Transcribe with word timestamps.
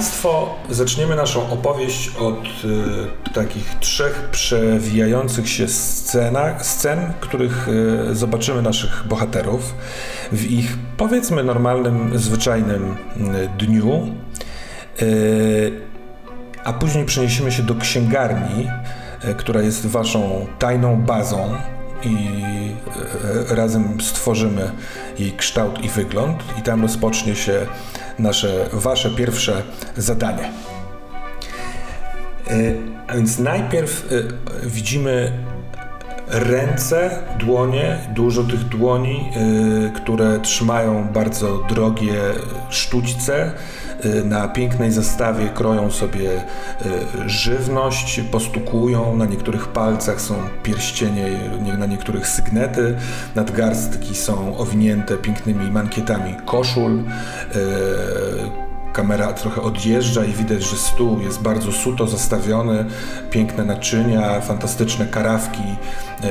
Państwo, 0.00 0.54
zaczniemy 0.70 1.16
naszą 1.16 1.50
opowieść 1.50 2.10
od 2.18 2.44
y, 2.44 3.32
takich 3.32 3.74
trzech 3.80 4.28
przewijających 4.32 5.48
się 5.48 5.68
scenach, 5.68 6.66
scen, 6.66 7.12
których 7.20 7.68
y, 7.68 8.14
zobaczymy 8.14 8.62
naszych 8.62 9.04
bohaterów 9.08 9.74
w 10.32 10.44
ich, 10.50 10.78
powiedzmy, 10.96 11.44
normalnym, 11.44 12.18
zwyczajnym 12.18 12.96
y, 13.16 13.66
dniu. 13.66 14.14
A 16.64 16.72
później 16.72 17.04
przeniesiemy 17.04 17.52
się 17.52 17.62
do 17.62 17.74
księgarni, 17.74 18.68
która 19.36 19.62
jest 19.62 19.86
waszą 19.86 20.46
tajną 20.58 20.96
bazą 20.96 21.56
i 22.02 22.16
y, 23.50 23.54
razem 23.54 24.00
stworzymy 24.00 24.72
jej 25.18 25.32
kształt 25.32 25.84
i 25.84 25.88
wygląd 25.88 26.42
i 26.58 26.62
tam 26.62 26.82
rozpocznie 26.82 27.36
się 27.36 27.66
nasze, 28.18 28.68
wasze 28.72 29.10
pierwsze 29.10 29.62
zadanie. 29.96 30.50
A 33.06 33.14
więc 33.14 33.38
najpierw 33.38 34.12
y, 34.12 34.28
widzimy 34.62 35.32
ręce, 36.30 37.10
dłonie, 37.38 37.98
dużo 38.14 38.44
tych 38.44 38.64
dłoni, 38.64 39.30
y, 39.86 39.90
które 39.90 40.40
trzymają 40.40 41.08
bardzo 41.12 41.58
drogie 41.68 42.14
sztućce. 42.68 43.52
Na 44.24 44.48
pięknej 44.48 44.92
zastawie 44.92 45.48
kroją 45.48 45.90
sobie 45.90 46.30
żywność, 47.26 48.20
postukują, 48.30 49.16
na 49.16 49.26
niektórych 49.26 49.68
palcach 49.68 50.20
są 50.20 50.34
pierścienie, 50.62 51.40
na 51.78 51.86
niektórych 51.86 52.28
sygnety, 52.28 52.96
nadgarstki 53.34 54.14
są 54.14 54.58
owinięte 54.58 55.16
pięknymi 55.16 55.70
mankietami 55.70 56.36
koszul 56.46 57.04
kamera 58.92 59.32
trochę 59.32 59.62
odjeżdża 59.62 60.24
i 60.24 60.32
widać, 60.32 60.62
że 60.62 60.76
stół 60.76 61.20
jest 61.20 61.42
bardzo 61.42 61.72
suto 61.72 62.06
zastawiony, 62.06 62.84
piękne 63.30 63.64
naczynia, 63.64 64.40
fantastyczne 64.40 65.06
karawki, 65.06 65.62
e, 65.62 66.26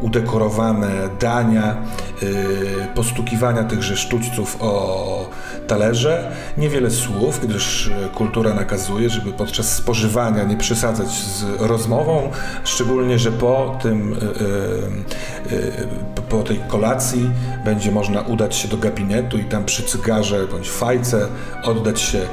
udekorowane 0.00 1.08
dania, 1.20 1.64
e, 1.72 2.94
postukiwania 2.94 3.64
tychże 3.64 3.96
sztućców 3.96 4.56
o 4.60 5.30
talerze. 5.66 6.32
Niewiele 6.58 6.90
słów, 6.90 7.40
gdyż 7.40 7.90
kultura 8.14 8.54
nakazuje, 8.54 9.10
żeby 9.10 9.32
podczas 9.32 9.74
spożywania 9.74 10.44
nie 10.44 10.56
przesadzać 10.56 11.08
z 11.08 11.44
rozmową, 11.58 12.30
szczególnie, 12.64 13.18
że 13.18 13.32
po 13.32 13.78
tym, 13.82 14.12
e, 14.12 15.56
e, 15.56 16.22
po 16.28 16.42
tej 16.42 16.60
kolacji 16.68 17.30
będzie 17.64 17.90
można 17.90 18.20
udać 18.20 18.56
się 18.56 18.68
do 18.68 18.76
gabinetu 18.76 19.38
i 19.38 19.44
tam 19.44 19.64
przy 19.64 19.82
cygarze 19.82 20.46
bądź 20.46 20.70
fajce 20.70 21.28
oddać 21.64 22.00
się 22.00 22.18
e, 22.18 22.26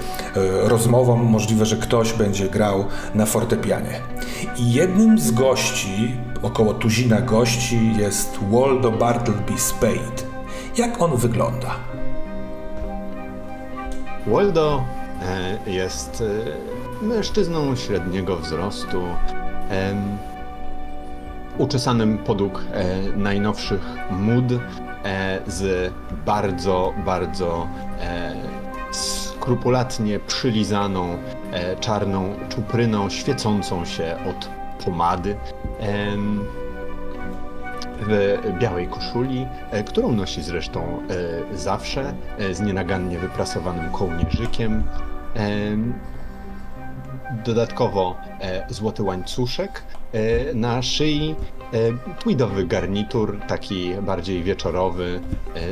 rozmowom. 0.70 1.24
Możliwe, 1.24 1.66
że 1.66 1.78
ktoś 1.78 2.14
będzie 2.14 2.50
grał 2.50 2.86
na 3.16 3.26
fortepianie. 3.26 4.02
I 4.58 4.74
jednym 4.74 5.20
z 5.20 5.32
gości, 5.32 6.16
około 6.42 6.74
tuzina 6.74 7.22
gości, 7.22 7.94
jest 7.98 8.40
Waldo 8.52 8.92
Bartleby 8.92 9.60
Spade. 9.60 10.30
Jak 10.78 11.02
on 11.02 11.18
wygląda? 11.18 11.89
Waldo 14.32 14.84
e, 15.22 15.72
jest 15.72 16.24
e, 17.02 17.06
mężczyzną 17.06 17.76
średniego 17.76 18.36
wzrostu, 18.38 19.04
uczesanym 21.58 22.18
podług 22.18 22.64
najnowszych 23.16 23.82
mód, 24.12 24.46
z 25.48 25.94
bardzo, 26.26 26.94
bardzo 27.06 27.68
skrupulatnie 28.92 30.20
przylizaną 30.20 31.18
czarną 31.80 32.36
czupryną, 32.50 33.10
świecącą 33.10 33.86
się 33.86 34.18
od 34.30 34.50
pomady 34.86 35.36
w 38.00 38.40
białej 38.60 38.88
koszuli, 38.88 39.48
e, 39.72 39.84
którą 39.84 40.12
nosi 40.12 40.44
zresztą 40.44 41.02
e, 41.54 41.58
zawsze, 41.58 42.14
e, 42.38 42.54
z 42.54 42.62
nienagannie 42.62 43.20
wyprasowanym 43.20 43.92
kołnierzykiem. 43.92 44.84
Dodatkowo 47.46 48.16
złoty 48.70 49.04
łańcuszek 49.04 49.84
na 50.54 50.82
szyi, 50.82 51.36
tweedowy 52.20 52.66
garnitur, 52.66 53.40
taki 53.48 53.96
bardziej 54.02 54.44
wieczorowy, 54.44 55.20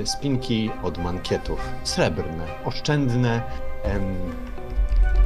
spinki 0.05 0.71
od 0.83 0.97
mankietów, 0.97 1.59
srebrne, 1.83 2.45
oszczędne, 2.65 3.41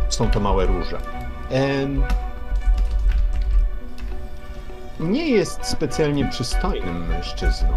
są 0.09 0.31
to 0.31 0.40
małe 0.40 0.66
róże 0.66 0.97
nie 5.01 5.29
jest 5.29 5.66
specjalnie 5.66 6.29
przystojnym 6.29 7.07
mężczyzną, 7.07 7.73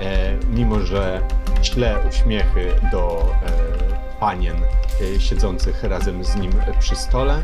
e, 0.00 0.34
mimo 0.50 0.80
że 0.80 1.20
śle 1.62 1.96
uśmiechy 2.08 2.74
do 2.92 3.34
e, 3.46 4.18
panien 4.20 4.56
e, 4.56 5.20
siedzących 5.20 5.84
razem 5.84 6.24
z 6.24 6.36
nim 6.36 6.52
przy 6.80 6.96
stole. 6.96 7.42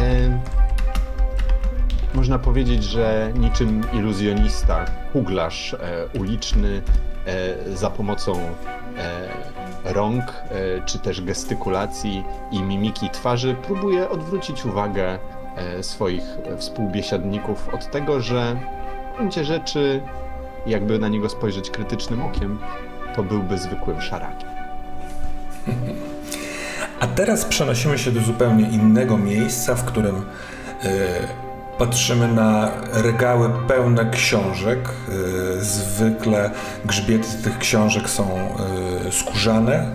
E, 0.00 0.40
można 2.14 2.38
powiedzieć, 2.38 2.84
że 2.84 3.32
niczym 3.34 3.82
iluzjonista, 3.92 4.84
kuglarz 5.12 5.74
e, 5.74 5.78
uliczny 6.18 6.82
e, 7.26 7.76
za 7.76 7.90
pomocą 7.90 8.32
rąk, 9.84 10.32
czy 10.86 10.98
też 10.98 11.20
gestykulacji 11.20 12.24
i 12.50 12.62
mimiki 12.62 13.10
twarzy 13.10 13.54
próbuje 13.54 14.10
odwrócić 14.10 14.64
uwagę 14.64 15.18
swoich 15.82 16.24
współbiesiadników 16.58 17.68
od 17.74 17.90
tego, 17.90 18.20
że 18.20 18.56
w 19.12 19.16
gruncie 19.16 19.44
rzeczy, 19.44 20.00
jakby 20.66 20.98
na 20.98 21.08
niego 21.08 21.28
spojrzeć 21.28 21.70
krytycznym 21.70 22.22
okiem, 22.22 22.58
to 23.16 23.22
byłby 23.22 23.58
zwykłym 23.58 24.00
szarakiem. 24.00 24.48
A 27.00 27.06
teraz 27.06 27.44
przenosimy 27.44 27.98
się 27.98 28.12
do 28.12 28.20
zupełnie 28.20 28.68
innego 28.68 29.18
miejsca, 29.18 29.74
w 29.74 29.84
którym 29.84 30.16
y, 30.16 30.22
patrzymy 31.78 32.28
na 32.28 32.70
regały 32.92 33.50
pełne 33.68 34.10
książek. 34.10 34.78
Y, 35.58 35.64
zwykle 35.64 36.50
grzbiety 36.84 37.28
tych 37.44 37.58
książek 37.58 38.10
są 38.10 38.54
y, 39.06 39.12
skórzane, 39.12 39.86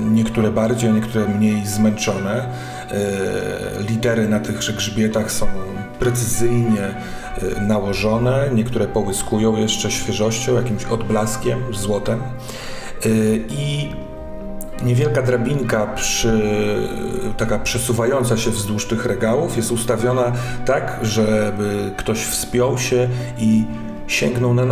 niektóre 0.00 0.50
bardziej, 0.50 0.90
a 0.90 0.92
niektóre 0.92 1.28
mniej 1.28 1.66
zmęczone. 1.66 2.46
E, 2.90 3.82
litery 3.88 4.28
na 4.28 4.40
tych 4.40 4.58
grzbietach 4.58 5.32
są 5.32 5.46
precyzyjnie 5.98 6.82
e, 6.86 7.60
nałożone, 7.60 8.48
niektóre 8.54 8.86
połyskują 8.86 9.56
jeszcze 9.56 9.90
świeżością, 9.90 10.54
jakimś 10.54 10.84
odblaskiem, 10.84 11.58
złotem. 11.74 12.20
E, 12.20 13.08
I 13.48 13.92
niewielka 14.82 15.22
drabinka 15.22 15.86
przy, 15.86 16.42
taka 17.36 17.58
przesuwająca 17.58 18.36
się 18.36 18.50
wzdłuż 18.50 18.86
tych 18.86 19.06
regałów 19.06 19.56
jest 19.56 19.72
ustawiona 19.72 20.32
tak, 20.66 20.98
żeby 21.02 21.92
ktoś 21.96 22.18
wspiął 22.24 22.78
się 22.78 23.08
i 23.38 23.64
sięgnął 24.06 24.54
na, 24.54 24.64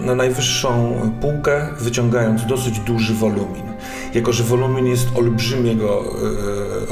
na 0.00 0.14
najwyższą 0.14 1.00
półkę, 1.20 1.68
wyciągając 1.80 2.46
dosyć 2.46 2.80
duży 2.80 3.14
wolumin. 3.14 3.66
Jako, 4.14 4.32
że 4.32 4.44
wolumin 4.44 4.86
jest 4.86 5.08
olbrzymiego 5.16 6.04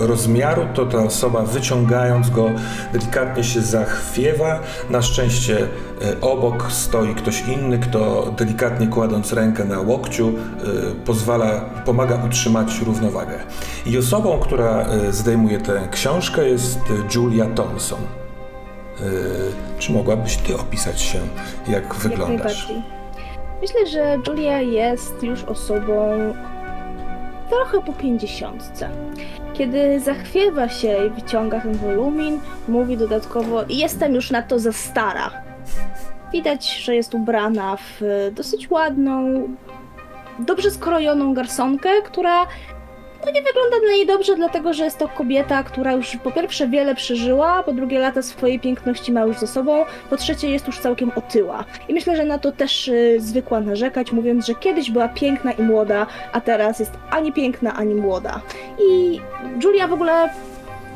e, 0.03 0.07
rozmiaru, 0.07 0.63
to 0.75 0.87
ta 0.87 0.99
osoba 0.99 1.43
wyciągając 1.43 2.31
go 2.31 2.51
delikatnie 2.93 3.45
się 3.45 3.61
zachwiewa. 3.61 4.61
Na 4.91 5.03
szczęście 5.03 5.59
e, 5.59 6.21
obok 6.21 6.73
stoi 6.73 7.15
ktoś 7.15 7.43
inny, 7.49 7.79
kto 7.79 8.33
delikatnie 8.39 8.87
kładąc 8.87 9.33
rękę 9.33 9.65
na 9.65 9.81
łokciu 9.81 10.29
e, 10.29 10.95
pozwala, 11.05 11.61
pomaga 11.61 12.25
utrzymać 12.27 12.81
równowagę. 12.87 13.39
I 13.87 13.99
osobą, 13.99 14.39
która 14.39 14.87
zdejmuje 15.11 15.61
tę 15.61 15.89
książkę 15.91 16.49
jest 16.49 16.79
Julia 17.15 17.47
Thompson. 17.47 18.24
Czy 19.79 19.93
mogłabyś 19.93 20.37
ty 20.37 20.56
opisać 20.56 21.00
się, 21.00 21.19
jak 21.69 21.94
wyglądasz? 21.94 22.73
Myślę, 23.62 23.87
że 23.87 24.19
Julia 24.26 24.61
jest 24.61 25.23
już 25.23 25.44
osobą 25.44 26.35
trochę 27.50 27.82
po 27.87 27.93
pięćdziesiątce. 27.93 28.88
Kiedy 29.52 30.00
zachwiewa 30.00 30.69
się 30.69 31.06
i 31.06 31.11
wyciąga 31.11 31.61
ten 31.61 31.75
wolumin, 31.75 32.41
mówi 32.69 32.96
dodatkowo: 32.96 33.64
Jestem 33.69 34.14
już 34.14 34.31
na 34.31 34.43
to 34.43 34.58
za 34.58 34.73
stara. 34.73 35.31
Widać, 36.32 36.85
że 36.85 36.94
jest 36.97 37.14
ubrana 37.14 37.76
w 37.76 38.00
dosyć 38.32 38.70
ładną, 38.70 39.49
dobrze 40.38 40.70
skrojoną 40.70 41.35
garsonkę, 41.35 41.88
która 42.05 42.47
to 43.25 43.31
nie 43.31 43.43
wygląda 43.43 43.81
dla 43.81 43.93
niej 43.93 44.06
dobrze, 44.06 44.37
dlatego 44.37 44.73
że 44.73 44.85
jest 44.85 44.99
to 44.99 45.09
kobieta, 45.09 45.62
która 45.62 45.93
już 45.93 46.17
po 46.17 46.31
pierwsze 46.31 46.69
wiele 46.69 46.94
przeżyła, 46.94 47.62
po 47.62 47.73
drugie 47.73 47.99
lata 47.99 48.23
swojej 48.23 48.61
piękności 48.61 49.12
ma 49.12 49.21
już 49.21 49.38
za 49.38 49.47
sobą, 49.47 49.85
po 50.11 50.17
trzecie 50.17 50.50
jest 50.50 50.67
już 50.67 50.79
całkiem 50.79 51.12
otyła. 51.17 51.65
I 51.88 51.94
myślę, 51.94 52.17
że 52.17 52.25
na 52.25 52.38
to 52.38 52.53
też 52.53 52.88
y, 52.88 53.17
zwykła 53.21 53.61
narzekać, 53.61 54.12
mówiąc, 54.12 54.47
że 54.47 54.55
kiedyś 54.55 54.91
była 54.91 55.09
piękna 55.09 55.53
i 55.53 55.62
młoda, 55.62 56.06
a 56.32 56.41
teraz 56.41 56.81
jest 56.81 56.93
ani 57.11 57.32
piękna, 57.32 57.75
ani 57.75 57.94
młoda. 57.94 58.41
I 58.88 59.21
Julia 59.65 59.88
w 59.88 59.93
ogóle 59.93 60.29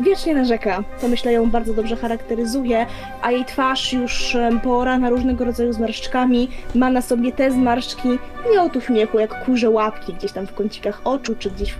wiecznie 0.00 0.34
narzeka. 0.34 0.84
To 1.00 1.08
myślę 1.08 1.32
ją 1.32 1.50
bardzo 1.50 1.74
dobrze 1.74 1.96
charakteryzuje, 1.96 2.86
a 3.22 3.30
jej 3.32 3.44
twarz 3.44 3.92
już 3.92 4.34
em, 4.34 4.60
poorana 4.60 5.10
różnego 5.10 5.44
rodzaju 5.44 5.72
zmarszczkami, 5.72 6.48
ma 6.74 6.90
na 6.90 7.02
sobie 7.02 7.32
te 7.32 7.50
zmarszczki 7.50 8.08
nie 8.52 8.62
od 8.62 8.76
uśmiechu, 8.76 9.18
jak 9.18 9.44
kurze 9.44 9.70
łapki 9.70 10.12
gdzieś 10.12 10.32
tam 10.32 10.46
w 10.46 10.54
kącikach 10.54 11.00
oczu, 11.04 11.36
czy 11.38 11.50
gdzieś 11.50 11.74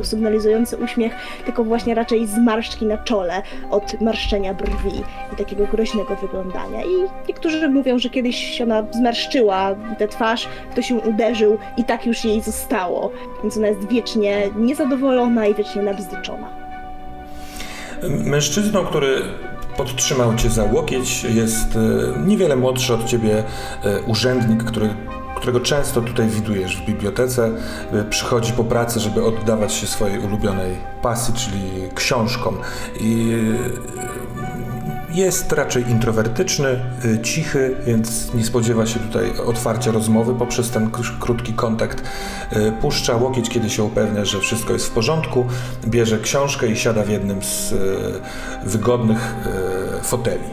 y, 0.00 0.04
sygnalizujące 0.04 0.76
uśmiech, 0.76 1.12
tylko 1.44 1.64
właśnie 1.64 1.94
raczej 1.94 2.26
zmarszczki 2.26 2.86
na 2.86 2.98
czole 2.98 3.42
od 3.70 4.00
marszczenia 4.00 4.54
brwi 4.54 5.02
i 5.32 5.36
takiego 5.36 5.66
groźnego 5.66 6.16
wyglądania. 6.16 6.82
I 6.82 7.26
niektórzy 7.28 7.68
mówią, 7.68 7.98
że 7.98 8.10
kiedyś 8.10 8.36
się 8.36 8.64
ona 8.64 8.84
zmarszczyła 8.90 9.74
tę 9.98 10.08
twarz, 10.08 10.48
ktoś 10.70 10.90
ją 10.90 10.98
uderzył 10.98 11.58
i 11.76 11.84
tak 11.84 12.06
już 12.06 12.24
jej 12.24 12.40
zostało. 12.40 13.10
Więc 13.42 13.56
ona 13.56 13.68
jest 13.68 13.88
wiecznie 13.88 14.50
niezadowolona 14.56 15.46
i 15.46 15.54
wiecznie 15.54 15.82
nabzdyczona. 15.82 16.67
Mężczyzną, 18.02 18.86
który 18.86 19.22
podtrzymał 19.76 20.34
cię 20.36 20.50
za 20.50 20.64
łokieć, 20.64 21.24
jest 21.24 21.76
e, 21.76 22.18
niewiele 22.26 22.56
młodszy 22.56 22.94
od 22.94 23.04
ciebie 23.04 23.44
e, 23.84 24.02
urzędnik, 24.02 24.64
który, 24.64 24.94
którego 25.36 25.60
często 25.60 26.00
tutaj 26.00 26.28
widujesz 26.28 26.76
w 26.76 26.86
bibliotece. 26.86 27.50
E, 27.92 28.04
Przychodzi 28.04 28.52
po 28.52 28.64
pracy, 28.64 29.00
żeby 29.00 29.24
oddawać 29.24 29.72
się 29.72 29.86
swojej 29.86 30.18
ulubionej 30.18 30.76
pasji, 31.02 31.34
czyli 31.34 31.70
książkom. 31.94 32.58
I 33.00 33.36
jest 35.18 35.52
raczej 35.52 35.90
introwertyczny, 35.90 36.80
y, 37.04 37.18
cichy, 37.22 37.76
więc 37.86 38.34
nie 38.34 38.44
spodziewa 38.44 38.86
się 38.86 39.00
tutaj 39.00 39.32
otwarcia 39.46 39.92
rozmowy 39.92 40.34
poprzez 40.34 40.70
ten 40.70 40.90
krótki 41.20 41.52
kontakt. 41.52 42.02
Y, 42.52 42.72
Puszcza 42.80 43.16
łokieć, 43.16 43.50
kiedy 43.50 43.70
się 43.70 43.84
upewnia, 43.84 44.24
że 44.24 44.40
wszystko 44.40 44.72
jest 44.72 44.86
w 44.86 44.90
porządku, 44.90 45.46
bierze 45.86 46.18
książkę 46.18 46.68
i 46.68 46.76
siada 46.76 47.02
w 47.02 47.08
jednym 47.08 47.42
z 47.42 47.72
y, 47.72 47.76
wygodnych 48.64 49.34
foteli. 50.02 50.44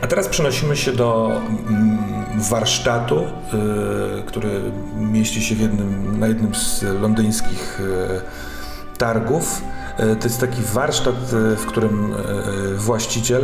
A 0.00 0.06
teraz 0.06 0.28
przenosimy 0.28 0.76
się 0.76 0.92
do 0.92 1.30
mm, 1.68 1.98
warsztatu, 2.36 3.22
który 4.26 4.60
mieści 4.96 5.42
się 5.42 5.54
jednym, 5.54 6.20
na 6.20 6.26
jednym 6.26 6.54
z 6.54 6.82
londyńskich 6.82 7.80
targów. 8.98 9.62
Y, 10.00 10.16
To 10.16 10.24
jest 10.24 10.40
taki 10.40 10.62
warsztat, 10.62 11.14
y, 11.32 11.56
w 11.56 11.66
którym 11.66 12.12
y, 12.12 12.76
właściciel, 12.76 13.42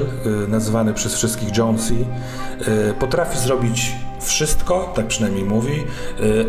nazywany 0.48 0.94
przez 0.94 1.14
wszystkich 1.14 1.56
Jonesy, 1.56 1.94
potrafi 3.00 3.38
zrobić 3.38 3.92
wszystko, 4.20 4.92
tak 4.96 5.06
przynajmniej 5.06 5.44
mówi, 5.44 5.84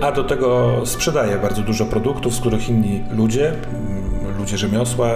a 0.02 0.12
do 0.12 0.24
tego 0.24 0.81
sprzedaje 0.86 1.38
bardzo 1.38 1.62
dużo 1.62 1.86
produktów, 1.86 2.36
z 2.36 2.40
których 2.40 2.69
inni 2.69 3.04
ludzie, 3.12 3.50
mm, 3.50 4.38
ludzie 4.38 4.57
rzemiosła, 4.57 5.10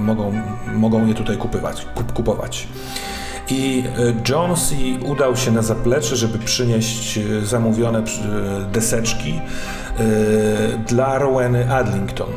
mogą, 0.00 0.32
mogą 0.74 1.06
je 1.06 1.14
tutaj 1.14 1.36
kupywać, 1.36 1.86
kup, 1.94 2.12
kupować. 2.12 2.68
I 3.50 3.84
e, 3.84 4.32
Jonesy 4.32 4.76
udał 5.06 5.36
się 5.36 5.50
na 5.50 5.62
zaplecze, 5.62 6.16
żeby 6.16 6.38
przynieść 6.38 7.18
e, 7.18 7.40
zamówione 7.46 7.98
e, 7.98 8.02
deseczki 8.72 9.40
dla 10.88 11.18
Roweny 11.18 11.74
Adlington, 11.74 12.28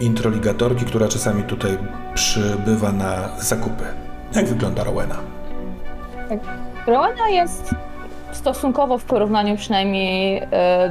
introligatorki, 0.00 0.84
która 0.84 1.08
czasami 1.08 1.42
tutaj 1.42 1.78
przybywa 2.14 2.92
na 2.92 3.28
zakupy. 3.38 3.84
Jak 4.34 4.46
wygląda 4.46 4.84
Rowena? 4.84 5.16
Rowena 6.86 7.28
jest 7.28 7.70
stosunkowo 8.32 8.98
w 8.98 9.04
porównaniu 9.04 9.56
przynajmniej 9.56 10.42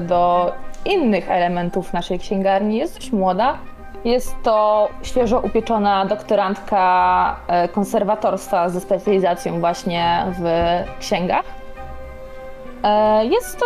do 0.08 0.52
innych 0.86 1.32
elementów 1.32 1.94
naszej 1.94 2.20
księgarni, 2.20 2.78
jest 2.78 2.96
dość 2.96 3.12
młoda. 3.12 3.58
Jest 4.06 4.36
to 4.44 4.90
świeżo 5.04 5.40
upieczona 5.40 6.06
doktorantka 6.06 7.36
e, 7.48 7.68
konserwatorstwa 7.68 8.70
ze 8.70 8.82
specjalizacją 8.82 9.60
właśnie 9.60 10.26
w 10.40 10.44
księgach. 11.00 11.44
E, 12.84 13.26
Jest 13.26 13.60
to 13.60 13.66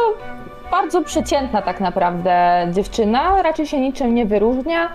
bardzo 0.71 1.01
przeciętna 1.01 1.61
tak 1.61 1.79
naprawdę 1.79 2.67
dziewczyna, 2.71 3.41
raczej 3.41 3.67
się 3.67 3.79
niczym 3.79 4.15
nie 4.15 4.25
wyróżnia. 4.25 4.89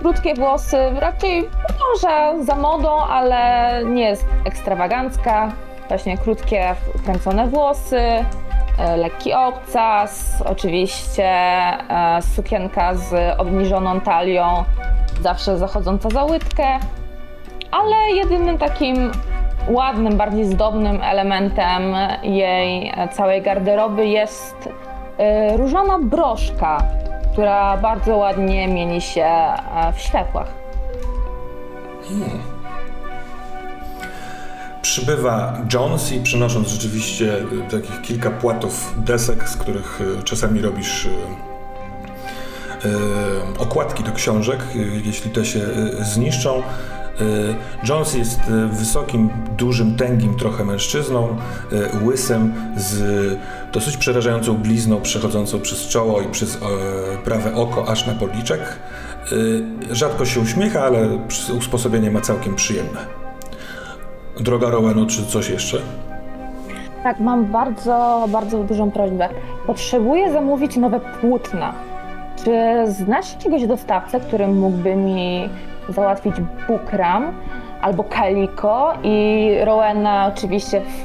Krótkie 0.00 0.34
włosy, 0.34 0.76
raczej 0.98 1.48
podąża 1.68 2.44
za 2.44 2.56
modą, 2.56 2.90
ale 2.96 3.70
nie 3.84 4.02
jest 4.04 4.24
ekstrawagancka. 4.44 5.52
Właśnie 5.88 6.18
krótkie, 6.18 6.74
kręcone 7.04 7.46
włosy, 7.46 8.00
lekki 8.96 9.34
obcas, 9.34 10.42
oczywiście 10.46 11.24
e, 11.24 12.22
sukienka 12.34 12.94
z 12.94 13.40
obniżoną 13.40 14.00
talią, 14.00 14.64
zawsze 15.20 15.58
zachodząca 15.58 16.10
za 16.10 16.24
łydkę. 16.24 16.78
Ale 17.70 17.96
jedynym 18.14 18.58
takim 18.58 19.12
ładnym, 19.68 20.16
bardziej 20.16 20.44
zdobnym 20.44 21.02
elementem 21.02 21.82
jej 22.22 22.92
e, 22.96 23.08
całej 23.08 23.42
garderoby 23.42 24.06
jest 24.06 24.68
e, 25.18 25.56
różana 25.56 25.98
broszka, 25.98 26.78
która 27.32 27.76
bardzo 27.76 28.16
ładnie 28.16 28.68
mieni 28.68 29.00
się 29.00 29.24
e, 29.24 29.92
w 29.92 30.00
światłach. 30.00 30.48
Przybywa 34.82 35.58
Jonesy, 35.72 36.20
przynosząc 36.22 36.68
rzeczywiście 36.68 37.36
e, 37.36 37.70
takich 37.70 38.02
kilka 38.02 38.30
płatów 38.30 38.94
desek, 38.96 39.48
z 39.48 39.56
których 39.56 40.00
e, 40.20 40.22
czasami 40.22 40.60
robisz 40.60 41.06
e, 41.06 41.08
okładki 43.58 44.04
do 44.04 44.12
książek, 44.12 44.58
jeśli 45.04 45.30
te 45.30 45.44
się 45.44 45.60
zniszczą. 46.00 46.62
Jones 47.88 48.14
jest 48.14 48.40
wysokim, 48.72 49.30
dużym, 49.58 49.96
tęgim 49.96 50.36
trochę 50.36 50.64
mężczyzną, 50.64 51.36
łysym, 52.04 52.54
z 52.76 53.38
dosyć 53.72 53.96
przerażającą 53.96 54.54
blizną 54.54 55.00
przechodzącą 55.00 55.60
przez 55.60 55.88
czoło 55.88 56.20
i 56.20 56.28
przez 56.28 56.58
prawe 57.24 57.54
oko 57.54 57.88
aż 57.88 58.06
na 58.06 58.14
policzek. 58.14 58.60
Rzadko 59.90 60.24
się 60.24 60.40
uśmiecha, 60.40 60.84
ale 60.84 61.18
usposobienie 61.58 62.10
ma 62.10 62.20
całkiem 62.20 62.54
przyjemne. 62.54 63.21
Droga 64.40 64.70
Roweno, 64.70 65.06
czy 65.06 65.26
coś 65.26 65.50
jeszcze? 65.50 65.78
Tak, 67.02 67.20
mam 67.20 67.44
bardzo, 67.44 68.26
bardzo 68.28 68.64
dużą 68.64 68.90
prośbę. 68.90 69.28
Potrzebuję 69.66 70.32
zamówić 70.32 70.76
nowe 70.76 71.00
płótna. 71.00 71.72
Czy 72.44 72.52
znasz 72.86 73.32
jakiegoś 73.34 73.66
dostawcę, 73.66 74.20
który 74.20 74.46
mógłby 74.48 74.96
mi 74.96 75.48
załatwić 75.88 76.34
bukram 76.68 77.32
albo 77.82 78.04
kaliko? 78.04 78.92
I 79.02 79.48
Rowena 79.64 80.32
oczywiście 80.34 80.80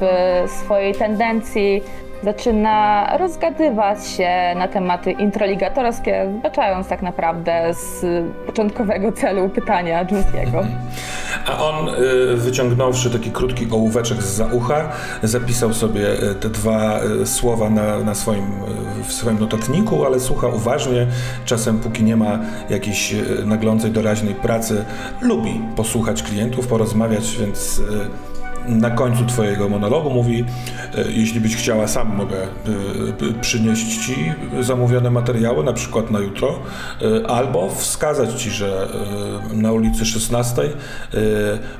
swojej 0.50 0.94
tendencji 0.94 1.82
zaczyna 2.24 3.08
rozgadywać 3.18 4.06
się 4.06 4.54
na 4.56 4.68
tematy 4.68 5.12
introligatorskie, 5.12 6.32
zbaczając 6.38 6.88
tak 6.88 7.02
naprawdę 7.02 7.74
z 7.74 8.06
początkowego 8.46 9.12
celu 9.12 9.48
pytania 9.48 10.06
Junesiego. 10.10 10.64
A 11.46 11.64
on, 11.64 11.88
y, 11.88 12.36
wyciągnąwszy 12.36 13.10
taki 13.10 13.30
krótki 13.30 13.66
ołóweczek 13.70 14.22
z 14.22 14.52
ucha, 14.52 14.88
zapisał 15.22 15.74
sobie 15.74 16.12
y, 16.30 16.34
te 16.34 16.48
dwa 16.48 17.00
y, 17.22 17.26
słowa 17.26 17.70
na, 17.70 17.98
na 17.98 18.14
swoim, 18.14 18.52
w 19.04 19.12
swoim 19.12 19.38
notatniku, 19.38 20.04
ale 20.04 20.20
słucha 20.20 20.46
uważnie. 20.46 21.06
Czasem, 21.44 21.78
póki 21.78 22.04
nie 22.04 22.16
ma 22.16 22.38
jakiejś 22.70 23.14
naglącej, 23.44 23.90
doraźnej 23.90 24.34
pracy, 24.34 24.84
lubi 25.20 25.60
posłuchać 25.76 26.22
klientów, 26.22 26.66
porozmawiać, 26.66 27.36
więc 27.40 27.82
na 28.68 28.90
końcu 28.90 29.24
Twojego 29.26 29.68
monologu 29.68 30.10
mówi: 30.10 30.44
e, 30.94 31.12
Jeśli 31.12 31.40
byś 31.40 31.56
chciała, 31.56 31.88
sam 31.88 32.16
mogę 32.16 32.42
e, 32.42 32.48
przynieść 33.40 34.06
Ci 34.06 34.32
zamówione 34.60 35.10
materiały, 35.10 35.64
na 35.64 35.72
przykład 35.72 36.10
na 36.10 36.18
jutro, 36.18 36.58
e, 37.02 37.30
albo 37.30 37.70
wskazać 37.70 38.42
Ci, 38.42 38.50
że 38.50 38.88
na 39.52 39.72
ulicy 39.72 40.06
16 40.06 40.62
e, 40.62 40.68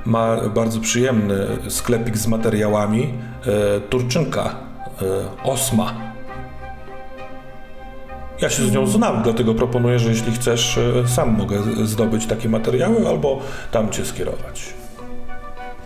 ma 0.05 0.37
bardzo 0.55 0.81
przyjemny 0.81 1.47
sklepik 1.69 2.17
z 2.17 2.27
materiałami 2.27 3.15
Turczynka, 3.91 4.55
Osma. 5.45 5.95
Ja 8.41 8.51
się 8.51 8.63
z 8.63 8.73
nią 8.73 8.87
znam, 8.87 9.23
dlatego 9.23 9.55
proponuję, 9.55 9.99
że 9.99 10.11
jeśli 10.11 10.33
chcesz, 10.33 10.79
sam 11.07 11.37
mogę 11.37 11.63
zdobyć 11.87 12.27
takie 12.27 12.49
materiały, 12.49 13.09
albo 13.09 13.41
tam 13.71 13.91
Cię 13.91 14.05
skierować. 14.05 14.75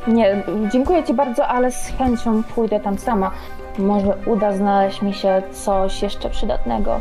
Nie, 0.07 0.43
dziękuję 0.73 1.05
Ci 1.05 1.15
bardzo, 1.15 1.47
ale 1.47 1.73
z 1.73 1.93
chęcią 1.99 2.43
pójdę 2.43 2.81
tam 2.81 2.99
sama. 2.99 3.31
Może 3.79 4.17
uda 4.27 4.53
znaleźć 4.53 5.03
mi 5.03 5.15
się 5.15 5.43
coś 5.53 6.03
jeszcze 6.03 6.31
przydatnego. 6.31 7.01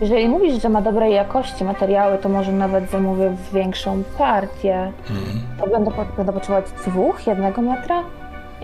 Jeżeli 0.00 0.28
mówisz, 0.28 0.62
że 0.62 0.68
ma 0.68 0.82
dobrej 0.82 1.14
jakości 1.14 1.64
materiały, 1.64 2.18
to 2.18 2.28
może 2.28 2.52
nawet 2.52 2.90
zamówię 2.90 3.36
większą 3.52 4.02
partię. 4.18 4.92
Mhm. 5.10 5.40
To 5.60 5.66
będę, 5.66 5.90
będę 6.16 6.32
potrzebować 6.32 6.64
dwóch, 6.86 7.26
jednego 7.26 7.62
metra. 7.62 8.02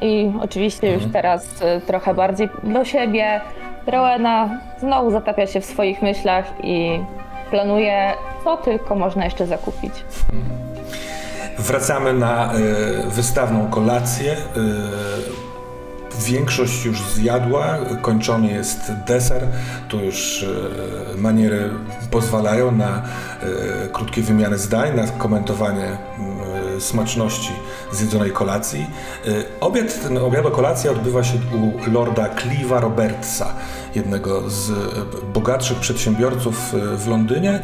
I 0.03 0.33
oczywiście 0.41 0.93
już 0.93 1.03
teraz 1.13 1.63
y, 1.63 1.81
trochę 1.87 2.15
bardziej 2.15 2.49
do 2.63 2.85
siebie. 2.85 3.41
Rowena 3.87 4.51
znowu 4.79 5.11
zatapia 5.11 5.47
się 5.47 5.61
w 5.61 5.65
swoich 5.65 6.03
myślach 6.03 6.45
i 6.63 7.01
planuje, 7.51 8.13
co 8.45 8.57
tylko 8.57 8.95
można 8.95 9.25
jeszcze 9.25 9.47
zakupić. 9.47 9.93
Wracamy 11.59 12.13
na 12.15 12.53
e, 12.53 12.59
wystawną 13.11 13.71
kolację. 13.71 14.33
E, 14.33 14.39
większość 16.25 16.85
już 16.85 17.03
zjadła, 17.03 17.79
kończony 18.03 18.49
jest 18.49 18.93
deser. 19.07 19.47
Tu 19.89 20.01
już 20.01 20.43
e, 20.43 21.17
maniery 21.17 21.71
pozwalają 22.11 22.73
na 22.73 23.03
krótkie 23.93 24.23
wymiany 24.23 24.59
zdań, 24.59 24.97
na 24.97 25.07
komentowanie 25.07 25.97
smaczności 26.81 27.53
zjedzonej 27.93 28.33
kolacji. 28.33 28.87
Obiad, 29.61 30.03
ten 30.03 30.19
obiado-kolacja 30.19 30.91
odbywa 30.91 31.25
się 31.25 31.39
u 31.55 31.91
lorda 31.91 32.29
Cleve'a 32.29 32.81
Robertsa, 32.81 33.55
jednego 33.95 34.51
z 34.51 34.71
e, 34.71 34.75
bogatszych 35.35 35.79
przedsiębiorców 35.79 36.75
e, 36.75 36.97
w 36.97 37.09
Londynie. 37.09 37.61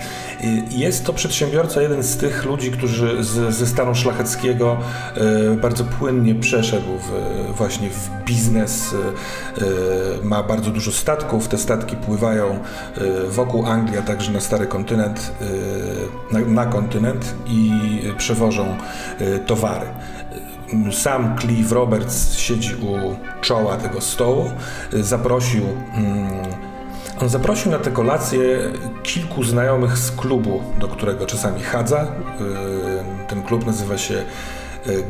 Jest 0.71 1.05
to 1.05 1.13
przedsiębiorca, 1.13 1.83
jeden 1.83 2.03
z 2.03 2.17
tych 2.17 2.45
ludzi, 2.45 2.71
którzy 2.71 3.25
z, 3.25 3.55
ze 3.55 3.67
stanu 3.67 3.95
szlacheckiego 3.95 4.77
e, 5.17 5.57
bardzo 5.57 5.85
płynnie 5.85 6.35
przeszedł 6.35 6.99
w, 6.99 7.57
właśnie 7.57 7.91
w 7.91 8.11
biznes. 8.25 8.95
Ma 10.23 10.43
bardzo 10.43 10.71
dużo 10.71 10.93
statków, 10.93 11.49
te 11.49 11.59
statki 11.59 11.97
pływają 11.97 12.59
wokół 13.29 13.67
Anglii, 13.67 13.99
a 13.99 14.03
także 14.03 14.33
na 14.33 14.41
stary 14.41 14.67
kontynent, 14.67 15.33
na, 16.33 16.41
na 16.41 16.67
kontynent 16.67 17.35
i 17.47 17.71
przewożą 18.19 18.77
towary. 19.47 19.87
Sam 20.93 21.37
Clive 21.41 21.73
Roberts 21.73 22.37
siedzi 22.37 22.75
u 22.75 22.97
czoła 23.41 23.77
tego 23.77 24.01
stołu. 24.01 24.51
Zaprosił, 24.93 25.65
mm, 25.95 26.29
on 27.23 27.29
zaprosił 27.29 27.71
na 27.71 27.79
tę 27.79 27.91
kolację 27.91 28.59
kilku 29.03 29.45
znajomych 29.45 29.99
z 29.99 30.11
klubu, 30.11 30.63
do 30.81 30.89
którego 30.89 31.27
czasami 31.27 31.61
chadza. 31.61 32.03
Y, 32.03 32.07
Ten 33.29 33.43
klub 33.43 33.67
nazywa 33.67 33.99
się 33.99 34.25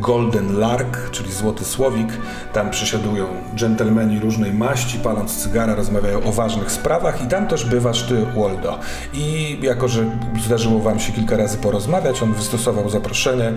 Golden 0.00 0.58
Lark, 0.58 1.10
czyli 1.10 1.32
Złoty 1.32 1.64
Słowik. 1.64 2.08
Tam 2.52 2.70
przysiadują 2.70 3.26
dżentelmeni 3.54 4.20
różnej 4.20 4.52
maści, 4.52 4.98
paląc 4.98 5.36
cygara, 5.36 5.74
rozmawiają 5.74 6.22
o 6.22 6.32
ważnych 6.32 6.72
sprawach 6.72 7.24
i 7.24 7.26
tam 7.26 7.46
też 7.46 7.64
bywasz 7.64 8.02
ty, 8.02 8.26
Waldo. 8.36 8.78
I 9.14 9.58
jako, 9.62 9.88
że 9.88 10.04
zdarzyło 10.44 10.80
wam 10.80 11.00
się 11.00 11.12
kilka 11.12 11.36
razy 11.36 11.58
porozmawiać, 11.58 12.22
on 12.22 12.32
wystosował 12.32 12.90
zaproszenie, 12.90 13.52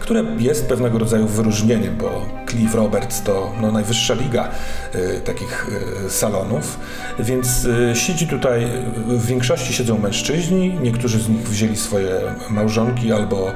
które 0.00 0.24
jest 0.38 0.68
pewnego 0.68 0.98
rodzaju 0.98 1.26
wyróżnieniem, 1.26 1.96
bo 1.96 2.26
Cliff 2.50 2.74
Roberts 2.74 3.22
to 3.22 3.52
no, 3.60 3.72
najwyższa 3.72 4.14
liga 4.14 4.48
y, 4.94 5.20
takich 5.20 5.68
y, 6.06 6.10
salonów, 6.10 6.78
więc 7.18 7.64
y, 7.64 7.92
siedzi 7.94 8.26
tutaj, 8.26 8.66
w 9.06 9.26
większości 9.26 9.72
siedzą 9.72 9.98
mężczyźni, 9.98 10.74
niektórzy 10.82 11.18
z 11.18 11.28
nich 11.28 11.48
wzięli 11.48 11.76
swoje 11.76 12.20
małżonki 12.50 13.12
albo 13.12 13.52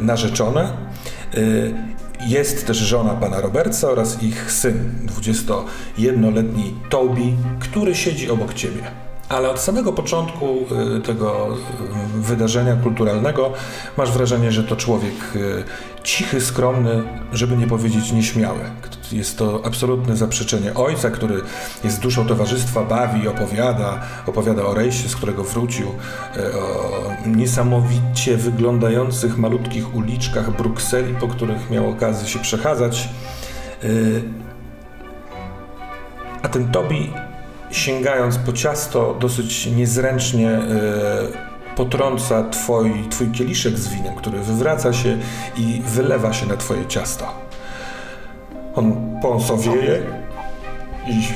narzeczone. 0.00 0.72
Y, 1.34 1.74
Jest 2.26 2.66
też 2.66 2.76
żona 2.76 3.14
pana 3.14 3.40
Robertsa 3.40 3.88
oraz 3.88 4.22
ich 4.22 4.52
syn, 4.52 5.06
21-letni 5.06 6.74
Toby, 6.90 7.32
który 7.60 7.94
siedzi 7.94 8.30
obok 8.30 8.54
ciebie. 8.54 9.09
Ale 9.30 9.50
od 9.50 9.60
samego 9.60 9.92
początku 9.92 10.46
y, 10.96 11.00
tego 11.00 11.48
y, 12.16 12.20
wydarzenia 12.20 12.76
kulturalnego 12.76 13.52
masz 13.96 14.12
wrażenie, 14.12 14.52
że 14.52 14.64
to 14.64 14.76
człowiek 14.76 15.14
y, 15.36 15.64
cichy, 16.02 16.40
skromny, 16.40 17.02
żeby 17.32 17.56
nie 17.56 17.66
powiedzieć 17.66 18.12
nieśmiały. 18.12 18.60
Jest 19.12 19.38
to 19.38 19.60
absolutne 19.64 20.16
zaprzeczenie 20.16 20.74
ojca, 20.74 21.10
który 21.10 21.40
jest 21.84 22.00
duszą 22.00 22.26
towarzystwa, 22.26 22.84
bawi, 22.84 23.28
opowiada, 23.28 24.02
opowiada 24.26 24.62
o 24.62 24.74
rejsie, 24.74 25.08
z 25.08 25.16
którego 25.16 25.44
wrócił, 25.44 25.88
o 25.88 27.28
niesamowicie 27.28 28.36
wyglądających 28.36 29.38
malutkich 29.38 29.94
uliczkach 29.94 30.56
Brukseli, 30.56 31.14
po 31.14 31.28
których 31.28 31.70
miał 31.70 31.90
okazję 31.90 32.28
się 32.28 32.38
przechadzać. 32.38 33.08
A 36.42 36.48
ten 36.48 36.70
Tobi, 36.72 37.12
sięgając 37.70 38.38
po 38.38 38.52
ciasto, 38.52 39.16
dosyć 39.20 39.66
niezręcznie 39.66 40.50
e, 40.50 40.60
potrąca 41.76 42.44
twoi, 42.44 43.08
twój 43.10 43.30
kieliszek 43.30 43.78
z 43.78 43.88
winem, 43.88 44.14
który 44.14 44.38
wywraca 44.38 44.92
się 44.92 45.18
i 45.56 45.82
wylewa 45.84 46.32
się 46.32 46.46
na 46.46 46.56
twoje 46.56 46.86
ciasto. 46.86 47.26
On 48.74 49.18
pąsowieje 49.22 50.02
i 51.06 51.28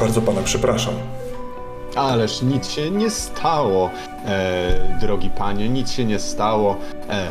bardzo 0.00 0.22
pana 0.22 0.42
przepraszam. 0.42 0.94
Ależ 1.96 2.42
nic 2.42 2.70
się 2.70 2.90
nie 2.90 3.10
stało, 3.10 3.90
e, 4.26 4.98
drogi 5.00 5.30
panie, 5.30 5.68
nic 5.68 5.90
się 5.90 6.04
nie 6.04 6.18
stało. 6.18 6.76
E, 7.08 7.28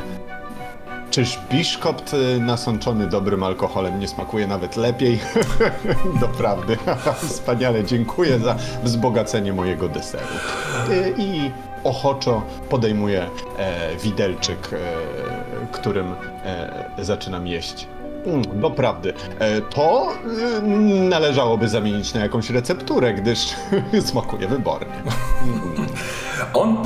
czyż 1.11 1.39
biszkopt 1.51 2.13
e, 2.13 2.39
nasączony 2.39 3.07
dobrym 3.07 3.43
alkoholem 3.43 3.99
nie 3.99 4.07
smakuje 4.07 4.47
nawet 4.47 4.75
lepiej? 4.77 5.19
Doprawdy. 6.21 6.77
Wspaniale, 7.29 7.83
dziękuję 7.83 8.39
za 8.39 8.55
wzbogacenie 8.83 9.53
mojego 9.53 9.89
deseru. 9.89 10.23
E, 10.91 11.09
I 11.21 11.51
ochoczo 11.83 12.41
podejmuję 12.69 13.29
e, 13.57 13.95
widelczyk, 13.95 14.69
e, 14.73 14.77
którym 15.71 16.15
e, 16.45 16.85
zaczynam 16.99 17.47
jeść. 17.47 17.87
Mm, 18.25 18.61
Doprawdy. 18.61 19.13
E, 19.39 19.61
To 19.61 20.07
e, 20.57 20.61
należałoby 21.09 21.67
zamienić 21.69 22.13
na 22.13 22.19
jakąś 22.21 22.49
recepturę, 22.49 23.13
gdyż 23.13 23.39
smakuje 24.09 24.47
wybornie. 24.47 24.93
On, 26.55 26.77
e, 26.77 26.81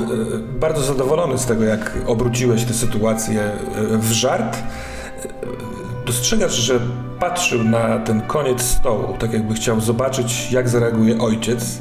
bardzo 0.60 0.82
zadowolony 0.82 1.38
z 1.38 1.46
tego, 1.46 1.64
jak 1.64 1.98
obróciłeś 2.06 2.64
tę 2.64 2.74
sytuację 2.74 3.40
e, 3.42 3.98
w 3.98 4.12
żart, 4.12 4.56
e, 4.56 5.28
dostrzegasz, 6.06 6.52
że 6.54 6.80
patrzył 7.20 7.64
na 7.64 7.98
ten 7.98 8.20
koniec 8.20 8.62
stołu, 8.62 9.16
tak 9.18 9.32
jakby 9.32 9.54
chciał 9.54 9.80
zobaczyć, 9.80 10.52
jak 10.52 10.68
zareaguje 10.68 11.18
ojciec. 11.18 11.78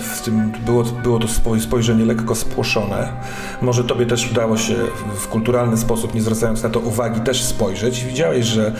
W 0.00 0.20
tym 0.24 0.52
było, 0.66 0.82
było 0.82 1.18
to 1.18 1.26
spoj- 1.26 1.60
spojrzenie 1.60 2.04
lekko 2.04 2.34
spłoszone. 2.34 3.12
Może 3.60 3.84
tobie 3.84 4.06
też 4.06 4.30
udało 4.30 4.56
się 4.56 4.74
w 5.14 5.28
kulturalny 5.28 5.76
sposób, 5.76 6.14
nie 6.14 6.22
zwracając 6.22 6.62
na 6.62 6.68
to 6.68 6.80
uwagi, 6.80 7.20
też 7.20 7.44
spojrzeć. 7.44 8.04
Widziałeś, 8.04 8.46
że 8.46 8.72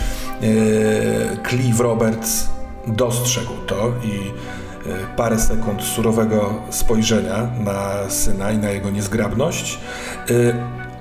Clive 1.48 1.80
Roberts 1.80 2.48
dostrzegł 2.86 3.52
to 3.66 3.92
i 4.04 4.30
parę 5.16 5.38
sekund 5.38 5.82
surowego 5.82 6.54
spojrzenia 6.70 7.48
na 7.64 8.10
syna 8.10 8.50
i 8.52 8.58
na 8.58 8.70
jego 8.70 8.90
niezgrabność. 8.90 9.78
E, 10.30 10.32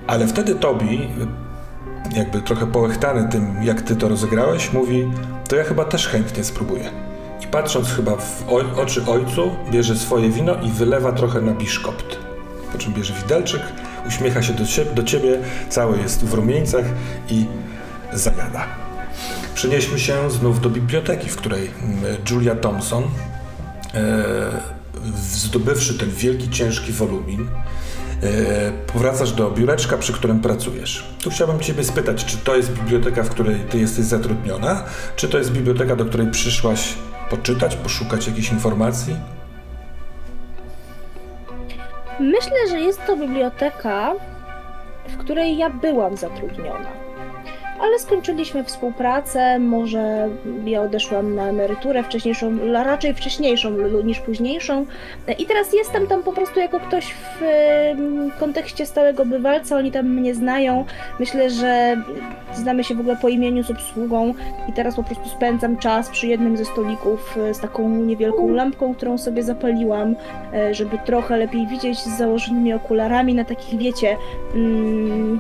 Ale 0.07 0.27
wtedy 0.27 0.55
Tobi, 0.55 1.07
jakby 2.15 2.41
trochę 2.41 2.67
połechtany 2.67 3.29
tym, 3.31 3.55
jak 3.63 3.81
ty 3.81 3.95
to 3.95 4.09
rozegrałeś, 4.09 4.73
mówi: 4.73 5.11
To 5.47 5.55
ja 5.55 5.63
chyba 5.63 5.85
też 5.85 6.07
chętnie 6.07 6.43
spróbuję. 6.43 6.91
I 7.43 7.47
patrząc 7.47 7.89
chyba 7.93 8.11
w 8.15 8.43
oczy 8.79 9.05
ojcu, 9.05 9.51
bierze 9.71 9.95
swoje 9.95 10.29
wino 10.29 10.55
i 10.61 10.69
wylewa 10.71 11.11
trochę 11.11 11.41
na 11.41 11.51
biszkopt. 11.53 12.17
Po 12.71 12.77
czym 12.77 12.93
bierze 12.93 13.13
widelczyk, 13.13 13.61
uśmiecha 14.07 14.41
się 14.41 14.53
do, 14.53 14.63
cie- 14.65 14.85
do 14.95 15.03
ciebie, 15.03 15.37
cały 15.69 15.97
jest 15.97 16.25
w 16.25 16.33
rumieńcach 16.33 16.85
i 17.29 17.45
zajada. 18.13 18.65
Przenieśmy 19.55 19.99
się 19.99 20.31
znów 20.31 20.61
do 20.61 20.69
biblioteki, 20.69 21.29
w 21.29 21.35
której 21.35 21.71
mm, 21.83 22.03
Julia 22.31 22.55
Thompson, 22.55 23.03
e, 23.03 23.07
zdobywszy 25.15 25.97
ten 25.97 26.09
wielki, 26.09 26.49
ciężki 26.49 26.91
wolumin, 26.91 27.47
e, 28.23 28.71
powracasz 28.93 29.31
do 29.31 29.51
biureczka, 29.51 29.97
przy 29.97 30.13
którym 30.13 30.39
pracujesz. 30.39 31.15
Tu 31.23 31.29
chciałbym 31.29 31.59
Ciebie 31.59 31.83
spytać, 31.83 32.25
czy 32.25 32.37
to 32.37 32.55
jest 32.55 32.71
biblioteka, 32.73 33.23
w 33.23 33.29
której 33.29 33.55
Ty 33.69 33.79
jesteś 33.79 34.05
zatrudniona, 34.05 34.83
czy 35.15 35.29
to 35.29 35.37
jest 35.37 35.51
biblioteka, 35.51 35.95
do 35.95 36.05
której 36.05 36.31
przyszłaś 36.31 36.93
poczytać, 37.29 37.75
poszukać 37.75 38.27
jakichś 38.27 38.51
informacji? 38.51 39.15
Myślę, 42.19 42.69
że 42.69 42.79
jest 42.79 43.05
to 43.07 43.17
biblioteka, 43.17 44.13
w 45.09 45.17
której 45.17 45.57
ja 45.57 45.69
byłam 45.69 46.17
zatrudniona. 46.17 47.10
Ale 47.81 47.99
skończyliśmy 47.99 48.63
współpracę. 48.63 49.59
Może 49.59 50.29
ja 50.65 50.81
odeszłam 50.81 51.35
na 51.35 51.49
emeryturę 51.49 52.03
wcześniejszą, 52.03 52.57
raczej 52.73 53.13
wcześniejszą 53.13 53.71
niż 54.03 54.19
późniejszą. 54.19 54.85
I 55.37 55.45
teraz 55.45 55.73
jestem 55.73 56.07
tam 56.07 56.23
po 56.23 56.33
prostu 56.33 56.59
jako 56.59 56.79
ktoś 56.79 57.13
w 57.13 57.41
kontekście 58.39 58.85
stałego 58.85 59.25
bywalca. 59.25 59.77
Oni 59.77 59.91
tam 59.91 60.07
mnie 60.07 60.35
znają. 60.35 60.85
Myślę, 61.19 61.49
że 61.49 61.97
znamy 62.53 62.83
się 62.83 62.95
w 62.95 62.99
ogóle 62.99 63.15
po 63.15 63.29
imieniu 63.29 63.63
z 63.63 63.71
obsługą 63.71 64.33
i 64.69 64.73
teraz 64.73 64.95
po 64.95 65.03
prostu 65.03 65.29
spędzam 65.29 65.77
czas 65.77 66.09
przy 66.09 66.27
jednym 66.27 66.57
ze 66.57 66.65
stolików 66.65 67.37
e, 67.37 67.53
z 67.53 67.59
taką 67.59 67.89
niewielką 67.89 68.49
lampką, 68.49 68.95
którą 68.95 69.17
sobie 69.17 69.43
zapaliłam, 69.43 70.15
e, 70.53 70.73
żeby 70.73 70.97
trochę 71.05 71.37
lepiej 71.37 71.67
widzieć 71.67 71.99
z 71.99 72.17
założonymi 72.17 72.73
okularami 72.73 73.35
na 73.35 73.45
takich, 73.45 73.79
wiecie, 73.79 74.17
mm, 74.55 75.39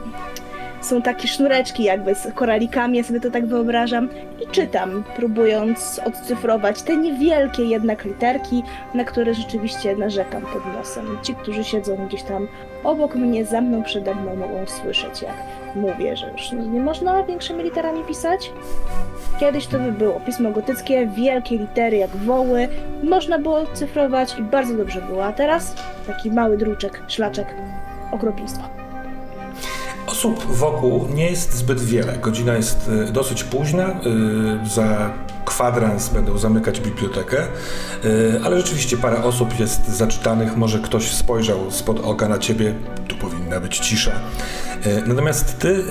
są 0.81 1.01
takie 1.01 1.27
sznureczki 1.27 1.83
jakby 1.83 2.15
z 2.15 2.27
koralikami, 2.35 2.97
ja 2.97 3.03
sobie 3.03 3.19
to 3.19 3.31
tak 3.31 3.45
wyobrażam 3.45 4.09
i 4.43 4.47
czytam, 4.47 5.03
próbując 5.15 6.01
odcyfrować 6.05 6.81
te 6.81 6.97
niewielkie 6.97 7.63
jednak 7.63 8.05
literki, 8.05 8.63
na 8.93 9.03
które 9.03 9.33
rzeczywiście 9.33 9.95
narzekam 9.95 10.41
pod 10.41 10.73
nosem. 10.77 11.05
Ci, 11.23 11.35
którzy 11.35 11.63
siedzą 11.63 12.07
gdzieś 12.07 12.23
tam 12.23 12.47
obok 12.83 13.15
mnie, 13.15 13.45
za 13.45 13.61
mną, 13.61 13.83
przede 13.83 14.15
mną 14.15 14.35
mogą 14.35 14.65
słyszeć, 14.67 15.21
jak 15.21 15.35
mówię, 15.75 16.17
że 16.17 16.31
już 16.31 16.51
nie 16.51 16.79
można 16.79 17.23
większymi 17.23 17.63
literami 17.63 18.03
pisać. 18.03 18.51
Kiedyś 19.39 19.67
to 19.67 19.79
by 19.79 19.91
było 19.91 20.19
pismo 20.19 20.51
gotyckie, 20.51 21.07
wielkie 21.07 21.57
litery 21.57 21.97
jak 21.97 22.09
woły, 22.09 22.67
można 23.03 23.39
było 23.39 23.65
cyfrować 23.73 24.39
i 24.39 24.41
bardzo 24.41 24.73
dobrze 24.73 25.01
było, 25.01 25.25
a 25.25 25.33
teraz 25.33 25.75
taki 26.07 26.31
mały 26.31 26.57
druczek, 26.57 27.03
szlaczek, 27.07 27.55
okropieństwo. 28.11 28.80
Osób 30.11 30.45
wokół 30.49 31.07
nie 31.15 31.25
jest 31.25 31.53
zbyt 31.53 31.81
wiele. 31.81 32.17
Godzina 32.17 32.53
jest 32.53 32.89
y, 33.09 33.11
dosyć 33.11 33.43
późna. 33.43 33.89
y, 34.65 34.69
Za 34.69 35.13
kwadrans 35.45 36.09
będą 36.09 36.37
zamykać 36.37 36.79
bibliotekę, 36.79 37.37
y, 38.05 38.39
ale 38.43 38.57
rzeczywiście 38.57 38.97
parę 38.97 39.23
osób 39.23 39.59
jest 39.59 39.87
zaczytanych. 39.87 40.57
Może 40.57 40.79
ktoś 40.79 41.11
spojrzał 41.11 41.71
spod 41.71 41.99
oka 42.03 42.27
na 42.27 42.37
ciebie. 42.37 42.73
Tu 43.07 43.15
powinna 43.15 43.59
być 43.59 43.77
cisza. 43.79 44.11
Natomiast 45.07 45.59
ty, 45.59 45.83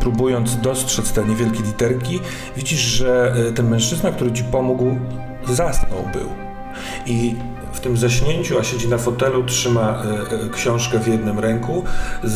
próbując 0.00 0.56
dostrzec 0.56 1.12
te 1.12 1.24
niewielkie 1.24 1.62
literki, 1.62 2.20
widzisz, 2.56 2.80
że 2.80 3.34
ten 3.54 3.68
mężczyzna, 3.68 4.10
który 4.12 4.32
ci 4.32 4.44
pomógł, 4.44 4.96
zasnął 5.48 6.02
był. 6.12 6.28
I 7.06 7.34
w 7.78 7.80
tym 7.80 7.96
zaśnięciu, 7.96 8.58
a 8.58 8.64
siedzi 8.64 8.88
na 8.88 8.98
fotelu, 8.98 9.44
trzyma 9.44 9.80
e, 9.80 10.44
e, 10.46 10.48
książkę 10.48 10.98
w 10.98 11.06
jednym 11.06 11.38
ręku, 11.38 11.84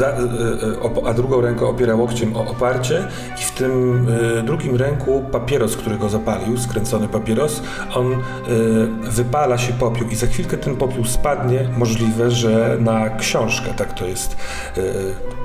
e, 0.00 1.08
a 1.08 1.14
drugą 1.14 1.40
ręką 1.40 1.68
opiera 1.68 1.94
łokciem 1.94 2.36
o 2.36 2.46
oparcie 2.46 3.08
i 3.40 3.44
w 3.44 3.50
tym 3.50 4.06
drugim 4.44 4.76
ręku 4.76 5.24
papieros, 5.32 5.76
którego 5.76 6.08
zapalił, 6.08 6.58
skręcony 6.58 7.08
papieros, 7.08 7.62
on 7.94 8.16
wypala 9.02 9.58
się 9.58 9.72
popiół 9.72 10.08
i 10.08 10.16
za 10.16 10.26
chwilkę 10.26 10.58
ten 10.58 10.76
popiół 10.76 11.04
spadnie, 11.04 11.68
możliwe, 11.76 12.30
że 12.30 12.76
na 12.80 13.10
książkę, 13.10 13.74
tak 13.76 13.92
to 13.92 14.06
jest, 14.06 14.36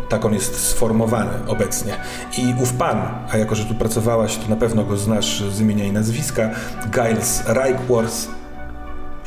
tak 0.10 0.25
on 0.25 0.34
jest 0.34 0.70
sformowany 0.70 1.32
obecnie. 1.48 1.94
I 2.38 2.54
ów 2.62 2.74
pan, 2.74 3.01
a 3.32 3.38
jako, 3.38 3.56
że 3.56 3.66
tu 3.66 3.75
pracowałaś, 3.75 4.38
to 4.38 4.50
na 4.50 4.56
pewno 4.56 4.84
go 4.84 4.98
znasz 4.98 5.44
z 5.44 5.62
imienia 5.62 5.86
i 5.86 5.92
nazwiska, 5.92 6.50
Giles 6.92 7.44
Reichworth, 7.48 8.37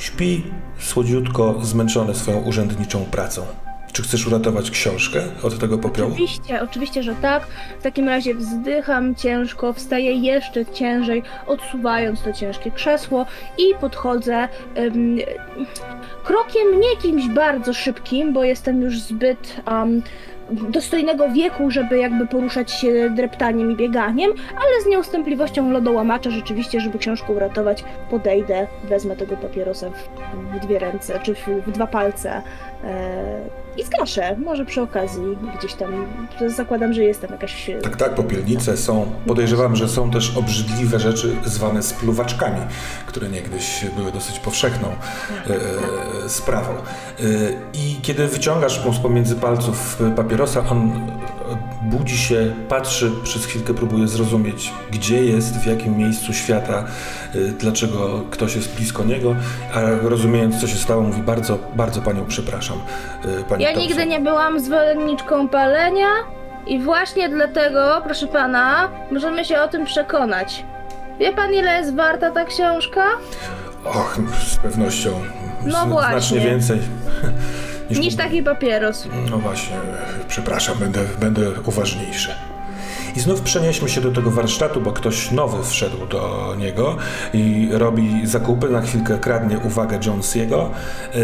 Śpi 0.01 0.43
słodziutko, 0.79 1.59
zmęczony 1.63 2.15
swoją 2.15 2.39
urzędniczą 2.39 3.05
pracą. 3.05 3.43
Czy 3.93 4.03
chcesz 4.03 4.27
uratować 4.27 4.71
książkę 4.71 5.23
od 5.43 5.59
tego 5.59 5.79
popiołu? 5.79 6.13
Oczywiście, 6.13 6.63
oczywiście, 6.63 7.03
że 7.03 7.15
tak. 7.15 7.47
W 7.81 7.83
takim 7.83 8.09
razie 8.09 8.35
wzdycham 8.35 9.15
ciężko, 9.15 9.73
wstaję 9.73 10.13
jeszcze 10.13 10.67
ciężej, 10.67 11.23
odsuwając 11.47 12.23
to 12.23 12.33
ciężkie 12.33 12.71
krzesło 12.71 13.27
i 13.59 13.75
podchodzę 13.81 14.49
em, 14.75 15.19
krokiem 16.25 16.81
nie 16.81 16.89
jakimś 16.95 17.29
bardzo 17.29 17.73
szybkim, 17.73 18.33
bo 18.33 18.45
jestem 18.45 18.83
już 18.83 19.01
zbyt 19.01 19.57
um, 19.67 20.03
dostojnego 20.53 21.29
wieku, 21.29 21.71
żeby 21.71 21.99
jakby 21.99 22.27
poruszać 22.27 22.73
się 22.73 23.11
dreptaniem 23.11 23.73
i 23.73 23.77
bieganiem, 23.77 24.31
ale 24.51 24.83
z 24.83 24.87
nieustępliwością 24.87 25.71
lodołamacza 25.71 26.31
rzeczywiście, 26.31 26.81
żeby 26.81 26.99
książkę 26.99 27.33
uratować, 27.33 27.85
podejdę, 28.11 28.67
wezmę 28.85 29.17
tego 29.17 29.37
papierosa 29.37 29.91
w, 29.91 30.09
w 30.57 30.61
dwie 30.61 30.79
ręce, 30.79 31.21
czy 31.23 31.35
w, 31.35 31.47
w 31.67 31.71
dwa 31.71 31.87
palce 31.87 32.43
i 33.77 33.85
zgaszę. 33.85 34.37
Może 34.37 34.65
przy 34.65 34.83
okazji 34.83 35.39
gdzieś 35.59 35.75
tam, 35.75 36.07
zakładam, 36.47 36.93
że 36.93 37.05
jest 37.05 37.21
tam 37.21 37.31
jakaś... 37.31 37.71
Tak, 37.83 37.97
tak, 37.97 38.15
popielnice 38.15 38.77
są. 38.77 39.13
Podejrzewam, 39.27 39.77
że 39.77 39.89
są 39.89 40.11
też 40.11 40.37
obrzydliwe 40.37 40.99
rzeczy 40.99 41.37
zwane 41.45 41.83
spluwaczkami, 41.83 42.61
które 43.07 43.29
niegdyś 43.29 43.85
były 43.97 44.13
dosyć 44.13 44.39
powszechną 44.39 44.89
e, 44.89 44.95
e, 46.25 46.29
sprawą. 46.29 46.73
E, 46.73 47.23
I 47.75 47.97
kiedy 48.03 48.29
wyciągasz 48.29 48.85
mu 48.85 48.93
z 48.93 48.99
pomiędzy 48.99 49.37
palców 49.37 50.03
papierosa, 50.17 50.65
on 50.71 50.91
e, 50.91 51.40
budzi 51.91 52.19
się, 52.19 52.55
patrzy, 52.69 53.11
przez 53.25 53.47
chwilkę 53.47 53.75
próbuje 53.75 54.09
zrozumieć, 54.09 54.73
gdzie 54.91 55.25
jest, 55.25 55.59
w 55.59 55.67
jakim 55.67 55.97
miejscu 55.99 56.33
świata, 56.33 56.85
e, 57.35 57.39
dlaczego 57.39 58.23
ktoś 58.31 58.57
jest 58.57 58.75
blisko 58.77 59.05
niego, 59.05 59.37
a 59.75 59.81
rozumiejąc, 60.03 60.61
co 60.61 60.67
się 60.67 60.77
stało, 60.77 61.03
mówi 61.03 61.23
bardzo, 61.23 61.59
bardzo 61.75 62.03
panią 62.03 62.25
przepraszam. 62.29 62.79
e, 63.41 63.43
Pani 63.45 63.63
Ja 63.65 63.69
Thompson. 63.73 63.89
nigdy 63.89 64.07
nie 64.07 64.21
byłam 64.21 64.61
zwolenniczką 64.61 65.49
palenia 65.49 66.09
i 66.67 66.81
właśnie 66.81 67.29
dlatego, 67.29 68.01
proszę 68.05 68.27
pana, 68.27 68.89
możemy 69.11 69.45
się 69.45 69.61
o 69.61 69.69
tym 69.69 69.85
przekonać. 69.85 70.65
Wie 71.21 71.33
pan, 71.33 71.55
ile 71.55 71.79
jest 71.79 71.95
warta 71.97 72.31
ta 72.31 72.45
książka? 72.45 73.05
Och, 73.85 74.17
z 74.49 74.57
pewnością. 74.57 75.11
No 75.67 75.85
z- 75.85 75.89
właśnie. 75.89 76.11
Znacznie 76.21 76.41
więcej 76.41 76.79
niż, 77.91 77.99
Niż 77.99 78.17
taki 78.17 78.43
papieros. 78.43 79.09
No 79.31 79.39
właśnie, 79.39 79.77
przepraszam, 80.29 80.79
będę, 80.79 81.01
będę 81.21 81.51
uważniejszy. 81.65 82.35
I 83.17 83.21
znów 83.21 83.41
przenieśmy 83.41 83.89
się 83.89 84.01
do 84.01 84.11
tego 84.11 84.31
warsztatu, 84.31 84.81
bo 84.81 84.93
ktoś 84.93 85.31
nowy 85.31 85.65
wszedł 85.65 86.07
do 86.07 86.55
niego 86.59 86.97
i 87.35 87.69
robi 87.73 88.27
zakupy, 88.27 88.69
na 88.69 88.81
chwilkę 88.81 89.19
kradnie 89.19 89.59
uwagę 89.59 89.99
Jonesiego, 90.07 90.71
yy, 91.15 91.21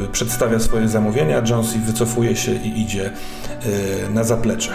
yy, 0.00 0.08
przedstawia 0.12 0.58
swoje 0.58 0.88
zamówienia, 0.88 1.42
Jonesy 1.50 1.78
wycofuje 1.78 2.36
się 2.36 2.52
i 2.52 2.80
idzie 2.80 3.02
yy, 3.02 4.14
na 4.14 4.24
zaplecze. 4.24 4.70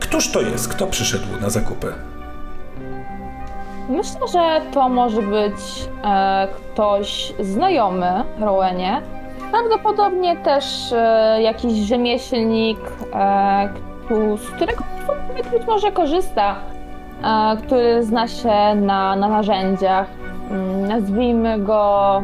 Któż 0.00 0.30
to 0.30 0.40
jest? 0.40 0.68
Kto 0.68 0.86
przyszedł 0.86 1.26
na 1.40 1.50
zakupy? 1.50 1.92
Myślę, 3.88 4.28
że 4.32 4.60
to 4.72 4.88
może 4.88 5.22
być 5.22 5.54
e, 6.04 6.48
ktoś 6.48 7.32
znajomy 7.40 8.24
Rowenie. 8.40 9.02
Prawdopodobnie 9.50 10.36
też 10.36 10.92
e, 10.92 11.38
jakiś 11.42 11.72
rzemieślnik, 11.72 12.78
e, 13.14 13.68
któ- 14.04 14.36
z 14.36 14.50
którego 14.50 14.84
być 15.52 15.66
może 15.66 15.92
korzysta, 15.92 16.54
e, 17.24 17.56
który 17.56 18.02
zna 18.02 18.28
się 18.28 18.74
na, 18.74 19.16
na 19.16 19.28
narzędziach. 19.28 20.06
Mm, 20.50 20.88
Nazwijmy 20.88 21.58
go 21.58 22.22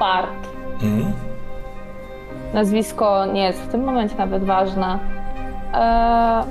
Bart. 0.00 0.48
Mm? 0.82 1.12
Nazwisko 2.54 3.26
nie 3.26 3.42
jest 3.44 3.62
w 3.62 3.68
tym 3.68 3.84
momencie 3.84 4.14
nawet 4.18 4.44
ważne. 4.44 4.98
E, 5.74 6.44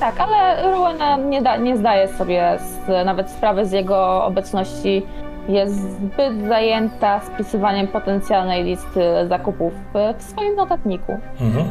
tak, 0.00 0.14
ale 0.20 0.62
Rowena 0.70 1.16
nie, 1.16 1.42
da, 1.42 1.56
nie 1.56 1.76
zdaje 1.76 2.08
sobie 2.08 2.58
z, 2.58 3.06
nawet 3.06 3.30
sprawy 3.30 3.66
z 3.66 3.72
jego 3.72 4.24
obecności. 4.24 5.06
Jest 5.52 5.74
zbyt 5.74 6.48
zajęta 6.48 7.20
spisywaniem 7.34 7.88
potencjalnej 7.88 8.64
listy 8.64 9.00
zakupów 9.28 9.72
w- 10.18 10.22
swoim 10.24 10.56
notatniku. 10.56 11.18
Mhm. 11.40 11.66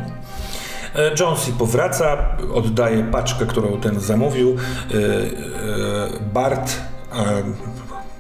E, 0.96 1.12
Jonesy 1.20 1.52
powraca, 1.52 2.18
oddaje 2.54 3.04
paczkę, 3.04 3.46
którą 3.46 3.68
ten 3.82 4.00
zamówił. 4.00 4.50
E, 4.52 4.94
e, 4.96 5.00
Bart, 6.34 6.76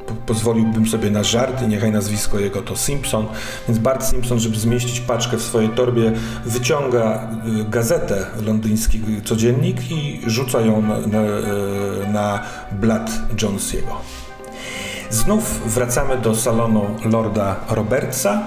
po- 0.07 0.13
pozwoliłbym 0.25 0.87
sobie 0.87 1.11
na 1.11 1.23
żart 1.23 1.61
i 1.63 1.67
niechaj 1.67 1.91
nazwisko 1.91 2.39
jego 2.39 2.61
to 2.61 2.75
Simpson, 2.75 3.25
więc 3.67 3.79
Bart 3.79 4.03
Simpson, 4.05 4.39
żeby 4.39 4.55
zmieścić 4.57 4.99
paczkę 4.99 5.37
w 5.37 5.41
swojej 5.41 5.69
torbie, 5.69 6.11
wyciąga 6.45 7.27
gazetę, 7.69 8.25
londyński 8.45 9.01
codziennik 9.25 9.91
i 9.91 10.21
rzuca 10.27 10.61
ją 10.61 10.81
na, 10.81 10.97
na, 10.99 11.21
na 12.11 12.39
blat 12.71 13.11
Jonesiego. 13.41 14.01
Znów 15.09 15.73
wracamy 15.73 16.17
do 16.17 16.35
salonu 16.35 16.85
Lorda 17.05 17.55
Robertsa 17.69 18.41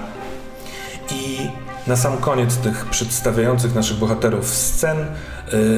i 1.11 1.49
na 1.87 1.95
sam 1.95 2.17
koniec 2.17 2.57
tych 2.57 2.85
przedstawiających 2.85 3.75
naszych 3.75 3.97
bohaterów 3.97 4.47
scen, 4.47 4.97
y, 4.99 5.05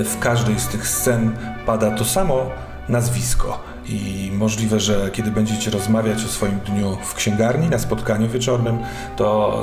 w 0.04 0.20
każdej 0.20 0.60
z 0.60 0.68
tych 0.68 0.88
scen 0.88 1.32
pada 1.66 1.92
to 1.92 2.06
samo 2.06 2.50
nazwisko. 2.90 3.60
I 3.86 4.32
możliwe, 4.34 4.80
że 4.80 5.12
kiedy 5.12 5.32
będziecie 5.32 5.72
rozmawiać 5.72 6.26
o 6.26 6.28
swoim 6.28 6.60
dniu 6.60 6.98
w 7.04 7.14
księgarni 7.14 7.70
na 7.70 7.80
spotkaniu 7.80 8.30
wieczornym, 8.30 8.80
to 9.16 9.60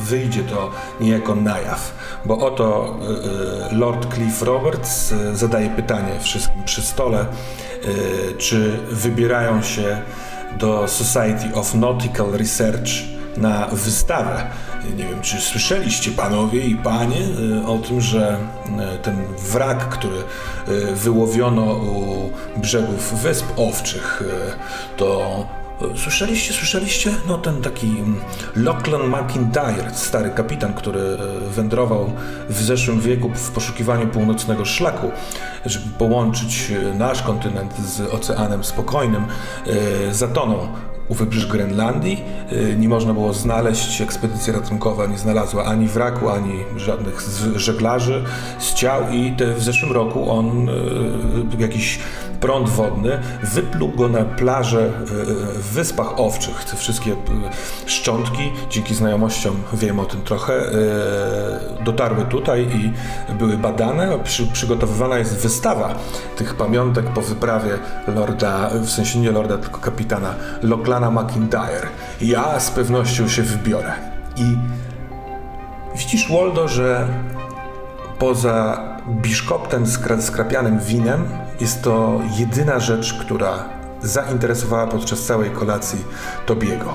e, 0.00 0.04
wyjdzie 0.04 0.42
to 0.42 0.70
niejako 1.00 1.34
na 1.34 1.60
jaw, 1.60 1.94
bo 2.24 2.38
oto 2.38 2.96
e, 3.70 3.74
Lord 3.74 4.14
Cliff 4.14 4.42
Roberts 4.42 5.14
zadaje 5.32 5.70
pytanie 5.70 6.20
wszystkim 6.20 6.64
przy 6.64 6.82
stole, 6.82 7.26
czy 8.38 8.78
wybierają 8.90 9.62
się 9.62 10.02
do 10.58 10.88
Society 10.88 11.54
of 11.54 11.74
Nautical 11.74 12.32
Research 12.32 12.90
na 13.36 13.66
wystawę. 13.66 14.46
Nie 14.96 15.04
wiem, 15.04 15.20
czy 15.22 15.40
słyszeliście 15.40 16.10
panowie 16.10 16.60
i 16.60 16.76
panie 16.76 17.20
y, 17.62 17.66
o 17.66 17.78
tym, 17.78 18.00
że 18.00 18.38
y, 18.94 18.98
ten 18.98 19.16
wrak, 19.52 19.88
który 19.88 20.16
y, 20.68 20.94
wyłowiono 20.94 21.62
u 21.74 22.30
brzegów 22.56 23.22
Wysp 23.22 23.46
Owczych, 23.56 24.22
to 24.96 25.46
Słyszeliście, 25.96 26.52
słyszeliście? 26.52 27.10
No 27.28 27.38
ten 27.38 27.62
taki 27.62 27.86
mm, 27.86 28.20
Lachlan 28.56 29.02
McIntyre, 29.08 29.94
stary 29.94 30.30
kapitan, 30.30 30.74
który 30.74 31.00
y, 31.00 31.16
wędrował 31.50 32.12
w 32.48 32.62
zeszłym 32.62 33.00
wieku 33.00 33.30
w 33.34 33.50
poszukiwaniu 33.50 34.06
północnego 34.06 34.64
szlaku, 34.64 35.10
żeby 35.66 35.86
połączyć 35.98 36.70
y, 36.70 36.94
nasz 36.94 37.22
kontynent 37.22 37.74
z 37.78 38.00
Oceanem 38.00 38.64
Spokojnym, 38.64 39.24
y, 39.66 40.14
zatonął 40.14 40.68
u 41.08 41.14
wybrzeży 41.14 41.48
Grenlandii. 41.48 42.24
Nie 42.76 42.88
można 42.88 43.12
było 43.12 43.32
znaleźć, 43.32 44.00
ekspedycja 44.00 44.52
ratunkowa 44.52 45.06
nie 45.06 45.18
znalazła 45.18 45.64
ani 45.64 45.88
wraku, 45.88 46.28
ani 46.28 46.64
żadnych 46.76 47.20
żeglarzy 47.56 48.24
z 48.58 48.74
ciał 48.74 49.02
i 49.12 49.34
w 49.56 49.62
zeszłym 49.62 49.92
roku 49.92 50.30
on, 50.30 50.68
jakiś 51.58 51.98
prąd 52.40 52.68
wodny, 52.68 53.18
wypluł 53.42 53.88
go 53.88 54.08
na 54.08 54.24
plażę 54.24 54.86
y, 54.86 54.90
w 55.58 55.72
Wyspach 55.72 56.20
Owczych. 56.20 56.64
Te 56.64 56.76
wszystkie 56.76 57.12
y, 57.12 57.16
szczątki, 57.86 58.52
dzięki 58.70 58.94
znajomościom 58.94 59.56
wiem 59.72 60.00
o 60.00 60.04
tym 60.04 60.22
trochę, 60.22 60.52
dotarły 61.84 62.24
tutaj 62.24 62.62
i 62.62 62.92
były 63.38 63.58
badane. 63.58 64.18
Przy, 64.24 64.46
przygotowywana 64.46 65.18
jest 65.18 65.36
wystawa 65.36 65.94
tych 66.36 66.54
pamiątek 66.54 67.06
po 67.06 67.22
wyprawie 67.22 67.78
lorda, 68.14 68.70
w 68.70 68.90
sensie 68.90 69.18
nie 69.18 69.30
lorda, 69.30 69.58
tylko 69.58 69.80
kapitana 69.80 70.34
Locklana 70.62 71.10
McIntyre. 71.10 71.86
Ja 72.20 72.60
z 72.60 72.70
pewnością 72.70 73.28
się 73.28 73.42
wybiorę. 73.42 73.92
I 74.36 74.56
widzisz, 75.98 76.32
Waldo, 76.32 76.68
że 76.68 77.08
poza 78.18 78.78
biszkoptem 79.08 79.84
skra- 79.84 80.22
skrapianym 80.22 80.78
winem 80.78 81.24
jest 81.60 81.82
to 81.82 82.20
jedyna 82.38 82.80
rzecz, 82.80 83.14
która 83.14 83.68
zainteresowała 84.02 84.86
podczas 84.86 85.22
całej 85.22 85.50
kolacji 85.50 86.04
Tobiego. 86.46 86.94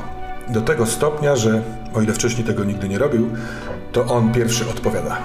Do 0.50 0.62
tego 0.62 0.86
stopnia, 0.86 1.36
że 1.36 1.62
o 1.94 2.02
ile 2.02 2.14
wcześniej 2.14 2.48
tego 2.48 2.64
nigdy 2.64 2.90
nie 2.90 2.98
robił, 2.98 3.30
to 3.92 4.06
on 4.06 4.32
pierwszy 4.32 4.70
odpowiada. 4.70 5.18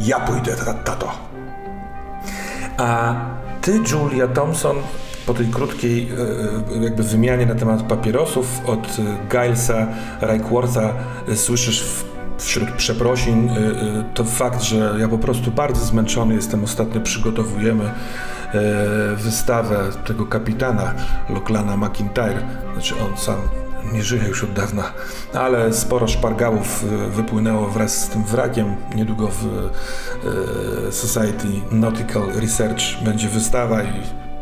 Ja 0.00 0.20
pójdę, 0.20 0.52
ta- 0.56 0.74
tato. 0.74 1.12
A 2.76 3.14
ty, 3.60 3.80
Julia 3.92 4.28
Thompson, 4.28 4.76
po 5.26 5.34
tej 5.34 5.46
krótkiej 5.46 6.08
e, 6.72 6.76
e, 6.80 6.84
jakby 6.84 7.02
wymianie 7.02 7.46
na 7.46 7.54
temat 7.54 7.82
papierosów 7.82 8.60
od 8.66 8.98
e, 8.98 9.02
Gilesa 9.30 9.86
Reichwortha 10.20 10.92
słyszysz 11.34 11.84
wśród 12.38 12.70
przeprosin 12.70 13.50
to 14.14 14.24
fakt, 14.24 14.62
że 14.62 14.94
ja 14.98 15.08
po 15.08 15.18
prostu 15.18 15.50
bardzo 15.50 15.84
zmęczony 15.84 16.34
jestem. 16.34 16.64
Ostatnio 16.64 17.00
przygotowujemy 17.00 17.90
wystawę 19.16 19.78
tego 20.06 20.26
kapitana 20.26 20.94
Locklana 21.28 21.76
McIntyre. 21.76 22.42
Znaczy 22.72 22.94
on 22.94 23.16
sam 23.16 23.36
nie 23.92 24.02
żyje 24.02 24.24
już 24.28 24.44
od 24.44 24.52
dawna, 24.52 24.92
ale 25.34 25.72
sporo 25.72 26.08
szpargałów 26.08 26.84
e, 26.84 27.08
wypłynęło 27.10 27.68
wraz 27.68 28.04
z 28.04 28.08
tym 28.08 28.24
wrakiem. 28.24 28.76
Niedługo 28.94 29.28
w 29.28 29.46
e, 30.88 30.92
Society 30.92 31.48
Nautical 31.70 32.22
Research 32.34 32.82
będzie 33.04 33.28
wystawa 33.28 33.82
i 33.82 33.92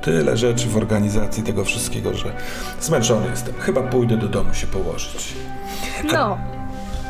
tyle 0.03 0.37
rzeczy 0.37 0.68
w 0.68 0.77
organizacji 0.77 1.42
tego 1.42 1.64
wszystkiego, 1.64 2.14
że 2.14 2.33
zmęczony 2.81 3.27
jestem. 3.31 3.55
Chyba 3.59 3.83
pójdę 3.83 4.16
do 4.16 4.29
domu 4.29 4.55
się 4.55 4.66
położyć. 4.66 5.35
No, 6.12 6.38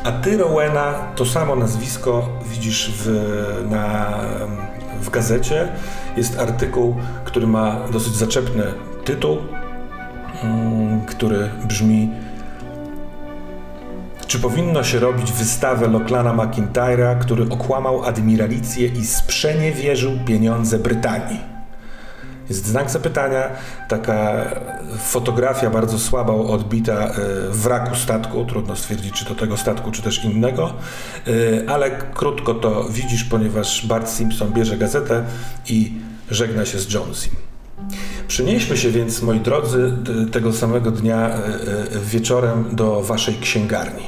A 0.03 0.11
ty, 0.11 0.37
Rowena, 0.37 0.93
to 1.15 1.25
samo 1.25 1.55
nazwisko 1.55 2.29
widzisz 2.45 2.91
w, 2.97 3.09
na, 3.69 4.17
w 5.01 5.09
gazecie. 5.09 5.67
Jest 6.17 6.39
artykuł, 6.39 6.95
który 7.25 7.47
ma 7.47 7.75
dosyć 7.91 8.15
zaczepny 8.15 8.63
tytuł, 9.05 9.37
mm, 10.43 11.01
który 11.05 11.49
brzmi 11.67 12.09
Czy 14.27 14.39
powinno 14.39 14.83
się 14.83 14.99
robić 14.99 15.31
wystawę 15.31 15.87
Locklana 15.87 16.33
McIntyra, 16.33 17.15
który 17.15 17.43
okłamał 17.49 18.03
admiralicję 18.03 18.87
i 18.87 19.05
sprzeniewierzył 19.05 20.11
pieniądze 20.25 20.79
Brytanii? 20.79 21.50
Jest 22.51 22.67
znak 22.67 22.89
zapytania, 22.89 23.49
taka 23.87 24.45
fotografia 24.97 25.69
bardzo 25.69 25.99
słaba 25.99 26.33
odbita 26.33 26.93
e, 26.93 27.11
wraku 27.49 27.95
statku. 27.95 28.45
Trudno 28.45 28.75
stwierdzić, 28.75 29.13
czy 29.13 29.25
to 29.25 29.35
tego 29.35 29.57
statku, 29.57 29.91
czy 29.91 30.01
też 30.01 30.25
innego, 30.25 30.73
E, 31.27 31.69
ale 31.69 31.91
krótko 32.13 32.53
to 32.53 32.83
widzisz, 32.89 33.23
ponieważ 33.23 33.85
Bart 33.85 34.09
Simpson 34.09 34.53
bierze 34.53 34.77
gazetę 34.77 35.23
i 35.69 35.91
żegna 36.31 36.65
się 36.65 36.79
z 36.79 36.93
Jonesim. 36.93 37.31
Przynieśmy 38.27 38.77
się 38.77 38.91
więc, 38.91 39.21
moi 39.21 39.39
drodzy, 39.39 39.93
tego 40.31 40.53
samego 40.53 40.91
dnia 40.91 41.29
e, 41.29 41.39
wieczorem 42.05 42.65
do 42.71 43.01
waszej 43.01 43.35
księgarni. 43.35 44.03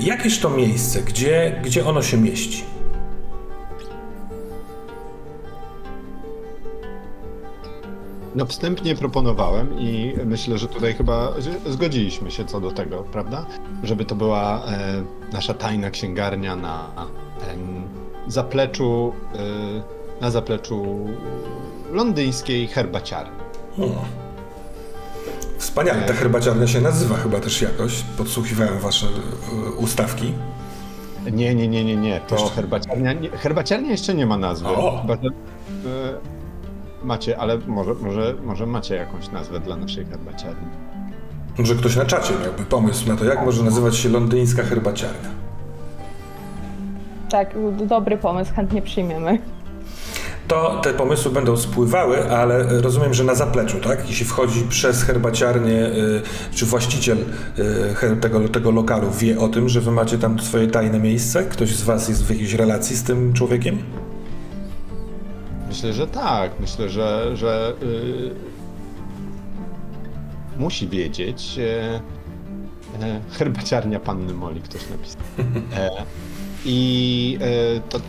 Jakież 0.00 0.38
to 0.38 0.50
miejsce? 0.50 1.02
Gdzie, 1.02 1.60
gdzie 1.64 1.86
ono 1.86 2.02
się 2.02 2.16
mieści? 2.16 2.75
No 8.36 8.46
wstępnie 8.46 8.94
proponowałem 8.94 9.78
i 9.78 10.14
myślę, 10.26 10.58
że 10.58 10.68
tutaj 10.68 10.94
chyba 10.94 11.32
zgodziliśmy 11.66 12.30
się 12.30 12.44
co 12.44 12.60
do 12.60 12.70
tego, 12.70 13.04
prawda? 13.12 13.46
Żeby 13.82 14.04
to 14.04 14.14
była 14.14 14.62
e, 14.64 15.02
nasza 15.32 15.54
tajna 15.54 15.90
księgarnia 15.90 16.56
na 16.56 16.90
em, 17.50 17.82
zapleczu, 18.26 19.12
e, 19.34 20.20
na 20.20 20.30
zapleczu 20.30 21.06
londyńskiej 21.92 22.66
herbaciarni. 22.66 23.36
Hmm. 23.76 23.96
Wspaniale, 25.58 26.02
ta 26.02 26.12
herbaciarnia 26.12 26.66
się 26.66 26.80
nazywa 26.80 27.16
chyba 27.16 27.40
też 27.40 27.62
jakoś. 27.62 28.02
Podsłuchiwałem 28.18 28.78
wasze 28.78 29.06
e, 29.06 29.70
ustawki. 29.70 30.32
Nie, 31.32 31.54
nie, 31.54 31.68
nie, 31.68 31.84
nie, 31.84 31.96
nie. 31.96 32.20
To 32.20 32.34
Jeszcze? 32.34 32.50
herbaciarnia. 32.50 33.12
Nie, 33.12 33.30
herbaciarnia 33.30 33.90
jeszcze 33.90 34.14
nie 34.14 34.26
ma 34.26 34.38
nazwy. 34.38 34.68
O! 34.68 35.00
Chyba, 35.02 35.14
e, 35.14 35.18
macie, 37.06 37.38
ale 37.38 37.58
może, 37.66 37.94
może, 37.94 38.34
może 38.44 38.66
macie 38.66 38.94
jakąś 38.94 39.30
nazwę 39.30 39.60
dla 39.60 39.76
naszej 39.76 40.04
herbaciarni. 40.04 40.68
Może 41.58 41.74
ktoś 41.74 41.96
na 41.96 42.04
czacie 42.04 42.34
miałby 42.44 42.64
pomysł 42.64 43.08
na 43.08 43.16
to, 43.16 43.24
jak 43.24 43.44
może 43.44 43.62
nazywać 43.62 43.96
się 43.96 44.08
londyńska 44.08 44.62
herbaciarnia. 44.62 45.28
Tak, 47.30 47.54
dobry 47.86 48.16
pomysł, 48.16 48.54
chętnie 48.54 48.82
przyjmiemy. 48.82 49.38
To 50.48 50.80
te 50.82 50.94
pomysły 50.94 51.30
będą 51.30 51.56
spływały, 51.56 52.30
ale 52.30 52.80
rozumiem, 52.80 53.14
że 53.14 53.24
na 53.24 53.34
zapleczu, 53.34 53.80
tak? 53.80 54.08
Jeśli 54.08 54.26
wchodzi 54.26 54.62
przez 54.68 55.02
herbaciarnię, 55.02 55.86
y, 55.86 56.22
czy 56.54 56.66
właściciel 56.66 57.18
y, 58.12 58.16
tego, 58.20 58.48
tego 58.48 58.70
lokalu 58.70 59.10
wie 59.10 59.38
o 59.38 59.48
tym, 59.48 59.68
że 59.68 59.80
wy 59.80 59.90
macie 59.90 60.18
tam 60.18 60.40
swoje 60.40 60.66
tajne 60.66 61.00
miejsce? 61.00 61.44
Ktoś 61.44 61.76
z 61.76 61.82
was 61.82 62.08
jest 62.08 62.24
w 62.24 62.30
jakiejś 62.30 62.54
relacji 62.54 62.96
z 62.96 63.02
tym 63.02 63.32
człowiekiem? 63.32 63.78
Myślę, 65.76 65.92
że 65.92 66.06
tak. 66.06 66.60
Myślę, 66.60 66.88
że, 66.88 67.36
że 67.36 67.74
y, 67.82 68.34
musi 70.58 70.88
wiedzieć. 70.88 71.58
E, 71.58 72.00
e, 73.02 73.20
herbaciarnia 73.30 74.00
Panny 74.00 74.34
Moli, 74.34 74.60
ktoś 74.60 74.90
napisał. 74.90 75.22
E, 75.76 75.90
I 76.64 77.38
e, 77.40 77.80
to, 77.80 78.00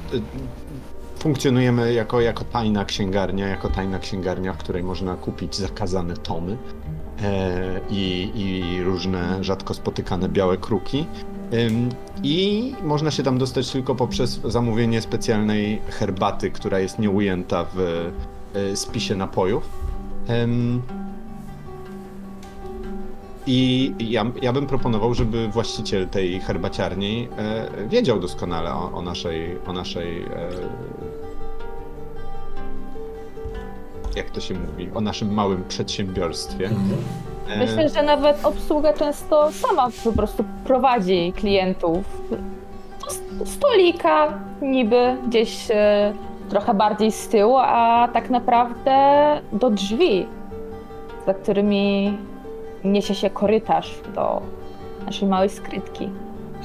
funkcjonujemy 1.19 1.93
jako, 1.93 2.21
jako 2.21 2.43
tajna 2.43 2.85
księgarnia, 2.85 3.47
jako 3.47 3.69
tajna 3.69 3.99
księgarnia, 3.99 4.53
w 4.53 4.57
której 4.57 4.83
można 4.83 5.15
kupić 5.15 5.55
zakazane 5.55 6.17
tomy 6.17 6.57
i, 7.89 8.31
i 8.35 8.83
różne 8.83 9.43
rzadko 9.43 9.73
spotykane 9.73 10.29
białe 10.29 10.57
kruki. 10.57 11.05
I 12.23 12.73
można 12.83 13.11
się 13.11 13.23
tam 13.23 13.37
dostać 13.37 13.71
tylko 13.71 13.95
poprzez 13.95 14.41
zamówienie 14.45 15.01
specjalnej 15.01 15.81
herbaty, 15.89 16.51
która 16.51 16.79
jest 16.79 16.99
nieujęta 16.99 17.65
w 17.73 17.79
e, 18.53 18.75
spisie 18.75 19.15
napojów. 19.15 19.69
I 23.47 23.93
ja, 23.99 24.25
ja 24.41 24.53
bym 24.53 24.67
proponował, 24.67 25.13
żeby 25.13 25.47
właściciel 25.47 26.07
tej 26.07 26.39
herbaciarni 26.39 27.27
e, 27.37 27.87
wiedział 27.89 28.19
doskonale 28.19 28.73
o, 28.73 28.91
o 28.93 29.01
naszej, 29.01 29.57
o 29.67 29.73
naszej 29.73 30.23
e, 30.23 30.49
jak 34.15 34.29
to 34.29 34.41
się 34.41 34.53
mówi, 34.53 34.89
o 34.93 35.01
naszym 35.01 35.33
małym 35.33 35.63
przedsiębiorstwie. 35.67 36.65
Mhm. 36.65 36.97
Myślę, 37.57 37.89
że 37.89 38.03
nawet 38.03 38.45
obsługa 38.45 38.93
często 38.93 39.51
sama 39.51 39.87
po 40.03 40.11
prostu 40.11 40.43
prowadzi 40.65 41.33
klientów 41.35 42.03
do 43.01 43.09
st- 43.11 43.49
stolika, 43.49 44.33
niby 44.61 45.17
gdzieś 45.27 45.71
e, 45.71 46.13
trochę 46.49 46.73
bardziej 46.73 47.11
z 47.11 47.27
tyłu, 47.27 47.57
a 47.57 48.07
tak 48.13 48.29
naprawdę 48.29 48.91
do 49.53 49.69
drzwi, 49.69 50.25
za 51.25 51.33
którymi 51.33 52.17
niesie 52.83 53.15
się 53.15 53.29
korytarz 53.29 53.95
do 54.15 54.41
naszej 55.05 55.27
małej 55.27 55.49
skrytki. 55.49 56.09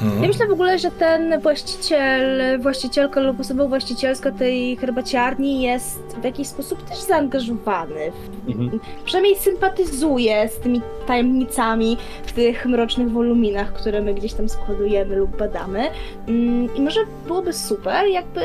Mhm. 0.03 0.23
Ja 0.23 0.29
myślę 0.29 0.47
w 0.47 0.53
ogóle, 0.53 0.79
że 0.79 0.91
ten 0.91 1.41
właściciel, 1.41 2.41
właścicielka 2.61 3.21
lub 3.21 3.41
osoba 3.41 3.67
właścicielska 3.67 4.33
tej 4.33 4.77
herbaciarni 4.77 5.63
jest 5.63 6.17
w 6.21 6.25
jakiś 6.25 6.49
sposób 6.49 6.83
też 6.83 6.99
zaangażowany. 6.99 8.13
Mhm. 8.49 8.81
przynajmniej 9.05 9.37
sympatyzuje 9.37 10.49
z 10.49 10.59
tymi 10.59 10.81
tajemnicami 11.07 11.97
w 12.27 12.33
tych 12.33 12.67
mrocznych 12.67 13.11
woluminach, 13.11 13.73
które 13.73 14.03
my 14.03 14.15
gdzieś 14.15 14.33
tam 14.33 14.49
składujemy 14.49 15.17
lub 15.17 15.37
badamy. 15.37 15.89
Mm, 16.29 16.75
I 16.77 16.81
może 16.81 17.01
byłoby 17.27 17.53
super, 17.53 18.07
jakby 18.07 18.41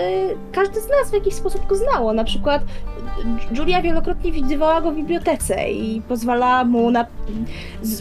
każdy 0.51 0.81
z 0.81 0.89
nas 0.89 1.09
w 1.09 1.13
jakiś 1.13 1.33
sposób 1.33 1.65
go 1.65 1.75
znało. 1.75 2.13
Na 2.13 2.23
przykład 2.23 2.61
Julia 3.57 3.81
wielokrotnie 3.81 4.31
widywała 4.31 4.81
go 4.81 4.91
w 4.91 4.95
bibliotece 4.95 5.71
i 5.71 6.01
pozwalała 6.01 6.63
mu 6.63 6.91
na 6.91 7.05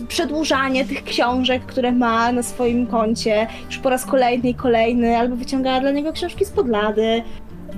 przedłużanie 0.08 0.84
tych 0.84 1.04
książek, 1.04 1.62
które 1.66 1.92
ma 1.92 2.32
na 2.32 2.42
swoim 2.42 2.86
koncie 2.86 3.45
już 3.66 3.78
po 3.78 3.90
raz 3.90 4.04
kolejny 4.04 4.48
i 4.48 4.54
kolejny, 4.54 5.16
albo 5.16 5.36
wyciągała 5.36 5.80
dla 5.80 5.90
niego 5.90 6.12
książki 6.12 6.44
z 6.44 6.50
podlady. 6.50 7.22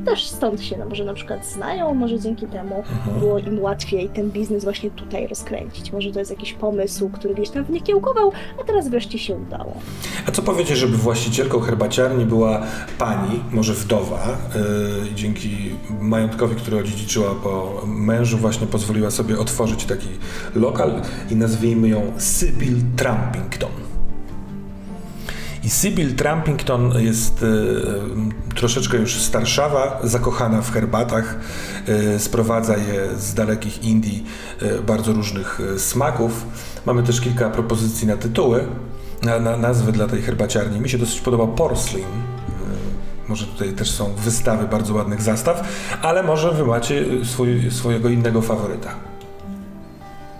Też 0.05 0.27
stąd 0.27 0.63
się 0.63 0.77
no, 0.79 0.85
może 0.85 1.05
na 1.05 1.15
przykład 1.15 1.47
znają, 1.47 1.95
może 1.95 2.21
dzięki 2.21 2.47
temu 2.47 2.75
Mhm. 2.77 3.21
było 3.21 3.39
im 3.39 3.61
łatwiej 3.63 4.09
ten 4.09 4.31
biznes 4.31 4.65
właśnie 4.65 4.91
tutaj 4.91 5.27
rozkręcić. 5.27 5.93
Może 5.93 6.13
to 6.13 6.19
jest 6.19 6.31
jakiś 6.31 6.53
pomysł, 6.53 7.09
który 7.09 7.35
gdzieś 7.35 7.51
tam 7.51 7.65
w 7.65 7.71
nie 7.71 7.81
kiełkował, 7.81 8.33
a 8.61 8.65
teraz 8.65 8.89
wreszcie 8.89 9.19
się 9.19 9.35
udało. 9.35 9.75
A 10.29 10.31
co 10.31 10.43
powiecie, 10.43 10.77
żeby 10.77 10.97
właścicielką 10.97 11.61
herbaciarni 11.61 12.25
była 12.27 12.63
pani, 12.99 13.41
może 13.53 13.75
wdowa, 13.75 14.37
yy, 15.05 15.15
dzięki 15.15 15.51
majątkowi, 16.01 16.57
który 16.57 16.79
odziedziczyła 16.79 17.35
po 17.35 17.83
mężu, 17.87 18.39
właśnie 18.39 18.67
pozwoliła 18.67 19.11
sobie 19.11 19.39
otworzyć 19.39 19.85
taki 19.85 20.09
lokal 20.55 21.03
i 21.31 21.37
nazwijmy 21.37 21.89
ją 21.89 22.13
Sybil 22.19 22.75
Trampington. 22.97 23.88
I 25.69 25.71
Sybil 25.71 26.15
Trampington 26.15 26.93
jest 26.99 27.43
y, 27.43 28.55
troszeczkę 28.55 28.97
już 28.97 29.21
starszawa, 29.21 30.01
zakochana 30.03 30.63
w 30.63 30.73
herbatach, 30.73 31.37
y, 31.89 32.19
sprowadza 32.19 32.77
je 32.77 33.17
z 33.17 33.35
dalekich 33.35 33.85
Indii, 33.85 34.25
y, 34.63 34.83
bardzo 34.83 35.13
różnych 35.13 35.61
smaków. 35.79 36.47
Mamy 36.87 37.03
też 37.03 37.21
kilka 37.21 37.51
propozycji 37.51 38.07
na 38.07 38.17
tytuły, 38.17 38.65
na, 39.23 39.39
na 39.39 39.57
nazwy 39.57 39.93
dla 39.93 40.07
tej 40.07 40.23
herbaciarni. 40.23 40.81
Mi 40.81 40.89
się 40.89 40.99
dosyć 40.99 41.21
podoba 41.21 41.47
Porcelain. 41.47 42.07
Może 43.29 43.47
tutaj 43.47 43.73
też 43.73 43.91
są 43.91 44.15
wystawy 44.15 44.69
bardzo 44.69 44.95
ładnych 44.95 45.23
zastaw, 45.23 45.69
ale 46.03 46.23
może 46.23 46.53
wy 46.53 46.67
macie 46.67 47.05
swój, 47.25 47.71
swojego 47.71 48.09
innego 48.09 48.43
faworyta. 48.43 48.91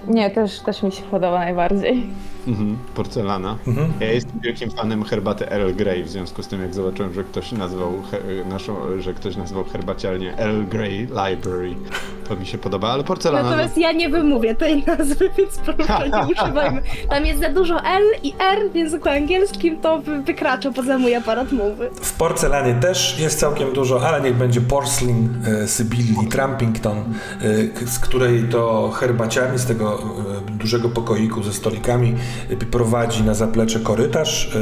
Nie, 0.07 0.31
też, 0.31 0.61
też 0.61 0.83
mi 0.83 0.93
się 0.93 1.03
podoba 1.03 1.39
najbardziej. 1.39 2.07
Mhm, 2.49 2.77
porcelana. 2.95 3.57
Mhm. 3.67 3.93
Ja 4.01 4.13
jestem 4.13 4.41
wielkim 4.41 4.71
fanem 4.71 5.05
herbaty 5.05 5.51
Earl 5.51 5.73
Grey, 5.75 6.05
w 6.05 6.09
związku 6.09 6.43
z 6.43 6.49
tym 6.49 6.63
jak 6.63 6.75
zobaczyłem, 6.75 7.15
że 7.15 7.25
ktoś 7.25 7.53
nazwał 7.53 7.93
naszą, 8.49 8.77
że 9.01 9.15
ktoś 9.15 9.37
nazwał 9.37 9.65
herbaciarnię 9.65 10.39
Earl 10.39 10.63
Grey 10.65 10.99
Library, 11.01 11.75
to 12.29 12.37
mi 12.37 12.47
się 12.47 12.59
podoba, 12.59 12.89
ale 12.89 13.05
porcelana... 13.05 13.51
Natomiast 13.51 13.79
ja 13.79 13.93
nie 13.93 14.09
wymówię 14.09 14.55
tej 14.55 14.83
nazwy, 14.87 15.31
więc 15.39 15.57
proszę 15.59 16.11
nie 16.11 16.27
używajmy. 16.43 16.83
Tam 17.11 17.27
jest 17.27 17.41
za 17.41 17.49
dużo 17.49 17.85
L 17.85 18.03
i 18.23 18.33
R 18.41 18.59
w 18.73 18.75
języku 18.75 19.09
angielskim, 19.09 19.77
to 19.81 19.99
wy- 19.99 20.23
wykracza 20.23 20.71
poza 20.73 20.99
mój 20.99 21.15
aparat 21.15 21.53
mowy. 21.53 21.91
W 22.03 22.13
porcelanie 22.13 22.75
też 22.75 23.19
jest 23.21 23.41
całkiem 23.41 23.73
dużo, 23.73 24.09
ale 24.09 24.21
niech 24.21 24.37
będzie 24.37 24.61
porcelain 24.61 25.29
e, 25.63 25.69
Sybilli 25.69 26.29
Trampington, 26.31 26.99
e, 27.83 27.87
z 27.87 27.99
której 27.99 28.45
to 28.45 28.91
herbaciarni 28.91 29.59
z 29.59 29.67
tego 29.67 29.99
e, 29.99 30.51
dużego 30.51 30.89
pokoiku 30.89 31.43
ze 31.43 31.53
stolikami 31.53 32.15
prowadzi 32.71 33.23
na 33.23 33.35
zaplecze 33.35 33.81
korytarz. 33.81 34.47
E, 34.47 34.59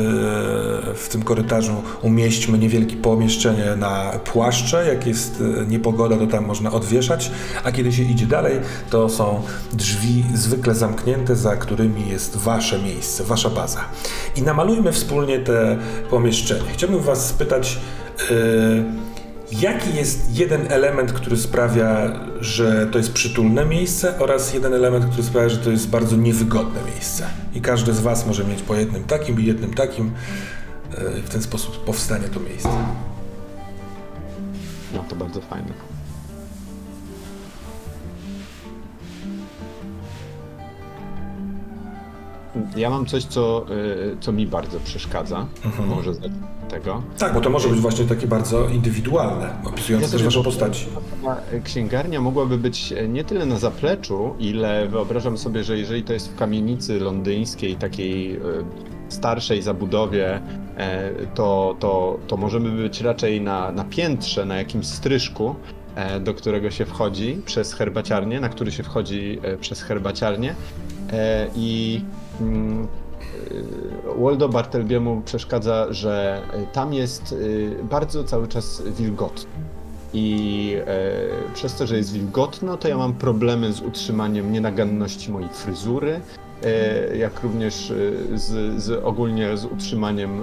W 0.94 1.08
tym 1.10 1.22
korytarzu 1.22 1.82
umieśćmy 2.02 2.58
niewielkie 2.58 2.96
pomieszczenie 2.96 3.76
na 3.76 4.12
płaszcze. 4.32 4.86
Jak 4.86 5.06
jest 5.06 5.42
e, 5.62 5.66
niepogoda, 5.66 6.16
to 6.16 6.26
tam 6.26 6.44
można 6.44 6.72
odwieszać, 6.72 7.30
a 7.64 7.72
kiedy 7.72 7.92
się 7.92 8.02
idzie 8.02 8.26
dalej, 8.26 8.60
to 8.90 9.08
są 9.08 9.42
drzwi 9.72 10.24
zwykle 10.34 10.74
zamknięte, 10.74 11.36
za 11.36 11.56
którymi 11.56 12.08
jest 12.08 12.36
wasze 12.36 12.78
miejsce, 12.78 13.24
wasza 13.24 13.50
baza. 13.50 13.80
I 14.36 14.42
namalujmy 14.42 14.92
wspólnie 14.92 15.38
te 15.38 15.78
pomieszczenie. 16.10 16.70
Chciałbym 16.72 17.00
was 17.00 17.26
spytać, 17.26 17.78
yy, 18.30 19.05
jaki 19.52 19.94
jest 19.94 20.38
jeden 20.38 20.72
element, 20.72 21.12
który 21.12 21.36
sprawia, 21.36 22.20
że 22.40 22.86
to 22.86 22.98
jest 22.98 23.12
przytulne 23.12 23.64
miejsce 23.64 24.18
oraz 24.18 24.54
jeden 24.54 24.74
element, 24.74 25.04
który 25.04 25.22
sprawia, 25.22 25.48
że 25.48 25.56
to 25.58 25.70
jest 25.70 25.88
bardzo 25.88 26.16
niewygodne 26.16 26.80
miejsce. 26.94 27.26
I 27.54 27.60
każdy 27.60 27.92
z 27.92 28.00
was 28.00 28.26
może 28.26 28.44
mieć 28.44 28.62
po 28.62 28.74
jednym 28.74 29.04
takim 29.04 29.40
i 29.40 29.44
jednym 29.44 29.74
takim. 29.74 30.10
yy, 30.90 31.22
W 31.22 31.28
ten 31.30 31.42
sposób 31.42 31.84
powstanie 31.84 32.28
to 32.28 32.40
miejsce. 32.40 32.68
No 34.94 35.04
to 35.08 35.16
bardzo 35.16 35.40
fajne. 35.40 35.72
Ja 42.76 42.90
mam 42.90 43.06
coś, 43.06 43.24
co, 43.24 43.66
y, 43.70 44.16
co 44.20 44.32
mi 44.32 44.46
bardzo 44.46 44.80
przeszkadza. 44.80 45.46
Mhm. 45.64 45.88
Może 45.88 46.10
tego. 46.68 47.02
Tak, 47.18 47.34
bo 47.34 47.40
to 47.40 47.50
może 47.50 47.68
być 47.68 47.80
właśnie 47.80 48.04
takie 48.04 48.26
bardzo 48.26 48.68
indywidualne, 48.68 49.48
opisujące 49.64 50.10
też 50.10 50.22
wasze 50.22 50.38
bo- 50.38 50.44
postaci. 50.44 50.86
Ta 51.24 51.36
Księgarnia 51.64 52.20
mogłaby 52.20 52.58
być 52.58 52.94
nie 53.08 53.24
tyle 53.24 53.46
na 53.46 53.58
zapleczu, 53.58 54.34
ile 54.38 54.88
wyobrażam 54.88 55.38
sobie, 55.38 55.64
że 55.64 55.78
jeżeli 55.78 56.02
to 56.02 56.12
jest 56.12 56.32
w 56.32 56.36
kamienicy 56.36 57.00
londyńskiej, 57.00 57.76
takiej 57.76 58.36
e, 58.36 58.40
starszej 59.08 59.62
zabudowie, 59.62 60.40
e, 60.76 61.10
to, 61.34 61.76
to, 61.80 62.18
to 62.26 62.36
możemy 62.36 62.70
być 62.82 63.00
raczej 63.00 63.40
na, 63.40 63.72
na 63.72 63.84
piętrze, 63.84 64.44
na 64.44 64.56
jakimś 64.56 64.86
stryżku, 64.86 65.54
e, 65.94 66.20
do 66.20 66.34
którego 66.34 66.70
się 66.70 66.84
wchodzi 66.86 67.40
przez 67.44 67.72
herbaciarnię, 67.74 68.40
na 68.40 68.48
który 68.48 68.72
się 68.72 68.82
wchodzi 68.82 69.38
e, 69.42 69.56
przez 69.56 69.82
herbaciarnię. 69.82 70.54
E, 71.12 71.46
I 71.56 72.00
mm, 72.40 72.84
e, 72.84 72.86
Waldo 74.18 74.48
Bartelbiemu 74.48 75.22
przeszkadza, 75.24 75.86
że 75.90 76.42
e, 76.52 76.66
tam 76.66 76.94
jest 76.94 77.34
e, 77.80 77.84
bardzo 77.84 78.24
cały 78.24 78.48
czas 78.48 78.82
wilgotno. 78.98 79.50
I 80.14 80.76
e, 80.86 81.54
przez 81.54 81.74
to, 81.74 81.86
że 81.86 81.96
jest 81.96 82.12
wilgotno, 82.12 82.76
to 82.76 82.88
ja 82.88 82.98
mam 82.98 83.14
problemy 83.14 83.72
z 83.72 83.80
utrzymaniem 83.80 84.52
nienaganności 84.52 85.30
mojej 85.30 85.48
fryzury, 85.48 86.20
jak 87.18 87.42
również 87.42 87.92
z, 88.34 88.82
z 88.82 89.04
ogólnie 89.04 89.56
z 89.56 89.64
utrzymaniem 89.64 90.42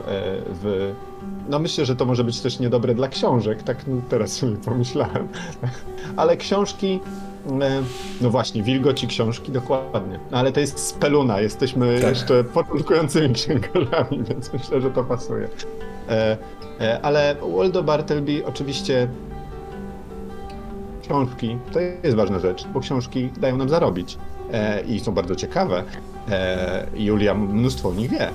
w. 0.61 0.93
No 1.49 1.59
myślę, 1.59 1.85
że 1.85 1.95
to 1.95 2.05
może 2.05 2.23
być 2.23 2.39
też 2.39 2.59
niedobre 2.59 2.95
dla 2.95 3.07
książek, 3.07 3.63
tak 3.63 3.87
no, 3.87 4.01
teraz 4.09 4.31
sobie 4.31 4.55
pomyślałem. 4.55 5.27
Ale 6.15 6.37
książki. 6.37 6.99
E, 7.61 7.83
No 8.21 8.29
właśnie, 8.29 8.63
wilgoci 8.63 9.07
książki, 9.07 9.51
dokładnie. 9.51 10.19
No, 10.31 10.37
ale 10.37 10.51
to 10.51 10.59
jest 10.59 10.79
speluna, 10.79 11.41
jesteśmy 11.41 11.99
Tak. 11.99 12.09
jeszcze 12.09 12.43
początkującymi 12.43 13.33
księgarzami, 13.33 14.23
więc 14.29 14.53
myślę, 14.53 14.81
że 14.81 14.91
to 14.91 15.03
pasuje. 15.03 15.49
E, 16.09 16.37
e, 16.81 17.01
ale 17.01 17.35
Waldo 17.57 17.83
Bartleby 17.83 18.45
oczywiście 18.45 19.07
książki 21.03 21.57
to 21.71 21.79
jest 21.79 22.15
ważna 22.15 22.39
rzecz, 22.39 22.67
bo 22.67 22.79
książki 22.79 23.29
dają 23.37 23.57
nam 23.57 23.69
zarobić 23.69 24.17
i 24.87 24.99
są 24.99 25.11
bardzo 25.11 25.35
ciekawe. 25.35 25.83
Julia 26.95 27.33
mnóstwo 27.33 27.89
o 27.89 27.93
nich 27.93 28.09
wie, 28.09 28.29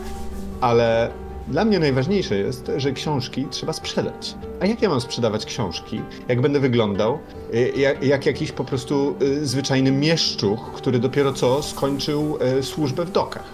ale 0.60 1.10
dla 1.48 1.64
mnie 1.64 1.78
najważniejsze 1.78 2.36
jest, 2.38 2.70
że 2.76 2.92
książki 2.92 3.46
trzeba 3.50 3.72
sprzedać. 3.72 4.34
A 4.60 4.66
jak 4.66 4.82
ja 4.82 4.88
mam 4.88 5.00
sprzedawać 5.00 5.44
książki? 5.46 6.00
Jak 6.28 6.40
będę 6.40 6.60
wyglądał? 6.60 7.18
E, 7.54 7.58
Jak, 7.68 8.02
jak 8.04 8.26
jakiś 8.26 8.52
po 8.52 8.64
prostu 8.64 9.14
e, 9.42 9.46
zwyczajny 9.46 9.90
mieszczuch, 9.92 10.72
który 10.74 10.98
dopiero 10.98 11.32
co 11.32 11.62
skończył 11.62 12.38
e, 12.40 12.62
służbę 12.62 13.04
w 13.04 13.10
dokach. 13.10 13.44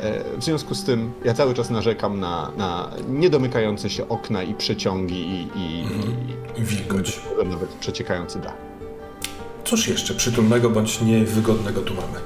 E, 0.00 0.38
W 0.38 0.44
związku 0.44 0.74
z 0.74 0.84
tym 0.84 1.12
ja 1.24 1.34
cały 1.34 1.54
czas 1.54 1.70
narzekam 1.70 2.20
na, 2.20 2.50
na 2.56 2.90
niedomykające 3.08 3.90
się 3.90 4.08
okna 4.08 4.42
i 4.42 4.54
przeciągi 4.54 5.20
i, 5.20 5.48
i, 5.58 5.84
I 6.60 6.62
wilgoć. 6.64 7.20
i 7.44 7.46
nawet 7.48 7.68
przeciekający 7.68 8.38
dach. 8.38 8.54
Cóż 9.64 9.88
jeszcze 9.88 10.14
przytulnego 10.14 10.70
bądź 10.70 11.00
niewygodnego 11.02 11.80
tu 11.80 11.94
mamy? 11.94 12.18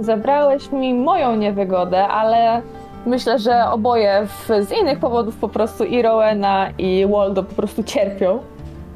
Zabrałeś 0.00 0.72
mi 0.72 0.94
moją 0.94 1.36
niewygodę, 1.36 2.08
ale 2.08 2.62
myślę, 3.06 3.38
że 3.38 3.70
oboje 3.70 4.26
w, 4.26 4.48
z 4.66 4.72
innych 4.72 4.98
powodów 4.98 5.36
po 5.36 5.48
prostu 5.48 5.84
i 5.84 6.02
Rowena 6.02 6.70
i 6.78 7.06
Waldo 7.10 7.42
po 7.42 7.54
prostu 7.54 7.82
cierpią. 7.82 8.38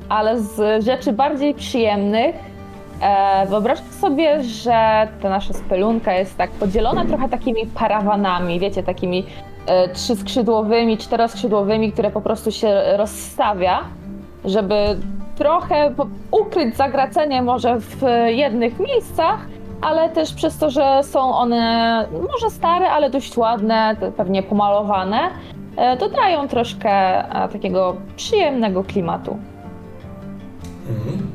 Ale 0.08 0.40
z 0.40 0.84
rzeczy 0.84 1.12
bardziej 1.12 1.54
przyjemnych 1.54 2.34
E, 3.00 3.46
wyobraźcie 3.46 3.92
sobie, 4.00 4.42
że 4.42 5.08
ta 5.22 5.28
nasza 5.28 5.54
spelunka 5.54 6.12
jest 6.12 6.36
tak 6.36 6.50
podzielona 6.50 7.04
trochę 7.04 7.28
takimi 7.28 7.66
parawanami, 7.66 8.60
wiecie, 8.60 8.82
takimi 8.82 9.26
e, 9.66 9.88
trzyskrzydłowymi, 9.88 10.98
czteroskrzydłowymi, 10.98 11.92
które 11.92 12.10
po 12.10 12.20
prostu 12.20 12.50
się 12.52 12.82
rozstawia, 12.96 13.80
żeby 14.44 14.74
trochę 15.36 15.94
ukryć 16.30 16.76
zagracenie 16.76 17.42
może 17.42 17.80
w 17.80 18.02
jednych 18.26 18.80
miejscach, 18.80 19.46
ale 19.80 20.08
też 20.08 20.34
przez 20.34 20.58
to, 20.58 20.70
że 20.70 21.00
są 21.02 21.34
one 21.34 22.06
może 22.32 22.50
stare, 22.50 22.90
ale 22.90 23.10
dość 23.10 23.36
ładne, 23.36 23.96
pewnie 24.16 24.42
pomalowane, 24.42 25.18
e, 25.76 25.96
dodają 25.96 26.48
troszkę 26.48 26.90
e, 26.90 27.48
takiego 27.48 27.96
przyjemnego 28.16 28.84
klimatu. 28.84 29.38
Mhm. 30.88 31.26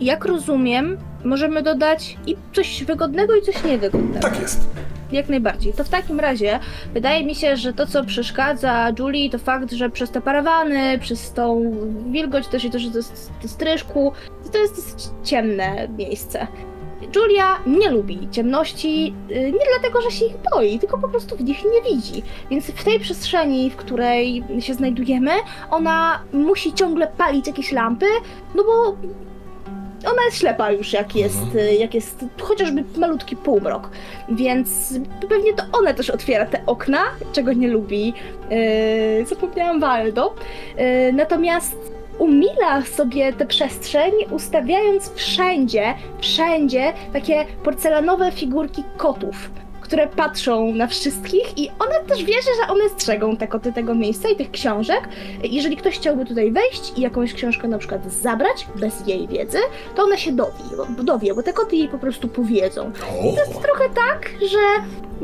Jak 0.00 0.24
rozumiem, 0.24 0.98
możemy 1.24 1.62
dodać 1.62 2.16
i 2.26 2.36
coś 2.52 2.84
wygodnego, 2.84 3.34
i 3.34 3.42
coś 3.42 3.64
niewygodnego. 3.64 4.28
Tak 4.28 4.40
jest. 4.40 4.68
Jak 5.12 5.28
najbardziej. 5.28 5.72
To 5.72 5.84
w 5.84 5.88
takim 5.88 6.20
razie 6.20 6.58
wydaje 6.94 7.26
mi 7.26 7.34
się, 7.34 7.56
że 7.56 7.72
to, 7.72 7.86
co 7.86 8.04
przeszkadza 8.04 8.92
Julii, 8.98 9.30
to 9.30 9.38
fakt, 9.38 9.72
że 9.72 9.90
przez 9.90 10.10
te 10.10 10.20
parawany, 10.20 10.98
przez 10.98 11.32
tą 11.32 11.72
wilgoć 12.10 12.46
też 12.46 12.64
i 12.64 12.70
to, 12.70 12.78
że 12.78 12.90
to 12.90 12.96
jest 12.96 13.32
to 13.42 13.48
stryżku, 13.48 14.12
to 14.52 14.58
jest 14.58 14.76
dosyć 14.76 15.10
ciemne 15.24 15.88
miejsce. 15.88 16.46
Julia 17.16 17.58
nie 17.66 17.90
lubi 17.90 18.28
ciemności, 18.30 19.14
y, 19.30 19.34
nie 19.52 19.64
dlatego, 19.78 20.00
że 20.00 20.10
się 20.10 20.24
ich 20.24 20.34
boi, 20.52 20.78
tylko 20.78 20.98
po 20.98 21.08
prostu 21.08 21.36
w 21.36 21.44
nich 21.44 21.64
nie 21.64 21.90
widzi. 21.94 22.22
Więc 22.50 22.66
w 22.66 22.84
tej 22.84 23.00
przestrzeni, 23.00 23.70
w 23.70 23.76
której 23.76 24.44
się 24.60 24.74
znajdujemy, 24.74 25.30
ona 25.70 26.20
musi 26.32 26.72
ciągle 26.72 27.06
palić 27.06 27.46
jakieś 27.46 27.72
lampy, 27.72 28.06
no 28.54 28.64
bo 28.64 28.96
ona 30.10 30.24
jest 30.24 30.38
ślepa 30.38 30.70
już, 30.70 30.92
jak 30.92 31.16
jest, 31.16 31.42
Mhm. 31.42 31.58
y, 31.68 31.74
jak 31.74 31.94
jest 31.94 32.24
chociażby 32.40 32.84
malutki 32.96 33.36
półmrok. 33.36 33.90
Więc 34.28 34.94
pewnie 35.28 35.52
to 35.52 35.62
ona 35.72 35.94
też 35.94 36.10
otwiera 36.10 36.46
te 36.46 36.66
okna, 36.66 36.98
czego 37.32 37.52
nie 37.52 37.68
lubi. 37.68 38.12
Yy, 39.18 39.26
zapomniałam 39.26 39.80
Waldo. 39.80 40.34
Yy, 40.78 41.12
natomiast 41.12 41.76
umila 42.18 42.82
sobie 42.82 43.32
tę 43.32 43.46
przestrzeń, 43.46 44.12
ustawiając 44.30 45.12
wszędzie, 45.12 45.94
wszędzie 46.20 46.92
takie 47.12 47.44
porcelanowe 47.64 48.32
figurki 48.32 48.84
kotów. 48.96 49.50
Które 49.84 50.06
patrzą 50.06 50.74
na 50.74 50.86
wszystkich 50.86 51.58
i 51.58 51.70
ona 51.78 52.08
też 52.08 52.24
wierzy, 52.24 52.48
że 52.62 52.72
one 52.72 52.88
strzegą 52.88 53.36
te 53.36 53.46
koty 53.48 53.72
tego 53.72 53.94
miejsca 53.94 54.28
i 54.28 54.36
tych 54.36 54.50
książek. 54.50 55.08
Jeżeli 55.42 55.76
ktoś 55.76 55.98
chciałby 55.98 56.24
tutaj 56.24 56.52
wejść 56.52 56.98
i 56.98 57.00
jakąś 57.00 57.34
książkę 57.34 57.68
na 57.68 57.78
przykład 57.78 58.12
zabrać 58.12 58.66
bez 58.76 59.06
jej 59.06 59.28
wiedzy, 59.28 59.58
to 59.94 60.02
ona 60.02 60.16
się 60.16 60.32
dowie, 60.32 60.52
bo, 60.96 61.02
dowie, 61.02 61.34
bo 61.34 61.42
te 61.42 61.52
koty 61.52 61.76
jej 61.76 61.88
po 61.88 61.98
prostu 61.98 62.28
powiedzą. 62.28 62.82
O, 62.86 63.62
Trochę 63.62 63.84
tak, 63.94 64.30
że 64.50 64.58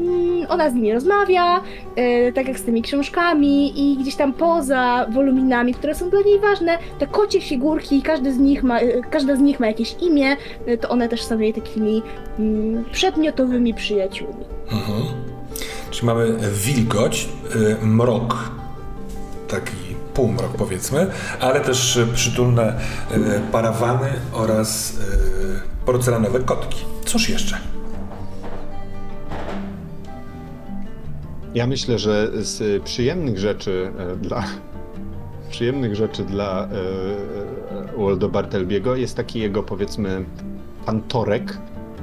mm, 0.03 0.46
ona 0.49 0.70
z 0.70 0.75
nimi 0.75 0.92
rozmawia, 0.92 1.61
e, 1.96 2.33
tak 2.33 2.49
jak 2.49 2.59
z 2.59 2.64
tymi 2.64 2.83
książkami 2.83 3.73
i 3.81 3.96
gdzieś 3.96 4.16
tam 4.16 4.33
poza 4.33 5.07
woluminami, 5.11 5.75
które 5.75 5.94
są 5.94 6.11
dla 6.11 6.20
niej 6.20 6.38
ważne, 6.40 6.79
te 6.99 7.07
kocie 7.07 7.40
figurki, 7.40 8.03
każdy 8.03 8.33
z 8.33 8.38
nich 8.38 8.62
ma, 8.62 8.81
e, 8.81 9.01
każda 9.11 9.37
z 9.37 9.40
nich 9.40 9.61
ma 9.61 9.66
jakieś 9.66 9.96
imię, 10.01 10.37
e, 10.66 10.79
to 10.79 10.88
one 10.88 11.09
też 11.09 11.23
są 11.23 11.38
jej 11.38 11.55
takimi 11.55 12.03
mm, 12.38 12.85
przedmiotowymi 12.92 13.75
przyjaciółmi. 13.75 14.50
Mhm. 14.71 15.03
Czyli 15.91 16.07
mamy 16.07 16.39
wilgoć, 16.53 17.29
y, 17.57 17.77
mrok, 17.87 18.51
taki 19.49 19.77
półmrok 20.15 20.53
powiedzmy, 20.57 21.07
ale 21.41 21.61
też 21.61 21.99
przytulne 22.15 22.81
y, 23.13 23.41
parawany 23.53 24.09
oraz 24.33 24.91
y, 24.91 25.85
porcelanowe 25.87 26.41
kotki. 26.41 26.85
Cóż 27.05 27.29
jeszcze? 27.29 27.59
Ja 31.55 31.67
myślę, 31.67 31.99
że 31.99 32.31
z 32.35 32.83
przyjemnych 32.83 33.39
rzeczy 33.39 33.93
e, 33.99 34.17
dla 34.17 34.45
przyjemnych 35.51 35.97
rzeczy 35.97 36.25
dla 36.25 36.65
e, 36.65 38.03
Waldo 38.03 38.29
Bartelbiego 38.29 38.97
jest 38.97 39.17
taki 39.17 39.41
jego 39.41 39.63
powiedzmy 39.63 40.25
kantorek. 40.87 41.59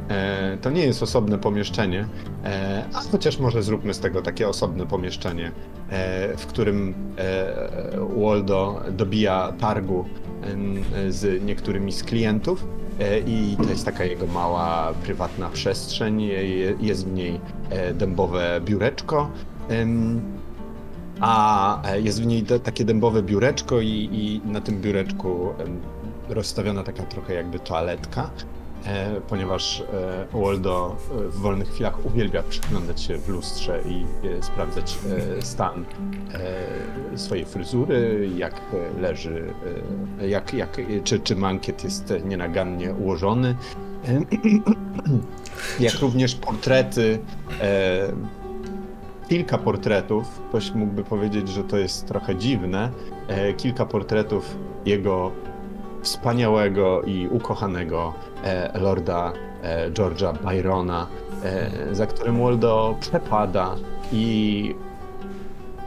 E, 0.09 0.57
to 0.61 0.69
nie 0.69 0.85
jest 0.85 1.03
osobne 1.03 1.37
pomieszczenie, 1.37 2.07
e, 2.45 2.83
a 2.93 2.99
chociaż 3.01 3.39
może 3.39 3.63
zróbmy 3.63 3.93
z 3.93 3.99
tego 3.99 4.21
takie 4.21 4.47
osobne 4.47 4.85
pomieszczenie, 4.85 5.51
e, 5.89 6.37
w 6.37 6.45
którym 6.47 6.93
Waldo 8.17 8.81
dobija 8.91 9.53
targu 9.59 10.05
z 11.09 11.43
niektórymi 11.43 11.91
z 11.91 12.03
klientów 12.03 12.67
i 13.27 13.57
to 13.63 13.69
jest 13.69 13.85
taka 13.85 14.03
jego 14.05 14.27
mała 14.27 14.93
prywatna 15.03 15.49
przestrzeń, 15.49 16.21
je- 16.21 16.75
jest 16.79 17.07
w 17.07 17.13
niej 17.13 17.39
dębowe 17.93 18.61
biureczko, 18.65 19.29
a 21.21 21.81
jest 22.03 22.21
w 22.21 22.25
niej 22.25 22.43
takie 22.63 22.85
dębowe 22.85 23.23
biureczko 23.23 23.81
i, 23.81 24.09
i 24.11 24.41
na 24.51 24.61
tym 24.61 24.81
biureczku 24.81 25.49
rozstawiona 26.29 26.83
taka 26.83 27.03
trochę 27.03 27.33
jakby 27.33 27.59
toaletka, 27.59 28.29
ponieważ 29.29 29.81
e, 29.93 30.27
Waldo 30.33 30.95
e, 31.11 31.29
w 31.29 31.35
wolnych 31.35 31.69
chwilach 31.69 32.05
uwielbia 32.05 32.43
przyglądać 32.43 33.01
się 33.01 33.17
w 33.17 33.29
lustrze 33.29 33.81
i 33.85 34.05
e, 34.27 34.43
sprawdzać 34.43 34.97
e, 35.37 35.41
stan 35.41 35.85
e, 37.13 37.17
swojej 37.17 37.45
fryzury, 37.45 38.29
jak 38.37 38.61
e, 38.97 39.01
leży, 39.01 39.53
e, 40.21 40.27
jak, 40.27 40.53
jak, 40.53 40.81
czy, 41.03 41.19
czy 41.19 41.35
mankiet 41.35 41.83
jest 41.83 42.11
e, 42.11 42.21
nienagannie 42.21 42.93
ułożony. 42.93 43.55
E, 44.07 44.21
jak 45.85 45.93
również 45.93 46.35
portrety, 46.35 47.19
e, 47.61 48.07
kilka 49.29 49.57
portretów, 49.57 50.41
ktoś 50.49 50.71
mógłby 50.71 51.03
powiedzieć, 51.03 51.49
że 51.49 51.63
to 51.63 51.77
jest 51.77 52.07
trochę 52.07 52.35
dziwne, 52.35 52.91
e, 53.27 53.53
kilka 53.53 53.85
portretów 53.85 54.57
jego 54.85 55.31
wspaniałego 56.07 57.01
i 57.01 57.27
ukochanego 57.27 58.13
e, 58.43 58.79
lorda 58.79 59.33
e, 59.61 59.91
George'a 59.91 60.33
Byrona, 60.33 61.07
e, 61.43 61.95
za 61.95 62.05
którym 62.05 62.39
Waldo 62.39 62.95
przepada 62.99 63.75
i 64.11 64.75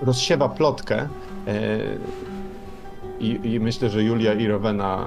rozsiewa 0.02 0.48
plotkę. 0.48 0.98
E, 0.98 1.08
i, 3.20 3.40
I 3.44 3.60
myślę, 3.60 3.90
że 3.90 4.02
Julia 4.02 4.34
i 4.34 4.46
Rowena, 4.46 5.06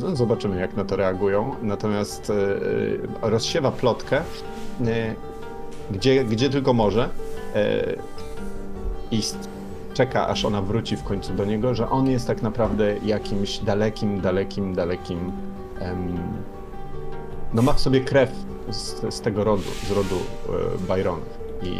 no 0.00 0.16
zobaczymy 0.16 0.60
jak 0.60 0.76
na 0.76 0.84
to 0.84 0.96
reagują, 0.96 1.54
natomiast 1.62 2.30
e, 2.30 2.34
rozsiewa 3.30 3.72
plotkę, 3.72 4.22
e, 4.86 5.14
gdzie, 5.90 6.24
gdzie 6.24 6.50
tylko 6.50 6.72
może 6.72 7.08
e, 7.54 7.96
i 9.10 9.22
czeka, 9.94 10.28
aż 10.28 10.44
ona 10.44 10.62
wróci 10.62 10.96
w 10.96 11.04
końcu 11.04 11.34
do 11.34 11.44
niego, 11.44 11.74
że 11.74 11.90
on 11.90 12.06
jest 12.06 12.26
tak 12.26 12.42
naprawdę 12.42 12.96
jakimś 13.04 13.58
dalekim, 13.58 14.20
dalekim, 14.20 14.74
dalekim. 14.74 15.32
em, 15.80 16.18
no 17.54 17.62
ma 17.62 17.72
w 17.72 17.80
sobie 17.80 18.00
krew 18.00 18.30
z, 18.70 19.14
z 19.14 19.20
tego 19.20 19.44
rodu, 19.44 19.70
z 19.88 19.90
rodu 19.90 20.16
e, 20.16 20.96
Byrona. 20.96 21.22
I 21.62 21.76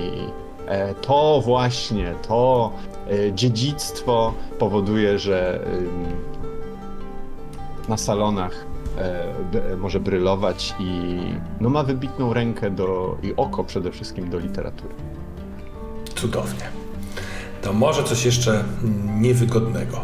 e, 0.67 0.95
to 0.95 1.43
właśnie, 1.45 2.15
to 2.29 2.73
e, 3.11 3.33
dziedzictwo 3.33 4.35
powoduje, 4.59 5.19
że 5.19 5.65
em, 5.65 6.07
na 7.89 7.97
salonach 7.97 8.67
e, 8.99 9.77
może 9.77 10.01
brylować 10.01 10.75
i 10.81 11.19
no 11.61 11.69
ma 11.71 11.83
wybitną 11.83 12.33
rękę 12.33 12.71
do, 12.71 13.17
i 13.23 13.35
oko 13.37 13.65
przede 13.65 13.91
wszystkim 13.91 14.31
do 14.31 14.39
literatury. 14.39 14.95
Cudownie. 16.15 16.80
To 17.63 17.73
może 17.73 18.03
coś 18.03 18.25
jeszcze 18.25 18.51
mm, 18.51 19.23
niewygodnego. 19.23 19.97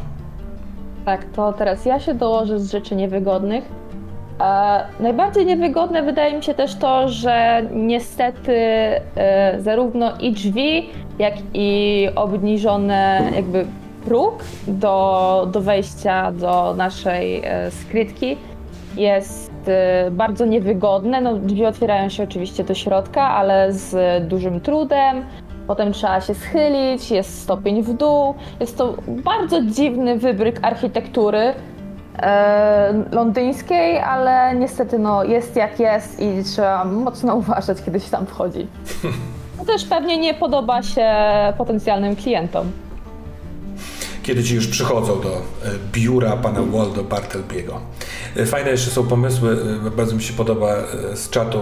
Tak, 1.05 1.25
to 1.25 1.53
teraz 1.53 1.87
ja 1.87 2.01
się 2.01 2.15
dołożę 2.15 2.61
z 2.61 2.71
rzeczy 2.71 2.97
niewygodnych. 2.97 3.65
E, 4.41 4.85
najbardziej 5.01 5.47
niewygodne 5.47 6.03
wydaje 6.03 6.37
mi 6.37 6.43
się 6.43 6.55
też 6.55 6.75
to, 6.75 7.09
że 7.09 7.63
niestety 7.73 8.53
e, 8.53 9.57
zarówno 9.61 10.13
i 10.21 10.33
drzwi, 10.33 10.91
jak 11.19 11.35
i 11.55 12.09
obniżony 12.15 13.33
jakby 13.35 13.67
próg 14.05 14.45
do, 14.69 15.49
do 15.53 15.61
wejścia 15.61 16.33
do 16.33 16.75
naszej 16.77 17.43
e, 17.45 17.71
skrytki 17.71 18.37
jest 18.97 19.53
e, 19.67 20.11
bardzo 20.11 20.47
niewygodne. 20.47 21.21
No, 21.21 21.37
drzwi 21.37 21.67
otwierają 21.67 22.09
się 22.09 22.23
oczywiście 22.23 22.65
do 22.65 22.75
środka, 22.75 23.23
ale 23.23 23.73
z 23.73 23.95
dużym 24.29 24.61
trudem. 24.61 25.25
Potem 25.67 25.93
trzeba 25.93 26.21
się 26.21 26.35
schylić, 26.35 27.11
jest 27.11 27.43
stopień 27.43 27.83
w 27.83 27.93
dół. 27.93 28.35
Jest 28.61 28.79
to 28.79 28.95
bardzo 29.09 29.63
dziwny 29.63 30.19
wybryk 30.19 30.59
architektury 30.63 31.55
e, 32.19 33.05
londyńskiej, 33.13 33.99
ale 33.99 34.55
niestety 34.57 34.99
no, 34.99 35.25
jest 35.25 35.57
jak 35.57 35.81
jest 35.81 36.21
i 36.21 36.45
trzeba 36.45 36.85
mocno 36.85 37.35
uważać, 37.43 37.83
kiedy 37.83 38.01
się 38.01 38.11
tam 38.11 38.27
wchodzi. 38.27 38.67
To 39.59 39.65
też 39.65 39.85
pewnie 39.85 40.19
nie 40.19 40.35
podoba 40.35 40.83
się 40.83 41.13
potencjalnym 41.59 42.17
klientom. 42.17 42.73
Kiedy 44.23 44.45
ci 44.45 44.55
już 44.55 44.67
przychodzą 44.67 45.21
do 45.21 45.29
e, 45.29 45.41
biura 45.93 46.37
pana 46.37 46.61
Waldo 46.63 47.05
Bartelbiego. 47.05 47.81
E, 48.37 48.47
Fajne 48.47 48.71
jeszcze 48.71 48.91
są 48.91 49.07
pomysły, 49.07 49.57
e, 49.87 49.91
bardzo 49.91 50.17
mi 50.17 50.23
się 50.23 50.33
podoba 50.33 50.75
e, 50.77 51.17
z 51.17 51.31
czatu, 51.31 51.59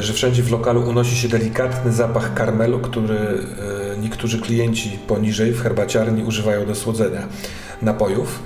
że 0.00 0.12
wszędzie 0.12 0.42
w 0.42 0.50
lokalu 0.50 0.88
unosi 0.88 1.16
się 1.16 1.28
delikatny 1.28 1.92
zapach 1.92 2.34
karmelu, 2.34 2.78
który 2.78 3.18
niektórzy 4.02 4.40
klienci 4.40 4.98
poniżej 5.06 5.52
w 5.52 5.62
herbaciarni 5.62 6.24
używają 6.24 6.66
do 6.66 6.74
słodzenia 6.74 7.28
napojów. 7.82 8.42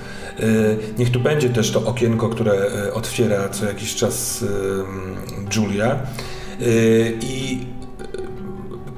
Niech 0.99 1.11
tu 1.11 1.21
będzie 1.21 1.51
też 1.51 1.71
to 1.71 1.85
okienko, 1.85 2.29
które 2.29 2.71
otwiera 2.95 3.49
co 3.49 3.65
jakiś 3.65 3.95
czas 3.95 4.45
Julia. 5.57 5.99
I 7.21 7.67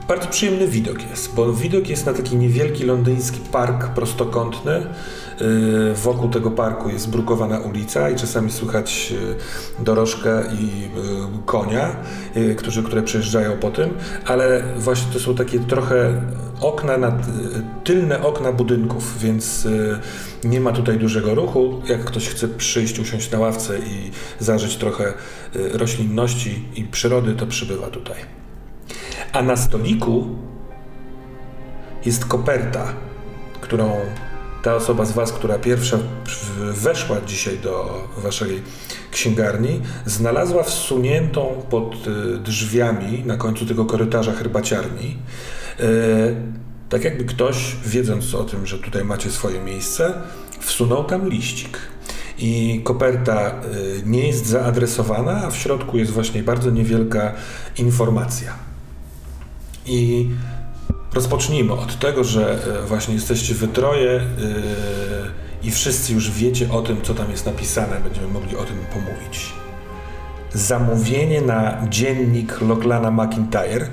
bardzo 0.08 0.26
przyjemny 0.26 0.68
widok 0.68 1.10
jest, 1.10 1.34
bo 1.34 1.52
widok 1.52 1.88
jest 1.88 2.06
na 2.06 2.12
taki 2.12 2.36
niewielki 2.36 2.84
londyński 2.84 3.40
park 3.52 3.88
prostokątny. 3.88 4.86
Yy, 5.40 5.94
Wokół 5.94 6.28
tego 6.28 6.50
parku 6.50 6.88
jest 6.88 7.10
brukowana 7.10 7.58
ulica 7.58 8.10
i 8.10 8.16
czasami 8.16 8.52
słychać 8.52 9.10
yy, 9.10 9.18
dorożkę 9.84 10.42
i 10.60 10.80
yy, 10.80 10.88
konia, 11.46 11.96
którzy, 12.56 12.82
które 12.82 13.02
przejeżdżają 13.02 13.58
po 13.58 13.70
tym, 13.70 13.90
ale 14.26 14.62
właśnie 14.78 15.12
to 15.12 15.20
są 15.20 15.34
takie 15.34 15.58
trochę 15.58 16.22
okna, 16.60 16.92
yy, 16.94 17.10
tylne 17.84 18.22
okna 18.22 18.52
budynków, 18.52 19.18
więc 19.20 19.68
nie 20.44 20.60
ma 20.60 20.72
tutaj 20.72 20.98
dużego 20.98 21.34
ruchu. 21.34 21.82
Jak 21.88 22.04
ktoś 22.04 22.28
chce 22.28 22.48
przyjść, 22.48 22.98
usiąść 22.98 23.30
na 23.30 23.38
ławce 23.38 23.78
i 23.78 24.10
zażyć 24.38 24.76
trochę 24.76 25.12
roślinności 25.54 26.64
i 26.74 26.84
przyrody, 26.84 27.34
to 27.34 27.46
przybywa 27.46 27.86
tutaj. 27.86 28.16
A 29.32 29.42
na 29.42 29.56
stoliku 29.56 30.26
jest 32.04 32.24
koperta, 32.24 32.92
którą 33.60 34.00
ta 34.62 34.74
osoba 34.74 35.04
z 35.04 35.12
Was, 35.12 35.32
która 35.32 35.58
pierwsza 35.58 35.98
weszła 36.72 37.16
dzisiaj 37.26 37.58
do 37.58 38.04
Waszej 38.16 38.62
księgarni, 39.10 39.80
znalazła 40.06 40.62
wsuniętą 40.62 41.66
pod 41.70 41.94
y, 42.06 42.38
drzwiami 42.38 43.22
na 43.26 43.36
końcu 43.36 43.66
tego 43.66 43.84
korytarza 43.84 44.32
herbaciarni. 44.32 45.16
Y, 45.80 46.60
Tak 46.90 47.04
jakby 47.04 47.24
ktoś, 47.24 47.76
wiedząc 47.86 48.34
o 48.34 48.44
tym, 48.44 48.66
że 48.66 48.78
tutaj 48.78 49.04
macie 49.04 49.30
swoje 49.30 49.60
miejsce, 49.60 50.14
wsunął 50.60 51.04
tam 51.04 51.28
liścik. 51.28 51.78
I 52.38 52.80
koperta 52.84 53.50
y, 53.50 54.02
nie 54.06 54.26
jest 54.26 54.46
zaadresowana, 54.46 55.42
a 55.44 55.50
w 55.50 55.56
środku 55.56 55.98
jest 55.98 56.10
właśnie 56.10 56.42
bardzo 56.42 56.70
niewielka 56.70 57.32
informacja. 57.78 58.54
I 59.86 60.28
rozpocznijmy 61.12 61.72
od 61.72 61.98
tego, 61.98 62.24
że 62.24 62.58
e, 62.82 62.86
właśnie 62.86 63.14
jesteście 63.14 63.54
wy 63.54 63.68
troje 63.68 64.10
e, 64.10 64.24
i 65.62 65.70
wszyscy 65.70 66.12
już 66.12 66.30
wiecie 66.30 66.72
o 66.72 66.82
tym, 66.82 67.02
co 67.02 67.14
tam 67.14 67.30
jest 67.30 67.46
napisane. 67.46 68.00
Będziemy 68.00 68.28
mogli 68.28 68.56
o 68.56 68.64
tym 68.64 68.76
pomówić. 68.92 69.52
Zamówienie 70.52 71.40
na 71.40 71.86
dziennik 71.88 72.60
Locklana 72.60 73.10
McIntyre. 73.10 73.86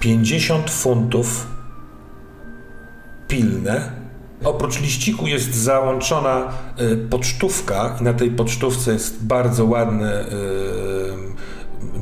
50 0.00 0.70
funtów 0.70 1.46
pilne. 3.28 4.00
Oprócz 4.44 4.80
liściku 4.80 5.26
jest 5.26 5.54
załączona 5.54 6.52
y, 6.80 6.96
pocztówka 6.96 7.96
i 8.00 8.04
na 8.04 8.12
tej 8.12 8.30
pocztówce 8.30 8.92
jest 8.92 9.24
bardzo 9.24 9.64
ładny, 9.64 10.24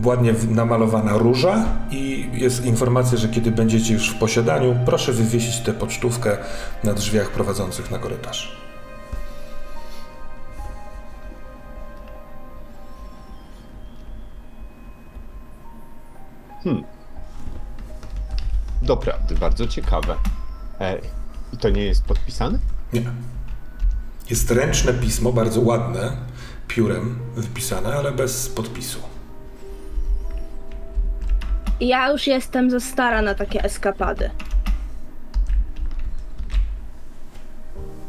ładnie 0.04 0.34
namalowana 0.50 1.18
róża 1.18 1.64
i 1.90 2.30
jest 2.32 2.64
informacja, 2.64 3.18
że 3.18 3.28
kiedy 3.28 3.50
będziecie 3.50 3.94
już 3.94 4.10
w 4.10 4.18
posiadaniu, 4.18 4.76
proszę 4.86 5.12
wywiesić 5.12 5.60
tę 5.60 5.72
pocztówkę 5.72 6.36
na 6.84 6.94
drzwiach 6.94 7.30
prowadzących 7.30 7.90
na 7.90 7.98
korytarz. 7.98 8.58
Doprawdy, 18.82 19.34
bardzo 19.34 19.66
ciekawe. 19.66 20.14
Ej, 20.80 21.00
i 21.52 21.56
to 21.56 21.70
nie 21.70 21.84
jest 21.84 22.04
podpisane? 22.04 22.58
Nie. 22.92 23.02
Jest 24.30 24.50
ręczne 24.50 24.94
pismo, 24.94 25.32
bardzo 25.32 25.60
ładne, 25.60 26.16
piórem 26.68 27.18
wypisane, 27.36 27.94
ale 27.94 28.12
bez 28.12 28.48
podpisu. 28.48 29.17
Ja 31.80 32.08
już 32.08 32.26
jestem 32.26 32.70
za 32.70 32.80
stara 32.80 33.22
na 33.22 33.34
takie 33.34 33.64
eskapady. 33.64 34.30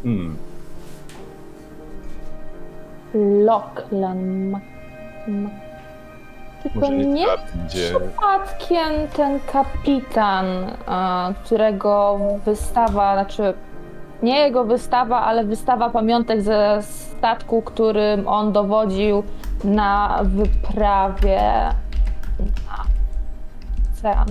Hmm. 0.04 0.36
Loklan. 3.46 4.60
Tylko 6.64 6.80
Może 6.80 6.92
nie 6.98 7.06
nie 7.06 7.26
będzie. 7.56 7.90
przypadkiem 7.90 9.08
ten 9.16 9.40
kapitan, 9.40 10.46
e, 10.48 10.74
którego 11.46 12.20
wystawa, 12.46 13.14
znaczy 13.14 13.54
nie 14.24 14.40
jego 14.40 14.64
wystawa, 14.64 15.22
ale 15.22 15.44
wystawa 15.44 15.90
pamiątek 15.90 16.42
ze 16.42 16.80
statku, 16.82 17.62
którym 17.62 18.28
on 18.28 18.52
dowodził 18.52 19.24
na 19.64 20.20
wyprawie 20.24 21.42
na 22.40 22.84
ocean. 24.00 24.28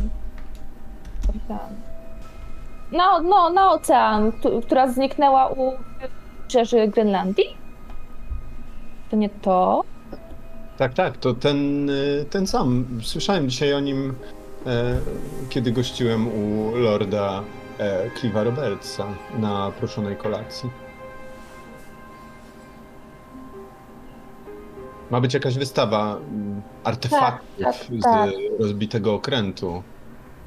Ocean. 1.28 1.70
No, 2.92 3.20
no, 3.22 3.50
na 3.50 3.72
ocean, 3.72 4.32
któ- 4.32 4.60
która 4.60 4.88
zniknęła 4.88 5.48
u 5.48 5.72
wybrzeży 6.00 6.88
Grenlandii? 6.88 7.56
To 9.10 9.16
nie 9.16 9.28
to? 9.28 9.84
Tak, 10.78 10.94
tak, 10.94 11.16
to 11.16 11.34
ten, 11.34 11.90
y, 11.90 12.24
ten 12.30 12.46
sam. 12.46 12.86
Słyszałem 13.02 13.50
dzisiaj 13.50 13.74
o 13.74 13.80
nim, 13.80 14.14
e, 14.66 14.94
kiedy 15.48 15.72
gościłem 15.72 16.28
u 16.28 16.72
lorda 16.76 17.42
e, 17.78 18.10
Robertsa 18.44 19.06
na 19.38 19.70
proszonej 19.78 20.16
kolacji. 20.16 20.70
Ma 25.11 25.20
być 25.20 25.34
jakaś 25.34 25.59
wystawa 25.59 26.16
mm, 26.16 26.62
artefaktów 26.84 27.56
Tak, 27.64 27.74
tak, 27.74 28.00
z 28.00 28.02
tak. 28.02 28.30
rozbitego 28.61 29.14
okrętu 29.14 29.82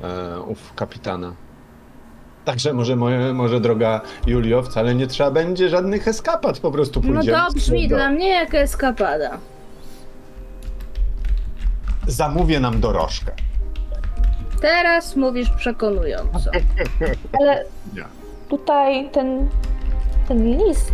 e, 0.04 0.40
ów 0.42 0.74
kapitana. 0.76 1.34
Także 2.46 2.74
może, 2.74 2.96
moje, 2.96 3.34
może 3.34 3.60
droga 3.60 4.02
Julio, 4.28 4.64
wcale 4.64 4.96
nie 4.96 5.08
trzeba 5.08 5.32
będzie 5.32 5.70
żadnych 5.70 6.08
eskapad, 6.08 6.60
po 6.60 6.72
prostu 6.72 7.02
No 7.04 7.14
pójdziemy 7.14 7.38
to 7.48 7.54
brzmi 7.54 7.88
dla 7.88 8.10
mnie 8.10 8.30
jak 8.30 8.54
eskapada. 8.56 9.38
Zamówię 12.08 12.60
nam 12.60 12.80
dorożkę. 12.80 13.32
Teraz 14.62 15.16
mówisz 15.16 15.50
przekonująco. 15.50 16.52
Ale 17.42 17.66
Nie. 17.96 18.04
tutaj 18.50 19.10
ten, 19.12 19.50
ten 20.28 20.58
list. 20.58 20.92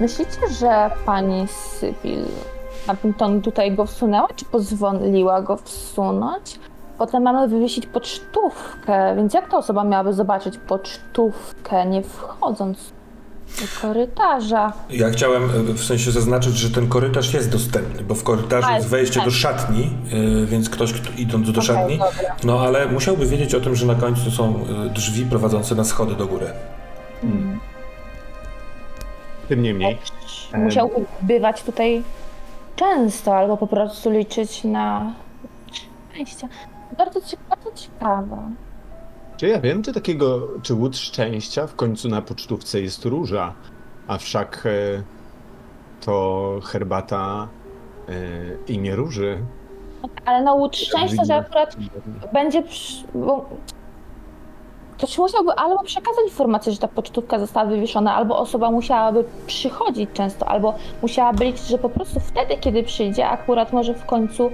Myślicie, 0.00 0.40
że 0.60 0.90
pani 1.06 1.46
Sybil 1.48 2.24
Appleton 2.86 3.42
tutaj 3.42 3.74
go 3.74 3.86
wsunęła, 3.86 4.28
czy 4.36 4.44
pozwoliła 4.44 5.42
go 5.42 5.56
wsunąć? 5.56 6.58
Potem 6.98 7.22
mamy 7.22 7.48
wywiesić 7.48 7.86
pocztówkę, 7.86 9.16
więc 9.16 9.34
jak 9.34 9.50
ta 9.50 9.58
osoba 9.58 9.84
miałaby 9.84 10.12
zobaczyć 10.12 10.58
pocztówkę, 10.58 11.86
nie 11.86 12.02
wchodząc 12.02 12.92
do 13.48 13.80
korytarza? 13.82 14.72
Ja 14.90 15.10
chciałem 15.10 15.44
e, 15.44 15.74
w 15.74 15.84
sensie 15.84 16.10
zaznaczyć, 16.10 16.56
że 16.56 16.70
ten 16.70 16.88
korytarz 16.88 17.34
jest 17.34 17.50
dostępny, 17.50 18.02
bo 18.04 18.14
w 18.14 18.22
korytarzu 18.22 18.68
A, 18.70 18.76
jest 18.76 18.88
wejście 18.88 19.14
tak. 19.14 19.24
do 19.24 19.30
szatni, 19.30 19.90
e, 20.42 20.46
więc 20.46 20.70
ktoś 20.70 20.92
kto, 20.92 21.10
idąc 21.18 21.46
do 21.46 21.60
Okej, 21.60 21.62
szatni, 21.62 21.98
dobra. 21.98 22.36
no 22.44 22.60
ale 22.60 22.86
musiałby 22.86 23.26
wiedzieć 23.26 23.54
o 23.54 23.60
tym, 23.60 23.76
że 23.76 23.86
na 23.86 23.94
końcu 23.94 24.30
są 24.30 24.64
e, 24.86 24.90
drzwi 24.90 25.26
prowadzące 25.26 25.74
na 25.74 25.84
schody 25.84 26.14
do 26.14 26.26
góry. 26.26 26.46
Tym 29.48 29.62
niemniej. 29.62 29.98
Em. 30.52 30.64
Musiałby 30.64 30.94
bywać 31.22 31.62
tutaj 31.62 32.02
często, 32.76 33.36
albo 33.36 33.56
po 33.56 33.66
prostu 33.66 34.10
liczyć 34.10 34.64
na 34.64 35.12
szczęście. 36.12 36.48
Bardzo, 36.98 37.20
cie- 37.20 37.36
bardzo 37.50 37.72
ciekawe. 37.72 38.36
Czy 39.36 39.48
ja 39.48 39.60
wiem, 39.60 39.82
czy 39.82 39.92
takiego, 39.92 40.48
czy 40.62 40.74
łód 40.74 40.96
szczęścia 40.96 41.66
w 41.66 41.74
końcu 41.74 42.08
na 42.08 42.22
pocztówce 42.22 42.80
jest 42.80 43.04
róża, 43.04 43.54
a 44.06 44.18
wszak 44.18 44.66
e, 44.66 45.02
to 46.04 46.60
herbata 46.64 47.48
e, 48.08 48.12
imię 48.72 48.96
róży. 48.96 49.38
Ale 50.24 50.42
na 50.42 50.52
łódź 50.52 50.76
szczęścia, 50.88 51.24
że 51.24 51.34
akurat 51.36 51.76
będzie. 52.32 52.62
Przy... 52.62 53.04
Bo... 53.14 53.48
Ktoś 54.98 55.18
musiałby 55.18 55.52
albo 55.52 55.82
przekazać 55.84 56.24
informację, 56.24 56.72
że 56.72 56.78
ta 56.78 56.88
pocztówka 56.88 57.38
została 57.38 57.66
wywieszona, 57.66 58.14
albo 58.14 58.38
osoba 58.38 58.70
musiałaby 58.70 59.24
przychodzić 59.46 60.10
często, 60.12 60.48
albo 60.48 60.74
musiałaby 61.02 61.44
liczyć, 61.44 61.66
że 61.66 61.78
po 61.78 61.88
prostu 61.88 62.20
wtedy, 62.20 62.56
kiedy 62.56 62.82
przyjdzie, 62.82 63.28
akurat 63.28 63.72
może 63.72 63.94
w 63.94 64.06
końcu 64.06 64.50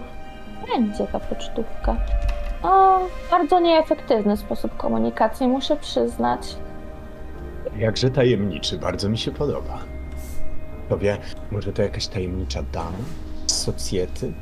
będzie 0.68 1.07
ta 1.12 1.20
pocztówka. 1.20 1.97
No, 2.62 2.99
bardzo 3.30 3.61
nieefektywny 3.61 4.36
sposób 4.36 4.76
komunikacji, 4.76 5.49
muszę 5.49 5.76
przyznać. 5.76 6.57
Jakże 7.76 8.11
tajemniczy, 8.11 8.78
bardzo 8.78 9.09
mi 9.09 9.18
się 9.18 9.30
podoba. 9.30 9.78
Kto 10.86 10.99
wie, 10.99 11.18
może 11.51 11.72
to 11.72 11.82
jakaś 11.82 12.07
tajemnicza 12.07 12.62
dama 12.72 12.99
z 13.47 13.62
socjety? 13.62 14.32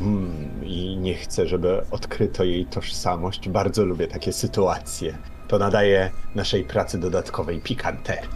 Mm, 0.00 0.64
I 0.64 0.96
nie 0.96 1.14
chcę, 1.14 1.46
żeby 1.46 1.84
odkryto 1.90 2.44
jej 2.44 2.66
tożsamość. 2.66 3.48
Bardzo 3.48 3.84
lubię 3.84 4.08
takie 4.08 4.32
sytuacje. 4.32 5.18
To 5.48 5.58
nadaje 5.58 6.10
naszej 6.34 6.64
pracy 6.64 6.98
dodatkowej 6.98 7.60
pikanterii. 7.60 8.30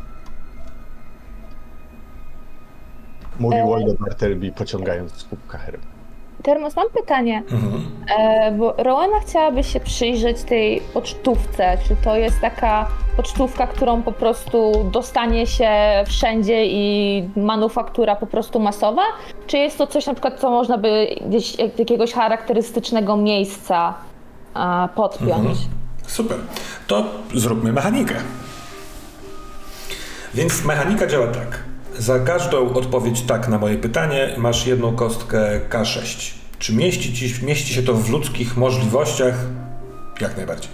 Mówił 3.38 3.58
E. 3.58 3.70
Waldo 3.70 3.94
Bartelby, 3.94 4.52
pociągając 4.52 5.12
z 5.12 5.24
kubka 5.24 5.58
herbaty. 5.58 5.97
Termos, 6.42 6.76
mam 6.76 6.86
pytanie, 6.90 7.42
Mhm. 7.52 7.86
e, 8.18 8.52
bo 8.52 8.74
Rowena 8.76 9.20
chciałaby 9.26 9.64
się 9.64 9.80
przyjrzeć 9.80 10.42
tej 10.42 10.80
pocztówce. 10.80 11.78
Czy 11.88 11.96
to 12.04 12.16
jest 12.16 12.40
taka 12.40 12.88
pocztówka, 13.16 13.66
którą 13.66 14.02
po 14.02 14.12
prostu 14.12 14.88
dostanie 14.92 15.46
się 15.46 15.70
wszędzie 16.06 16.66
i 16.66 17.28
manufaktura 17.36 18.16
po 18.16 18.26
prostu 18.26 18.60
masowa? 18.60 19.02
Czy 19.46 19.58
jest 19.58 19.78
to 19.78 19.86
coś 19.86 20.06
na 20.06 20.12
przykład, 20.14 20.40
co 20.40 20.50
można 20.50 20.78
by 20.78 21.06
gdzieś 21.26 21.58
jak- 21.58 21.78
jakiegoś 21.78 22.12
charakterystycznego 22.12 23.16
miejsca 23.16 23.94
a, 24.54 24.88
podpiąć? 24.94 25.30
Mhm. 25.34 25.56
Super. 26.06 26.38
To 26.86 27.04
zróbmy 27.34 27.72
mechanikę. 27.72 28.14
Więc 30.34 30.64
mechanika 30.64 31.06
działa 31.06 31.26
tak. 31.26 31.62
Za 31.98 32.18
każdą 32.18 32.74
odpowiedź 32.74 33.22
tak 33.22 33.48
na 33.48 33.58
moje 33.58 33.76
pytanie 33.76 34.34
masz 34.36 34.66
jedną 34.66 34.96
kostkę 34.96 35.60
K6. 35.70 36.34
Czy 36.58 36.74
mieści, 36.74 37.14
ci, 37.14 37.44
mieści 37.44 37.74
się 37.74 37.82
to 37.82 37.94
w 37.94 38.10
ludzkich 38.10 38.56
możliwościach? 38.56 39.34
Jak 40.20 40.36
najbardziej. 40.36 40.70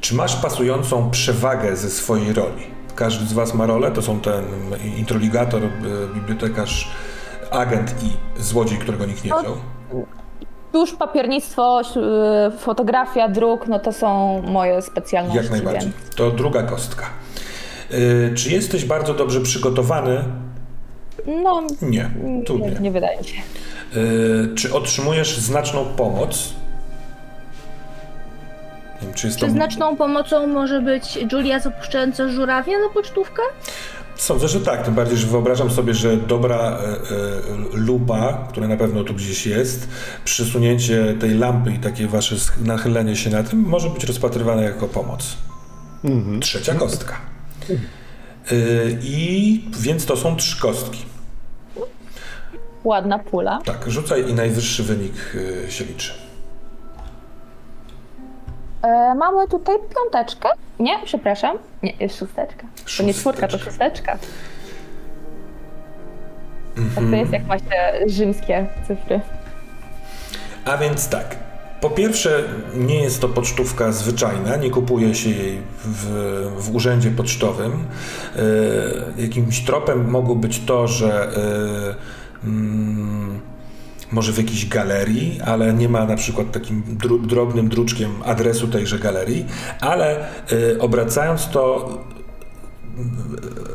Czy 0.00 0.14
masz 0.14 0.36
pasującą 0.36 1.10
przewagę 1.10 1.76
ze 1.76 1.90
swojej 1.90 2.32
roli? 2.32 2.62
Każdy 2.94 3.26
z 3.26 3.32
Was 3.32 3.54
ma 3.54 3.66
rolę, 3.66 3.90
to 3.90 4.02
są 4.02 4.20
ten 4.20 4.44
introligator, 4.96 5.62
y, 5.62 5.68
bibliotekarz, 6.14 6.88
agent 7.50 7.94
i 8.02 8.42
złodziej, 8.42 8.78
którego 8.78 9.06
nikt 9.06 9.24
nie 9.24 9.30
wziął. 9.40 9.56
Już 10.74 10.94
papiernictwo, 10.94 11.80
y, 11.80 12.58
fotografia, 12.58 13.28
druk, 13.28 13.66
no 13.68 13.78
to 13.78 13.92
są 13.92 14.42
moje 14.42 14.82
specjalności. 14.82 15.42
Jak 15.42 15.50
najbardziej. 15.50 15.92
Więc... 15.92 16.16
To 16.16 16.30
druga 16.30 16.62
kostka. 16.62 17.06
Y, 17.98 18.32
czy 18.34 18.50
jesteś 18.50 18.84
bardzo 18.84 19.14
dobrze 19.14 19.40
przygotowany? 19.40 20.24
No, 21.26 21.62
Nie, 21.82 22.10
tu 22.46 22.58
nie, 22.58 22.70
nie. 22.70 22.90
wydaje 22.90 23.18
mi 23.18 23.24
się. 23.24 23.36
Y, 23.96 24.54
czy 24.54 24.74
otrzymujesz 24.74 25.38
znaczną 25.38 25.84
pomoc? 25.84 26.54
Nie 29.02 29.06
wiem, 29.06 29.14
czy 29.14 29.26
jest 29.26 29.38
Czy 29.38 29.46
to... 29.46 29.52
znaczną 29.52 29.96
pomocą 29.96 30.46
może 30.46 30.80
być 30.82 31.18
Julia 31.32 31.60
zapuszczająca 31.60 32.28
żurawia 32.28 32.72
na 32.78 32.88
pocztówkę? 32.94 33.42
Sądzę, 34.16 34.48
że 34.48 34.60
tak. 34.60 34.84
Tym 34.84 34.94
bardziej, 34.94 35.16
że 35.16 35.26
wyobrażam 35.26 35.70
sobie, 35.70 35.94
że 35.94 36.16
dobra 36.16 36.56
e, 36.56 36.88
e, 36.88 36.96
lupa, 37.72 38.46
która 38.48 38.68
na 38.68 38.76
pewno 38.76 39.04
tu 39.04 39.14
gdzieś 39.14 39.46
jest, 39.46 39.88
przysunięcie 40.24 41.14
tej 41.20 41.34
lampy 41.34 41.72
i 41.72 41.78
takie 41.78 42.06
wasze 42.06 42.36
nachylenie 42.64 43.16
się 43.16 43.30
na 43.30 43.42
tym 43.42 43.58
może 43.60 43.90
być 43.90 44.04
rozpatrywane 44.04 44.62
jako 44.62 44.88
pomoc. 44.88 45.36
Mhm. 46.04 46.40
Trzecia 46.40 46.74
kostka. 46.74 47.33
Y, 48.52 48.98
I 49.02 49.64
więc 49.78 50.06
to 50.06 50.16
są 50.16 50.36
trzy 50.36 50.60
kostki. 50.60 51.04
Ładna 52.84 53.18
pula. 53.18 53.58
Tak, 53.64 53.90
rzucaj 53.90 54.30
i 54.30 54.34
najwyższy 54.34 54.82
wynik 54.82 55.14
y, 55.34 55.70
się 55.72 55.84
liczy. 55.84 56.12
E, 58.82 59.14
mamy 59.14 59.48
tutaj 59.48 59.76
piąteczkę. 59.94 60.48
Nie, 60.78 60.98
przepraszam. 61.04 61.58
Nie, 61.82 61.92
jest 62.00 62.18
szósteczka. 62.18 62.66
To 62.96 63.02
nie 63.02 63.14
czwórka, 63.14 63.48
to 63.48 63.58
Szósteczka. 63.58 64.12
szósteczka. 64.12 64.18
Tak 66.94 67.04
to 67.10 67.16
jest, 67.16 67.32
jak 67.32 67.46
macie 67.46 68.00
rzymskie 68.06 68.66
cyfry. 68.86 69.20
A 70.64 70.76
więc 70.76 71.08
tak. 71.08 71.36
Po 71.84 71.90
pierwsze, 71.90 72.44
nie 72.74 73.02
jest 73.02 73.20
to 73.20 73.28
pocztówka 73.28 73.92
zwyczajna, 73.92 74.56
nie 74.56 74.70
kupuje 74.70 75.14
się 75.14 75.30
jej 75.30 75.58
w, 75.84 76.06
w 76.58 76.74
urzędzie 76.74 77.10
pocztowym. 77.10 77.72
E, 77.76 79.22
jakimś 79.22 79.60
tropem 79.60 80.10
mogło 80.10 80.36
być 80.36 80.60
to, 80.60 80.88
że 80.88 81.36
e, 82.42 82.46
mm, 82.46 83.40
może 84.12 84.32
w 84.32 84.38
jakiejś 84.38 84.68
galerii, 84.68 85.40
ale 85.44 85.74
nie 85.74 85.88
ma 85.88 86.04
na 86.04 86.16
przykład 86.16 86.52
takim 86.52 86.82
dru, 86.88 87.18
drobnym 87.18 87.68
druczkiem 87.68 88.10
adresu 88.24 88.68
tejże 88.68 88.98
galerii, 88.98 89.46
ale 89.80 90.18
e, 90.18 90.78
obracając 90.78 91.48
to 91.48 91.88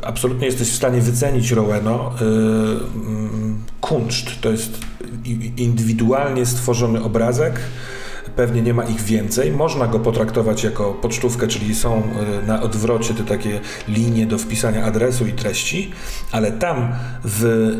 absolutnie 0.02 0.46
jesteś 0.46 0.68
w 0.68 0.76
stanie 0.76 1.00
wycenić 1.00 1.50
Roweno. 1.50 2.12
y, 2.20 2.24
mm, 2.24 3.62
Kunszt 3.80 4.40
to 4.40 4.50
jest 4.50 4.78
indywidualnie 5.56 6.46
stworzony 6.46 7.02
obrazek. 7.02 7.60
Pewnie 8.36 8.62
nie 8.62 8.74
ma 8.74 8.84
ich 8.84 9.00
więcej. 9.00 9.52
Można 9.52 9.86
go 9.86 9.98
potraktować 9.98 10.64
jako 10.64 10.92
pocztówkę, 10.92 11.48
czyli 11.48 11.74
są 11.74 12.02
y, 12.42 12.46
na 12.46 12.62
odwrocie 12.62 13.14
te 13.14 13.24
takie 13.24 13.60
linie 13.88 14.26
do 14.26 14.38
wpisania 14.38 14.84
adresu 14.84 15.26
i 15.26 15.32
treści, 15.32 15.92
ale 16.32 16.52
tam 16.52 16.92
w, 17.24 17.70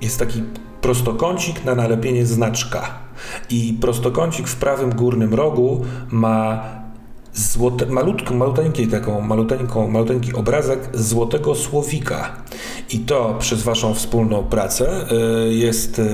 jest 0.00 0.18
taki 0.18 0.42
prostokącik 0.80 1.64
na 1.64 1.74
nalepienie 1.74 2.26
znaczka. 2.26 2.88
I 3.50 3.78
prostokącik 3.80 4.48
w 4.48 4.56
prawym 4.56 4.90
górnym 4.90 5.34
rogu 5.34 5.84
ma 6.10 6.64
złote, 7.34 7.86
malutką, 7.86 8.34
maluteńki, 8.34 8.88
taką 8.88 9.20
maluteńką, 9.20 9.90
maluteńki 9.90 10.32
obrazek 10.32 10.88
złotego 10.92 11.54
słowika. 11.54 12.36
I 12.90 12.98
to 12.98 13.36
przez 13.38 13.62
waszą 13.62 13.94
wspólną 13.94 14.42
pracę 14.44 15.06
y, 15.48 15.54
jest 15.54 15.98
y, 15.98 16.04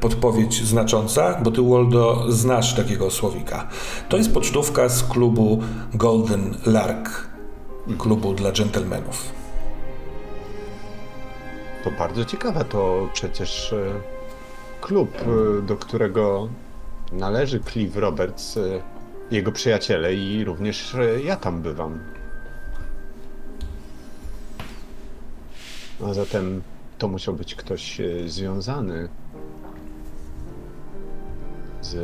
podpowiedź 0.00 0.64
znacząca, 0.64 1.40
bo 1.42 1.50
ty, 1.50 1.62
Waldo, 1.62 2.24
znasz 2.28 2.74
takiego 2.74 3.10
słowika. 3.10 3.68
To 4.08 4.16
jest 4.16 4.34
pocztówka 4.34 4.88
z 4.88 5.04
klubu 5.04 5.60
Golden 5.94 6.54
Lark, 6.66 7.28
klubu 7.98 8.34
dla 8.34 8.52
dżentelmenów. 8.52 9.36
To 11.84 11.90
bardzo 11.90 12.24
ciekawe, 12.24 12.64
to 12.64 13.08
przecież 13.12 13.72
e, 13.72 13.76
klub, 14.80 15.10
e, 15.14 15.62
do 15.62 15.76
którego 15.76 16.48
należy 17.12 17.60
Cliff 17.60 17.96
Roberts, 17.96 18.56
e, 18.56 18.60
jego 19.30 19.52
przyjaciele 19.52 20.14
i 20.14 20.44
również 20.44 20.94
e, 20.94 21.20
ja 21.20 21.36
tam 21.36 21.62
bywam. 21.62 22.00
A 26.10 26.14
zatem 26.14 26.62
to 26.98 27.08
musiał 27.08 27.34
być 27.34 27.54
ktoś 27.54 28.00
e, 28.00 28.28
związany 28.28 29.08
z 31.80 31.94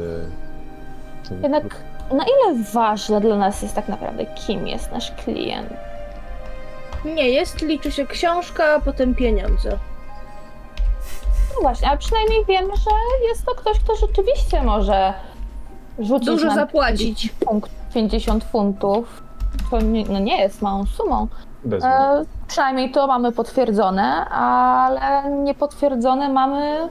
tym 1.28 1.42
Jednak 1.42 1.84
na 2.12 2.24
ile 2.24 2.64
ważne 2.72 3.20
dla 3.20 3.36
nas 3.36 3.62
jest 3.62 3.74
tak 3.74 3.88
naprawdę, 3.88 4.26
kim 4.26 4.68
jest 4.68 4.92
nasz 4.92 5.12
klient? 5.12 5.72
Nie, 7.04 7.30
jest, 7.30 7.62
liczy 7.62 7.92
się 7.92 8.06
książka, 8.06 8.64
a 8.64 8.80
potem 8.80 9.14
pieniądze. 9.14 9.78
No 11.54 11.60
właśnie, 11.60 11.88
ale 11.88 11.98
przynajmniej 11.98 12.44
wiemy, 12.44 12.76
że 12.76 12.90
jest 13.28 13.46
to 13.46 13.54
ktoś, 13.54 13.78
kto 13.78 13.96
rzeczywiście 13.96 14.62
może 14.62 15.14
rzucić 15.98 16.26
Dużo 16.26 16.46
nam 16.46 16.54
zapłacić. 16.54 17.28
punkt 17.40 17.70
50 17.94 18.44
funtów. 18.44 19.22
To 19.70 19.80
nie, 19.80 20.04
no 20.04 20.18
nie 20.18 20.40
jest 20.40 20.62
małą 20.62 20.86
sumą. 20.86 21.28
bez 21.64 21.84
E, 21.84 22.24
przynajmniej 22.48 22.90
to 22.90 23.06
mamy 23.06 23.32
potwierdzone, 23.32 24.02
ale 24.28 25.30
niepotwierdzone 25.30 26.28
mamy. 26.28 26.88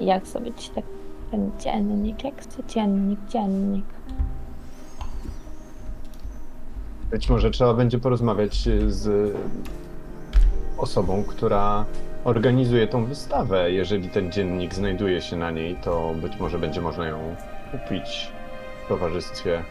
Jak 0.00 0.26
sobie 0.26 0.52
ci 0.52 0.70
tak 0.70 0.84
ten 1.30 1.50
dziennik, 1.60 2.24
jak 2.24 2.44
to 2.46 2.62
dziennik, 2.68 3.20
dziennik. 3.28 3.84
Być 7.10 7.28
może 7.30 7.50
trzeba 7.50 7.74
będzie 7.74 7.98
porozmawiać 7.98 8.68
e, 8.68 8.90
z 8.90 9.34
osobą, 10.78 11.24
która 11.24 11.84
organizuje 12.24 12.86
tą 12.86 13.04
wystawę. 13.04 13.72
Jeżeli 13.72 14.08
ten 14.08 14.32
dziennik 14.32 14.74
znajduje 14.74 15.22
się 15.22 15.36
na 15.36 15.50
niej, 15.50 15.76
to 15.84 16.12
być 16.22 16.40
może 16.40 16.58
będzie 16.58 16.80
można 16.80 17.06
ją 17.06 17.18
kupić 17.70 18.32
w 18.84 18.88
towarzystwie 18.88 19.62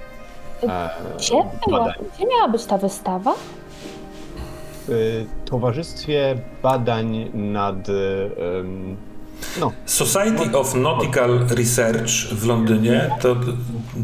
e, 0.63 0.89
Gdzie, 1.17 1.43
była, 1.67 1.93
gdzie 2.15 2.27
miała 2.27 2.47
być 2.47 2.65
ta 2.65 2.77
wystawa? 2.77 3.33
W 4.87 5.25
towarzystwie 5.45 6.37
badań 6.63 7.29
nad 7.33 7.89
em, 7.89 8.97
no, 9.59 9.71
Society 9.85 10.57
of 10.57 10.75
Nautical 10.75 11.47
Research 11.49 12.09
w 12.31 12.45
Londynie 12.45 13.09
to, 13.21 13.35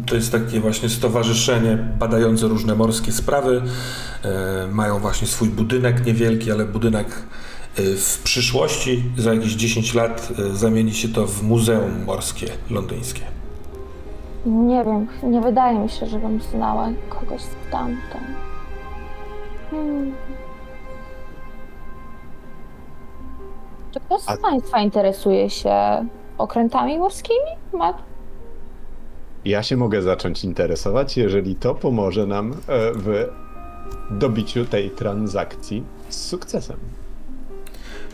to 0.05 0.15
jest 0.15 0.31
takie 0.31 0.59
właśnie 0.59 0.89
stowarzyszenie 0.89 1.77
badające 1.99 2.47
różne 2.47 2.75
morskie 2.75 3.11
sprawy. 3.11 3.61
E, 4.23 4.67
mają 4.71 4.99
właśnie 4.99 5.27
swój 5.27 5.49
budynek 5.49 6.05
niewielki, 6.05 6.51
ale 6.51 6.65
budynek 6.65 7.07
e, 7.07 7.81
w 7.95 8.19
przyszłości, 8.23 9.03
za 9.17 9.33
jakieś 9.33 9.53
10 9.53 9.93
lat 9.93 10.29
e, 10.39 10.55
zamieni 10.55 10.93
się 10.93 11.09
to 11.09 11.27
w 11.27 11.43
muzeum 11.43 12.03
morskie 12.05 12.47
londyńskie. 12.69 13.21
Nie 14.45 14.83
wiem, 14.83 15.07
nie 15.23 15.41
wydaje 15.41 15.79
mi 15.79 15.89
się, 15.89 16.05
żebym 16.05 16.41
znała 16.41 16.89
kogoś 17.09 17.41
stamtąd. 17.41 18.23
Hmm. 19.71 20.13
Czy 23.91 23.99
ktoś 23.99 24.21
z 24.21 24.29
A- 24.29 24.37
Państwa 24.37 24.81
interesuje 24.81 25.49
się 25.49 26.05
okrętami 26.37 26.99
morskimi? 26.99 27.39
Ma... 27.73 27.93
Ja 29.45 29.63
się 29.63 29.77
mogę 29.77 30.01
zacząć 30.01 30.43
interesować, 30.43 31.17
jeżeli 31.17 31.55
to 31.55 31.75
pomoże 31.75 32.27
nam 32.27 32.51
e, 32.51 32.55
w 32.93 33.25
dobiciu 34.11 34.65
tej 34.65 34.89
transakcji 34.89 35.83
z 36.09 36.27
sukcesem. 36.27 36.77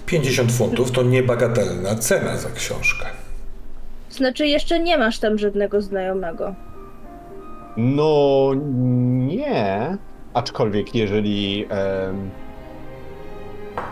50 0.05 0.51
funtów 0.51 0.91
to 0.91 1.03
niebagatelna 1.03 1.95
cena 1.95 2.37
za 2.37 2.49
książkę. 2.49 3.05
Znaczy, 4.17 4.47
jeszcze 4.47 4.79
nie 4.79 4.97
masz 4.97 5.19
tam 5.19 5.37
żadnego 5.37 5.81
znajomego. 5.81 6.55
No 7.77 8.51
nie, 9.27 9.97
aczkolwiek 10.33 10.95
jeżeli 10.95 11.65
em, 11.69 12.29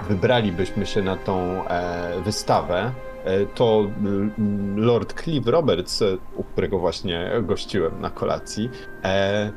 wybralibyśmy 0.09 0.85
się 0.85 1.01
na 1.01 1.17
tą 1.17 1.67
e, 1.67 2.21
wystawę, 2.21 2.91
e, 3.25 3.45
to 3.45 3.87
mm, 3.99 4.31
Lord 4.77 5.23
Clive 5.23 5.47
Roberts, 5.47 6.01
e, 6.01 6.17
u 6.35 6.43
którego 6.43 6.79
właśnie 6.79 7.31
gościłem 7.43 8.01
na 8.01 8.09
kolacji, 8.09 8.69
e, 9.03 9.51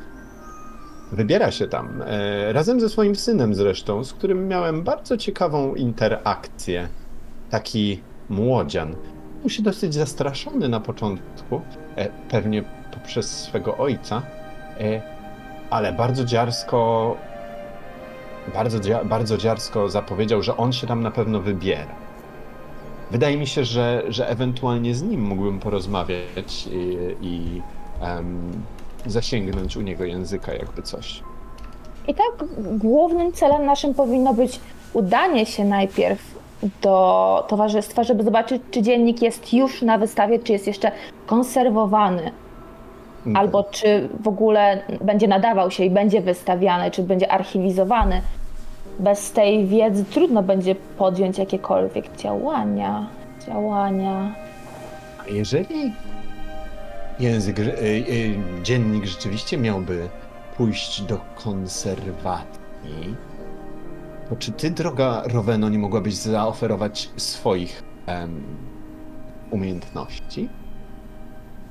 wybiera 1.12 1.50
się 1.50 1.68
tam 1.68 2.02
e, 2.06 2.52
razem 2.52 2.80
ze 2.80 2.88
swoim 2.88 3.16
synem 3.16 3.54
zresztą, 3.54 4.04
z 4.04 4.12
którym 4.12 4.48
miałem 4.48 4.82
bardzo 4.82 5.16
ciekawą 5.16 5.74
interakcję. 5.74 6.88
Taki 7.50 8.00
młodzian. 8.28 8.96
Był 9.40 9.50
się 9.50 9.62
dosyć 9.62 9.94
zastraszony 9.94 10.68
na 10.68 10.80
początku, 10.80 11.60
e, 11.96 12.08
pewnie 12.30 12.64
poprzez 12.94 13.40
swego 13.40 13.76
ojca, 13.76 14.22
e, 14.80 15.02
ale 15.70 15.92
bardzo 15.92 16.24
dziarsko, 16.24 17.16
bardzo, 18.54 18.78
bardzo 19.04 19.36
dziarsko 19.36 19.88
zapowiedział, 19.88 20.42
że 20.42 20.56
on 20.56 20.72
się 20.72 20.86
tam 20.86 21.02
na 21.02 21.10
pewno 21.10 21.40
wybiera. 21.40 21.94
Wydaje 23.10 23.36
mi 23.36 23.46
się, 23.46 23.64
że, 23.64 24.02
że 24.08 24.28
ewentualnie 24.28 24.94
z 24.94 25.02
nim 25.02 25.22
mógłbym 25.22 25.60
porozmawiać 25.60 26.68
i, 26.72 26.98
i 27.20 27.62
em, 28.00 28.52
zasięgnąć 29.06 29.76
u 29.76 29.80
niego 29.80 30.04
języka, 30.04 30.54
jakby 30.54 30.82
coś. 30.82 31.22
I 32.08 32.14
tak 32.14 32.44
głównym 32.56 33.32
celem 33.32 33.66
naszym 33.66 33.94
powinno 33.94 34.34
być 34.34 34.60
udanie 34.92 35.46
się 35.46 35.64
najpierw 35.64 36.37
do 36.82 37.44
towarzystwa, 37.48 38.04
żeby 38.04 38.24
zobaczyć, 38.24 38.62
czy 38.70 38.82
dziennik 38.82 39.22
jest 39.22 39.54
już 39.54 39.82
na 39.82 39.98
wystawie, 39.98 40.38
czy 40.38 40.52
jest 40.52 40.66
jeszcze 40.66 40.92
konserwowany, 41.26 42.30
albo 43.34 43.64
czy 43.64 44.08
w 44.20 44.28
ogóle 44.28 44.82
będzie 45.00 45.28
nadawał 45.28 45.70
się 45.70 45.84
i 45.84 45.90
będzie 45.90 46.20
wystawiany, 46.20 46.90
czy 46.90 47.02
będzie 47.02 47.32
archiwizowany. 47.32 48.22
Bez 48.98 49.32
tej 49.32 49.66
wiedzy 49.66 50.04
trudno 50.04 50.42
będzie 50.42 50.74
podjąć 50.74 51.38
jakiekolwiek 51.38 52.16
działania. 52.16 53.06
Działania. 53.46 54.34
A 55.18 55.30
jeżeli 55.30 55.92
język, 57.20 57.58
y, 57.58 57.62
y, 57.62 58.38
dziennik 58.62 59.04
rzeczywiście 59.04 59.58
miałby 59.58 60.08
pójść 60.56 61.02
do 61.02 61.18
konserwacji, 61.44 63.16
to 64.28 64.36
czy 64.36 64.52
ty, 64.52 64.70
droga 64.70 65.22
Roweno, 65.32 65.68
nie 65.68 65.78
mogłabyś 65.78 66.14
zaoferować 66.14 67.10
swoich 67.16 67.82
em, 68.06 68.42
umiejętności? 69.50 70.48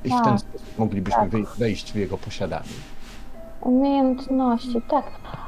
I 0.03 0.09
w 0.09 0.11
ten 0.11 0.23
Tak, 0.23 0.39
sposób 0.39 0.67
moglibyśmy 0.77 1.19
tak. 1.21 1.29
wej- 1.29 1.45
wejść 1.57 1.91
w 1.91 1.95
jego 1.95 2.17
posiadanie. 2.17 2.69
Umiejętności, 3.61 4.81
tak. 4.89 5.05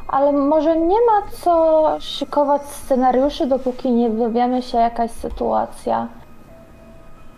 Ale 0.07 0.31
może 0.33 0.77
nie 0.77 0.97
ma 1.05 1.31
co 1.31 1.85
szykować 1.99 2.61
scenariuszy, 2.61 3.47
dopóki 3.47 3.91
nie 3.91 4.09
dowiemy 4.09 4.61
się 4.61 4.77
jakaś 4.77 5.11
sytuacja. 5.11 6.07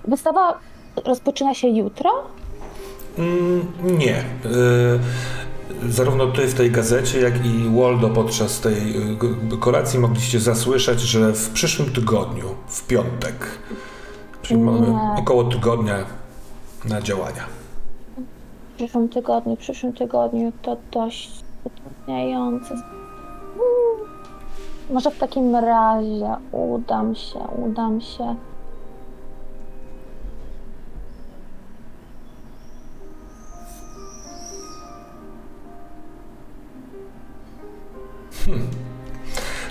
Wystawa 0.07 0.53
rozpoczyna 1.05 1.53
się 1.53 1.67
jutro? 1.67 2.09
Mm, 3.17 3.67
nie. 3.83 4.17
Y, 4.19 4.99
zarówno 5.89 6.27
ty 6.27 6.47
w 6.47 6.53
tej 6.53 6.71
gazecie, 6.71 7.19
jak 7.19 7.45
i 7.45 7.79
Waldo 7.79 8.09
podczas 8.09 8.59
tej 8.59 8.97
y, 9.53 9.57
kolacji 9.59 9.99
mogliście 9.99 10.39
zasłyszeć, 10.39 10.99
że 10.99 11.33
w 11.33 11.49
przyszłym 11.49 11.93
tygodniu, 11.93 12.45
w 12.67 12.87
piątek, 12.87 13.59
czyli 14.41 14.59
mamy 14.59 14.87
około 15.17 15.43
tygodnia 15.43 15.95
na 16.85 17.01
działania. 17.01 17.45
W 18.73 18.75
przyszłym 18.75 19.09
tygodniu, 19.09 19.55
w 19.55 19.59
przyszłym 19.59 19.93
tygodniu 19.93 20.51
to 20.61 20.77
dość 20.91 21.43
utrudniające. 21.63 22.69
Hmm. 22.69 24.11
Może 24.89 25.11
w 25.11 25.17
takim 25.17 25.55
razie 25.55 26.35
udam 26.51 27.15
się, 27.15 27.39
udam 27.39 28.01
się. 28.01 28.35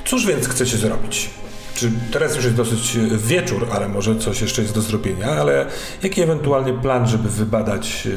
Cóż 0.04 0.26
więc 0.26 0.48
chcecie 0.48 0.76
zrobić? 0.76 1.30
Czy 1.74 1.90
teraz 2.12 2.36
już 2.36 2.44
jest 2.44 2.56
dosyć 2.56 2.96
y, 2.96 3.18
wieczór, 3.18 3.66
ale 3.72 3.88
może 3.88 4.16
coś 4.16 4.40
jeszcze 4.40 4.62
jest 4.62 4.74
do 4.74 4.80
zrobienia, 4.80 5.26
ale 5.26 5.66
jaki 6.02 6.22
ewentualnie 6.22 6.72
plan, 6.72 7.06
żeby 7.06 7.28
wybadać, 7.28 8.06
y, 8.06 8.10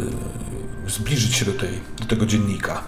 y, 0.00 0.90
zbliżyć 0.90 1.34
się 1.34 1.44
do, 1.44 1.52
tej, 1.52 1.68
do 2.00 2.04
tego 2.06 2.26
dziennika? 2.26 2.82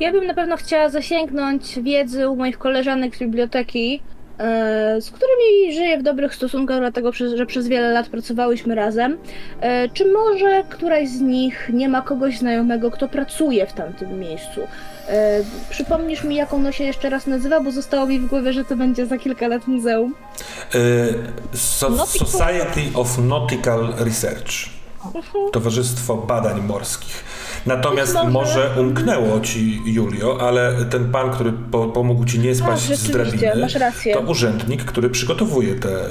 Ja 0.00 0.12
bym 0.12 0.26
na 0.26 0.34
pewno 0.34 0.56
chciała 0.56 0.88
zasięgnąć 0.88 1.78
wiedzy 1.82 2.28
u 2.28 2.36
moich 2.36 2.58
koleżanek 2.58 3.16
z 3.16 3.18
biblioteki, 3.18 4.00
e, 4.38 5.00
z 5.00 5.10
którymi 5.10 5.74
żyję 5.74 5.98
w 5.98 6.02
dobrych 6.02 6.34
stosunkach, 6.34 6.78
dlatego 6.78 7.12
że 7.36 7.46
przez 7.46 7.68
wiele 7.68 7.90
lat 7.92 8.08
pracowałyśmy 8.08 8.74
razem. 8.74 9.18
E, 9.60 9.88
Czy 9.88 10.12
może 10.12 10.64
któraś 10.70 11.08
z 11.08 11.20
nich 11.20 11.70
nie 11.72 11.88
ma 11.88 12.02
kogoś 12.02 12.38
znajomego, 12.38 12.90
kto 12.90 13.08
pracuje 13.08 13.66
w 13.66 13.72
tamtym 13.72 14.18
miejscu? 14.18 14.60
E, 15.08 15.40
Przypomnisz 15.70 16.24
mi, 16.24 16.36
jak 16.36 16.52
ono 16.54 16.72
się 16.72 16.84
jeszcze 16.84 17.10
raz 17.10 17.26
nazywa, 17.26 17.60
bo 17.60 17.70
zostało 17.72 18.06
mi 18.06 18.18
w 18.20 18.26
głowie, 18.26 18.52
że 18.52 18.64
to 18.64 18.76
będzie 18.76 19.06
za 19.06 19.18
kilka 19.18 19.48
lat 19.48 19.66
muzeum. 19.66 20.14
Y, 20.74 21.14
so, 21.54 21.90
Nautical- 21.90 22.26
Society 22.26 22.80
of 22.94 23.18
Nautical 23.18 23.94
Research. 23.98 24.75
Towarzystwo 25.52 26.16
Badań 26.16 26.62
Morskich. 26.62 27.24
Natomiast 27.66 28.14
może... 28.14 28.30
może- 28.30 28.80
umknęło 28.80 29.40
ci, 29.40 29.82
Julio, 29.86 30.38
ale 30.40 30.84
ten 30.90 31.12
pan, 31.12 31.30
który 31.30 31.52
po, 31.52 31.86
pomógł 31.86 32.24
ci 32.24 32.38
nie 32.38 32.50
A, 32.50 32.54
spaść 32.54 32.82
z 32.82 32.88
rzeczywiście, 32.88 33.38
drabiny, 33.38 34.14
to 34.14 34.20
urzędnik, 34.20 34.84
który 34.84 35.10
przygotowuje 35.10 35.74
te 35.74 35.88
y, 35.88 36.10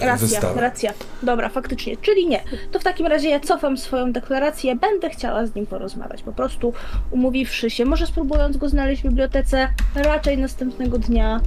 Racja, 0.00 0.16
wystawy. 0.16 0.60
racja. 0.60 0.92
Dobra, 1.22 1.48
faktycznie. 1.48 1.96
Czyli 1.96 2.26
nie. 2.26 2.44
To 2.72 2.78
w 2.78 2.84
takim 2.84 3.06
razie 3.06 3.28
ja 3.28 3.40
cofam 3.40 3.78
swoją 3.78 4.12
deklarację. 4.12 4.76
Będę 4.76 5.10
chciała 5.10 5.46
z 5.46 5.54
nim 5.54 5.66
porozmawiać. 5.66 6.22
Po 6.22 6.32
prostu 6.32 6.72
umówiwszy 7.10 7.70
się, 7.70 7.84
może 7.84 8.06
spróbując 8.06 8.56
go 8.56 8.68
znaleźć 8.68 9.02
w 9.02 9.04
bibliotece 9.04 9.68
raczej 9.94 10.38
następnego 10.38 10.98
dnia 10.98 11.40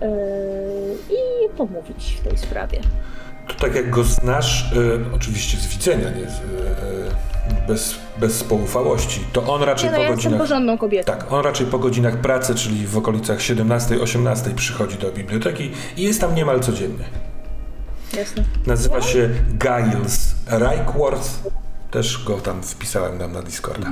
yy, 0.00 0.06
i 1.10 1.48
pomówić 1.56 2.16
w 2.20 2.28
tej 2.28 2.38
sprawie. 2.38 2.80
To 3.48 3.54
tak 3.54 3.74
jak 3.74 3.90
go 3.90 4.04
znasz, 4.04 4.72
y, 4.72 5.00
oczywiście 5.14 5.58
z 5.58 5.66
widzenia, 5.66 6.10
nie 6.10 6.30
z, 6.30 6.38
y, 6.38 7.66
bez, 7.68 7.94
bez 8.18 8.44
poufałości, 8.44 9.24
to 9.32 9.54
on 9.54 9.62
raczej 9.62 9.84
Nie, 9.84 9.90
no 9.90 9.96
po 9.96 10.02
ja 10.02 10.08
jestem 10.08 10.16
godzinach... 10.16 10.40
porządną 10.40 10.78
kobietą. 10.78 11.12
Tak, 11.12 11.32
on 11.32 11.44
raczej 11.44 11.66
po 11.66 11.78
godzinach 11.78 12.16
pracy, 12.16 12.54
czyli 12.54 12.86
w 12.86 12.96
okolicach 12.98 13.38
17-18 13.38 14.54
przychodzi 14.54 14.98
do 14.98 15.12
biblioteki 15.12 15.70
i 15.96 16.02
jest 16.02 16.20
tam 16.20 16.34
niemal 16.34 16.60
codziennie. 16.60 17.04
Jasne. 18.16 18.44
Nazywa 18.66 19.00
się 19.00 19.30
Giles 19.58 20.34
Reichworth. 20.46 21.30
Też 21.90 22.24
go 22.24 22.40
tam 22.40 22.62
wpisałem 22.62 23.18
nam 23.18 23.32
na 23.32 23.42
Discorda. 23.42 23.88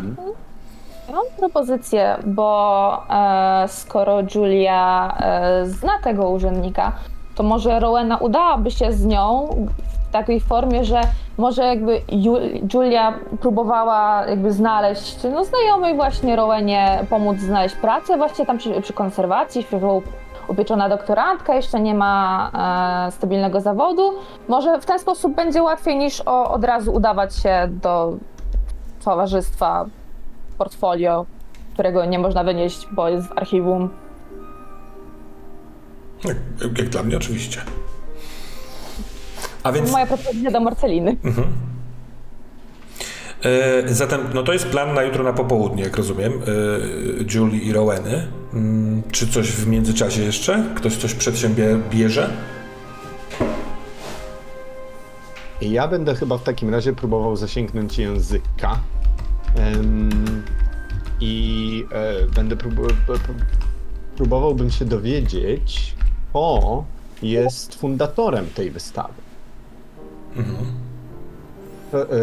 Ja 1.09 1.13
Mam 1.13 1.25
propozycję, 1.39 2.17
bo 2.27 3.07
e, 3.11 3.69
skoro 3.69 4.23
Julia 4.35 5.17
e, 5.21 5.67
zna 5.67 5.99
tego 6.05 6.31
urzędnika, 6.31 6.93
to 7.37 7.43
może 7.43 7.81
Rowena 7.81 8.17
udałaby 8.17 8.71
się 8.71 8.93
z 8.93 9.07
nią 9.07 9.49
w 10.09 10.13
takiej 10.13 10.41
formie, 10.41 10.85
że 10.85 11.01
może 11.39 11.65
jakby 11.65 12.01
Ju- 12.09 12.75
Julia 12.75 13.15
próbowała 13.41 14.25
jakby 14.29 14.53
znaleźć 14.53 15.17
no, 15.33 15.45
znajomej 15.45 15.95
właśnie 15.95 16.37
Rowenie 16.37 17.05
pomóc 17.11 17.39
znaleźć 17.39 17.75
pracę 17.75 18.17
właśnie 18.17 18.47
tam 18.47 18.59
przy, 18.59 18.81
przy 18.81 18.93
konserwacji, 18.93 19.63
świeżo 19.63 20.03
upieczona 20.49 20.89
doktorantka, 20.89 21.55
jeszcze 21.55 21.81
nie 21.81 21.95
ma 21.95 22.51
e, 23.09 23.13
stabilnego 23.13 23.61
zawodu. 23.61 24.13
Może 24.49 24.81
w 24.81 24.87
ten 24.87 24.99
sposób 24.99 25.35
będzie 25.35 25.63
łatwiej 25.63 25.97
niż 25.97 26.23
o, 26.27 26.51
od 26.51 26.65
razu 26.65 26.93
udawać 26.93 27.37
się 27.37 27.69
do 27.71 28.13
towarzystwa 29.05 29.87
portfolio, 30.59 31.27
którego 31.75 32.05
nie 32.05 32.19
można 32.19 32.45
wynieść, 32.45 32.89
bo 32.93 33.09
jest 33.09 33.29
w 33.29 33.39
archiwum. 33.39 34.06
Jak, 36.25 36.37
jak 36.79 36.89
dla 36.89 37.03
mnie 37.03 37.17
oczywiście. 37.17 37.61
A 39.63 39.73
więc 39.73 39.93
Moja 39.93 40.07
propozycja 40.07 40.51
do 40.51 40.61
Marceliny. 40.61 41.17
e, 43.43 43.95
zatem, 43.95 44.21
no 44.35 44.43
to 44.43 44.53
jest 44.53 44.67
plan 44.67 44.95
na 44.95 45.03
jutro 45.03 45.25
na 45.25 45.33
popołudnie, 45.33 45.83
jak 45.83 45.97
rozumiem, 45.97 46.33
e, 46.33 47.35
Julie 47.35 47.61
i 47.61 47.73
Roweny. 47.73 48.29
Mm, 48.55 49.03
czy 49.13 49.29
coś 49.29 49.51
w 49.51 49.67
międzyczasie 49.69 50.23
jeszcze? 50.23 50.65
Ktoś 50.77 50.97
coś 50.97 51.15
przed 51.15 51.39
siebie 51.39 51.79
bierze? 51.91 52.31
Ja 55.61 55.89
będę 55.89 56.15
chyba 56.15 56.39
w 56.39 56.43
takim 56.43 56.71
razie 56.71 56.93
próbował 56.93 57.37
zasięgnąć 57.37 57.99
języka. 57.99 58.81
I 61.21 61.85
e, 61.93 62.27
będę 62.35 62.57
próbował. 62.57 62.91
Próbowałbym 64.17 64.71
się 64.71 64.85
dowiedzieć, 64.85 65.95
kto 66.31 66.85
jest 67.23 67.75
fundatorem 67.75 68.47
tej 68.47 68.71
wystawy. 68.71 69.23
E, 70.37 70.43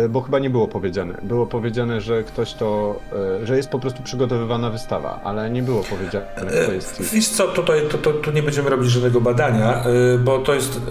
Bo 0.10 0.22
chyba 0.22 0.40
nie 0.40 0.50
było 0.50 0.68
powiedziane. 0.68 1.18
Było 1.24 1.46
powiedziane, 1.46 2.02
że 2.02 2.24
ktoś 2.24 2.54
to. 2.54 3.00
e, 3.42 3.46
że 3.48 3.58
jest 3.58 3.70
po 3.70 3.80
prostu 3.80 4.04
przygotowywana 4.04 4.70
wystawa, 4.70 5.20
ale 5.24 5.50
nie 5.50 5.64
było 5.64 5.84
powiedziane, 5.84 6.26
kto 6.66 6.72
jest. 6.74 7.02
Wiesz 7.14 7.30
co, 7.30 7.48
tutaj 7.48 7.82
to, 7.92 7.98
to, 7.98 8.14
tu 8.14 8.32
nie 8.32 8.44
będziemy 8.44 8.70
robić 8.70 8.92
żadnego 8.92 9.22
badania, 9.22 9.84
bo 10.24 10.40
to 10.40 10.54
jest 10.54 10.82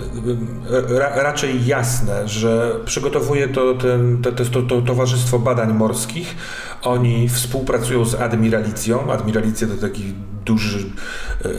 ra, 0.89 1.23
raczej 1.23 1.67
jasne, 1.67 2.29
że 2.29 2.77
przygotowuje 2.85 3.49
to, 3.49 3.75
ten, 3.75 4.23
te, 4.23 4.33
te, 4.33 4.45
to, 4.45 4.63
to 4.63 4.83
Towarzystwo 4.83 5.39
Badań 5.39 5.73
Morskich. 5.75 6.37
Oni 6.83 7.29
współpracują 7.29 8.05
z 8.05 8.15
Admiralicją. 8.15 9.13
Admiralicja 9.13 9.67
to 9.67 9.75
taki 9.75 10.15
duży, 10.45 10.91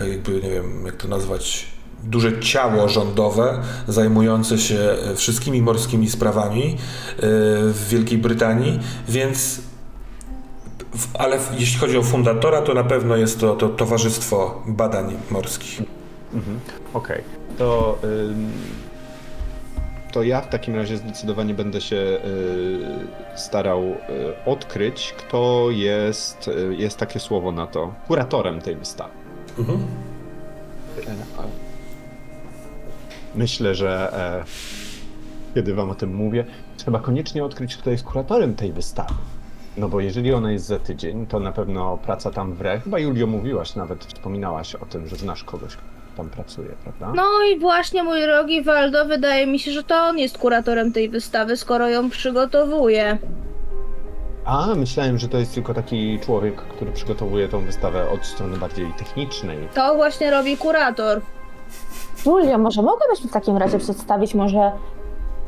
jakby 0.09 0.34
nie 0.34 0.49
wiem 0.49 0.86
jak 0.86 0.95
to 0.95 1.07
nazwać, 1.07 1.73
duże 2.04 2.39
ciało 2.39 2.89
rządowe 2.89 3.60
zajmujące 3.88 4.58
się 4.58 4.95
wszystkimi 5.16 5.62
morskimi 5.62 6.10
sprawami 6.10 6.74
y, 6.74 6.76
w 7.74 7.88
Wielkiej 7.89 8.18
Brytanii, 8.18 8.80
więc 9.10 9.62
ale 11.14 11.38
jeśli 11.60 11.80
chodzi 11.80 11.97
o 11.97 12.04
fundatora, 12.04 12.62
to 12.62 12.74
na 12.74 12.84
pewno 12.84 13.16
jest 13.16 13.39
to, 13.39 13.56
to 13.56 13.70
Towarzystwo 13.70 14.64
Badań 14.68 15.16
Morskich. 15.32 15.82
Mhm. 16.34 16.60
Okej, 16.93 17.24
to. 17.58 17.99
ym, 18.04 18.51
to 20.14 20.24
ja 20.24 20.41
w 20.41 20.49
takim 20.49 20.76
razie 20.76 20.97
zdecydowanie 20.97 21.54
będę 21.54 21.82
się 21.82 21.95
y, 21.95 22.20
starał 23.36 23.84
y, 23.84 23.95
odkryć, 24.45 25.14
kto 25.18 25.68
jest, 25.72 26.47
y, 26.47 26.76
jest 26.78 26.97
takie 26.97 27.20
słowo 27.20 27.51
na 27.51 27.68
to, 27.68 27.93
kuratorem 28.08 28.62
tej 28.62 28.76
wystawy. 28.76 29.12
Mhm. 29.58 29.80
Myślę, 33.36 33.76
że 33.76 34.14
e, 34.14 34.44
kiedy 35.56 35.74
wam 35.74 35.90
o 35.90 35.96
tym 35.96 36.16
mówię, 36.16 36.46
trzeba 36.78 37.00
koniecznie 37.00 37.44
odkryć, 37.44 37.78
kto 37.78 37.90
jest 37.90 38.04
kuratorem 38.04 38.56
tej 38.56 38.74
wystawy. 38.74 39.14
No 39.78 39.90
bo 39.90 40.00
jeżeli 40.00 40.34
ona 40.34 40.52
jest 40.52 40.66
za 40.66 40.80
tydzień, 40.80 41.28
to 41.28 41.40
na 41.40 41.52
pewno 41.52 41.98
praca 41.98 42.32
tam 42.32 42.54
wre. 42.54 42.80
Chyba 42.80 43.00
Julio 43.00 43.28
mówiłaś, 43.28 43.76
nawet 43.76 44.06
wspominałaś 44.06 44.76
o 44.76 44.86
tym, 44.86 45.08
że 45.08 45.16
znasz 45.16 45.44
kogoś, 45.44 45.76
kto 45.76 45.84
tam 46.18 46.30
pracuje, 46.30 46.70
prawda? 46.84 47.12
No 47.16 47.28
i 47.52 47.60
właśnie, 47.60 48.04
mój 48.04 48.22
drogi 48.22 48.64
Waldo, 48.64 49.06
wydaje 49.06 49.48
mi 49.48 49.60
się, 49.60 49.72
że 49.72 49.84
to 49.84 49.96
on 49.96 50.20
jest 50.20 50.38
kuratorem 50.38 50.92
tej 50.92 51.10
wystawy, 51.10 51.58
skoro 51.58 51.90
ją 51.90 52.10
przygotowuje. 52.10 53.18
A, 54.46 54.68
myślałem, 54.76 55.18
że 55.18 55.28
to 55.28 55.38
jest 55.38 55.54
tylko 55.54 55.74
taki 55.74 56.20
człowiek, 56.20 56.56
który 56.56 56.92
przygotowuje 56.92 57.50
tą 57.50 57.66
wystawę 57.66 58.10
od 58.10 58.26
strony 58.26 58.58
bardziej 58.58 58.94
technicznej. 58.98 59.58
To 59.74 59.96
właśnie 59.96 60.32
robi 60.32 60.58
kurator. 60.58 61.22
Julio, 62.26 62.58
może 62.58 62.82
mogłabyś 62.82 63.24
mi 63.24 63.30
w 63.30 63.34
takim 63.34 63.58
razie 63.58 63.80
przedstawić, 63.80 64.36
może 64.36 64.72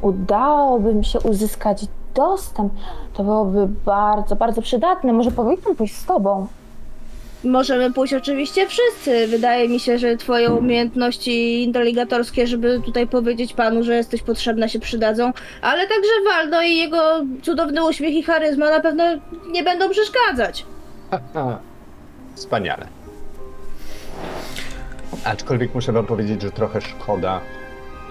udałoby 0.01 0.95
mi 0.95 1.05
się 1.05 1.19
uzyskać 1.19 1.85
dostęp. 2.15 2.73
To 3.13 3.23
byłoby 3.23 3.67
bardzo, 3.85 4.35
bardzo 4.35 4.61
przydatne. 4.61 5.13
Może 5.13 5.31
powinnam 5.31 5.75
pójść 5.75 5.95
z 5.95 6.05
tobą. 6.05 6.47
Możemy 7.43 7.93
pójść 7.93 8.13
oczywiście 8.13 8.67
wszyscy. 8.67 9.27
Wydaje 9.27 9.69
mi 9.69 9.79
się, 9.79 9.97
że 9.97 10.17
twoje 10.17 10.51
umiejętności 10.53 11.63
inteligatorskie, 11.63 12.47
żeby 12.47 12.81
tutaj 12.85 13.07
powiedzieć 13.07 13.53
panu, 13.53 13.83
że 13.83 13.95
jesteś 13.95 14.21
potrzebna, 14.21 14.67
się 14.67 14.79
przydadzą. 14.79 15.31
Ale 15.61 15.87
także 15.87 16.11
Waldo 16.25 16.61
i 16.61 16.77
jego 16.77 16.97
cudowny 17.43 17.85
uśmiech 17.85 18.13
i 18.13 18.23
charyzma 18.23 18.69
na 18.69 18.79
pewno 18.79 19.03
nie 19.51 19.63
będą 19.63 19.89
przeszkadzać. 19.89 20.65
Haha, 21.11 21.59
Wspaniale. 22.35 22.87
Aczkolwiek 25.23 25.75
muszę 25.75 25.91
wam 25.91 26.05
powiedzieć, 26.05 26.41
że 26.41 26.51
trochę 26.51 26.81
szkoda, 26.81 27.41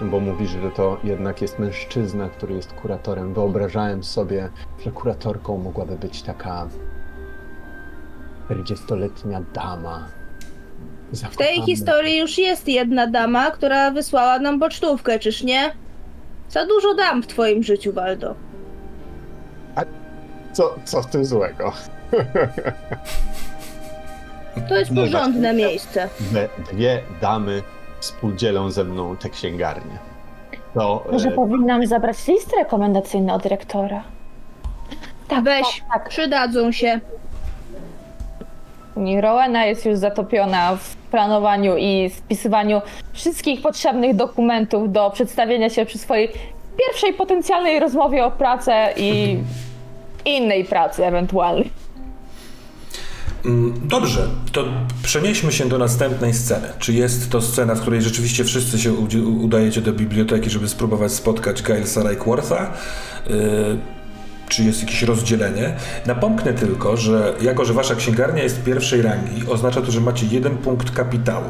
bo 0.01 0.19
mówisz, 0.19 0.49
że 0.49 0.71
to 0.71 0.97
jednak 1.03 1.41
jest 1.41 1.59
mężczyzna, 1.59 2.29
który 2.29 2.55
jest 2.55 2.73
kuratorem. 2.73 3.33
Wyobrażałem 3.33 4.03
sobie, 4.03 4.49
że 4.85 4.91
kuratorką 4.91 5.57
mogłaby 5.57 5.95
być 5.95 6.21
taka 6.21 6.67
40-letnia 8.49 9.41
dama. 9.53 10.07
W 11.13 11.37
tej 11.37 11.61
historii 11.61 12.17
już 12.17 12.37
jest 12.37 12.67
jedna 12.67 13.07
dama, 13.07 13.51
która 13.51 13.91
wysłała 13.91 14.39
nam 14.39 14.59
pocztówkę, 14.59 15.19
czyż 15.19 15.43
nie? 15.43 15.71
Za 16.49 16.65
dużo 16.65 16.93
dam 16.93 17.23
w 17.23 17.27
twoim 17.27 17.63
życiu, 17.63 17.93
Waldo. 17.93 18.35
Co, 20.53 20.75
co 20.85 21.01
w 21.01 21.05
tym 21.05 21.25
złego? 21.25 21.73
To 24.69 24.75
jest 24.75 24.91
No 24.91 25.01
porządne 25.01 25.53
miejsce. 25.53 26.09
Dwie, 26.19 26.49
dwie 26.71 27.01
damy 27.21 27.63
współdzielą 27.99 28.71
ze 28.71 28.83
mną 28.83 29.17
tę 29.17 29.29
księgarnię. 29.29 29.97
To, 30.73 31.05
Może 31.11 31.29
e, 31.29 31.31
powinnam 31.31 31.87
zabrać 31.87 32.27
list 32.27 32.53
rekomendacyjny 32.57 33.33
od 33.33 33.43
dyrektora. 33.43 34.03
Tak, 35.27 35.43
Weź, 35.43 35.61
tak, 35.61 35.93
tak. 35.93 36.09
przydadzą 36.09 36.71
się. 36.71 36.99
I 39.05 39.21
Rowena 39.21 39.65
jest 39.65 39.85
już 39.85 39.97
zatopiona 39.97 40.75
w 40.75 40.95
planowaniu 40.95 41.77
i 41.77 42.09
spisywaniu 42.09 42.81
wszystkich 43.13 43.61
potrzebnych 43.61 44.15
dokumentów 44.15 44.91
do 44.91 45.11
przedstawienia 45.11 45.69
się 45.69 45.85
przy 45.85 45.97
swojej 45.97 46.31
pierwszej 46.77 47.13
potencjalnej 47.13 47.79
rozmowie 47.79 48.25
o 48.25 48.31
pracę 48.31 48.93
i 48.97 49.37
innej 50.25 50.65
pracy 50.65 51.05
ewentualnej. 51.05 51.71
Mm, 53.45 53.73
Dobrze, 53.83 54.27
to 54.51 54.65
przenieśmy 55.03 55.51
się 55.51 55.69
do 55.69 55.77
następnej 55.77 56.33
sceny. 56.33 56.67
Czy 56.79 56.93
jest 56.93 57.29
to 57.29 57.41
scena, 57.41 57.75
w 57.75 57.81
której 57.81 58.01
rzeczywiście 58.01 58.43
wszyscy 58.43 58.79
się 58.79 58.93
udajecie 59.23 59.81
do 59.81 59.93
biblioteki, 59.93 60.49
żeby 60.49 60.67
spróbować 60.67 61.11
spotkać 61.11 61.63
Gilesa 61.63 62.03
Rykewortha? 62.03 62.73
Yy, 63.29 63.35
czy 64.49 64.63
jest 64.63 64.81
jakieś 64.81 65.03
rozdzielenie? 65.03 65.75
Napomknę 66.05 66.53
tylko, 66.53 66.97
że 66.97 67.33
jako, 67.41 67.65
że 67.65 67.73
wasza 67.73 67.95
księgarnia 67.95 68.43
jest 68.43 68.63
pierwszej 68.63 69.01
rangi, 69.01 69.47
oznacza 69.47 69.81
to, 69.81 69.91
że 69.91 70.01
macie 70.01 70.25
jeden 70.25 70.57
punkt 70.57 70.91
kapitału, 70.91 71.49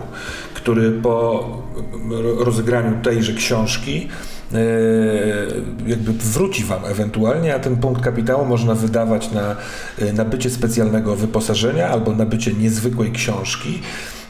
który 0.54 0.92
po 0.92 1.46
mm, 1.94 2.40
rozegraniu 2.40 3.02
tejże 3.04 3.34
książki 3.34 4.08
jakby 5.88 6.14
wróci 6.14 6.64
wam 6.64 6.86
ewentualnie, 6.86 7.56
a 7.56 7.60
ten 7.60 7.78
punkt 7.78 8.02
kapitału 8.02 8.46
można 8.46 8.76
wydawać 8.76 9.32
na 9.32 9.56
yy, 10.00 10.14
nabycie 10.14 10.50
specjalnego 10.50 11.16
wyposażenia 11.16 11.90
albo 11.90 12.12
nabycie 12.12 12.54
niezwykłej 12.54 13.12
książki. 13.12 13.82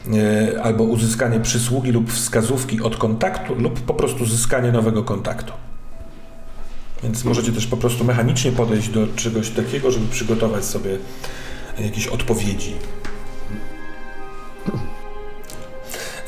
yy, 0.06 0.62
Albo 0.62 0.84
uzyskanie 0.84 1.40
przysługi 1.40 1.92
lub 1.92 2.12
wskazówki 2.12 2.80
od 2.80 2.96
kontaktu, 2.96 3.54
lub 3.54 3.80
po 3.80 3.94
prostu 3.94 4.26
zyskanie 4.26 4.72
nowego 4.72 5.02
kontaktu. 5.02 5.52
Więc 7.02 7.24
możecie 7.24 7.52
też 7.52 7.66
po 7.66 7.76
prostu 7.76 8.04
mechanicznie 8.04 8.52
podejść 8.52 8.88
do 8.88 9.06
czegoś 9.16 9.50
takiego, 9.50 9.90
żeby 9.90 10.06
przygotować 10.06 10.64
sobie 10.64 10.98
jakieś 11.78 12.06
odpowiedzi. 12.06 12.74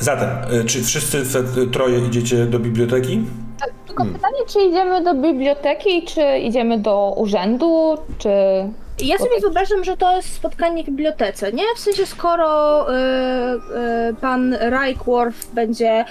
Zatem, 0.01 0.29
czy 0.67 0.85
wszyscy 0.85 1.25
troje 1.73 2.07
idziecie 2.07 2.47
do 2.47 2.59
biblioteki? 2.59 3.25
Tylko 3.89 4.05
pytanie, 4.05 4.39
czy 4.47 4.61
idziemy 4.63 5.03
do 5.03 5.15
biblioteki, 5.15 6.03
czy 6.03 6.39
idziemy 6.39 6.79
do 6.79 7.15
urzędu, 7.17 7.99
czy... 8.19 8.31
Ja 9.01 9.19
sobie 9.19 9.41
wyobrażam, 9.41 9.85
że 9.85 9.97
to 9.97 10.17
jest 10.17 10.35
spotkanie 10.35 10.83
w 10.83 10.87
bibliotece, 10.87 11.53
nie? 11.53 11.63
W 11.77 11.79
sensie, 11.79 12.07
skoro 12.07 12.83
y, 12.91 12.95
y, 14.11 14.15
pan 14.21 14.55
Rykeworth 14.55 15.55
będzie 15.55 16.01
y, 16.01 16.05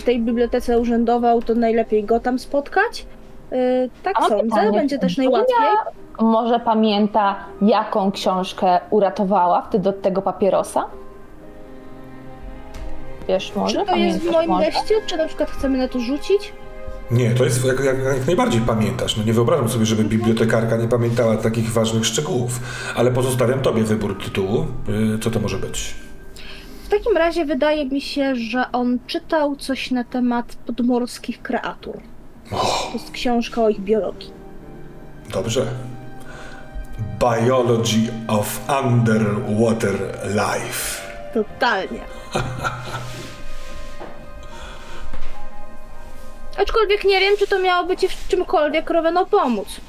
w 0.00 0.02
tej 0.04 0.20
bibliotece 0.20 0.80
urzędował, 0.80 1.42
to 1.42 1.54
najlepiej 1.54 2.04
go 2.04 2.20
tam 2.20 2.38
spotkać. 2.38 3.06
Y, 3.52 3.90
tak 4.02 4.16
A 4.16 4.20
mam 4.20 4.30
sądzę, 4.30 4.44
pytanie, 4.44 4.78
będzie 4.78 4.98
też 4.98 5.16
najłatwiej. 5.16 5.56
Może 6.20 6.60
pamięta, 6.60 7.36
jaką 7.62 8.12
książkę 8.12 8.80
uratowała 8.90 9.62
wtedy 9.62 9.88
od 9.88 10.02
tego 10.02 10.22
papierosa? 10.22 10.84
Wiesz, 13.28 13.52
może? 13.56 13.80
Czy 13.80 13.86
to 13.86 13.96
jest 13.96 14.18
w 14.18 14.30
moim 14.30 14.50
może? 14.50 14.66
teście? 14.66 14.94
Czy 15.06 15.16
na 15.16 15.26
przykład 15.28 15.50
chcemy 15.50 15.78
na 15.78 15.88
to 15.88 16.00
rzucić? 16.00 16.52
Nie, 17.10 17.30
to 17.30 17.44
jest 17.44 17.64
jak, 17.64 17.80
jak, 17.84 17.98
jak 17.98 18.26
najbardziej 18.26 18.60
pamiętasz. 18.60 19.16
No 19.16 19.24
nie 19.24 19.32
wyobrażam 19.32 19.68
sobie, 19.68 19.86
żeby 19.86 20.04
bibliotekarka 20.04 20.76
nie 20.76 20.88
pamiętała 20.88 21.36
takich 21.36 21.72
ważnych 21.72 22.06
szczegółów, 22.06 22.60
ale 22.96 23.10
pozostawiam 23.10 23.60
tobie 23.60 23.82
wybór 23.82 24.18
tytułu. 24.24 24.66
Y, 25.14 25.18
Co 25.18 25.30
to 25.30 25.40
może 25.40 25.58
być? 25.58 25.94
W 26.84 26.88
takim 26.88 27.16
razie 27.16 27.44
wydaje 27.44 27.86
mi 27.86 28.00
się, 28.00 28.36
że 28.36 28.64
on 28.72 28.98
czytał 29.06 29.56
coś 29.56 29.90
na 29.90 30.04
temat 30.04 30.56
podmorskich 30.66 31.42
kreatur. 31.42 31.96
O, 32.52 32.56
To 32.56 32.90
jest 32.94 33.10
książka 33.10 33.62
o 33.62 33.68
ich 33.68 33.80
biologii. 33.80 34.30
dobrze. 35.32 35.66
Biology 37.20 38.12
of 38.28 38.60
Underwater 38.84 39.94
Life. 40.24 41.02
Totalnie. 41.34 42.00
Aczkolwiek 46.62 47.04
nie 47.04 47.20
wiem, 47.20 47.34
czy 47.38 47.46
to 47.46 47.58
miałoby 47.58 47.96
ci 47.96 48.08
w 48.08 48.28
czymkolwiek 48.28 48.90
Roweno 48.90 49.26
pomóc. 49.26 49.80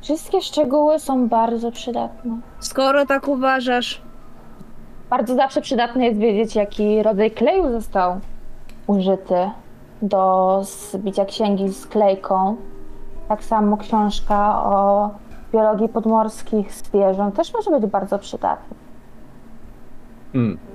Wszystkie 0.00 0.42
szczegóły 0.42 0.98
są 0.98 1.28
bardzo 1.28 1.72
przydatne. 1.72 2.38
Skoro 2.60 3.06
tak 3.06 3.28
uważasz. 3.28 4.02
Bardzo 5.10 5.34
zawsze 5.34 5.60
przydatne 5.60 6.06
jest 6.06 6.18
wiedzieć, 6.18 6.56
jaki 6.56 7.02
rodzaj 7.02 7.30
kleju 7.30 7.72
został 7.72 8.20
użyty 8.86 9.50
do 10.02 10.60
zbicia 10.62 11.24
księgi 11.24 11.68
z 11.68 11.86
klejką. 11.86 12.56
Tak 13.28 13.44
samo 13.44 13.76
książka 13.76 14.64
o 14.64 15.10
biologii 15.52 15.88
podmorskich 15.88 16.72
zwierząt 16.72 17.36
też 17.36 17.54
może 17.54 17.70
być 17.70 17.90
bardzo 17.90 18.18
przydatna. 18.18 18.76
Mm. 20.34 20.69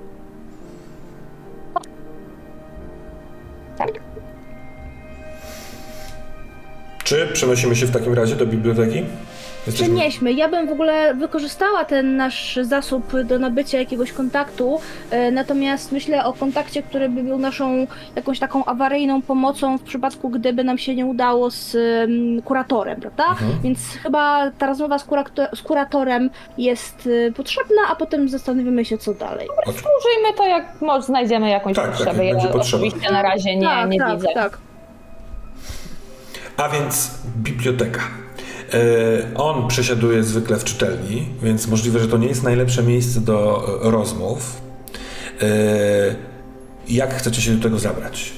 Tak. 3.78 3.90
Czy 7.04 7.28
przenosimy 7.32 7.76
się 7.76 7.86
w 7.86 7.90
takim 7.90 8.14
razie 8.14 8.36
do 8.36 8.46
biblioteki? 8.46 9.04
Jesteśmy- 9.66 9.94
Przenieśmy. 9.94 10.32
Ja 10.32 10.48
bym 10.48 10.68
w 10.68 10.72
ogóle 10.72 11.14
wykorzystała 11.14 11.84
ten 11.84 12.16
nasz 12.16 12.58
zasób 12.62 13.22
do 13.22 13.38
nabycia 13.38 13.78
jakiegoś 13.78 14.12
kontaktu, 14.12 14.80
e, 15.10 15.30
natomiast 15.30 15.92
myślę 15.92 16.24
o 16.24 16.32
kontakcie, 16.32 16.82
który 16.82 17.08
by 17.08 17.22
był 17.22 17.38
naszą 17.38 17.86
jakąś 18.16 18.38
taką 18.38 18.64
awaryjną 18.64 19.22
pomocą 19.22 19.78
w 19.78 19.82
przypadku, 19.82 20.30
gdyby 20.30 20.64
nam 20.64 20.78
się 20.78 20.94
nie 20.94 21.06
udało 21.06 21.50
z 21.50 21.76
kuratorem, 22.44 23.00
prawda? 23.00 23.24
Mhm. 23.30 23.50
Więc 23.62 23.78
chyba 24.02 24.50
ta 24.58 24.66
rozmowa 24.66 24.98
z, 24.98 25.06
z 25.54 25.62
kuratorem 25.62 26.30
jest 26.58 27.08
e, 27.28 27.32
potrzebna, 27.32 27.82
a 27.90 27.96
potem 27.96 28.28
zastanowimy 28.28 28.84
się, 28.84 28.98
co 28.98 29.14
dalej. 29.14 29.48
Użyjmy 29.68 30.36
to, 30.36 30.46
jak 30.46 30.80
może 30.80 31.02
znajdziemy 31.02 31.50
jakąś 31.50 31.76
Tak, 31.76 31.84
tak, 31.84 31.94
potrzebę. 31.96 32.24
jak 32.24 32.34
będzie 32.36 32.48
ja 32.48 32.54
oczywiście 32.62 33.12
na 33.12 33.22
razie 33.22 33.56
nie, 33.56 33.66
tak, 33.66 33.90
nie 33.90 33.98
tak, 33.98 34.14
widzę. 34.16 34.28
tak. 34.34 34.58
A 36.56 36.68
więc 36.68 37.10
biblioteka. 37.36 38.00
E, 38.72 38.78
On 39.34 39.68
przesiaduje 39.68 40.22
zwykle 40.22 40.56
w 40.56 40.64
czytelni, 40.64 41.28
więc 41.42 41.66
możliwe, 41.66 41.98
że 42.00 42.08
to 42.08 42.16
nie 42.16 42.28
jest 42.28 42.42
najlepsze 42.42 42.82
miejsce 42.82 43.20
do 43.20 43.66
e, 43.84 43.90
rozmów. 43.90 44.60
E, 45.42 45.46
Jak 46.88 47.14
chcecie 47.14 47.42
się 47.42 47.54
do 47.56 47.62
tego 47.62 47.78
zabrać? 47.78 48.32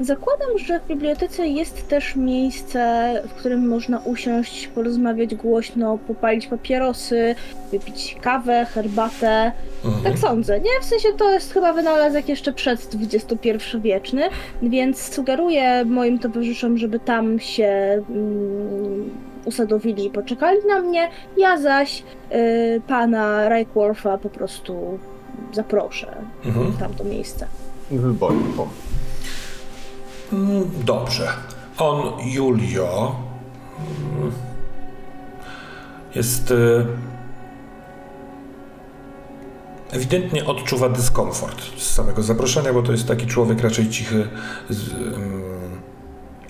Zakładam, 0.00 0.58
że 0.58 0.80
w 0.80 0.86
bibliotece 0.86 1.46
jest 1.48 1.88
też 1.88 2.16
miejsce, 2.16 3.12
w 3.28 3.32
którym 3.34 3.68
można 3.68 3.98
usiąść, 3.98 4.66
porozmawiać 4.68 5.34
głośno, 5.34 5.98
popalić 5.98 6.46
papierosy, 6.46 7.34
wypić 7.70 8.16
kawę, 8.20 8.66
herbatę. 8.74 9.52
Mhm. 9.84 10.04
Tak 10.04 10.18
sądzę, 10.18 10.60
nie? 10.60 10.70
W 10.82 10.84
sensie 10.84 11.08
to 11.18 11.30
jest 11.30 11.52
chyba 11.52 11.72
wynalazek 11.72 12.28
jeszcze 12.28 12.52
przed 12.52 12.90
XXI-wieczny, 13.14 14.22
więc 14.62 15.14
sugeruję 15.14 15.84
moim 15.84 16.18
towarzyszom, 16.18 16.78
żeby 16.78 16.98
tam 17.00 17.38
się 17.40 18.02
mm, 18.10 19.10
usadowili 19.44 20.06
i 20.06 20.10
poczekali 20.10 20.58
na 20.68 20.80
mnie. 20.80 21.08
Ja 21.36 21.56
zaś 21.60 22.02
y, 22.32 22.80
pana 22.88 23.48
Raywortha 23.48 24.18
po 24.18 24.28
prostu 24.28 24.98
zaproszę 25.52 26.16
Mhm. 26.44 26.66
w 26.72 26.78
tamto 26.78 27.04
miejsce. 27.04 27.46
Wyborku. 27.90 28.68
Mm, 30.32 30.70
Dobrze. 30.84 31.28
On, 31.78 32.12
Julio, 32.24 33.16
mm, 34.18 34.32
jest. 36.14 36.50
e, 36.50 36.86
Ewidentnie 39.90 40.46
odczuwa 40.46 40.88
dyskomfort 40.88 41.62
z 41.76 41.94
samego 41.94 42.22
zaproszenia, 42.22 42.72
bo 42.72 42.82
to 42.82 42.92
jest 42.92 43.08
taki 43.08 43.26
człowiek 43.26 43.60
raczej 43.60 43.88
cichy. 43.90 44.28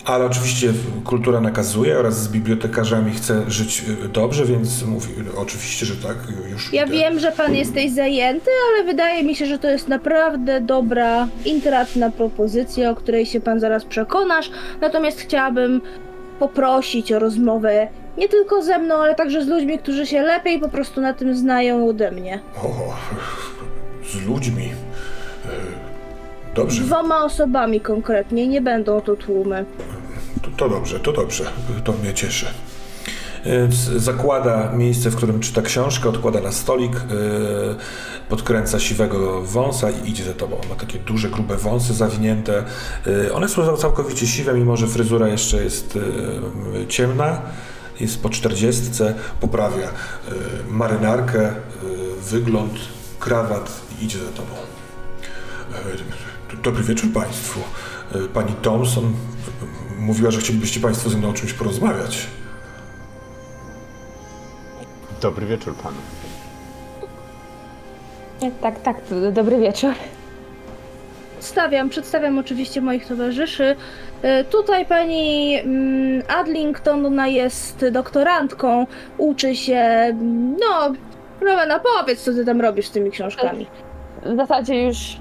Ale 0.08 0.24
oczywiście 0.26 0.72
kultura 1.04 1.40
nakazuje 1.40 1.98
oraz 1.98 2.22
z 2.22 2.28
bibliotekarzami 2.28 3.12
chce 3.12 3.50
żyć 3.50 3.84
e, 4.04 4.08
dobrze, 4.08 4.44
więc 4.44 4.82
mówi 4.82 5.08
oczywiście, 5.36 5.86
że 5.86 5.96
tak, 5.96 6.16
już. 6.50 6.72
Ja 6.72 6.84
idę. 6.84 6.92
wiem, 6.92 7.18
że 7.18 7.32
pan 7.32 7.54
jesteś 7.54 7.90
zajęty, 7.92 8.50
ale 8.68 8.84
wydaje 8.84 9.24
mi 9.24 9.34
się, 9.34 9.46
że 9.46 9.58
to 9.58 9.68
jest 9.70 9.88
naprawdę 9.88 10.60
dobra, 10.60 11.28
intratna 11.44 12.10
propozycja, 12.10 12.90
o 12.90 12.94
której 12.94 13.26
się 13.26 13.40
pan 13.40 13.60
zaraz 13.60 13.84
przekonasz. 13.84 14.50
Natomiast 14.80 15.20
chciałabym 15.20 15.80
poprosić 16.38 17.12
o 17.12 17.18
rozmowę 17.18 17.88
nie 18.18 18.28
tylko 18.28 18.62
ze 18.62 18.78
mną, 18.78 18.94
ale 18.94 19.14
także 19.14 19.44
z 19.44 19.48
ludźmi, 19.48 19.78
którzy 19.78 20.06
się 20.06 20.22
lepiej 20.22 20.60
po 20.60 20.68
prostu 20.68 21.00
na 21.00 21.12
tym 21.12 21.36
znają 21.36 21.88
ode 21.88 22.10
mnie. 22.10 22.40
O, 22.62 22.94
z 24.04 24.26
ludźmi. 24.26 24.68
E, 25.44 25.88
Dobrze, 26.54 26.82
Dwoma 26.82 27.24
osobami 27.24 27.80
konkretnie, 27.80 28.48
nie 28.48 28.60
będą 28.60 29.00
to 29.00 29.16
tłumy. 29.16 29.64
To, 30.42 30.50
to 30.56 30.68
dobrze, 30.68 31.00
to 31.00 31.12
dobrze, 31.12 31.44
to 31.84 31.92
mnie 31.92 32.14
cieszy. 32.14 32.46
Więc 33.46 33.74
zakłada 33.76 34.72
miejsce, 34.72 35.10
w 35.10 35.16
którym 35.16 35.40
czyta 35.40 35.62
książkę, 35.62 36.08
odkłada 36.08 36.40
na 36.40 36.52
stolik, 36.52 36.92
yy, 36.92 37.76
podkręca 38.28 38.80
siwego 38.80 39.42
wąsa 39.42 39.90
i 39.90 40.10
idzie 40.10 40.24
za 40.24 40.34
tobą. 40.34 40.60
Ma 40.68 40.74
takie 40.74 40.98
duże, 40.98 41.28
grube 41.30 41.56
wąsy 41.56 41.94
zawinięte. 41.94 42.64
Yy, 43.06 43.34
one 43.34 43.48
są 43.48 43.76
całkowicie 43.76 44.26
siwe, 44.26 44.54
mimo 44.54 44.76
że 44.76 44.86
fryzura 44.86 45.28
jeszcze 45.28 45.64
jest 45.64 45.98
ciemna. 46.88 47.40
Jest 48.00 48.22
po 48.22 48.28
czterdziestce, 48.28 49.14
poprawia 49.40 49.88
marynarkę, 50.68 51.54
wygląd, 52.30 52.72
krawat 53.20 53.80
i 54.00 54.04
idzie 54.04 54.18
za 54.18 54.30
tobą. 54.30 54.52
Dobry 56.62 56.82
wieczór 56.82 57.12
Państwu. 57.12 57.60
Pani 58.34 58.52
Thompson 58.62 59.12
mówiła, 59.98 60.30
że 60.30 60.40
chcielibyście 60.40 60.80
Państwo 60.80 61.10
ze 61.10 61.18
mną 61.18 61.28
o 61.28 61.32
czymś 61.32 61.52
porozmawiać. 61.52 62.26
Dobry 65.20 65.46
wieczór 65.46 65.74
panu. 65.74 65.96
Tak, 68.62 68.80
tak, 68.80 68.96
dobry 69.32 69.58
wieczór. 69.58 69.94
Przedstawiam, 71.38 71.88
przedstawiam 71.88 72.38
oczywiście 72.38 72.80
moich 72.80 73.06
towarzyszy. 73.06 73.76
E, 74.22 74.44
Tutaj 74.44 74.86
pani 74.86 75.54
mm, 75.58 76.22
Adlington, 76.28 77.06
ona 77.06 77.26
jest 77.26 77.86
doktorantką, 77.92 78.86
uczy 79.18 79.56
się, 79.56 80.14
no, 80.60 80.92
Rowena, 81.40 81.80
powiedz, 81.80 82.20
co 82.22 82.32
ty 82.32 82.44
tam 82.44 82.60
robisz 82.60 82.86
z 82.86 82.90
tymi 82.90 83.10
książkami. 83.10 83.66
W 84.26 84.36
zasadzie 84.36 84.84
już 84.86 85.14
y, 85.14 85.18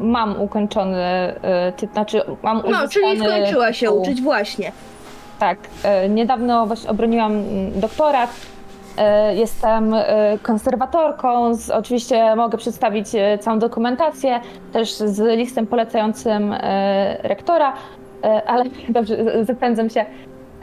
mam 0.00 0.40
ukończony, 0.42 1.34
y, 1.68 1.72
ty, 1.72 1.88
znaczy 1.92 2.22
mam 2.42 2.62
No, 2.70 2.88
czyli 2.88 3.18
skończyła 3.20 3.72
się 3.72 3.86
tytuł. 3.86 4.02
uczyć, 4.02 4.22
właśnie. 4.22 4.72
Tak, 5.38 5.58
y, 6.04 6.08
niedawno 6.08 6.66
właśnie 6.66 6.90
obroniłam 6.90 7.32
mm, 7.32 7.80
doktorat. 7.80 8.30
Y, 9.30 9.34
Jestem 9.36 9.94
y, 9.94 10.02
konserwatorką, 10.42 11.54
z, 11.54 11.70
oczywiście 11.70 12.36
mogę 12.36 12.58
przedstawić 12.58 13.14
y, 13.14 13.38
całą 13.40 13.58
dokumentację, 13.58 14.40
też 14.72 14.92
z 14.94 15.38
listem 15.38 15.66
polecającym 15.66 16.52
y, 16.52 16.58
rektora, 17.22 17.72
y, 17.72 18.26
ale 18.46 18.64
dobrze, 18.88 19.16
z- 19.16 19.46
zapędzam 19.46 19.90
się. 19.90 20.04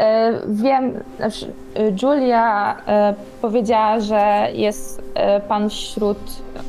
Y, 0.02 0.42
Wiem, 0.48 1.04
znaczy, 1.18 1.46
y, 1.80 1.96
Julia 2.04 2.76
y, 2.76 2.82
powiedziała, 3.42 4.00
że 4.00 4.48
jest 4.54 5.02
pan 5.48 5.70
wśród 5.70 6.18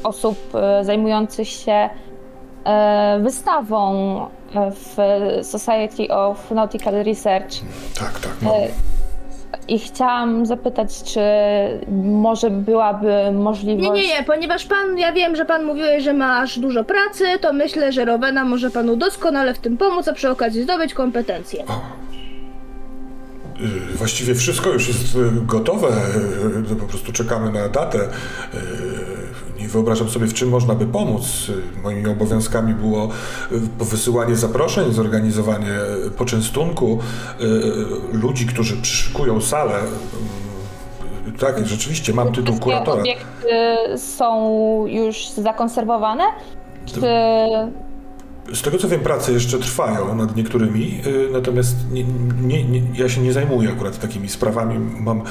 osób 0.05 0.37
zajmujących 0.83 1.49
się 1.49 1.89
wystawą 3.21 3.95
w 4.55 4.97
Society 5.43 6.09
of 6.15 6.51
Nautical 6.51 6.95
Research. 6.95 7.51
Tak, 7.99 8.21
tak. 8.21 8.33
Mam. 8.43 8.55
E, 8.55 8.69
I 9.69 9.79
chciałam 9.79 10.47
zapytać, 10.47 11.03
czy 11.03 11.21
może 12.03 12.51
byłaby 12.51 13.13
Nie, 13.25 13.33
możliwość. 13.33 14.03
nie, 14.03 14.09
nie, 14.19 14.23
ponieważ 14.25 14.65
pan, 14.67 14.99
ja 14.99 15.13
wiem, 15.13 15.37
że 15.37 15.45
pan 15.45 15.65
mówiłeś, 15.65 16.05
że 16.05 16.13
masz 16.13 16.59
dużo 16.59 16.85
pracy, 16.85 17.25
to 17.41 17.53
myślę, 17.53 17.93
że 17.93 18.05
Rowena 18.05 18.45
może 18.45 18.71
panu 18.71 18.97
doskonale 18.97 19.55
w 19.55 19.59
tym 19.59 19.77
pomóc, 19.77 20.09
a 20.09 20.13
przy 20.13 20.31
okazji 20.31 20.63
zdobyć 20.63 20.95
kompetencje. 20.95 21.63
Y, 21.63 21.67
Właściwie 23.95 24.35
wszystko 24.35 24.71
już 24.71 24.89
jest 24.89 25.17
y, 25.17 25.19
gotowe. 25.47 25.89
y, 26.73 26.77
Po 26.77 26.87
prostu 26.87 27.13
czekamy 27.13 27.53
na 27.53 27.69
datę. 27.69 27.99
Y, 27.99 28.09
Nie 29.61 29.69
wyobrażam 29.69 30.09
sobie, 30.09 30.27
w 30.27 30.35
czym 30.35 30.49
można 30.49 30.75
by 30.75 30.87
pomóc. 30.87 31.49
Y, 31.79 31.83
Moimi 31.83 32.07
obowiązkami 32.07 32.75
było 32.75 33.09
y, 33.53 33.85
wysyłanie 33.85 34.37
zaproszeń, 34.37 34.93
zorganizowanie 34.93 35.73
y, 36.07 36.11
poczęstunku 36.11 36.99
y, 37.41 38.17
ludzi, 38.17 38.47
którzy 38.47 38.77
przyszykują 38.77 39.41
salę. 39.41 39.75
Y, 41.29 41.39
Tak, 41.39 41.67
rzeczywiście, 41.67 42.13
mam 42.15 42.29
tytuł 42.29 42.45
Wszystkie 42.45 42.65
kuratora. 42.65 43.03
obiekty 43.03 43.49
są 43.99 44.85
już 44.87 45.29
zakonserwowane? 45.29 46.25
Czy 46.87 47.01
Z 48.55 48.63
tego 48.63 48.79
co 48.79 48.89
wiem, 48.89 49.01
prace 49.01 49.33
jeszcze 49.33 49.59
trwają 49.59 50.15
nad 50.15 50.37
niektórymi, 50.37 51.01
y, 51.07 51.29
natomiast 51.33 51.77
nie, 51.91 52.05
nie, 52.43 52.65
nie, 52.65 52.83
ja 52.95 53.09
się 53.09 53.21
nie 53.21 53.33
zajmuję 53.33 53.69
akurat 53.71 54.01
takimi 54.01 54.29
sprawami. 54.29 54.79
Mam, 55.01 55.23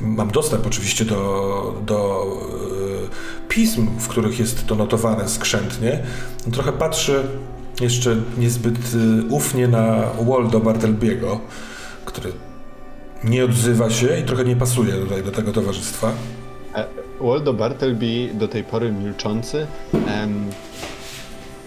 mam 0.00 0.30
dostęp 0.30 0.66
oczywiście 0.66 1.04
do, 1.04 1.74
do 1.86 2.26
y, 3.44 3.48
pism, 3.48 3.88
w 3.98 4.08
których 4.08 4.38
jest 4.38 4.66
to 4.66 4.74
notowane 4.74 5.28
skrzętnie, 5.28 6.02
trochę 6.52 6.72
patrzy 6.72 7.22
jeszcze 7.80 8.16
niezbyt 8.38 8.94
y, 8.94 9.24
ufnie 9.28 9.68
na 9.68 10.02
Waldo 10.28 10.60
Bartelbiego, 10.60 11.40
który 12.04 12.32
nie 13.24 13.44
odzywa 13.44 13.90
się 13.90 14.18
i 14.18 14.22
trochę 14.22 14.44
nie 14.44 14.56
pasuje 14.56 14.92
tutaj 14.92 15.22
do 15.22 15.30
tego 15.30 15.52
towarzystwa. 15.52 16.12
Waldo 17.20 17.52
Bartleby 17.52 18.30
do 18.34 18.48
tej 18.48 18.64
pory 18.64 18.92
milczący. 18.92 19.66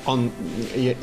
On. 0.06 0.30
Ja, 0.78 0.93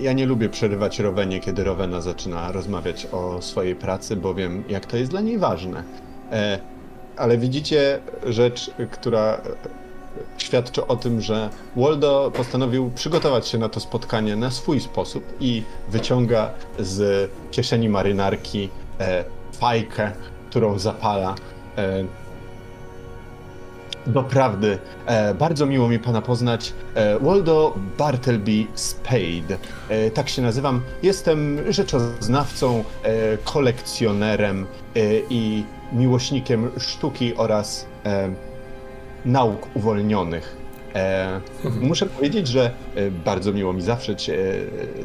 ja, 0.00 0.12
nie 0.12 0.26
lubię 0.26 0.48
przerywać 0.48 0.98
Rowenie, 0.98 1.40
kiedy 1.40 1.64
Rowena 1.64 2.00
zaczyna 2.00 2.52
rozmawiać 2.52 3.06
o 3.12 3.42
swojej 3.42 3.74
pracy, 3.74 4.16
bo 4.16 4.34
wiem, 4.34 4.64
jak 4.68 4.86
to 4.86 4.96
jest 4.96 5.10
dla 5.10 5.20
niej 5.20 5.38
ważne. 5.38 5.82
E, 6.32 6.58
ale 7.16 7.38
widzicie 7.38 8.00
rzecz, 8.26 8.70
która 8.90 9.34
e, 9.34 9.38
świadczy 10.38 10.86
o 10.86 10.96
tym, 10.96 11.20
że 11.20 11.50
Waldo 11.76 12.32
postanowił 12.36 12.90
przygotować 12.94 13.48
się 13.48 13.58
na 13.58 13.68
to 13.68 13.80
spotkanie 13.80 14.36
na 14.36 14.50
swój 14.50 14.80
sposób 14.80 15.24
i 15.40 15.62
wyciąga 15.88 16.50
z 16.78 17.30
kieszeni 17.50 17.88
marynarki 17.88 18.68
e, 19.00 19.24
fajkę, 19.52 20.12
którą 20.50 20.78
zapala. 20.78 21.34
E, 21.76 22.04
Doprawdy, 24.06 24.78
e, 25.06 25.34
bardzo 25.34 25.66
miło 25.66 25.88
mi 25.88 25.98
pana 25.98 26.22
poznać. 26.22 26.72
E, 26.94 27.18
Waldo 27.18 27.74
Bartleby 27.98 28.66
Spade. 28.74 29.58
E, 29.88 30.10
tak 30.10 30.28
się 30.28 30.42
nazywam. 30.42 30.82
Jestem 31.02 31.72
rzeczoznawcą, 31.72 32.84
e, 33.02 33.38
kolekcjonerem 33.44 34.66
e, 34.96 35.00
i 35.30 35.64
miłośnikiem 35.92 36.70
sztuki 36.78 37.36
oraz 37.36 37.86
e, 38.06 38.28
nauk 39.24 39.66
uwolnionych. 39.74 40.56
E, 40.94 41.40
muszę 41.80 42.06
powiedzieć, 42.06 42.48
że 42.48 42.70
e, 42.94 43.10
bardzo 43.10 43.52
miło 43.52 43.72
mi 43.72 43.82
zawrzeć 43.82 44.30
e, 44.30 44.34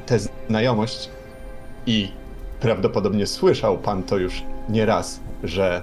tę 0.06 0.20
znajomość 0.50 1.10
i 1.86 2.12
prawdopodobnie 2.60 3.28
słyszał 3.28 3.78
pan 3.78 4.04
to 4.04 4.18
już 4.18 4.44
nieraz, 4.70 5.20
że 5.44 5.82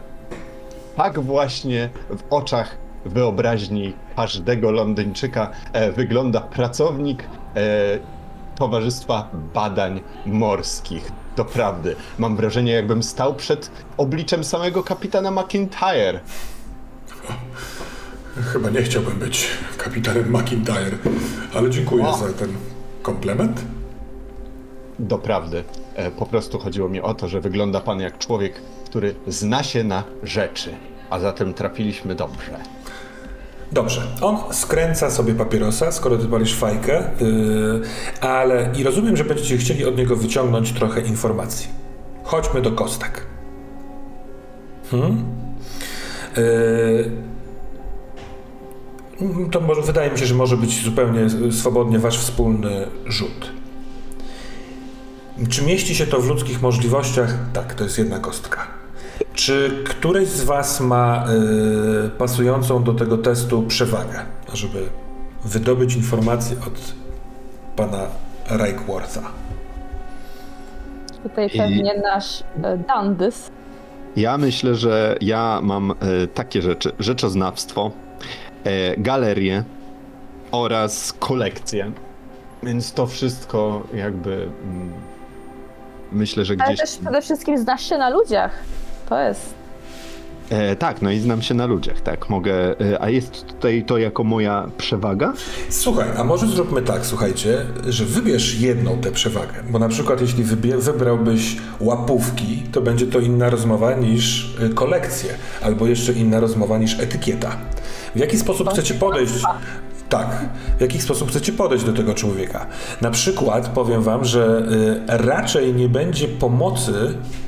tak 0.97 1.21
właśnie 1.21 1.91
w 2.11 2.23
oczach 2.31 2.77
wyobraźni 3.05 3.93
każdego 4.17 4.71
Londyńczyka 4.71 5.51
e, 5.73 5.93
wygląda 5.93 6.41
pracownik 6.41 7.23
e, 7.57 7.61
Towarzystwa 8.57 9.29
Badań 9.55 10.01
Morskich. 10.27 11.13
Doprawdy, 11.37 11.97
mam 12.19 12.37
wrażenie, 12.37 12.73
jakbym 12.73 13.03
stał 13.03 13.35
przed 13.35 13.71
obliczem 13.97 14.45
samego 14.45 14.83
kapitana 14.83 15.31
McIntyre. 15.31 16.21
Chyba 18.53 18.71
nie 18.71 18.83
chciałbym 18.83 19.19
być 19.19 19.49
kapitanem 19.79 20.37
McIntyre, 20.37 20.99
ale 21.55 21.71
dziękuję 21.71 22.07
O. 22.07 22.17
za 22.17 22.33
ten 22.33 22.49
komplement. 23.03 23.65
Doprawdy, 24.99 25.65
e, 25.95 26.11
po 26.11 26.27
prostu 26.27 26.59
chodziło 26.59 26.89
mi 26.89 27.01
o 27.01 27.15
to, 27.15 27.29
że 27.29 27.41
wygląda 27.41 27.81
pan 27.81 28.01
jak 28.01 28.19
człowiek, 28.19 28.61
który 28.85 29.15
zna 29.27 29.63
się 29.63 29.85
na 29.85 30.05
rzeczy, 30.23 30.75
a 31.11 31.19
zatem 31.19 31.55
trafiliśmy 31.55 32.15
dobrze. 32.15 32.80
Dobrze, 33.73 34.03
on 34.21 34.37
skręca 34.53 35.11
sobie 35.11 35.35
papierosa, 35.35 35.93
skoro 35.93 36.19
ty 36.19 36.27
palisz 36.27 36.55
fajkę, 36.55 37.11
yy, 37.21 37.81
ale 38.21 38.71
i 38.79 38.83
rozumiem, 38.83 39.17
że 39.17 39.25
będziecie 39.25 39.57
chcieli 39.57 39.85
od 39.85 39.97
niego 39.97 40.17
wyciągnąć 40.17 40.73
trochę 40.73 41.01
informacji. 41.01 41.69
Chodźmy 42.25 42.63
do 42.63 42.73
kostek. 42.73 43.27
Hmm? 44.91 45.25
Yy, 46.37 47.11
to 49.51 49.61
może, 49.61 49.83
wydaje 49.83 50.11
mi 50.11 50.19
się, 50.19 50.27
że 50.27 50.35
może 50.35 50.57
być 50.57 50.85
zupełnie 50.85 51.53
swobodnie 51.53 51.99
wasz 51.99 52.19
wspólny 52.19 52.87
rzut. 53.07 53.51
Czy 55.49 55.63
mieści 55.63 55.95
się 55.95 56.07
to 56.07 56.21
w 56.21 56.29
ludzkich 56.29 56.63
możliwościach? 56.63 57.35
Tak, 57.53 57.75
to 57.75 57.85
jest 57.85 57.99
jedna 57.99 58.19
kostka. 58.19 58.80
Czy 59.41 59.71
któreś 59.85 60.29
z 60.29 60.45
Was 60.45 60.81
ma 60.81 61.25
y, 62.07 62.11
pasującą 62.11 62.85
do 62.85 62.95
tego 62.95 63.19
testu 63.19 63.63
przewagę, 63.63 64.19
żeby 64.55 64.87
wydobyć 65.45 65.95
informacje 65.97 66.57
od 66.59 66.95
pana 67.77 68.07
Reichwortha? 68.51 69.21
Tutaj 71.23 71.47
I- 71.55 71.59
pewnie 71.59 71.99
nasz 72.03 72.43
e, 72.63 72.79
Dandys. 72.79 73.51
Ja 74.17 74.39
myślę, 74.39 74.75
że 74.75 75.17
ja 75.21 75.61
mam 75.63 75.91
e, 75.91 75.95
takie 76.35 76.63
rzeczy: 76.63 76.93
rzeczoznawstwo, 76.99 77.91
e, 78.65 78.97
galerie 78.97 79.65
oraz 80.53 81.13
kolekcje. 81.13 81.93
Więc 82.63 82.93
to 82.93 83.07
wszystko 83.07 83.83
jakby. 83.95 84.33
Mm, 84.65 84.93
myślę, 86.13 86.45
że 86.45 86.55
Ale 86.59 86.65
gdzieś. 86.75 86.81
też 86.81 86.99
przede 86.99 87.23
wszystkim 87.23 87.59
znasz 87.59 87.89
się 87.89 87.99
na 87.99 88.11
ludziach. 88.11 88.53
To 89.11 89.21
jest. 89.21 89.55
E, 90.51 90.77
tak, 90.77 91.03
no 91.03 91.11
i 91.11 91.19
znam 91.21 91.43
się 91.43 91.55
na 91.55 91.67
ludziach, 91.67 92.01
tak. 92.01 92.29
Mogę. 92.31 92.81
E, 92.81 93.03
a 93.03 93.09
jest 93.11 93.47
tutaj 93.47 93.85
to 93.85 93.99
jako 93.99 94.25
moja 94.25 94.71
przewaga? 94.79 95.33
Słuchaj, 95.69 96.09
a 96.17 96.25
może 96.25 96.47
zróbmy 96.47 96.83
tak, 96.83 97.07
słuchajcie, 97.07 97.67
że 97.87 98.05
wybierz 98.05 98.61
jedną 98.61 98.99
tę 98.99 99.11
przewagę, 99.11 99.55
bo 99.71 99.79
na 99.79 99.89
przykład 99.89 100.21
jeśli 100.21 100.45
wybie- 100.45 100.79
wybrałbyś 100.81 101.57
łapówki, 101.81 102.63
to 102.73 102.81
będzie 102.81 103.07
to 103.07 103.19
inna 103.21 103.51
rozmowa 103.51 103.95
niż 103.95 104.55
y, 104.63 104.75
kolekcje, 104.75 105.35
albo 105.63 105.87
jeszcze 105.87 106.13
inna 106.13 106.41
rozmowa 106.41 106.79
niż 106.79 107.01
etykieta. 107.01 107.57
W 108.15 108.19
jaki 108.19 108.39
sposób 108.39 108.71
chcecie 108.71 108.95
podejść? 108.95 109.33
Tak, 110.11 110.49
w 110.79 110.81
jaki 110.81 111.01
sposób 111.01 111.29
chcecie 111.29 111.53
podejść 111.53 111.85
do 111.85 111.93
tego 111.93 112.15
człowieka? 112.15 112.67
Na 113.01 113.11
przykład 113.11 113.69
powiem 113.69 114.03
wam, 114.03 114.25
że 114.25 114.63
y, 115.09 115.27
raczej 115.27 115.75
nie 115.75 115.89
będzie 115.89 116.29
pomocy 116.29 116.93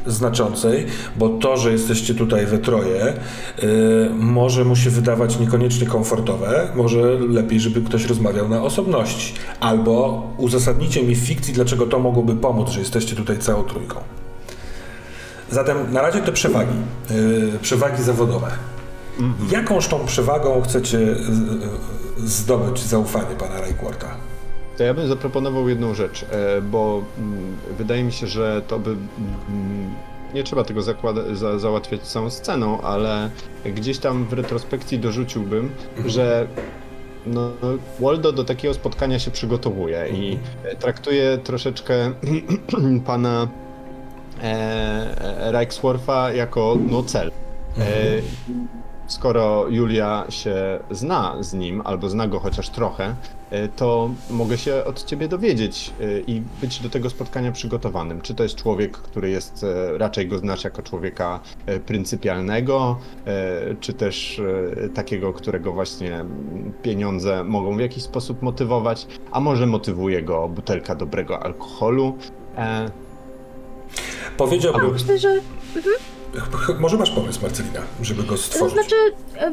znaczącej, 0.07 0.87
bo 1.17 1.29
to, 1.29 1.57
że 1.57 1.73
jesteście 1.73 2.15
tutaj 2.15 2.47
we 2.47 2.59
troje, 2.59 3.07
y, 3.63 4.11
może 4.15 4.65
mu 4.65 4.77
się 4.77 4.91
wydawać 4.91 5.39
niekoniecznie 5.39 5.87
komfortowe, 5.87 6.69
może 6.75 7.19
lepiej, 7.29 7.61
żeby 7.61 7.81
ktoś 7.81 8.07
rozmawiał 8.07 8.49
na 8.49 8.63
osobności. 8.63 9.35
Albo 9.61 10.27
uzasadnicie 10.39 11.03
mi 11.03 11.15
w 11.15 11.19
fikcji, 11.19 11.55
dlaczego 11.55 11.87
to 11.87 11.99
mogłoby 11.99 12.35
pomóc, 12.35 12.71
że 12.71 12.81
jesteście 12.81 13.17
tutaj 13.17 13.39
całą 13.39 13.63
trójką. 13.63 14.01
Zatem 15.51 15.93
na 15.93 16.03
razie 16.03 16.21
te 16.21 16.33
przewagi, 16.33 16.77
y, 17.11 17.59
przewagi 17.63 18.03
zawodowe. 18.03 18.51
Jakąż 19.51 19.89
tą 19.89 20.07
przewagą 20.07 20.63
chcecie 20.63 20.99
zdobyć 22.17 22.81
zaufanie 22.81 23.37
pana 23.37 23.61
Reichwarta? 23.61 24.17
To 24.79 24.85
ja 24.85 24.95
bym 24.95 25.09
zaproponował 25.09 25.69
jedną 25.69 25.95
rzecz, 25.95 26.27
e, 26.31 26.61
bo 26.63 27.03
mm, 27.19 27.57
wydaje 27.79 28.05
mi 28.05 28.13
się, 28.13 28.27
że 28.27 28.63
to 28.69 28.79
by. 28.79 28.91
mm, 28.91 29.95
Nie 30.35 30.45
trzeba 30.45 30.65
tego 30.65 30.83
zakłada, 30.83 31.21
za, 31.35 31.59
załatwiać 31.59 32.01
całą 32.01 32.31
sceną, 32.31 32.81
ale 32.81 33.31
gdzieś 33.65 33.99
tam 33.99 34.25
w 34.25 34.33
retrospekcji 34.33 34.99
dorzuciłbym, 34.99 35.71
że 36.07 36.47
no, 37.27 37.51
Waldo 38.01 38.33
do 38.33 38.45
takiego 38.45 38.75
spotkania 38.75 39.19
się 39.19 39.31
przygotowuje 39.31 40.09
i 40.13 40.39
e, 40.65 40.77
traktuje 40.77 41.39
troszeczkę 41.39 42.13
pana 43.07 43.49
e, 44.43 45.53
Reichsworfa 45.53 46.33
jako 46.33 46.77
no, 46.91 47.03
cel. 47.03 47.31
E, 47.79 47.83
skoro 49.13 49.69
Julia 49.69 50.25
się 50.29 50.79
zna 50.91 51.37
z 51.41 51.55
nim, 51.55 51.83
albo 51.85 52.09
zna 52.09 52.29
go 52.29 52.41
chociaż 52.41 52.69
trochę, 52.69 53.15
e, 53.51 53.69
to 53.69 54.11
mogę 54.31 54.59
się 54.59 54.85
od 54.85 55.05
ciebie 55.05 55.29
dowiedzieć 55.29 55.93
e, 56.01 56.21
i 56.21 56.43
być 56.61 56.81
do 56.81 56.91
tego 56.91 57.11
spotkania 57.11 57.53
przygotowanym. 57.53 58.21
Czy 58.21 58.35
to 58.35 58.43
jest 58.43 58.55
człowiek, 58.55 58.93
który 58.93 59.31
jest, 59.31 59.65
e, 59.65 59.99
raczej 59.99 60.29
go 60.29 60.39
znasz 60.39 60.65
jako 60.65 60.83
człowieka 60.83 61.41
pryncypialnego, 61.87 62.99
czy 63.81 63.93
też 63.93 64.41
takiego, 64.95 65.33
którego 65.33 65.73
właśnie 65.73 66.25
pieniądze 66.83 67.45
mogą 67.45 67.77
w 67.77 67.81
jakiś 67.81 68.03
sposób 68.03 68.43
motywować, 68.43 69.07
a 69.33 69.41
może 69.41 69.67
motywuje 69.67 70.23
go 70.23 70.49
butelka 70.49 70.95
dobrego 70.95 71.43
alkoholu. 71.43 72.17
E, 72.57 72.91
Powiedziałbym, 74.37 74.93
Myślę, 74.93 75.19
że 75.19 75.41
może 76.81 76.97
masz 76.97 77.11
pomysł, 77.11 77.43
Marcelina, 77.43 77.81
żeby 78.03 78.23
go 78.23 78.29
To 78.29 78.37
stworzyć? 78.37 78.73
znaczy, 78.75 78.95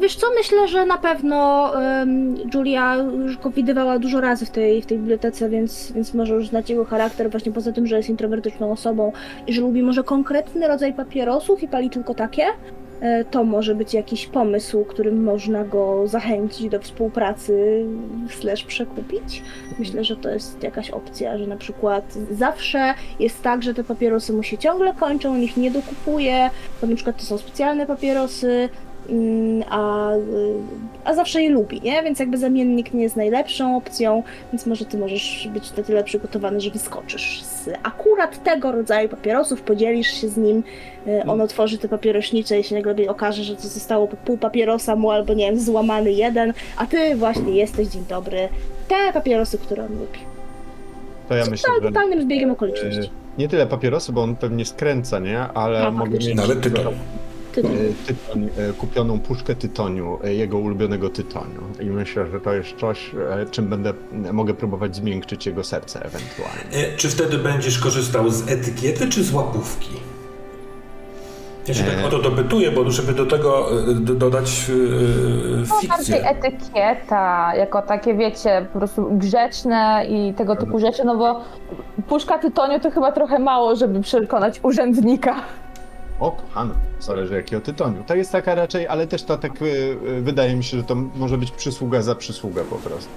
wiesz 0.00 0.16
co, 0.16 0.26
myślę, 0.38 0.68
że 0.68 0.86
na 0.86 0.98
pewno 0.98 1.72
em, 1.82 2.34
Julia 2.54 2.94
już 2.94 3.38
go 3.38 3.50
widywała 3.50 3.98
dużo 3.98 4.20
razy 4.20 4.46
w 4.46 4.50
tej, 4.50 4.82
w 4.82 4.86
tej 4.86 4.98
bibliotece, 4.98 5.48
więc, 5.48 5.92
więc 5.92 6.14
może 6.14 6.34
już 6.34 6.48
znać 6.48 6.70
jego 6.70 6.84
charakter, 6.84 7.30
właśnie 7.30 7.52
poza 7.52 7.72
tym, 7.72 7.86
że 7.86 7.96
jest 7.96 8.08
introwertyczną 8.08 8.72
osobą 8.72 9.12
i 9.46 9.52
że 9.52 9.60
lubi 9.60 9.82
może 9.82 10.04
konkretny 10.04 10.68
rodzaj 10.68 10.94
papierosów 10.94 11.62
i 11.62 11.68
pali 11.68 11.90
tylko 11.90 12.14
takie, 12.14 12.42
e, 12.42 12.52
to 13.30 13.44
może 13.44 13.74
być 13.74 13.94
jakiś 13.94 14.26
pomysł, 14.26 14.84
którym 14.84 15.24
można 15.24 15.64
go 15.64 16.06
zachęcić 16.06 16.68
do 16.68 16.80
współpracy 16.80 17.84
slash 18.28 18.64
przekupić. 18.64 19.42
Myślę, 19.78 20.04
że 20.04 20.16
to 20.16 20.30
jest 20.30 20.62
jakaś 20.62 20.90
opcja, 20.90 21.38
że 21.38 21.46
na 21.46 21.56
przykład 21.56 22.14
zawsze 22.30 22.94
jest 23.20 23.42
tak, 23.42 23.62
że 23.62 23.74
te 23.74 23.84
papierosy 23.84 24.32
mu 24.32 24.42
się 24.42 24.58
ciągle 24.58 24.94
kończą, 24.94 25.32
on 25.32 25.42
ich 25.42 25.56
nie 25.56 25.70
dokupuje, 25.70 26.50
bo 26.80 26.86
na 26.86 26.94
przykład 26.94 27.16
to 27.16 27.22
są 27.22 27.38
specjalne 27.38 27.86
papierosy, 27.86 28.68
a, 29.70 30.12
y, 30.12 30.54
a 31.04 31.14
zawsze 31.14 31.42
je 31.42 31.50
lubi, 31.50 31.80
nie? 31.80 32.02
Więc 32.02 32.18
jakby 32.18 32.38
zamiennik 32.38 32.94
nie 32.94 33.02
jest 33.02 33.16
najlepszą 33.16 33.76
opcją, 33.76 34.22
więc 34.52 34.66
może 34.66 34.84
ty 34.84 34.98
możesz 34.98 35.48
być 35.52 35.76
na 35.76 35.82
tyle 35.82 36.04
przygotowany, 36.04 36.60
że 36.60 36.70
wyskoczysz 36.70 37.42
z 37.42 37.68
akurat 37.82 38.42
tego 38.44 38.72
rodzaju 38.72 39.08
papierosów, 39.08 39.62
podzielisz 39.62 40.20
się 40.20 40.28
z 40.28 40.36
nim, 40.36 40.62
y, 41.06 41.22
on 41.26 41.40
otworzy 41.40 41.78
te 41.78 41.88
papierośnicze 41.88 42.60
i 42.60 42.64
się 42.64 42.74
nagle 42.74 42.94
okaże, 43.08 43.44
że 43.44 43.56
to 43.56 43.62
zostało 43.62 44.08
po 44.08 44.16
pół 44.16 44.38
papierosa 44.38 44.96
mu 44.96 45.10
albo 45.10 45.34
nie 45.34 45.46
wiem, 45.46 45.60
złamany 45.60 46.12
jeden, 46.12 46.52
a 46.76 46.86
ty 46.86 47.16
właśnie 47.16 47.52
jesteś, 47.52 47.88
dzień 47.88 48.04
dobry, 48.08 48.48
te 48.88 49.12
papierosy, 49.12 49.58
które 49.58 49.84
on 49.84 49.92
lubi. 49.92 50.18
To 51.28 51.34
ja 51.34 51.44
myślę, 51.50 51.70
że 51.74 51.88
totalnym 51.88 52.22
zbiegiem 52.22 52.50
okoliczności. 52.50 53.00
e, 53.00 53.38
nie 53.38 53.48
tyle 53.48 53.66
papierosy, 53.66 54.12
bo 54.12 54.22
on 54.22 54.36
pewnie 54.36 54.64
skręca, 54.64 55.18
nie? 55.18 55.38
Ale 55.38 55.86
A, 55.86 55.90
mogę 55.90 56.10
mieć 56.10 56.34
Nawet 56.34 56.60
tytoń. 56.60 56.82
Ty, 56.82 56.88
e, 56.90 57.29
tytoń, 58.06 58.48
e, 58.58 58.72
kupioną 58.72 59.20
puszkę 59.20 59.54
tytoniu, 59.54 60.18
e, 60.24 60.34
jego 60.34 60.58
ulubionego 60.58 61.08
tytoniu. 61.10 61.60
I 61.80 61.84
myślę, 61.84 62.26
że 62.26 62.40
to 62.40 62.52
jest 62.54 62.68
coś, 62.80 63.10
e, 63.14 63.46
czym 63.50 63.68
będę, 63.68 63.92
mogę 64.32 64.54
próbować 64.54 64.96
zmiękczyć 64.96 65.46
jego 65.46 65.64
serce 65.64 65.98
ewentualnie. 66.04 66.92
E, 66.94 66.96
Czy 66.96 67.08
wtedy 67.08 67.38
będziesz 67.38 67.78
korzystał 67.78 68.30
z 68.30 68.50
etykiety 68.50 69.08
czy 69.08 69.24
z 69.24 69.32
łapówki? 69.32 69.90
Ja 71.68 71.74
się 71.74 71.84
tak 71.84 71.98
E. 71.98 72.06
o 72.06 72.10
to 72.10 72.18
dopytuję, 72.18 72.70
bo 72.70 72.90
żeby 72.90 73.12
do 73.12 73.26
tego 73.26 73.68
e, 73.90 73.94
do, 73.94 74.14
dodać 74.14 74.66
e, 74.68 74.72
No, 75.68 75.88
bardziej 75.88 76.16
fikcję. 76.16 76.28
etykieta, 76.30 77.52
jako 77.56 77.82
takie 77.82 78.14
wiecie, 78.14 78.66
po 78.72 78.78
prostu 78.78 79.08
grzeczne 79.12 80.06
i 80.08 80.34
tego 80.34 80.56
typu 80.56 80.78
rzeczy, 80.78 81.04
no 81.04 81.16
bo 81.16 81.40
puszka 82.08 82.38
tytoniu 82.38 82.80
to 82.80 82.90
chyba 82.90 83.12
trochę 83.12 83.38
mało, 83.38 83.76
żeby 83.76 84.00
przekonać 84.00 84.60
urzędnika. 84.62 85.34
O, 86.20 86.30
kochana, 86.30 86.74
zależy 87.00 87.34
jakiego 87.34 87.62
tytoniu. 87.62 88.04
To 88.06 88.14
jest 88.14 88.32
taka 88.32 88.54
raczej, 88.54 88.88
ale 88.88 89.06
też 89.06 89.22
to 89.22 89.38
tak 89.38 89.52
e, 89.62 89.64
e, 90.18 90.20
wydaje 90.20 90.56
mi 90.56 90.64
się, 90.64 90.76
że 90.76 90.84
to 90.84 90.94
może 90.94 91.38
być 91.38 91.50
przysługa 91.50 92.02
za 92.02 92.14
przysługę 92.14 92.64
po 92.64 92.76
prostu. 92.76 93.10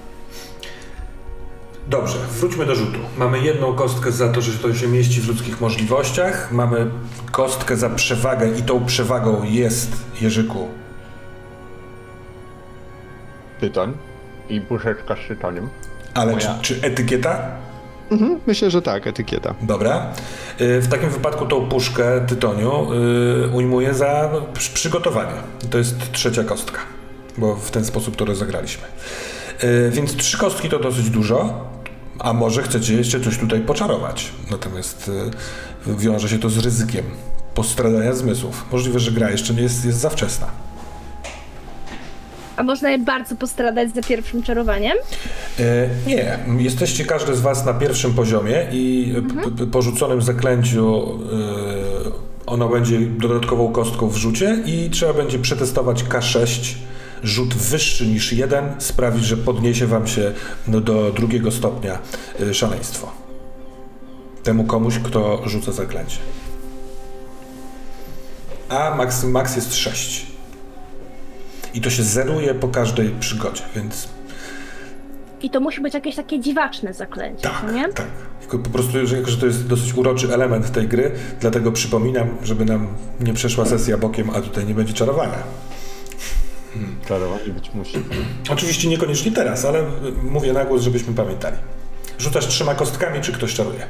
Dobrze, 1.87 2.17
wróćmy 2.39 2.65
do 2.65 2.75
rzutu. 2.75 2.99
Mamy 3.17 3.39
jedną 3.39 3.73
kostkę 3.73 4.11
za 4.11 4.29
to, 4.29 4.41
że 4.41 4.59
to 4.59 4.73
się 4.73 4.87
mieści 4.87 5.21
w 5.21 5.27
ludzkich 5.27 5.61
możliwościach. 5.61 6.51
Mamy 6.51 6.91
kostkę 7.31 7.77
za 7.77 7.89
przewagę 7.89 8.49
i 8.59 8.63
tą 8.63 8.85
przewagą 8.85 9.43
jest 9.43 9.91
Jerzyku. 10.21 10.67
Tytoń 13.59 13.93
i 14.49 14.61
puszeczka 14.61 15.15
z 15.15 15.27
tytoniem. 15.27 15.69
Ale 16.13 16.31
Moja. 16.31 16.59
czy, 16.61 16.75
czy 16.75 16.87
etykieta? 16.87 17.51
Mhm, 18.13 18.39
myślę, 18.47 18.71
że 18.71 18.81
tak, 18.81 19.07
etykieta. 19.07 19.55
Dobra. 19.61 20.05
Y, 20.61 20.81
W 20.81 20.87
takim 20.87 21.09
wypadku 21.09 21.45
tą 21.45 21.69
puszkę 21.69 22.21
tytoniu 22.27 22.93
y, 22.93 23.49
ujmuję 23.53 23.93
za 23.93 24.29
przy- 24.53 24.73
przygotowanie. 24.73 25.33
To 25.69 25.77
jest 25.77 26.11
trzecia 26.11 26.43
kostka, 26.43 26.79
bo 27.37 27.55
w 27.55 27.71
ten 27.71 27.85
sposób 27.85 28.15
to 28.15 28.25
rozegraliśmy. 28.25 28.83
Y, 29.63 29.91
Więc 29.93 30.15
trzy 30.15 30.37
kostki 30.37 30.69
to 30.69 30.79
dosyć 30.79 31.09
dużo, 31.09 31.67
a 32.19 32.33
może 32.33 32.63
chcecie 32.63 32.93
jeszcze 32.93 33.19
coś 33.19 33.37
tutaj 33.37 33.59
poczarować. 33.61 34.31
Natomiast 34.51 35.11
wiąże 35.87 36.29
się 36.29 36.39
to 36.39 36.49
z 36.49 36.57
ryzykiem 36.57 37.05
postradania 37.55 38.13
zmysłów. 38.13 38.65
Możliwe, 38.71 38.99
że 38.99 39.11
gra 39.11 39.29
jeszcze 39.31 39.53
nie 39.53 39.61
jest, 39.61 39.85
jest 39.85 39.99
za 39.99 40.09
wczesna. 40.09 40.47
A 42.57 42.63
można 42.63 42.89
je 42.91 42.97
bardzo 42.99 43.35
postradać 43.35 43.95
za 43.95 44.01
pierwszym 44.01 44.43
czarowaniem? 44.43 44.97
E, 45.59 45.63
Nie, 46.07 46.39
jesteście 46.59 47.05
każdy 47.05 47.35
z 47.35 47.41
Was 47.41 47.65
na 47.65 47.73
pierwszym 47.73 48.13
poziomie 48.13 48.67
i 48.71 49.13
p- 49.43 49.51
p- 49.51 49.67
po 49.67 49.81
rzuconym 49.81 50.21
zaklęciu 50.21 51.03
e, 52.07 52.43
ono 52.45 52.69
będzie 52.69 52.99
dodatkową 52.99 53.71
kostką 53.71 54.09
w 54.09 54.15
rzucie 54.17 54.57
i 54.65 54.89
trzeba 54.89 55.13
będzie 55.13 55.39
przetestować 55.39 56.03
K6. 56.03 56.75
Rzut 57.23 57.53
wyższy 57.53 58.07
niż 58.07 58.33
jeden 58.33 58.73
sprawi, 58.79 59.23
że 59.23 59.37
podniesie 59.37 59.87
Wam 59.87 60.07
się 60.07 60.31
no, 60.67 60.81
do 60.81 61.11
drugiego 61.11 61.51
stopnia 61.51 61.99
e, 62.49 62.53
szaleństwo. 62.53 63.11
Temu 64.43 64.63
komuś, 64.63 64.99
kto 64.99 65.41
rzuca 65.49 65.71
zaklęcie. 65.71 66.17
A 68.69 68.95
max, 68.95 69.23
max 69.23 69.55
jest 69.55 69.75
6. 69.75 70.25
I 71.73 71.81
to 71.81 71.89
się 71.89 72.03
zeruje 72.03 72.53
po 72.53 72.67
każdej 72.67 73.09
przygodzie, 73.19 73.63
więc 73.75 74.09
I 75.41 75.49
to 75.49 75.59
musi 75.59 75.81
być 75.81 75.93
jakieś 75.93 76.15
takie 76.15 76.39
dziwaczne 76.39 76.93
zaklęcie, 76.93 77.41
tak, 77.41 77.73
nie? 77.73 77.89
tak. 77.89 78.07
Tylko 78.41 78.59
po 78.59 78.69
prostu, 78.69 79.07
że, 79.07 79.25
że 79.25 79.37
to 79.37 79.45
jest 79.45 79.67
dosyć 79.67 79.93
uroczy 79.93 80.33
element 80.33 80.71
tej 80.71 80.87
gry, 80.87 81.11
dlatego 81.39 81.71
przypominam, 81.71 82.27
żeby 82.43 82.65
nam 82.65 82.87
nie 83.19 83.33
przeszła 83.33 83.65
sesja 83.65 83.97
bokiem, 83.97 84.29
a 84.29 84.41
tutaj 84.41 84.65
nie 84.65 84.73
będzie 84.73 84.93
czarowania. 84.93 85.37
Czarowanie 87.07 87.45
być 87.53 87.73
musi. 87.73 88.03
Oczywiście 88.49 88.87
niekoniecznie 88.87 89.31
teraz, 89.31 89.65
ale 89.65 89.83
mówię 90.23 90.53
na 90.53 90.65
głos, 90.65 90.81
żebyśmy 90.81 91.13
pamiętali. 91.13 91.57
Rzucasz 92.19 92.47
trzema 92.47 92.75
kostkami, 92.75 93.21
czy 93.21 93.31
ktoś 93.31 93.53
czaruje? 93.53 93.85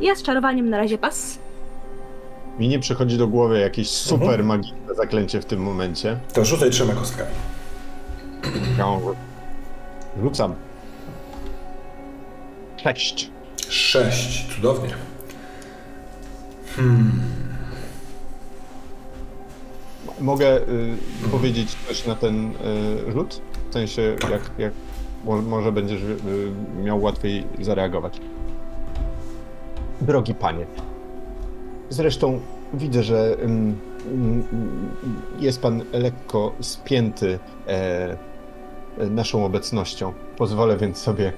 Ja 0.00 0.14
z 0.14 0.22
czarowaniem 0.22 0.70
na 0.70 0.76
razie 0.78 0.98
pas. 0.98 1.38
Mi 2.60 2.68
nie 2.68 2.78
przychodzi 2.78 3.18
do 3.18 3.28
głowy 3.28 3.58
jakieś 3.60 3.88
super 3.90 4.44
magiczne 4.44 4.94
zaklęcie 4.96 5.40
w 5.40 5.44
tym 5.44 5.60
momencie. 5.62 6.18
To 6.32 6.44
rzucaj 6.44 6.70
trzema 6.70 6.92
kostkami. 6.92 7.30
Rzucam. 10.22 10.54
Sześć. 12.76 13.30
Sześć. 13.68 14.54
Cudownie. 14.54 14.94
Mogę 20.20 20.58
y, 20.58 20.96
powiedzieć 21.30 21.76
coś 21.88 22.06
na 22.06 22.14
ten 22.14 22.50
y, 23.08 23.12
rzut? 23.12 23.40
W 23.70 23.72
sensie, 23.72 24.02
jak, 24.30 24.50
jak 24.58 24.72
mo- 25.24 25.42
może 25.42 25.72
będziesz 25.72 26.00
y, 26.02 26.16
miał 26.82 27.02
łatwiej 27.02 27.44
zareagować. 27.60 28.20
Drogi 30.00 30.34
panie, 30.34 30.66
zresztą 31.90 32.40
widzę, 32.74 33.02
że 33.02 33.36
jest 35.38 35.62
pan 35.62 35.82
lekko 35.92 36.52
spięty 36.60 37.38
e, 37.66 38.16
naszą 39.10 39.44
obecnością. 39.44 40.12
Pozwolę 40.36 40.76
więc 40.76 40.98
sobie, 40.98 41.32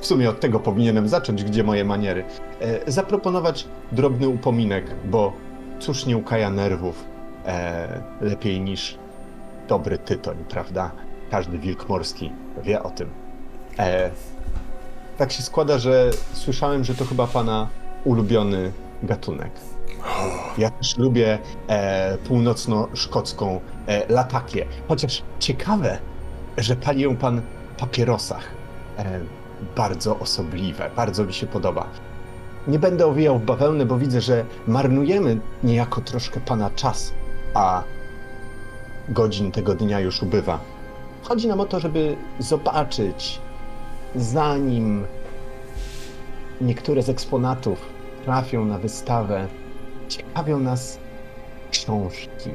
w 0.00 0.06
sumie 0.06 0.30
od 0.30 0.40
tego 0.40 0.60
powinienem 0.60 1.08
zacząć, 1.08 1.44
gdzie 1.44 1.64
moje 1.64 1.84
maniery, 1.84 2.24
e, 2.60 2.92
zaproponować 2.92 3.66
drobny 3.92 4.28
upominek, 4.28 4.84
bo 5.04 5.32
cóż 5.78 6.06
nie 6.06 6.16
ukaja 6.16 6.50
nerwów 6.50 7.04
e, 7.46 8.02
lepiej 8.20 8.60
niż 8.60 8.98
dobry 9.68 9.98
tytoń, 9.98 10.36
prawda? 10.48 10.90
Każdy 11.30 11.58
wilk 11.58 11.88
morski 11.88 12.32
wie 12.62 12.82
o 12.82 12.90
tym. 12.90 13.08
Tak 15.18 15.32
się 15.32 15.42
składa, 15.42 15.78
że 15.78 16.10
słyszałem, 16.32 16.84
że 16.84 16.94
to 16.94 17.04
chyba 17.04 17.26
pana 17.26 17.68
ulubiony 18.04 18.72
gatunek. 19.02 19.50
Ja 20.58 20.70
też 20.70 20.98
lubię 20.98 21.38
e, 21.68 22.18
północno-szkocką 22.18 23.60
e, 23.86 24.12
latakię. 24.12 24.66
Chociaż 24.88 25.22
ciekawe, 25.38 25.98
że 26.58 26.76
pali 26.76 27.02
ją 27.02 27.16
pan 27.16 27.40
w 27.76 27.80
papierosach. 27.80 28.48
E, 28.98 29.20
bardzo 29.76 30.18
osobliwe, 30.18 30.90
bardzo 30.96 31.24
mi 31.24 31.32
się 31.32 31.46
podoba. 31.46 31.86
Nie 32.68 32.78
będę 32.78 33.06
owijał 33.06 33.38
w 33.38 33.44
bawełnę, 33.44 33.86
bo 33.86 33.98
widzę, 33.98 34.20
że 34.20 34.44
marnujemy 34.66 35.40
niejako 35.64 36.00
troszkę 36.00 36.40
pana 36.40 36.70
czas, 36.70 37.12
a 37.54 37.82
godzin 39.08 39.52
tego 39.52 39.74
dnia 39.74 40.00
już 40.00 40.22
ubywa. 40.22 40.60
Chodzi 41.22 41.48
nam 41.48 41.60
o 41.60 41.64
to, 41.64 41.80
żeby 41.80 42.16
zobaczyć, 42.38 43.40
zanim 44.14 45.04
niektóre 46.60 47.02
z 47.02 47.08
eksponatów 47.08 47.99
trafią 48.24 48.64
na 48.64 48.78
wystawę, 48.78 49.48
ciekawią 50.08 50.58
nas 50.58 50.98
książki. 51.70 52.50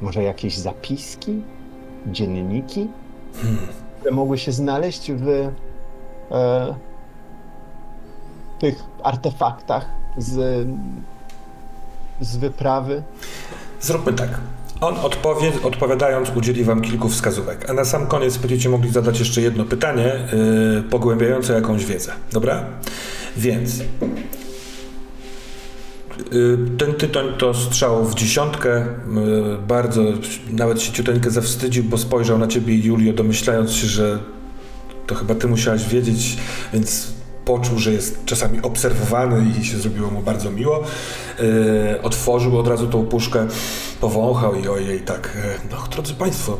Może 0.00 0.22
jakieś 0.22 0.58
zapiski, 0.58 1.42
dzienniki, 2.06 2.88
które 4.00 4.14
mogły 4.14 4.38
się 4.38 4.52
znaleźć 4.52 5.12
w 5.12 5.28
e, 5.28 6.74
tych 8.58 8.84
artefaktach 9.02 9.86
z, 10.18 10.66
z 12.20 12.36
wyprawy. 12.36 13.02
Zróbmy 13.80 14.12
tak. 14.12 14.40
On 14.80 14.96
odpowie, 14.96 15.52
odpowiadając 15.62 16.30
udzieli 16.36 16.64
wam 16.64 16.80
kilku 16.80 17.08
wskazówek, 17.08 17.70
a 17.70 17.72
na 17.72 17.84
sam 17.84 18.06
koniec 18.06 18.36
będziecie 18.36 18.68
mogli 18.68 18.90
zadać 18.90 19.18
jeszcze 19.18 19.40
jedno 19.40 19.64
pytanie 19.64 20.12
yy, 20.74 20.82
pogłębiające 20.82 21.52
jakąś 21.52 21.84
wiedzę. 21.84 22.12
Dobra? 22.32 22.64
Więc 23.36 23.78
yy, 26.32 26.58
ten 26.78 26.94
tytoń 26.94 27.26
to 27.38 27.54
strzał 27.54 28.04
w 28.04 28.14
dziesiątkę. 28.14 28.86
Yy, 29.14 29.58
bardzo 29.68 30.02
nawet 30.50 30.82
się 30.82 30.92
ciuteńkę 30.92 31.30
zawstydził, 31.30 31.84
bo 31.84 31.98
spojrzał 31.98 32.38
na 32.38 32.46
ciebie 32.46 32.76
Julio, 32.76 33.12
domyślając 33.12 33.72
się, 33.72 33.86
że 33.86 34.18
to 35.06 35.14
chyba 35.14 35.34
ty 35.34 35.48
musiałaś 35.48 35.88
wiedzieć, 35.88 36.36
więc 36.72 37.19
poczuł, 37.44 37.78
że 37.78 37.92
jest 37.92 38.24
czasami 38.24 38.62
obserwowany 38.62 39.46
i 39.60 39.64
się 39.64 39.78
zrobiło 39.78 40.10
mu 40.10 40.22
bardzo 40.22 40.50
miło. 40.50 40.84
E, 41.38 42.02
otworzył 42.02 42.58
od 42.58 42.68
razu 42.68 42.86
tą 42.86 43.06
puszkę, 43.06 43.46
powąchał 44.00 44.54
i 44.54 44.68
ojej, 44.68 45.00
tak, 45.00 45.36
e, 45.36 45.70
no 45.70 45.76
drodzy 45.90 46.14
Państwo, 46.14 46.58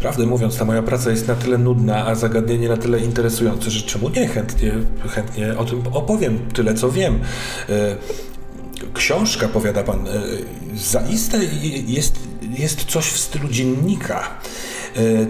prawdę 0.00 0.26
mówiąc, 0.26 0.58
ta 0.58 0.64
moja 0.64 0.82
praca 0.82 1.10
jest 1.10 1.28
na 1.28 1.34
tyle 1.34 1.58
nudna, 1.58 2.06
a 2.06 2.14
zagadnienie 2.14 2.68
na 2.68 2.76
tyle 2.76 2.98
interesujące, 2.98 3.70
że 3.70 3.82
czemu 3.82 4.08
nie? 4.08 4.28
Chętnie, 4.28 4.72
chętnie 5.08 5.58
o 5.58 5.64
tym 5.64 5.82
opowiem 5.92 6.38
tyle, 6.54 6.74
co 6.74 6.90
wiem. 6.90 7.20
E, 7.68 7.96
książka, 8.94 9.48
powiada 9.48 9.82
pan, 9.82 10.08
e, 10.08 10.10
zaiste 10.74 11.38
jest, 11.86 12.18
jest 12.58 12.84
coś 12.84 13.04
w 13.04 13.18
stylu 13.18 13.48
dziennika, 13.48 14.40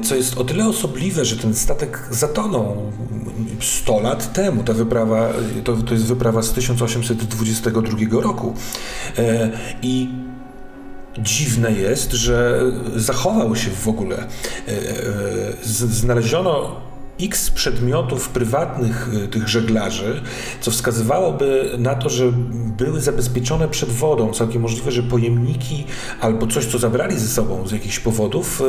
co 0.03 0.15
jest 0.15 0.39
o 0.39 0.45
tyle 0.45 0.69
osobliwe, 0.69 1.25
że 1.25 1.37
ten 1.37 1.55
statek 1.55 2.09
zatonął 2.11 2.93
100 3.61 4.01
lat 4.01 4.33
temu. 4.33 4.63
Ta 4.63 4.73
wyprawa, 4.73 5.33
to, 5.65 5.77
to 5.77 5.95
jest 5.95 6.07
wyprawa 6.07 6.43
z 6.43 6.53
1822 6.53 8.21
roku. 8.23 8.55
I 9.83 10.09
dziwne 11.19 11.73
jest, 11.73 12.13
że 12.13 12.63
zachował 12.97 13.57
się 13.57 13.71
w 13.71 13.89
ogóle. 13.89 14.27
Znaleziono 15.63 16.81
x 17.21 17.51
przedmiotów 17.51 18.29
prywatnych 18.29 19.09
y, 19.25 19.29
tych 19.29 19.49
żeglarzy, 19.49 20.23
co 20.61 20.71
wskazywałoby 20.71 21.71
na 21.79 21.95
to, 21.95 22.09
że 22.09 22.33
były 22.77 23.01
zabezpieczone 23.01 23.69
przed 23.69 23.89
wodą. 23.89 24.33
Całkiem 24.33 24.63
możliwe, 24.63 24.93
że 24.93 25.03
pojemniki 25.03 25.85
albo 26.21 26.47
coś, 26.47 26.67
co 26.67 26.79
zabrali 26.79 27.19
ze 27.19 27.29
sobą 27.29 27.69
z 27.69 27.73
jakichś 27.73 27.99
powodów, 27.99 28.63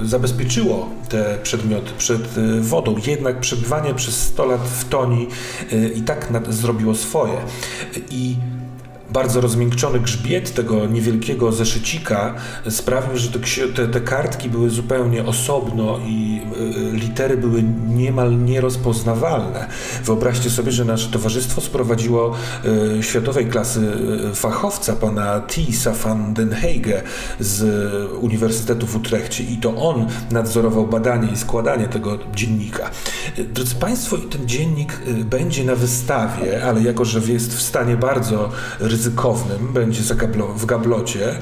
yy, 0.00 0.08
zabezpieczyło 0.08 0.88
te 1.08 1.38
przedmioty 1.42 1.90
przed 1.98 2.22
wodą. 2.60 2.96
Jednak 3.06 3.40
przebywanie 3.40 3.94
przez 3.94 4.20
100 4.20 4.44
lat 4.44 4.60
w 4.60 4.88
toni 4.88 5.28
yy, 5.72 5.88
i 5.88 6.02
tak 6.02 6.30
nad, 6.30 6.54
zrobiło 6.54 6.94
swoje. 6.94 7.36
I 8.10 8.36
bardzo 9.12 9.40
rozmiękczony 9.40 10.00
grzbiet 10.00 10.54
tego 10.54 10.86
niewielkiego 10.86 11.52
zeszycika 11.52 12.34
sprawił, 12.68 13.16
że 13.16 13.28
te, 13.74 13.88
te, 13.88 14.00
kartki 14.00 14.48
były 14.48 14.70
zupełnie 14.70 15.24
osobno 15.24 15.98
i 16.06 16.31
y, 16.31 16.31
litery 16.92 17.36
były 17.36 17.62
niemal 17.88 18.44
nierozpoznawalne. 18.44 19.68
Wyobraźcie 20.04 20.50
sobie, 20.50 20.72
że 20.72 20.84
nasze 20.84 21.08
towarzystwo 21.08 21.60
sprowadziło 21.60 22.34
y, 22.98 23.02
światowej 23.02 23.46
klasy 23.46 23.80
y, 24.30 24.34
fachowca, 24.34 24.96
pana 24.96 25.40
Tisa 25.40 25.92
van 25.92 26.34
den 26.34 26.50
Hege 26.52 27.02
z 27.40 27.62
Uniwersytetu 28.12 28.86
w 28.86 28.96
Utrechcie 28.96 29.44
i 29.44 29.56
to 29.56 29.76
on 29.76 30.06
nadzorował 30.30 30.86
badanie 30.86 31.28
i 31.32 31.36
składanie 31.36 31.88
tego 31.88 32.18
dziennika. 32.34 32.90
Drodzy 33.54 33.74
Państwo, 33.74 34.18
ten 34.18 34.48
dziennik 34.48 34.98
będzie 35.24 35.64
na 35.64 35.74
wystawie, 35.74 36.64
ale 36.64 36.82
jako, 36.82 37.04
że 37.04 37.20
jest 37.32 37.56
w 37.56 37.62
stanie 37.62 37.96
bardzo 37.96 38.50
ryzykownym, 38.80 39.72
będzie 39.72 40.02
w 40.56 40.66
gablocie, 40.66 41.34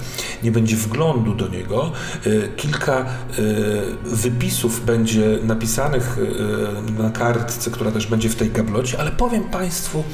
nie 0.43 0.53
będzie 0.53 0.77
wglądu 0.77 1.35
do 1.35 1.49
niego. 1.49 1.93
Y, 2.27 2.49
kilka 2.57 3.01
y, 3.39 3.83
wypisów 4.05 4.85
będzie 4.85 5.10
napisanych 5.43 6.19
y, 6.19 7.03
na 7.03 7.11
kartce, 7.11 7.71
która 7.71 7.91
też 7.91 8.07
będzie 8.07 8.29
w 8.29 8.37
tej 8.37 8.51
gablocie, 8.51 9.01
ale 9.01 9.11
powiem 9.11 9.45
Państwu 9.45 10.05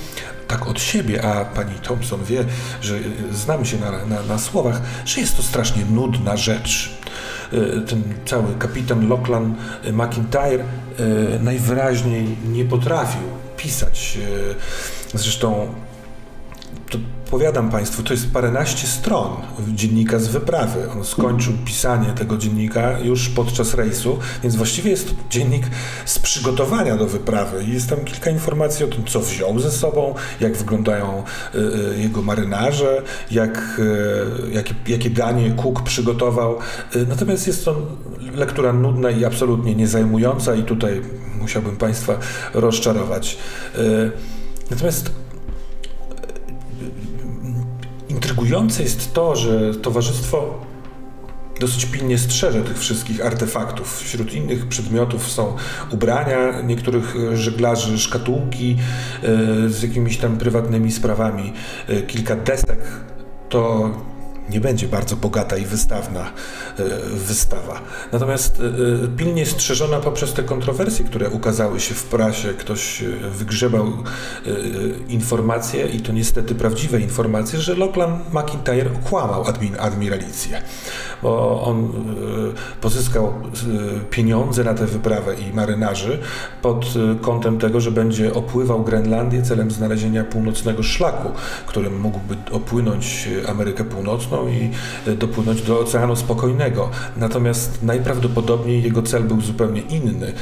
tak 0.49 0.67
od 0.67 0.81
siebie, 0.81 1.25
a 1.25 1.45
pani 1.45 1.75
Thompson 1.83 2.25
wie, 2.25 2.45
że 2.81 2.99
znamy 3.33 3.67
się 3.67 3.79
na, 3.79 3.91
na, 3.91 4.23
na 4.23 4.39
słowach, 4.39 4.81
że 5.05 5.21
jest 5.21 5.37
to 5.37 5.43
strasznie 5.43 5.85
nudna 5.85 6.37
rzecz 6.37 6.99
ten 7.89 8.03
cały 8.25 8.55
kapitan 8.59 9.09
Lockland 9.09 9.59
McIntyre 9.93 10.65
najwyraźniej 11.41 12.37
nie 12.49 12.65
potrafił 12.65 13.23
pisać. 13.57 14.19
Zresztą 15.15 15.75
to 16.91 16.99
powiadam 17.31 17.71
Państwu, 17.71 18.03
to 18.03 18.13
jest 18.13 18.33
paręnaście 18.33 18.87
stron 18.87 19.37
dziennika 19.75 20.19
z 20.19 20.29
wyprawy. 20.29 20.91
On 20.91 21.05
skończył 21.05 21.53
pisanie 21.65 22.09
tego 22.09 22.37
dziennika 22.37 23.01
już 23.01 23.29
podczas 23.29 23.75
rejsu, 23.75 24.19
więc 24.43 24.57
właściwie 24.57 24.91
jest 24.91 25.09
to 25.09 25.15
dziennik 25.31 25.67
z 26.05 26.19
przygotowania 26.19 26.97
do 26.97 27.07
wyprawy. 27.07 27.65
Jest 27.65 27.89
tam 27.89 28.05
kilka 28.05 28.31
informacji 28.31 28.85
o 28.85 28.89
tym, 28.89 29.05
co 29.05 29.21
wziął 29.21 29.59
ze 29.59 29.71
sobą, 29.71 30.15
jak 30.41 30.57
wyglądają 30.57 31.23
y, 31.55 31.59
y, 31.59 31.99
jego 31.99 32.23
marynarze, 32.23 33.03
jak, 33.31 33.81
y, 34.49 34.53
jakie, 34.53 34.75
jakie 34.87 35.11
danie 35.11 35.51
Cook 35.63 35.83
przygotował. 35.83 36.59
Natomiast 37.09 37.47
jest 37.47 37.65
to 37.65 37.77
lektura 38.35 38.73
nudna 38.73 39.11
i 39.11 39.25
absolutnie 39.25 39.75
niezajmująca 39.75 40.55
i 40.55 40.63
tutaj 40.63 41.03
musiałbym 41.41 41.77
Państwa 41.77 42.19
rozczarować. 42.55 43.39
Natomiast 44.71 45.11
Intrygujące 48.27 48.83
jest 48.83 49.15
to, 49.15 49.37
że 49.37 49.75
towarzystwo 49.75 50.61
dosyć 51.61 51.87
pilnie 51.87 52.19
strzeże 52.19 52.63
tych 52.63 52.79
wszystkich 52.79 53.27
artefaktów. 53.27 53.99
Wśród 53.99 54.33
innych 54.33 54.69
przedmiotów 54.69 55.31
są 55.31 55.57
ubrania 55.91 56.61
niektórych 56.61 57.15
żeglarzy, 57.35 57.99
szkatułki 57.99 58.77
e, 59.23 59.69
z 59.69 59.83
jakimiś 59.83 60.19
tam 60.19 60.39
prywatnymi 60.39 60.93
sprawami, 60.93 61.53
e, 61.89 62.03
kilka 62.03 62.37
desek. 62.37 62.81
To 63.49 63.91
nie 64.51 64.61
będzie 64.61 64.89
bardzo 64.89 65.17
bogata 65.17 65.57
i 65.57 65.65
wystawna 65.65 66.21
e, 66.79 66.85
wystawa. 67.11 67.81
Natomiast 68.13 68.61
e, 68.61 68.65
e, 69.05 69.09
pilnie 69.17 69.47
strzeżona 69.47 70.01
poprzez 70.01 70.33
te 70.33 70.43
kontrowersje, 70.43 71.05
które 71.05 71.31
ukazały 71.31 71.81
się 71.81 71.95
w 71.95 72.05
prasie. 72.05 72.55
Ktoś 72.55 73.05
wygrzebał 73.31 73.93
informacje, 75.09 75.87
i 75.87 76.01
to 76.01 76.13
niestety 76.13 76.55
prawdziwe 76.55 77.01
informacje, 77.01 77.61
że 77.61 77.75
Lockland 77.75 78.35
McIntyre 78.35 78.91
okłamał 79.05 79.45
admiralicję 79.79 80.63
bo 81.23 81.63
on 81.63 81.93
pozyskał 82.81 83.33
pieniądze 84.11 84.65
na 84.65 84.75
tę 84.75 84.87
wyprawę 84.87 85.35
i 85.35 85.55
marynarzy 85.55 86.19
pod 86.63 86.87
kątem 87.21 87.59
tego, 87.59 87.81
że 87.81 87.91
będzie 87.91 88.35
opływał 88.35 88.85
Grenlandię 88.85 89.43
celem 89.43 89.71
znalezienia 89.71 90.25
północnego 90.25 90.83
szlaku, 90.83 91.29
którym 91.67 92.01
mógłby 92.01 92.37
opłynąć 92.53 93.29
Amerykę 93.49 93.85
Północną 93.85 94.36
i 94.49 94.71
dopłynąć 95.17 95.63
do 95.63 95.81
Oceanu 95.81 96.17
Spokojnego. 96.17 96.91
Natomiast 97.17 97.83
najprawdopodobniej 97.83 98.83
jego 98.83 99.03
cel 99.03 99.23
był 99.23 99.41
zupełnie 99.41 99.81
inny 99.81 100.33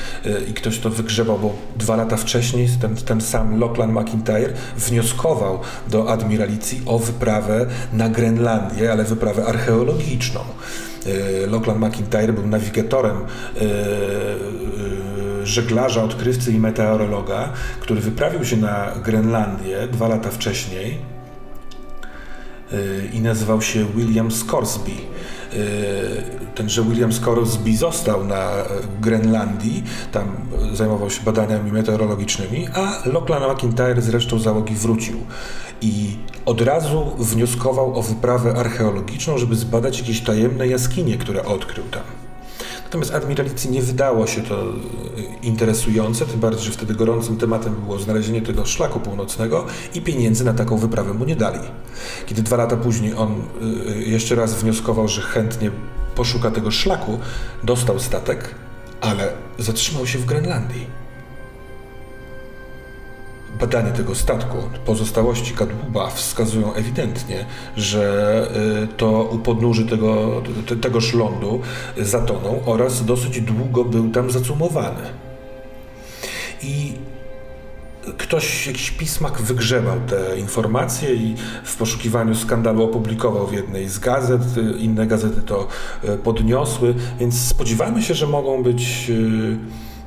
i 0.51 0.55
ktoś 0.55 0.79
to 0.79 0.91
wygrzebał, 0.91 1.39
bo 1.39 1.55
dwa 1.77 1.97
lata 1.97 2.17
wcześniej 2.17 2.69
ten, 2.81 2.97
ten 2.97 3.21
sam 3.21 3.59
Lockland 3.59 3.93
McIntyre 3.93 4.53
wnioskował 4.77 5.59
do 5.89 6.09
admiralicji 6.09 6.83
o 6.87 6.99
wyprawę 6.99 7.67
na 7.93 8.09
Grenlandię, 8.09 8.93
ale 8.93 9.05
wyprawę 9.05 9.45
archeologiczną. 9.47 10.41
E, 11.07 11.47
Lachlan 11.47 11.79
McIntyre 11.79 12.33
był 12.33 12.47
nawigatorem 12.47 13.17
e, 13.17 13.61
e, 13.61 15.47
żeglarza, 15.47 16.05
odkrywcy 16.05 16.53
i 16.53 16.59
meteorologa, 16.59 17.53
który 17.81 18.01
wyprawił 18.01 18.45
się 18.45 18.57
na 18.57 18.93
Grenlandię 19.05 19.89
dwa 19.93 20.09
lata 20.09 20.31
wcześniej 20.31 21.14
i 23.13 23.21
nazywał 23.21 23.63
się 23.63 23.87
William 23.97 24.31
Scoresby. 24.31 24.93
Tenże 26.55 26.83
William 26.83 27.13
Scoresby 27.13 27.77
został 27.77 28.25
na 28.25 28.51
Grenlandii, 29.01 29.85
tam 30.13 30.25
zajmował 30.73 31.11
się 31.11 31.23
badaniami 31.23 31.73
meteorologicznymi, 31.73 32.69
a 32.75 33.03
Lachlan 33.09 33.53
McIntyre 33.53 34.03
z 34.03 34.09
resztą 34.09 34.39
załogi 34.39 34.75
wrócił 34.75 35.17
i 35.81 36.17
od 36.47 36.61
razu 36.61 37.13
wnioskował 37.19 37.99
o 37.99 38.03
wyprawę 38.03 38.55
archeologiczną, 38.57 39.39
żeby 39.39 39.57
zbadać 39.57 39.99
jakieś 39.99 40.21
tajemne 40.21 40.69
jaskinie, 40.69 41.19
które 41.19 41.45
odkrył 41.45 41.85
tam. 41.85 42.24
Natomiast 42.95 43.15
admiralicji 43.15 43.71
nie 43.71 43.83
wydało 43.83 44.27
się 44.27 44.43
to 44.43 44.63
e, 44.63 44.67
interesujące, 45.43 46.27
tym 46.27 46.41
bardziej, 46.41 46.65
że 46.65 46.71
wtedy 46.71 46.95
gorącym 46.95 47.37
tematem 47.37 47.75
było 47.75 47.99
znalezienie 47.99 48.43
tego 48.43 48.67
szlaku 48.67 49.01
północnego 49.01 49.67
i 49.95 50.01
pieniędzy 50.01 50.45
na 50.45 50.53
taką 50.53 50.77
wyprawę 50.77 51.15
mu 51.15 51.25
nie 51.25 51.37
dali. 51.37 51.59
Kiedy 52.27 52.43
dwa 52.43 52.57
lata 52.57 52.77
później 52.77 53.15
on 53.15 53.33
e, 53.33 53.93
jeszcze 53.97 54.35
raz 54.35 54.55
wnioskował, 54.55 55.09
że 55.09 55.23
chętnie 55.23 55.71
poszuka 56.15 56.51
tego 56.51 56.71
szlaku, 56.71 57.19
dostał 57.65 58.01
statek, 58.01 58.55
ale 59.01 59.33
zatrzymał 59.59 60.07
się 60.07 60.19
w 60.19 60.25
Grenlandii 60.25 61.04
badanie 63.61 63.93
tego 63.93 64.15
statku, 64.15 64.57
pozostałości 64.85 65.55
kadłuba 65.55 66.11
wskazują 66.11 66.75
ewidentnie, 66.75 67.47
że 67.77 68.49
y, 68.85 68.89
to 68.97 69.23
u 69.23 69.39
podnóży 69.39 69.87
tego, 69.87 70.43
tegoż 70.83 71.15
lądu 71.15 71.61
zatonął 71.97 72.63
oraz 72.67 73.05
dosyć 73.05 73.41
długo 73.41 73.85
był 73.85 74.11
tam 74.11 74.31
zacumowany. 74.31 75.03
I 76.63 76.93
ktoś, 78.19 78.67
jakiś 78.67 78.91
pismak 78.91 79.43
wygrzebał 79.43 79.97
te 80.01 80.39
informacje 80.39 81.15
i 81.15 81.35
w 81.65 81.77
poszukiwaniu 81.77 82.35
skandalu 82.35 82.85
opublikował 82.85 83.47
w 83.47 83.53
jednej 83.53 83.89
z 83.89 83.99
gazet, 83.99 84.43
inne 84.79 85.07
gazety 85.07 85.43
to 85.43 85.69
y, 86.05 86.19
podniosły, 86.19 86.95
więc 87.21 87.41
spodziewamy 87.41 88.03
się, 88.03 88.15
że 88.15 88.27
mogą 88.27 88.63
być 88.63 89.11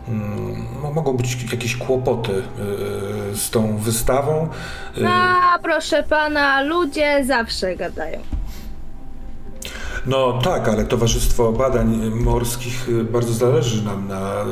y, 0.07 0.11
mm, 0.11 0.65
mo- 0.83 0.91
mogą 0.93 1.13
być 1.17 1.51
jakieś 1.51 1.75
kłopoty 1.77 2.31
y, 2.31 3.37
z 3.37 3.49
tą 3.49 3.77
wystawą. 3.77 4.49
Y, 4.97 5.07
A 5.07 5.59
proszę 5.63 6.03
pana, 6.03 6.61
ludzie 6.61 7.25
zawsze 7.25 7.75
gadają. 7.75 8.19
No 10.05 10.39
tak, 10.43 10.67
ale 10.69 10.85
Towarzystwo 10.85 11.51
Badań 11.51 12.11
Morskich 12.15 12.89
y, 12.89 13.03
bardzo 13.03 13.33
zależy 13.33 13.85
nam 13.85 14.07
na, 14.07 14.45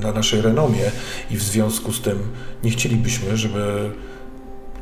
na 0.00 0.12
naszej 0.12 0.42
renomie 0.42 0.90
i 1.30 1.36
w 1.36 1.42
związku 1.42 1.92
z 1.92 2.00
tym 2.00 2.18
nie 2.64 2.70
chcielibyśmy, 2.70 3.36
żeby 3.36 3.90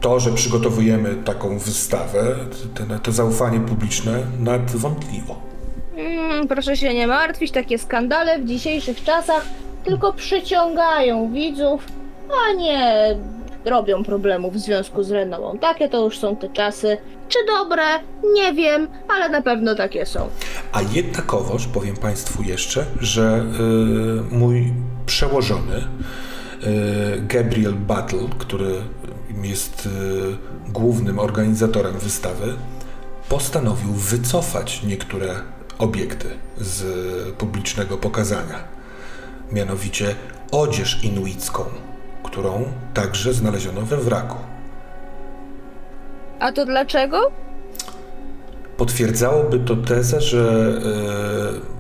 to, 0.01 0.21
że 0.21 0.33
przygotowujemy 0.33 1.15
taką 1.25 1.59
wystawę, 1.59 2.37
te, 2.75 2.99
te 2.99 3.13
zaufanie 3.13 3.61
publiczne 3.61 4.23
nadwątliło. 4.39 5.43
Mm, 5.97 6.49
proszę 6.49 6.77
się 6.77 6.95
nie 6.95 7.07
martwić, 7.07 7.51
takie 7.51 7.79
skandale 7.79 8.39
w 8.39 8.45
dzisiejszych 8.45 9.05
czasach 9.05 9.45
tylko 9.91 10.13
przyciągają 10.13 11.33
widzów, 11.33 11.87
a 12.49 12.53
nie 12.53 13.17
robią 13.65 14.05
problemów 14.05 14.55
w 14.55 14.59
związku 14.59 15.03
z 15.03 15.11
renomą. 15.11 15.59
Takie 15.59 15.89
to 15.89 16.05
już 16.05 16.19
są 16.19 16.37
te 16.37 16.49
czasy. 16.49 16.97
Czy 17.29 17.39
dobre? 17.47 17.83
Nie 18.35 18.53
wiem, 18.53 18.89
ale 19.09 19.29
na 19.29 19.43
pewno 19.43 19.75
takie 19.75 20.07
są. 20.07 20.29
A 20.73 20.83
jednakowoż 20.83 21.67
powiem 21.67 21.97
Państwu 21.97 22.43
jeszcze, 22.43 22.87
że 23.01 23.45
y, 24.31 24.35
mój 24.35 24.73
przełożony 25.07 25.77
y, 25.77 27.23
Gabriel 27.29 27.75
Battle, 27.75 28.29
który 28.39 28.75
jest 29.43 29.87
y, 29.87 29.91
głównym 30.73 31.19
organizatorem 31.19 31.99
wystawy, 31.99 32.55
postanowił 33.29 33.93
wycofać 33.93 34.83
niektóre 34.83 35.35
obiekty 35.79 36.29
z 36.59 36.85
publicznego 37.35 37.99
pokazania. 37.99 38.80
Mianowicie 39.53 40.15
odzież 40.53 41.05
inuicką, 41.05 41.65
którą 42.23 42.65
także 42.95 43.33
znaleziono 43.33 43.81
we 43.81 43.97
wraku. 43.97 44.37
A 46.41 46.53
to 46.53 46.67
dlaczego? 46.67 47.31
Potwierdzałoby 48.77 49.59
to 49.59 49.77
tezę, 49.77 50.21
że 50.21 50.73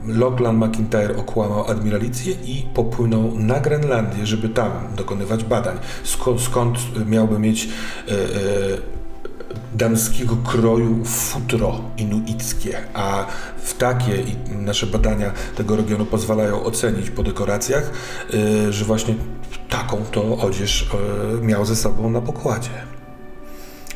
e, 0.06 0.12
Lachlan 0.12 0.56
McIntyre 0.56 1.16
okłamał 1.16 1.70
admiralicję 1.70 2.32
i 2.44 2.66
popłynął 2.74 3.32
na 3.34 3.60
Grenlandię, 3.60 4.26
żeby 4.26 4.48
tam 4.48 4.70
dokonywać 4.96 5.44
badań. 5.44 5.78
Skąd, 6.04 6.40
skąd 6.40 6.78
miałby 7.06 7.38
mieć 7.38 7.64
e, 7.64 7.70
damskiego 9.74 10.36
kroju 10.36 11.04
futro 11.04 11.80
inuickie, 11.96 12.78
a 12.94 13.26
w 13.62 13.74
takie 13.74 14.12
nasze 14.48 14.86
badania 14.86 15.32
tego 15.56 15.76
regionu 15.76 16.06
pozwalają 16.06 16.62
ocenić 16.64 17.10
po 17.10 17.22
dekoracjach, 17.22 17.90
e, 18.68 18.72
że 18.72 18.84
właśnie 18.84 19.14
taką 19.68 20.04
to 20.12 20.38
odzież 20.38 20.90
e, 21.40 21.44
miał 21.46 21.64
ze 21.64 21.76
sobą 21.76 22.10
na 22.10 22.20
pokładzie. 22.20 22.70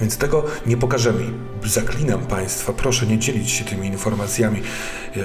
Więc 0.00 0.16
tego 0.16 0.44
nie 0.66 0.76
pokażemy. 0.76 1.24
Zaklinam 1.64 2.20
Państwa, 2.26 2.72
proszę 2.72 3.06
nie 3.06 3.18
dzielić 3.18 3.50
się 3.50 3.64
tymi 3.64 3.86
informacjami. 3.86 4.62
E, 5.16 5.20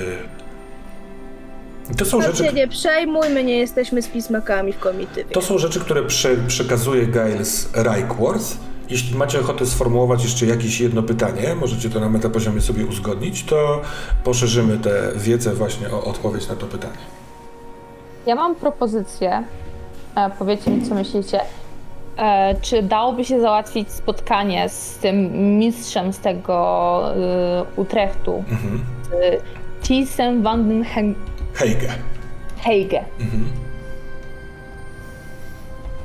To 1.98 2.06
są 2.06 2.20
Tak 2.20 2.28
rzeczy, 2.32 2.44
się 2.46 2.54
nie 2.54 2.68
przejmuj, 2.68 3.30
my 3.30 3.44
nie 3.44 3.58
jesteśmy 3.58 4.02
spismakami 4.02 4.74
w 4.74 4.80
komitywie. 4.80 5.26
to 5.32 5.42
są 5.42 5.58
rzeczy, 5.58 5.80
które 5.80 6.04
prze, 6.04 6.36
przekazuje 6.48 7.06
Giles 7.06 7.70
Reichworth. 7.74 8.58
Jeśli 8.90 9.18
macie 9.18 9.40
ochotę 9.40 9.66
sformułować 9.66 10.24
jeszcze 10.24 10.46
jakieś 10.46 10.80
jedno 10.80 11.04
pytanie, 11.04 11.56
możecie 11.56 11.90
to 11.90 12.00
na 12.00 12.10
metapoziomie 12.10 12.62
sobie 12.62 12.86
uzgodnić, 12.86 13.44
to 13.44 13.82
poszerzymy 14.24 14.78
tę 14.78 15.12
wiedzę 15.16 15.54
właśnie 15.54 15.90
o 15.92 16.04
odpowiedź 16.04 16.48
na 16.48 16.56
to 16.56 16.66
pytanie. 16.68 16.98
Ja 18.26 18.36
mam 18.36 18.56
propozycję. 18.56 19.44
E, 20.16 20.30
powiedzcie 20.40 20.72
mi, 20.72 20.90
co 20.90 20.96
myślicie. 20.96 21.40
E, 22.18 22.56
czy 22.62 22.84
dałoby 22.84 23.26
się 23.26 23.42
załatwić 23.42 23.92
spotkanie 23.92 24.70
z 24.70 24.96
tym 24.98 25.32
mistrzem 25.60 26.14
z 26.14 26.20
tego 26.20 27.04
y, 27.76 27.82
Utrechtu, 27.82 28.44
Mhm. 28.52 28.84
z 29.04 29.42
Thiesem 29.88 30.44
van 30.44 30.68
den 30.70 30.84
Heige. 31.54 31.90
Heige? 32.58 33.04
Mhm. 33.20 33.46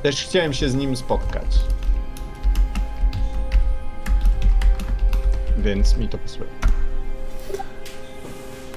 Też 0.03 0.23
chciałem 0.23 0.53
się 0.53 0.69
z 0.69 0.75
nim 0.75 0.95
spotkać. 0.95 1.45
Więc 5.57 5.97
mi 5.97 6.09
to 6.09 6.17
pasuje. 6.17 6.45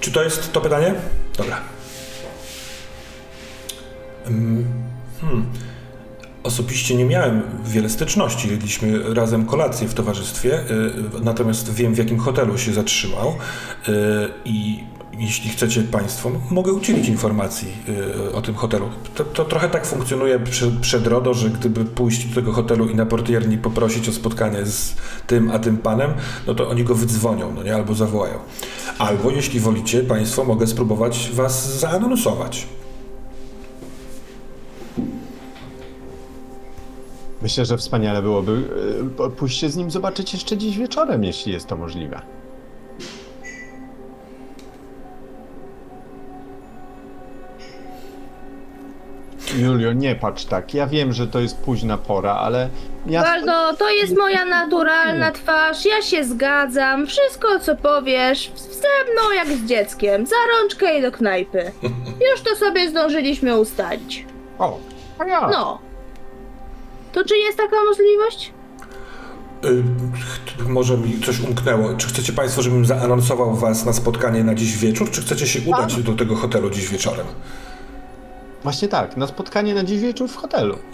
Czy 0.00 0.12
to 0.12 0.22
jest 0.22 0.52
to 0.52 0.60
pytanie? 0.60 0.94
Dobra. 1.36 1.60
Hmm. 4.24 5.46
Osobiście 6.42 6.94
nie 6.94 7.04
miałem 7.04 7.42
wiele 7.64 7.88
styczności. 7.88 8.50
Jedliśmy 8.50 9.14
razem 9.14 9.46
kolację 9.46 9.88
w 9.88 9.94
towarzystwie, 9.94 10.60
y, 10.60 10.92
natomiast 11.22 11.74
wiem 11.74 11.94
w 11.94 11.98
jakim 11.98 12.18
hotelu 12.18 12.58
się 12.58 12.72
zatrzymał 12.72 13.28
y, 13.28 13.92
i 14.44 14.84
jeśli 15.18 15.50
chcecie 15.50 15.82
Państwo, 15.82 16.30
mogę 16.50 16.72
udzielić 16.72 17.08
informacji 17.08 17.68
y, 18.28 18.32
o 18.32 18.42
tym 18.42 18.54
hotelu. 18.54 18.88
To, 19.14 19.24
to 19.24 19.44
trochę 19.44 19.68
tak 19.68 19.86
funkcjonuje 19.86 20.38
przy, 20.38 20.70
przed 20.80 21.06
RODO, 21.06 21.34
że 21.34 21.50
gdyby 21.50 21.84
pójść 21.84 22.24
do 22.24 22.34
tego 22.34 22.52
hotelu 22.52 22.88
i 22.88 22.94
na 22.94 23.06
portierni 23.06 23.58
poprosić 23.58 24.08
o 24.08 24.12
spotkanie 24.12 24.66
z 24.66 24.94
tym 25.26 25.50
a 25.50 25.58
tym 25.58 25.78
panem, 25.78 26.10
no 26.46 26.54
to 26.54 26.68
oni 26.68 26.84
go 26.84 26.94
wydzwonią, 26.94 27.52
no 27.54 27.62
nie? 27.62 27.74
Albo 27.74 27.94
zawołają. 27.94 28.38
Albo 28.98 29.30
jeśli 29.30 29.60
wolicie 29.60 30.00
Państwo, 30.00 30.44
mogę 30.44 30.66
spróbować 30.66 31.30
Was 31.34 31.78
zaanonsować. 31.78 32.66
Myślę, 37.42 37.64
że 37.64 37.76
wspaniale 37.76 38.22
byłoby 38.22 38.62
y, 39.46 39.48
się 39.48 39.70
z 39.70 39.76
nim 39.76 39.90
zobaczyć 39.90 40.32
jeszcze 40.32 40.56
dziś 40.56 40.78
wieczorem, 40.78 41.24
jeśli 41.24 41.52
jest 41.52 41.66
to 41.66 41.76
możliwe. 41.76 42.37
Julio, 49.56 49.92
nie 49.92 50.14
patrz 50.14 50.44
tak. 50.44 50.74
Ja 50.74 50.86
wiem, 50.86 51.12
że 51.12 51.26
to 51.26 51.40
jest 51.40 51.56
późna 51.58 51.98
pora, 51.98 52.34
ale 52.34 52.68
ja. 53.06 53.22
Waldo, 53.22 53.76
to 53.76 53.90
jest 53.90 54.16
moja 54.16 54.44
naturalna 54.44 55.32
twarz, 55.32 55.84
ja 55.84 56.02
się 56.02 56.24
zgadzam. 56.24 57.06
Wszystko, 57.06 57.60
co 57.60 57.76
powiesz, 57.76 58.52
ze 58.56 59.12
mną 59.12 59.32
jak 59.34 59.48
z 59.48 59.64
dzieckiem. 59.64 60.26
Za 60.26 60.36
rączkę 60.52 60.98
i 60.98 61.02
do 61.02 61.12
knajpy. 61.12 61.72
Już 62.32 62.40
to 62.40 62.56
sobie 62.56 62.90
zdążyliśmy 62.90 63.58
ustalić. 63.58 64.26
O, 64.58 64.78
a 65.18 65.24
ja. 65.24 65.48
No. 65.48 65.78
To 67.12 67.24
czy 67.24 67.36
jest 67.36 67.58
taka 67.58 67.76
możliwość? 67.84 68.52
Y, 69.64 69.84
może 70.68 70.98
mi 70.98 71.20
coś 71.20 71.40
umknęło. 71.40 71.94
Czy 71.96 72.08
chcecie 72.08 72.32
Państwo, 72.32 72.62
żebym 72.62 72.86
zaanonsował 72.86 73.54
Was 73.54 73.84
na 73.84 73.92
spotkanie 73.92 74.44
na 74.44 74.54
dziś 74.54 74.76
wieczór, 74.76 75.10
czy 75.10 75.20
chcecie 75.20 75.46
się 75.46 75.60
udać 75.70 76.02
do 76.02 76.12
tego 76.12 76.36
hotelu 76.36 76.70
dziś 76.70 76.88
wieczorem? 76.88 77.26
Właśnie 78.62 78.88
tak, 78.88 79.16
na 79.16 79.26
spotkanie 79.26 79.74
na 79.74 79.84
dziś 79.84 80.00
wieczór 80.00 80.28
w 80.28 80.36
hotelu. 80.36 80.78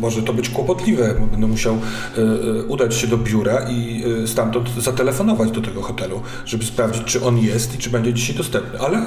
Może 0.00 0.22
to 0.22 0.32
być 0.32 0.48
kłopotliwe. 0.48 1.14
Będę 1.30 1.46
musiał 1.46 1.74
y, 1.74 2.20
y, 2.20 2.66
udać 2.66 2.94
się 2.94 3.06
do 3.06 3.18
biura 3.18 3.60
i 3.70 4.04
y, 4.24 4.28
stamtąd 4.28 4.68
zatelefonować 4.78 5.50
do 5.50 5.60
tego 5.60 5.82
hotelu, 5.82 6.20
żeby 6.44 6.64
sprawdzić, 6.64 7.04
czy 7.04 7.24
on 7.24 7.38
jest 7.38 7.74
i 7.74 7.78
czy 7.78 7.90
będzie 7.90 8.14
dzisiaj 8.14 8.36
dostępny. 8.36 8.80
Ale 8.80 9.02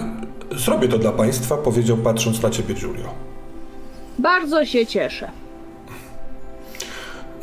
zrobię 0.51 0.87
to 0.87 0.97
dla 0.97 1.11
Państwa, 1.11 1.57
powiedział 1.57 1.97
patrząc 1.97 2.41
na 2.41 2.49
Ciebie, 2.49 2.73
Giulio. 2.73 3.13
Bardzo 4.19 4.65
się 4.65 4.85
cieszę. 4.85 5.31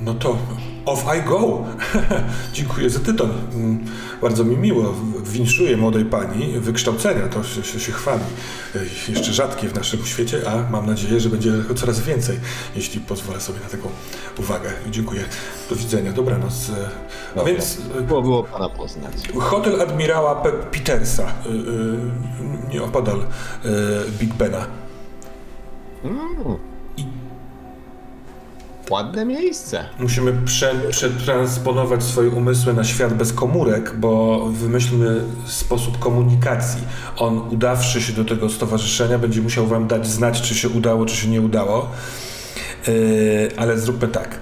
No 0.04 0.14
to 0.14 0.38
off 0.86 1.04
I 1.18 1.28
go. 1.28 1.64
Dziękuję 2.54 2.90
za 2.90 3.00
tytuł. 3.00 3.28
Mm, 3.54 3.84
Bardzo 4.22 4.44
mi 4.44 4.56
miło. 4.56 4.94
Winszuję 5.24 5.76
młodej 5.76 6.04
pani 6.04 6.58
wykształcenia. 6.60 7.28
To 7.28 7.44
się, 7.44 7.62
się, 7.62 7.80
się 7.80 7.92
chwali. 7.92 8.22
Jeszcze 9.08 9.32
rzadkie 9.32 9.68
w 9.68 9.74
naszym 9.74 10.04
świecie, 10.06 10.40
a 10.50 10.70
mam 10.70 10.86
nadzieję, 10.86 11.20
że 11.20 11.28
będzie 11.28 11.52
coraz 11.76 12.00
więcej, 12.00 12.40
jeśli 12.76 13.00
pozwolę 13.00 13.40
sobie 13.40 13.60
na 13.60 13.68
taką 13.68 13.88
uwagę. 14.38 14.70
Dziękuję. 14.90 15.20
Do 15.70 15.76
widzenia. 15.76 16.12
Dobranoc. 16.12 16.70
E, 16.70 16.72
A 17.32 17.34
Dobra. 17.36 17.52
więc 17.52 17.78
e, 17.98 18.02
Było, 18.02 18.22
było 18.22 18.44
pana 18.44 18.68
poznać. 18.68 19.12
hotel 19.40 19.80
admirała 19.82 20.42
Pe- 20.42 20.52
Petersa. 20.70 21.28
y, 22.68 22.70
Nie 22.72 22.82
opodal 22.82 23.18
y, 23.18 23.22
Big 24.20 24.34
Bena. 24.34 24.66
Mm. 26.04 26.71
Ładne 28.90 29.24
miejsce. 29.24 29.84
Musimy 29.98 30.32
prze, 30.44 30.74
przetransponować 30.90 32.02
swoje 32.02 32.30
umysły 32.30 32.74
na 32.74 32.84
świat 32.84 33.14
bez 33.14 33.32
komórek, 33.32 33.96
bo 33.96 34.46
wymyślmy 34.46 35.24
sposób 35.46 35.98
komunikacji. 35.98 36.80
On, 37.16 37.38
udawszy 37.38 38.02
się 38.02 38.12
do 38.12 38.24
tego 38.24 38.48
stowarzyszenia, 38.48 39.18
będzie 39.18 39.42
musiał 39.42 39.66
wam 39.66 39.86
dać 39.86 40.06
znać, 40.06 40.42
czy 40.42 40.54
się 40.54 40.68
udało, 40.68 41.06
czy 41.06 41.16
się 41.16 41.28
nie 41.28 41.40
udało. 41.40 41.90
Yy, 42.86 43.50
ale 43.56 43.78
zróbmy 43.78 44.08
tak. 44.08 44.38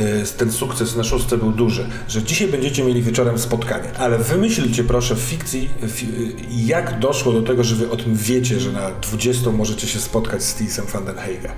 y, 0.00 0.24
ten 0.36 0.52
sukces 0.52 0.96
na 0.96 1.04
szóstce 1.04 1.38
był 1.38 1.52
duży, 1.52 1.86
że 2.08 2.22
dzisiaj 2.22 2.48
będziecie 2.48 2.84
mieli 2.84 3.02
wieczorem 3.02 3.38
spotkanie, 3.38 3.92
ale 3.98 4.18
wymyślcie 4.18 4.84
proszę 4.84 5.14
w 5.14 5.18
fikcji, 5.18 5.70
fi, 5.88 6.06
y, 6.06 6.36
jak 6.50 6.98
doszło 6.98 7.32
do 7.32 7.42
tego, 7.42 7.64
że 7.64 7.74
wy 7.74 7.90
o 7.90 7.96
tym 7.96 8.16
wiecie, 8.16 8.60
że 8.60 8.72
na 8.72 8.90
20 8.90 9.50
możecie 9.50 9.86
się 9.86 9.98
spotkać 9.98 10.42
z 10.42 10.54
Tisem 10.54 10.86
van 10.92 11.04
den 11.04 11.16
Heyge. 11.16 11.48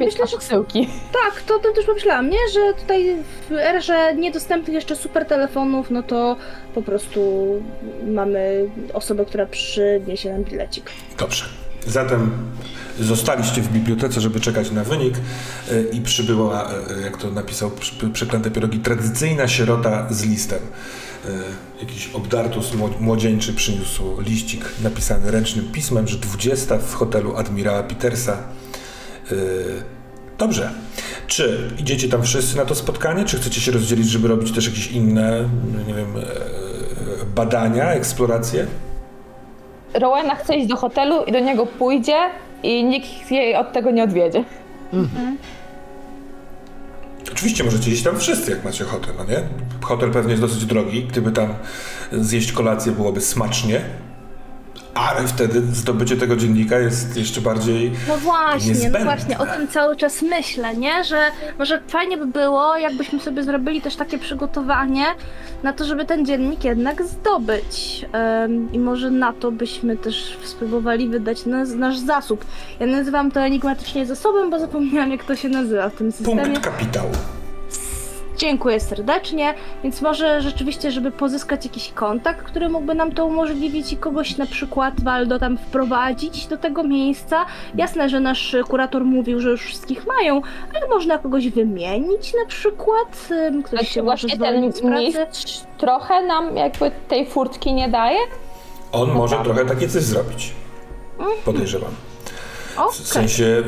Myślę, 0.00 0.26
że 0.26 0.38
przesyłki. 0.38 0.88
Tak, 1.12 1.42
to, 1.42 1.58
to 1.58 1.72
też 1.72 1.86
pomyślałam, 1.86 2.30
nie? 2.30 2.38
Że 2.54 2.80
tutaj 2.80 3.16
w 3.50 3.52
erze 3.52 4.14
niedostępnych 4.14 4.74
jeszcze 4.74 4.96
super 4.96 5.24
telefonów, 5.26 5.90
no 5.90 6.02
to 6.02 6.36
po 6.74 6.82
prostu 6.82 7.46
mamy 8.06 8.68
osobę, 8.92 9.24
która 9.24 9.46
przyniesie 9.46 10.32
nam 10.32 10.44
bilecik. 10.44 10.90
Dobrze. 11.18 11.44
Zatem 11.86 12.30
zostaliście 13.00 13.62
w 13.62 13.68
bibliotece, 13.72 14.20
żeby 14.20 14.40
czekać 14.40 14.70
na 14.70 14.84
wynik 14.84 15.14
y, 15.72 15.88
i 15.92 16.00
przybyła, 16.00 16.70
y, 16.98 17.02
jak 17.02 17.16
to 17.16 17.30
napisał 17.30 17.70
przy- 17.70 18.10
Przeklęte 18.10 18.50
Pierogi, 18.50 18.78
tradycyjna 18.78 19.48
sierota 19.48 20.06
z 20.10 20.24
listem. 20.24 20.58
Jakiś 21.80 22.10
obdartus 22.14 22.72
mło- 22.74 23.00
młodzieńczy 23.00 23.52
przyniósł 23.52 24.20
liścik 24.20 24.64
napisany 24.82 25.30
ręcznym 25.30 25.72
pismem, 25.72 26.08
że 26.08 26.16
20 26.18 26.78
w 26.78 26.94
hotelu 26.94 27.36
admirała 27.36 27.82
Petersa. 27.82 28.38
Y, 29.32 29.82
Dobrze. 30.38 30.70
Czy 31.26 31.70
idziecie 31.78 32.08
tam 32.08 32.22
wszyscy 32.22 32.56
na 32.56 32.64
to 32.64 32.74
spotkanie, 32.74 33.24
czy 33.24 33.36
chcecie 33.36 33.60
się 33.60 33.72
rozdzielić, 33.72 34.08
żeby 34.08 34.28
robić 34.28 34.52
też 34.52 34.66
jakieś 34.66 34.86
inne, 34.86 35.48
nie 35.86 35.94
wiem, 35.94 36.16
e, 36.16 37.24
badania, 37.34 37.92
eksploracje? 37.92 38.66
Rowena 39.94 40.34
chce 40.34 40.56
iść 40.56 40.68
do 40.68 40.76
hotelu 40.76 41.24
i 41.24 41.32
do 41.32 41.40
niego 41.40 41.66
pójdzie 41.66 42.16
i 42.62 42.84
nikt 42.84 43.30
jej 43.30 43.56
od 43.56 43.72
tego 43.72 43.90
nie 43.90 44.04
odwiedzie. 44.04 44.44
Oczywiście 47.32 47.64
możecie 47.64 47.90
iść 47.90 48.02
tam 48.02 48.18
wszyscy, 48.18 48.50
jak 48.50 48.64
macie 48.64 48.84
ochotę, 48.84 49.08
no 49.18 49.24
nie? 49.24 49.42
Hotel 49.80 50.10
pewnie 50.10 50.30
jest 50.30 50.42
dosyć 50.42 50.64
drogi, 50.64 51.04
gdyby 51.04 51.32
tam 51.32 51.54
zjeść 52.12 52.52
kolację 52.52 52.92
byłoby 52.92 53.20
smacznie, 53.20 53.80
ale 54.94 55.28
wtedy 55.28 55.60
zdobycie 55.60 56.16
tego 56.16 56.36
dziennika 56.36 56.78
jest 56.78 57.16
jeszcze 57.16 57.40
bardziej 57.40 57.92
No 58.08 58.16
właśnie, 58.16 58.68
niezbędne. 58.70 58.98
no 58.98 59.04
właśnie, 59.04 59.38
o 59.38 59.46
tym 59.46 59.68
cały 59.68 59.96
czas 59.96 60.22
myślę, 60.22 60.76
nie? 60.76 61.04
Że 61.04 61.18
może 61.58 61.80
fajnie 61.88 62.16
by 62.16 62.26
było, 62.26 62.76
jakbyśmy 62.76 63.20
sobie 63.20 63.42
zrobili 63.42 63.80
też 63.82 63.96
takie 63.96 64.18
przygotowanie 64.18 65.04
na 65.62 65.72
to, 65.72 65.84
żeby 65.84 66.04
ten 66.04 66.26
dziennik 66.26 66.64
jednak 66.64 67.02
zdobyć. 67.06 68.06
Em, 68.12 68.72
I 68.72 68.78
może 68.78 69.10
na 69.10 69.32
to 69.32 69.52
byśmy 69.52 69.96
też 69.96 70.38
spróbowali 70.44 71.08
wydać 71.08 71.46
nas, 71.46 71.70
nasz 71.74 71.98
zasób. 71.98 72.44
Ja 72.80 72.86
nazywam 72.86 73.30
to 73.30 73.40
enigmatycznie 73.40 74.06
zasobem, 74.06 74.50
bo 74.50 74.58
zapomniałam 74.58 75.10
jak 75.10 75.24
to 75.24 75.36
się 75.36 75.48
nazywa 75.48 75.88
w 75.88 75.94
tym 75.94 76.12
systemie. 76.12 76.42
punkt 76.42 76.60
kapitału. 76.64 77.10
Dziękuję 78.36 78.80
serdecznie, 78.80 79.54
więc 79.82 80.02
może 80.02 80.42
rzeczywiście, 80.42 80.90
żeby 80.90 81.10
pozyskać 81.10 81.64
jakiś 81.64 81.92
kontakt, 81.92 82.42
który 82.42 82.68
mógłby 82.68 82.94
nam 82.94 83.12
to 83.12 83.26
umożliwić 83.26 83.92
i 83.92 83.96
kogoś 83.96 84.36
na 84.36 84.46
przykład 84.46 85.00
Waldo 85.00 85.38
tam 85.38 85.58
wprowadzić 85.58 86.46
do 86.46 86.56
tego 86.58 86.82
miejsca. 86.82 87.46
Jasne, 87.74 88.08
że 88.08 88.20
nasz 88.20 88.56
kurator 88.68 89.04
mówił, 89.04 89.40
że 89.40 89.50
już 89.50 89.64
wszystkich 89.64 90.06
mają, 90.06 90.42
ale 90.74 90.88
można 90.88 91.18
kogoś 91.18 91.48
wymienić 91.48 92.34
na 92.34 92.46
przykład, 92.48 93.28
ktoś 93.64 93.70
Znaczy 93.70 93.86
się 93.86 94.02
może 94.02 94.28
zwolnić 94.28 94.76
z 94.76 94.80
pracy. 94.80 95.26
trochę 95.78 96.26
nam 96.26 96.56
jakby 96.56 96.90
tej 97.08 97.26
furtki 97.26 97.72
nie 97.72 97.88
daje. 97.88 98.18
On 98.92 99.12
może 99.12 99.36
trochę 99.44 99.64
takie 99.64 99.88
coś 99.88 100.02
zrobić. 100.02 100.52
Podejrzewam. 101.44 101.90
Okej. 102.76 102.92
W 102.92 103.08
sensie 103.08 103.44
y, 103.44 103.62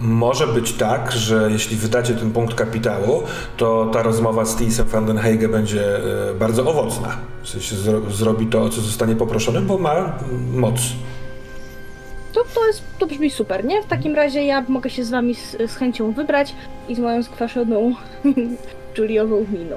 może 0.00 0.46
być 0.46 0.72
tak, 0.72 1.12
że 1.12 1.48
jeśli 1.52 1.76
wydacie 1.76 2.14
ten 2.14 2.32
punkt 2.32 2.54
kapitału, 2.54 3.22
to 3.56 3.90
ta 3.92 4.02
rozmowa 4.02 4.44
z 4.44 4.56
Tisem 4.56 4.86
van 4.86 5.06
den 5.06 5.18
Heyge 5.18 5.48
będzie 5.48 5.96
y, 6.30 6.34
bardzo 6.34 6.70
owocna. 6.70 7.16
W 7.42 7.48
sensie 7.48 7.76
zro, 7.76 8.00
zrobi 8.10 8.46
to, 8.46 8.62
o 8.62 8.68
co 8.68 8.80
zostanie 8.80 9.16
poproszony, 9.16 9.60
bo 9.60 9.78
ma 9.78 9.94
mm, 9.94 10.58
moc. 10.58 10.74
To, 12.32 12.44
to, 12.54 12.66
jest, 12.66 12.82
to 12.98 13.06
brzmi 13.06 13.30
super, 13.30 13.64
nie? 13.64 13.82
W 13.82 13.86
takim 13.86 14.14
razie 14.14 14.44
ja 14.44 14.64
mogę 14.68 14.90
się 14.90 15.04
z 15.04 15.10
wami 15.10 15.34
z, 15.34 15.56
z 15.70 15.76
chęcią 15.76 16.12
wybrać 16.12 16.54
i 16.88 16.94
z 16.94 16.98
moją 16.98 17.22
skwaszoną 17.22 17.94
Juliową 18.98 19.46
miną. 19.52 19.76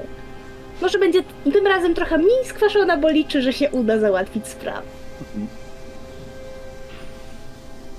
Może 0.82 0.98
będzie 0.98 1.22
tym 1.52 1.66
razem 1.66 1.94
trochę 1.94 2.18
mniej 2.18 2.44
skwaszona, 2.44 2.96
bo 2.96 3.10
liczy, 3.10 3.42
że 3.42 3.52
się 3.52 3.70
uda 3.70 3.98
załatwić 3.98 4.48
sprawę. 4.48 4.82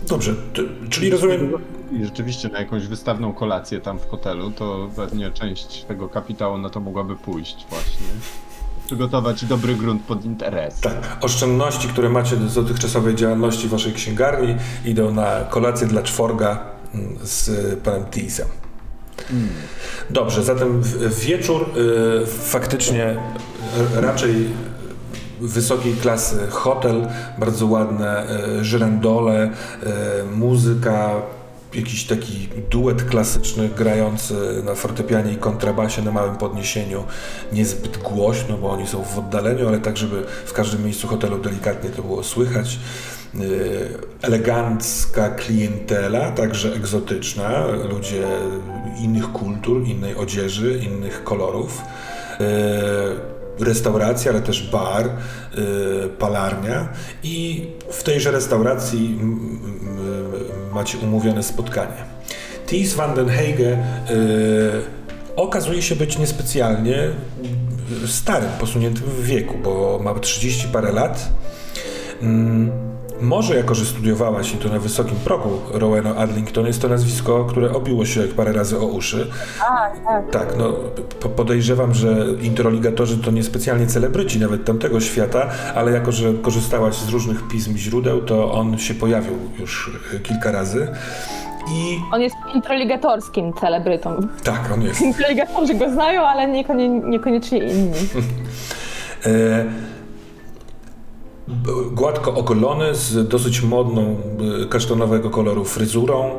Dobrze, 0.08 0.36
ty, 0.54 0.64
czyli 0.90 1.10
rozumiem, 1.10 1.52
I 1.92 2.06
rzeczywiście 2.06 2.50
na 2.50 2.60
jakąś 2.60 2.88
wystawną 2.88 3.34
kolację 3.34 3.82
tam 3.82 4.00
w 4.00 4.08
hotelu, 4.08 4.52
to 4.52 4.90
pewnie 4.96 5.32
część 5.32 5.84
tego 5.84 6.10
kapitału 6.10 6.58
na 6.58 6.70
to 6.70 6.80
mogłaby 6.80 7.16
pójść 7.16 7.66
właśnie. 7.70 8.06
Przygotować 8.86 9.46
dobry 9.46 9.76
grunt 9.76 10.04
pod 10.04 10.26
interes. 10.26 10.80
tak, 10.80 11.18
oszczędności, 11.22 11.88
które 11.88 12.10
macie 12.10 12.36
z 12.36 12.54
dotychczasowej 12.54 13.16
działalności 13.16 13.68
waszej 13.68 13.94
księgarni 13.94 14.56
idą 14.86 15.12
na 15.12 15.44
kolację 15.50 15.88
dla 15.88 16.04
czworga 16.04 16.60
mm, 16.94 17.18
z 17.24 17.50
panem 17.80 18.06
Tisem. 18.06 18.48
Dobrze, 20.10 20.44
zatem 20.44 20.82
wieczór 21.22 21.70
y, 21.78 22.26
faktycznie 22.26 23.18
y, 23.98 24.02
raczej 24.02 24.50
wysokiej 25.42 25.94
klasy 25.94 26.48
hotel, 26.50 27.08
bardzo 27.38 27.66
ładne 27.66 28.28
y, 28.60 28.66
żyrandole, 28.66 29.46
y, 29.46 30.36
muzyka, 30.36 31.12
jakiś 31.74 32.06
taki 32.06 32.50
duet 32.70 33.04
klasyczny 33.04 33.70
grający 33.70 34.34
na 34.66 34.76
fortepianie 34.76 35.34
i 35.34 35.38
kontrabasie 35.38 36.02
na 36.02 36.12
małym 36.12 36.36
podniesieniu, 36.36 37.04
niezbyt 37.54 37.98
głośno, 37.98 38.58
bo 38.58 38.72
oni 38.72 38.88
są 38.88 39.04
w 39.04 39.20
oddaleniu, 39.20 39.68
ale 39.68 39.80
tak, 39.80 39.98
żeby 39.98 40.24
w 40.46 40.54
każdym 40.54 40.84
miejscu 40.84 41.08
hotelu 41.08 41.38
delikatnie 41.38 41.90
to 41.90 42.04
było 42.04 42.24
słychać. 42.24 42.80
Y, 43.36 43.90
Elegancka 44.22 45.30
klientela, 45.30 46.32
także 46.32 46.74
egzotyczna, 46.74 47.68
ludzie 47.90 48.28
innych 49.02 49.32
kultur, 49.32 49.84
innej 49.88 50.16
odzieży, 50.16 50.80
innych 50.84 51.24
kolorów. 51.24 51.82
Y, 53.62 53.66
Restauracja, 53.66 54.32
ale 54.32 54.42
też 54.42 54.70
bar, 54.72 55.06
y, 55.06 56.10
palarnia 56.10 56.90
i 57.24 57.68
w 57.92 58.04
tejże 58.04 58.32
restauracji 58.32 59.20
macie 60.74 60.98
umówione 60.98 61.44
spotkanie. 61.44 62.04
Ties 62.68 62.94
van 62.94 63.16
den 63.16 63.30
Heyge 63.30 63.72
y, 63.72 63.78
okazuje 65.36 65.82
się 65.82 65.96
być 65.96 66.18
niespecjalnie 66.18 67.10
starym, 68.08 68.50
posuniętym 68.60 69.04
w 69.04 69.24
wieku, 69.24 69.54
bo 69.64 70.00
ma 70.04 70.14
30 70.14 70.68
parę 70.68 70.92
lat. 70.92 71.30
Może 73.22 73.56
jako, 73.56 73.76
że 73.76 73.86
studiowałaś 73.86 74.54
i 74.54 74.58
to 74.58 74.70
na 74.70 74.80
wysokim 74.80 75.16
progu 75.18 75.50
Rowena 75.72 76.16
Adlington, 76.16 76.66
jest 76.68 76.82
to 76.82 76.88
nazwisko, 76.88 77.46
które 77.46 77.74
obiło 77.74 78.06
się 78.06 78.22
jak 78.22 78.30
parę 78.30 78.54
razy 78.54 78.80
o 78.80 78.86
uszy. 78.86 79.28
Tak, 79.60 80.04
tak. 80.04 80.30
Tak, 80.32 80.58
no 80.58 80.74
po- 81.20 81.30
podejrzewam, 81.30 81.94
że 81.94 82.26
interrogatorzy 82.42 83.18
to 83.18 83.32
niespecjalnie 83.32 83.88
celebryci 83.88 84.40
nawet 84.40 84.66
tamtego 84.66 85.00
świata, 85.00 85.50
ale 85.76 85.92
jako, 85.92 86.12
że 86.12 86.34
korzystałaś 86.34 86.96
z 86.96 87.10
różnych 87.10 87.48
pism 87.48 87.78
źródeł, 87.78 88.22
to 88.22 88.52
on 88.52 88.78
się 88.78 88.94
pojawił 88.94 89.34
już 89.60 89.92
y, 90.14 90.20
kilka 90.20 90.52
razy. 90.52 90.88
I 91.72 92.00
On 92.14 92.22
jest 92.22 92.36
introligatorskim 92.56 93.54
celebrytą. 93.54 94.28
tak, 94.44 94.72
on 94.74 94.82
jest. 94.82 95.02
Introligatorzy 95.02 95.74
go 95.76 95.92
znają, 95.92 96.22
ale 96.22 96.48
niekonie, 96.48 96.90
niekoniecznie 96.90 97.58
inni. 97.60 97.94
E, 99.26 99.66
gładko 101.92 102.36
ogolony, 102.36 102.96
z 102.96 103.28
dosyć 103.28 103.62
modną 103.62 104.18
e, 104.64 104.66
kasztanowego 104.66 105.30
koloru 105.30 105.66
fryzurą, 105.66 106.32
e, 106.32 106.38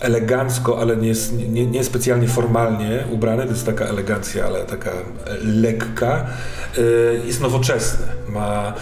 elegancko, 0.00 0.78
ale 0.80 0.96
nie, 0.96 1.12
nie, 1.48 1.66
nie 1.66 1.84
specjalnie 1.84 2.28
formalnie 2.28 3.04
ubrany, 3.10 3.44
to 3.44 3.50
jest 3.50 3.66
taka 3.66 3.84
elegancja, 3.84 4.44
ale 4.44 4.64
taka 4.64 4.90
lekka. 5.44 6.26
E, 6.78 6.80
Jest 7.26 7.40
nowoczesny, 7.40 8.06
ma 8.28 8.72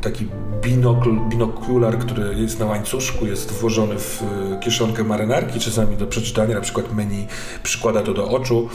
taki 0.00 0.28
binokl, 0.62 1.10
binokular, 1.28 1.98
który 1.98 2.34
jest 2.34 2.60
na 2.60 2.66
łańcuszku, 2.66 3.26
jest 3.26 3.52
włożony 3.52 3.98
w 3.98 4.22
kieszonkę 4.60 5.04
marynarki, 5.04 5.60
czasami 5.60 5.96
do 5.96 6.06
przeczytania, 6.06 6.54
na 6.54 6.60
przykład 6.60 6.94
menu 6.94 7.26
przykłada 7.62 8.02
to 8.02 8.14
do 8.14 8.28
oczu. 8.28 8.68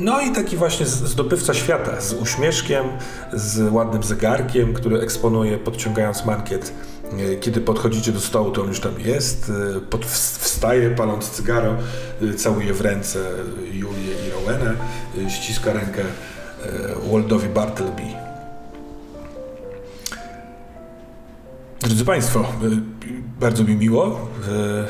No 0.00 0.20
i 0.20 0.30
taki 0.32 0.56
właśnie 0.56 0.86
zdobywca 0.86 1.54
świata, 1.54 2.00
z 2.00 2.12
uśmieszkiem, 2.12 2.84
z 3.32 3.72
ładnym 3.72 4.02
zegarkiem, 4.02 4.74
który 4.74 5.00
eksponuje 5.00 5.58
podciągając 5.58 6.24
mankiet. 6.24 6.72
E, 7.32 7.36
Kiedy 7.36 7.60
podchodzicie 7.60 8.12
do 8.12 8.20
stołu, 8.20 8.50
to 8.50 8.62
on 8.62 8.68
już 8.68 8.80
tam 8.80 9.00
jest, 9.00 9.52
e, 9.76 9.80
pod, 9.80 10.06
wstaje 10.06 10.90
paląc 10.90 11.30
cygaro, 11.30 11.76
e, 12.22 12.34
całuje 12.34 12.74
w 12.74 12.80
ręce 12.80 13.18
Julię 13.72 14.14
i 14.28 14.30
Rowenę, 14.30 14.74
ściska 15.28 15.72
rękę 15.72 16.02
Waldowi 17.12 17.48
Bartleby. 17.48 18.02
Drodzy 21.80 22.04
Państwo, 22.04 22.40
y, 22.40 22.44
bardzo 23.40 23.64
mi 23.64 23.76
miło. 23.76 24.28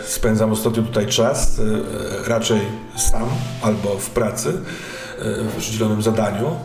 y, 0.02 0.06
Spędzam 0.06 0.52
ostatnio 0.52 0.82
tutaj 0.82 1.06
czas, 1.06 1.58
y, 1.58 1.82
raczej 2.28 2.60
sam 2.96 3.28
albo 3.62 3.88
w 3.98 4.10
pracy, 4.10 4.52
w 5.18 5.54
rozdzielonym 5.54 6.02
zadaniu. 6.02 6.56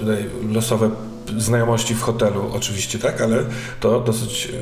Tutaj 0.00 0.30
losowe 0.52 0.90
znajomości 1.38 1.94
w 1.94 2.02
hotelu, 2.02 2.50
oczywiście, 2.54 2.98
tak, 2.98 3.20
ale 3.20 3.44
to 3.80 4.00
dosyć 4.00 4.52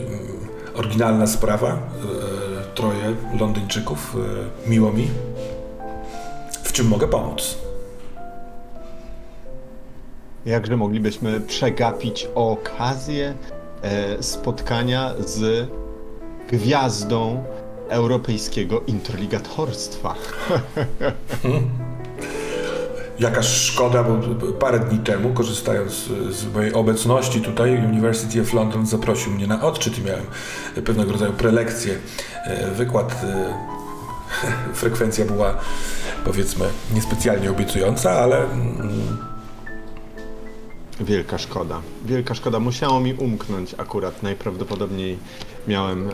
oryginalna 0.74 1.26
sprawa. 1.26 1.78
Troje 2.74 3.16
Londyńczyków, 3.40 4.16
miło 4.66 4.92
mi. 4.92 5.08
W 6.62 6.72
czym 6.72 6.88
mogę 6.88 7.08
pomóc? 7.08 7.58
Jakże 10.46 10.76
moglibyśmy 10.76 11.40
przegapić 11.40 12.28
okazję 12.34 13.34
spotkania 14.20 15.14
z 15.26 15.68
gwiazdą 16.48 17.44
europejskiego 17.88 18.82
introligatorstwa. 18.86 20.14
Jakaż 23.18 23.46
szkoda, 23.46 24.04
bo 24.04 24.18
parę 24.52 24.78
dni 24.78 24.98
temu, 24.98 25.30
korzystając 25.30 25.92
z 26.30 26.54
mojej 26.54 26.72
obecności 26.72 27.40
tutaj, 27.40 27.86
University 27.86 28.40
of 28.40 28.52
London 28.52 28.86
zaprosił 28.86 29.32
mnie 29.32 29.46
na 29.46 29.62
odczyt 29.62 29.98
i 29.98 30.02
miałem 30.02 30.24
pewnego 30.84 31.12
rodzaju 31.12 31.32
prelekcję, 31.32 31.98
e, 32.44 32.70
wykład. 32.70 33.24
e, 33.24 33.80
Frekwencja 34.74 35.24
była, 35.24 35.54
powiedzmy, 36.24 36.66
niespecjalnie 36.94 37.50
obiecująca, 37.50 38.10
ale 38.10 38.38
mm, 38.38 39.16
Wielka 41.00 41.38
szkoda. 41.38 41.80
Wielka 42.04 42.34
szkoda. 42.34 42.60
Musiało 42.60 43.00
mi 43.00 43.14
umknąć 43.14 43.74
akurat. 43.78 44.22
Najprawdopodobniej 44.22 45.18
miałem 45.68 46.08
e, 46.08 46.12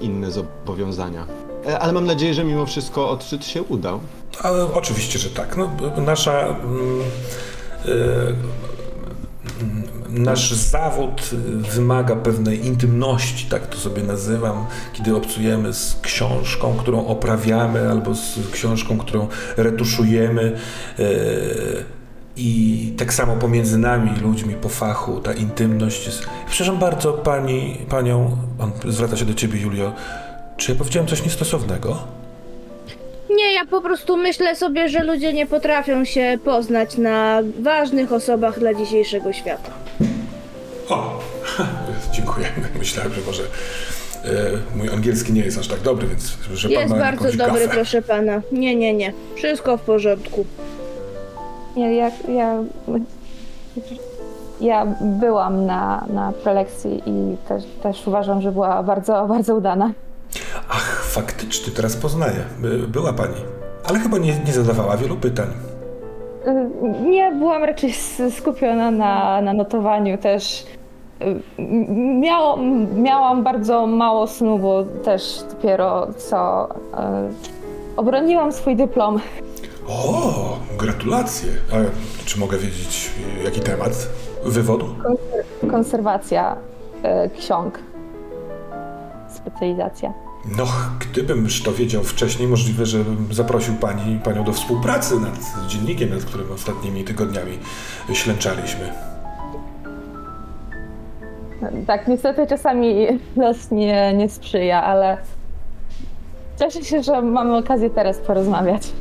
inne 0.00 0.30
zobowiązania. 0.30 1.26
E, 1.66 1.78
ale 1.78 1.92
mam 1.92 2.06
nadzieję, 2.06 2.34
że 2.34 2.44
mimo 2.44 2.66
wszystko 2.66 3.10
odczyt 3.10 3.44
się 3.46 3.62
udał. 3.62 4.00
Oczywiście, 4.74 5.18
że 5.18 5.30
tak. 5.30 5.56
No, 5.56 5.70
nasza, 5.96 6.46
mm, 6.46 7.00
y, 7.86 7.90
mm, 9.60 9.84
nasz 10.08 10.52
zawód 10.52 11.30
wymaga 11.74 12.16
pewnej 12.16 12.66
intymności, 12.66 13.46
tak 13.46 13.66
to 13.66 13.76
sobie 13.78 14.02
nazywam, 14.02 14.66
kiedy 14.92 15.16
obcujemy 15.16 15.72
z 15.72 15.96
książką, 16.02 16.76
którą 16.76 17.06
oprawiamy, 17.06 17.90
albo 17.90 18.14
z 18.14 18.50
książką, 18.52 18.98
którą 18.98 19.28
retuszujemy. 19.56 20.56
y, 20.98 22.01
I 22.36 22.92
tak 22.98 23.12
samo 23.14 23.36
pomiędzy 23.36 23.78
nami, 23.78 24.10
ludźmi 24.20 24.54
po 24.54 24.68
fachu, 24.68 25.20
ta 25.20 25.32
intymność 25.32 26.06
jest. 26.06 26.26
Przepraszam 26.46 26.78
bardzo 26.78 27.12
pani, 27.12 27.78
panią, 27.88 28.36
on 28.58 28.72
zwraca 28.92 29.16
się 29.16 29.24
do 29.24 29.34
ciebie, 29.34 29.60
Julio. 29.60 29.92
Czy 30.56 30.72
ja 30.72 30.78
powiedziałem 30.78 31.08
coś 31.08 31.24
niestosownego? 31.24 31.98
Nie, 33.30 33.52
ja 33.52 33.66
po 33.66 33.80
prostu 33.80 34.16
myślę 34.16 34.56
sobie, 34.56 34.88
że 34.88 35.04
ludzie 35.04 35.32
nie 35.32 35.46
potrafią 35.46 36.04
się 36.04 36.38
poznać 36.44 36.96
na 36.96 37.40
ważnych 37.62 38.12
osobach 38.12 38.58
dla 38.58 38.74
dzisiejszego 38.74 39.32
świata. 39.32 39.70
O, 40.88 41.20
dziękuję. 42.14 42.46
Myślałem, 42.78 43.12
że 43.14 43.20
może 43.26 43.42
e, 44.24 44.76
mój 44.76 44.88
angielski 44.88 45.32
nie 45.32 45.40
jest 45.44 45.58
aż 45.58 45.68
tak 45.68 45.80
dobry, 45.80 46.08
więc 46.08 46.36
że 46.54 46.68
pan 46.68 46.78
Jest 46.78 46.90
ma 46.94 46.98
bardzo 46.98 47.24
jakąś 47.24 47.36
dobry, 47.38 47.60
gafę. 47.60 47.74
proszę 47.74 48.02
pana. 48.02 48.42
Nie, 48.52 48.76
nie, 48.76 48.94
nie. 48.94 49.12
Wszystko 49.36 49.76
w 49.76 49.80
porządku. 49.80 50.46
Nie, 51.76 51.94
ja, 51.94 52.10
ja, 52.28 52.58
ja 54.60 54.86
byłam 55.00 55.66
na, 55.66 56.04
na 56.12 56.32
prelekcji 56.32 57.02
i 57.06 57.36
też, 57.48 57.64
też 57.82 58.06
uważam, 58.06 58.40
że 58.42 58.52
była 58.52 58.82
bardzo, 58.82 59.26
bardzo 59.28 59.54
udana. 59.56 59.90
Ach, 60.70 61.02
faktycznie, 61.04 61.72
teraz 61.72 61.96
poznaję. 61.96 62.44
By- 62.58 62.88
Była 62.88 63.12
pani. 63.12 63.34
Ale 63.88 63.98
chyba 63.98 64.18
nie, 64.18 64.32
nie 64.46 64.52
zadawała 64.52 64.96
wielu 64.96 65.16
pytań. 65.16 65.46
Y, 66.46 67.00
Nie, 67.02 67.32
byłam 67.32 67.64
raczej 67.64 67.92
skupiona 68.38 68.90
na, 68.90 69.40
na 69.40 69.52
notowaniu 69.52 70.18
też. 70.18 70.64
y, 71.22 71.62
Miało, 72.20 72.58
miałam 72.96 73.42
bardzo 73.42 73.86
mało 73.86 74.26
snu, 74.26 74.58
bo 74.58 74.84
też 75.04 75.42
dopiero 75.50 76.06
co 76.16 76.68
y, 76.70 76.76
obroniłam 77.96 78.52
swój 78.52 78.76
dyplom. 78.76 79.20
O, 79.88 80.58
gratulacje. 80.78 81.52
A 81.72 81.76
czy 82.24 82.40
mogę 82.40 82.58
wiedzieć, 82.58 83.10
e, 83.40 83.44
jaki 83.44 83.60
temat 83.60 84.08
wywodu? 84.44 84.94
Konserwacja 85.70 86.56
y, 87.26 87.38
ksiąg. 87.38 87.78
Specjalizacja. 89.36 90.12
No, 90.58 90.66
gdybym 91.00 91.44
już 91.44 91.62
to 91.62 91.72
wiedział 91.72 92.02
wcześniej, 92.02 92.48
możliwe, 92.48 92.86
że 92.86 92.98
bym 92.98 93.34
zaprosił 93.34 93.74
pani, 93.74 94.20
panią 94.24 94.44
do 94.44 94.52
współpracy 94.52 95.20
nad 95.20 95.68
dziennikiem, 95.68 96.10
nad 96.10 96.24
którym 96.24 96.52
ostatnimi 96.52 97.04
tygodniami 97.04 97.58
ślęczaliśmy. 98.12 98.92
Tak, 101.86 102.08
niestety 102.08 102.46
czasami 102.46 103.06
los 103.36 103.70
nie, 103.70 104.14
nie 104.14 104.28
sprzyja, 104.28 104.82
ale 104.82 105.16
cieszę 106.58 106.84
się, 106.84 107.02
że 107.02 107.22
mamy 107.22 107.56
okazję 107.56 107.90
teraz 107.90 108.18
porozmawiać. 108.18 108.92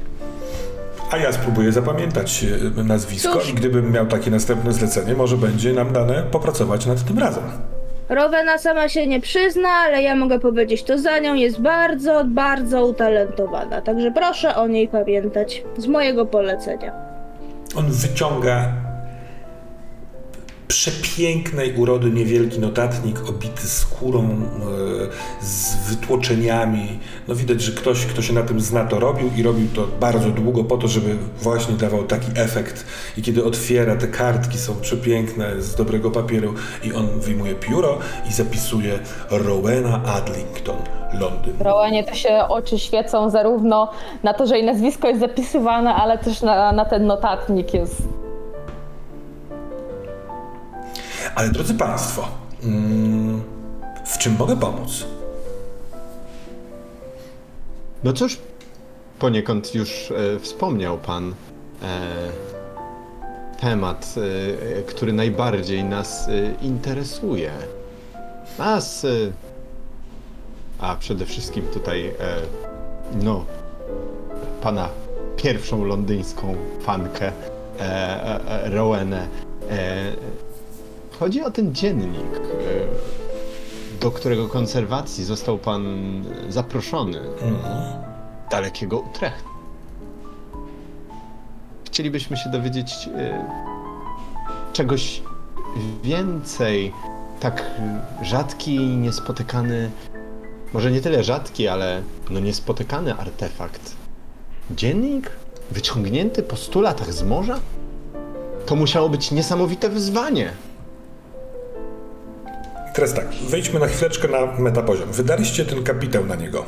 A 1.12 1.18
ja 1.18 1.32
spróbuję 1.32 1.72
zapamiętać 1.72 2.46
e, 2.78 2.84
nazwisko 2.84 3.34
Cóż. 3.34 3.50
i 3.50 3.54
gdybym 3.54 3.92
miał 3.92 4.06
takie 4.06 4.32
następne 4.32 4.74
zlecenie, 4.74 5.14
może 5.16 5.38
będzie 5.38 5.74
nam 5.74 5.94
dane 5.94 6.24
popracować 6.32 6.86
nad 6.86 7.04
tym 7.04 7.20
razem. 7.20 7.44
Rowena 8.10 8.58
sama 8.58 8.90
się 8.90 9.08
nie 9.08 9.20
przyzna, 9.20 9.70
ale 9.70 10.02
ja 10.02 10.16
mogę 10.16 10.40
powiedzieć 10.40 10.84
to 10.84 10.98
za 10.98 11.20
nią. 11.20 11.34
Jest 11.36 11.62
bardzo, 11.62 12.24
bardzo 12.26 12.86
utalentowana. 12.86 13.82
Także 13.82 14.12
proszę 14.12 14.56
o 14.56 14.68
niej 14.68 14.88
pamiętać. 14.88 15.64
Z 15.78 15.88
mojego 15.88 16.26
polecenia. 16.26 16.92
On 17.76 17.92
wyciąga 17.92 18.74
przepięknej 20.72 21.76
urody 21.76 22.12
niewielki 22.12 22.60
notatnik 22.60 23.30
obity 23.30 23.68
skórą 23.68 24.22
e, 24.22 25.46
z 25.46 25.90
wytłoczeniami. 25.90 27.00
No 27.28 27.36
widać, 27.36 27.62
że 27.62 27.72
ktoś, 27.72 28.06
kto 28.06 28.22
się 28.22 28.34
na 28.34 28.44
tym 28.44 28.62
zna, 28.62 28.86
to 28.86 29.00
robił 29.00 29.30
i 29.38 29.44
robił 29.44 29.68
to 29.76 29.88
bardzo 30.00 30.30
długo 30.30 30.64
po 30.64 30.78
to, 30.78 30.88
żeby 30.88 31.18
właśnie 31.38 31.76
dawał 31.76 32.04
taki 32.04 32.32
efekt. 32.36 32.86
I 33.18 33.22
kiedy 33.22 33.44
otwiera, 33.44 33.96
te 33.96 34.08
kartki 34.08 34.58
są 34.58 34.76
przepiękne, 34.82 35.62
z 35.62 35.76
dobrego 35.76 36.12
papieru 36.12 36.54
i 36.84 36.94
on 36.94 37.08
wyjmuje 37.20 37.56
pióro 37.56 37.98
i 38.30 38.34
zapisuje 38.34 39.00
Rowena 39.30 40.04
Adlington, 40.04 40.78
Londyn. 41.20 41.54
Rołanie 41.60 42.04
to 42.04 42.16
się 42.16 42.46
oczy 42.50 42.80
świecą 42.80 43.30
zarówno 43.30 43.92
na 44.24 44.34
to, 44.34 44.48
że 44.48 44.58
jej 44.58 44.66
nazwisko 44.66 45.08
jest 45.08 45.20
zapisywane, 45.20 45.96
ale 45.96 46.18
też 46.18 46.42
na, 46.42 46.72
na 46.72 46.86
ten 46.86 47.06
notatnik 47.06 47.74
jest. 47.74 48.04
Ale 51.42 51.50
drodzy 51.50 51.74
Państwo, 51.74 52.28
mm, 52.64 53.42
w 54.06 54.18
czym 54.18 54.36
mogę 54.40 54.58
pomóc? 54.58 55.06
No 58.04 58.14
cóż, 58.14 58.38
poniekąd 59.20 59.76
już 59.76 60.12
e, 60.12 60.40
wspomniał 60.40 60.98
pan 60.98 61.34
e, 61.82 62.20
temat, 63.60 64.16
e, 64.18 64.82
który 64.82 65.14
najbardziej 65.14 65.84
nas 65.84 66.28
e, 66.28 66.32
interesuje. 66.62 67.52
Nas, 68.60 69.06
e, 69.06 69.08
a 70.80 70.96
przede 70.96 71.26
wszystkim 71.26 71.68
tutaj, 71.74 72.08
e, 72.08 72.14
no, 73.22 73.46
pana 74.62 74.90
pierwszą 75.38 75.86
londyńską 75.86 76.56
fankę, 76.82 77.32
e, 77.80 77.82
e, 77.82 78.64
e, 78.66 78.70
Rowenę. 78.70 79.28
Chodzi 81.22 81.42
o 81.42 81.52
ten 81.52 81.76
dziennik, 81.76 82.36
e, 82.36 84.00
do 84.02 84.12
którego 84.12 84.48
konserwacji 84.48 85.24
został 85.24 85.58
pan 85.58 85.84
zaproszony 86.50 87.22
dalekiego 88.52 89.00
Utrecht. 89.00 89.46
Chcielibyśmy 91.86 92.38
się 92.38 92.50
dowiedzieć 92.50 93.10
e, 93.16 93.46
czegoś 94.74 95.22
więcej. 96.04 96.94
Tak 97.40 97.72
rzadki, 98.22 98.80
niespotykany, 98.80 99.92
może 100.74 100.92
nie 100.92 101.02
tyle 101.02 101.24
rzadki, 101.24 101.68
ale 101.68 102.02
no 102.30 102.40
niespotykany 102.40 103.14
artefakt. 103.14 103.96
Dziennik 104.72 105.32
wyciągnięty 105.72 106.44
po 106.44 106.56
stu 106.56 106.82
latach 106.82 107.14
z 107.14 107.24
morza? 107.24 107.60
To 108.66 108.76
musiało 108.76 109.10
być 109.10 109.32
niesamowite 109.32 109.90
wyzwanie. 109.90 110.52
Teraz 112.94 113.14
tak, 113.14 113.28
wejdźmy 113.50 113.80
na 113.80 113.88
chwileczkę 113.88 114.28
na 114.28 114.60
metapoziom. 114.60 115.12
Wydaliście 115.12 115.66
ten 115.66 115.84
kapitał 115.84 116.26
na 116.26 116.36
niego. 116.36 116.66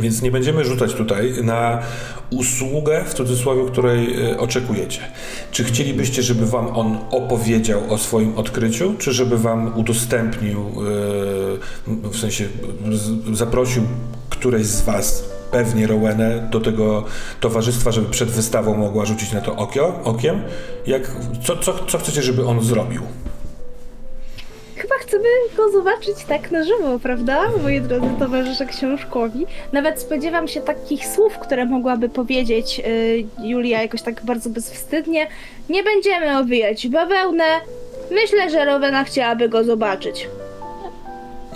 Więc 0.00 0.22
nie 0.22 0.30
będziemy 0.30 0.64
rzucać 0.64 0.94
tutaj 0.94 1.34
na 1.42 1.78
usługę, 2.30 3.04
w 3.06 3.14
cudzysłowie, 3.14 3.64
której 3.72 4.30
y, 4.32 4.38
oczekujecie. 4.38 5.00
Czy 5.50 5.64
chcielibyście, 5.64 6.22
żeby 6.22 6.46
wam 6.46 6.76
on 6.76 6.98
opowiedział 7.10 7.80
o 7.92 7.98
swoim 7.98 8.38
odkryciu, 8.38 8.94
czy 8.98 9.12
żeby 9.12 9.38
wam 9.38 9.78
udostępnił, 9.78 10.58
y, 10.60 12.08
w 12.10 12.16
sensie 12.20 12.48
zaprosił 13.32 13.82
któreś 14.30 14.66
z 14.66 14.80
was, 14.80 15.24
pewnie 15.50 15.86
Rowenę, 15.86 16.48
do 16.50 16.60
tego 16.60 17.04
towarzystwa, 17.40 17.92
żeby 17.92 18.10
przed 18.10 18.28
wystawą 18.28 18.76
mogła 18.76 19.06
rzucić 19.06 19.32
na 19.32 19.40
to 19.40 19.56
okio, 19.56 20.00
okiem? 20.04 20.42
Jak, 20.86 21.10
co, 21.44 21.56
co, 21.56 21.84
co 21.86 21.98
chcecie, 21.98 22.22
żeby 22.22 22.46
on 22.46 22.64
zrobił? 22.64 23.02
Chcemy 25.10 25.28
go 25.56 25.70
zobaczyć 25.70 26.24
tak 26.28 26.50
na 26.50 26.64
żywo, 26.64 26.98
prawda? 27.02 27.42
Moi 27.62 27.80
drodzy 27.80 28.06
towarzysze 28.18 28.66
książkowi. 28.66 29.46
Nawet 29.72 30.00
spodziewam 30.00 30.48
się 30.48 30.60
takich 30.60 31.06
słów, 31.06 31.38
które 31.38 31.64
mogłaby 31.64 32.08
powiedzieć 32.08 32.80
y, 32.86 33.26
Julia 33.42 33.82
jakoś 33.82 34.02
tak 34.02 34.24
bardzo 34.24 34.50
bezwstydnie. 34.50 35.26
Nie 35.68 35.82
będziemy 35.82 36.38
owijać 36.38 36.88
bawełnę. 36.88 37.44
Myślę, 38.10 38.50
że 38.50 38.64
Rowena 38.64 39.04
chciałaby 39.04 39.48
go 39.48 39.64
zobaczyć. 39.64 40.28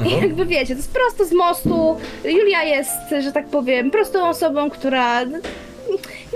I 0.06 0.22
jakby 0.22 0.46
wiecie, 0.46 0.74
to 0.74 0.80
jest 0.80 0.92
prosto 0.92 1.24
z 1.24 1.32
mostu. 1.32 1.96
Julia 2.24 2.62
jest, 2.62 2.92
że 3.20 3.32
tak 3.32 3.46
powiem, 3.46 3.90
prostą 3.90 4.28
osobą, 4.28 4.70
która 4.70 5.24
no, 5.24 5.38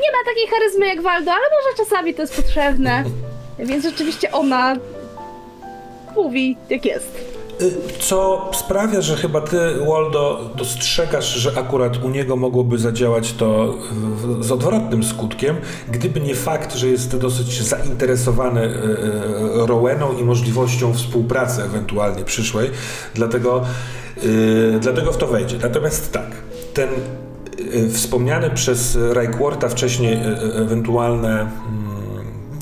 nie 0.03 0.12
ma 0.12 0.24
takiej 0.27 0.47
charyzmy 0.51 0.86
jak 0.86 1.03
Waldo, 1.03 1.31
ale 1.31 1.45
może 1.57 1.77
czasami 1.77 2.15
to 2.15 2.23
jest 2.23 2.36
potrzebne. 2.36 3.05
Więc 3.59 3.85
rzeczywiście 3.85 4.32
ona 4.32 4.77
mówi 6.16 6.56
jak 6.70 6.85
jest. 6.85 7.39
Y, 7.62 7.72
Co 7.98 8.51
sprawia, 8.55 9.01
że 9.01 9.16
chyba 9.16 9.40
ty, 9.40 9.56
Waldo, 9.89 10.51
dostrzegasz, 10.56 11.35
że 11.35 11.59
akurat 11.59 12.05
u 12.05 12.09
niego 12.09 12.36
mogłoby 12.36 12.78
zadziałać 12.78 13.32
to 13.32 13.74
z 14.40 14.52
odwrotnym 14.52 15.05
skutkiem, 15.05 15.56
gdyby 15.89 16.20
nie 16.20 16.35
fakt, 16.35 16.74
że 16.74 16.86
jest 16.86 17.16
dosyć 17.16 17.62
zainteresowany 17.62 18.60
y, 18.60 18.66
y, 18.66 19.66
Roweną 19.66 20.18
i 20.18 20.24
możliwością 20.24 20.94
współpracy 20.94 21.62
ewentualnie 21.62 22.24
przyszłej, 22.24 22.70
dlatego, 23.14 23.64
dlatego 24.80 25.12
w 25.12 25.16
to 25.16 25.26
wejdzie. 25.26 25.56
Natomiast 25.62 26.12
tak, 26.12 26.30
ten 26.74 26.89
wspomniany 27.93 28.51
przez 28.51 28.98
Reichwarta 29.12 29.68
wcześniej 29.68 30.18
ewentualne 30.55 31.40
mm, 31.40 31.88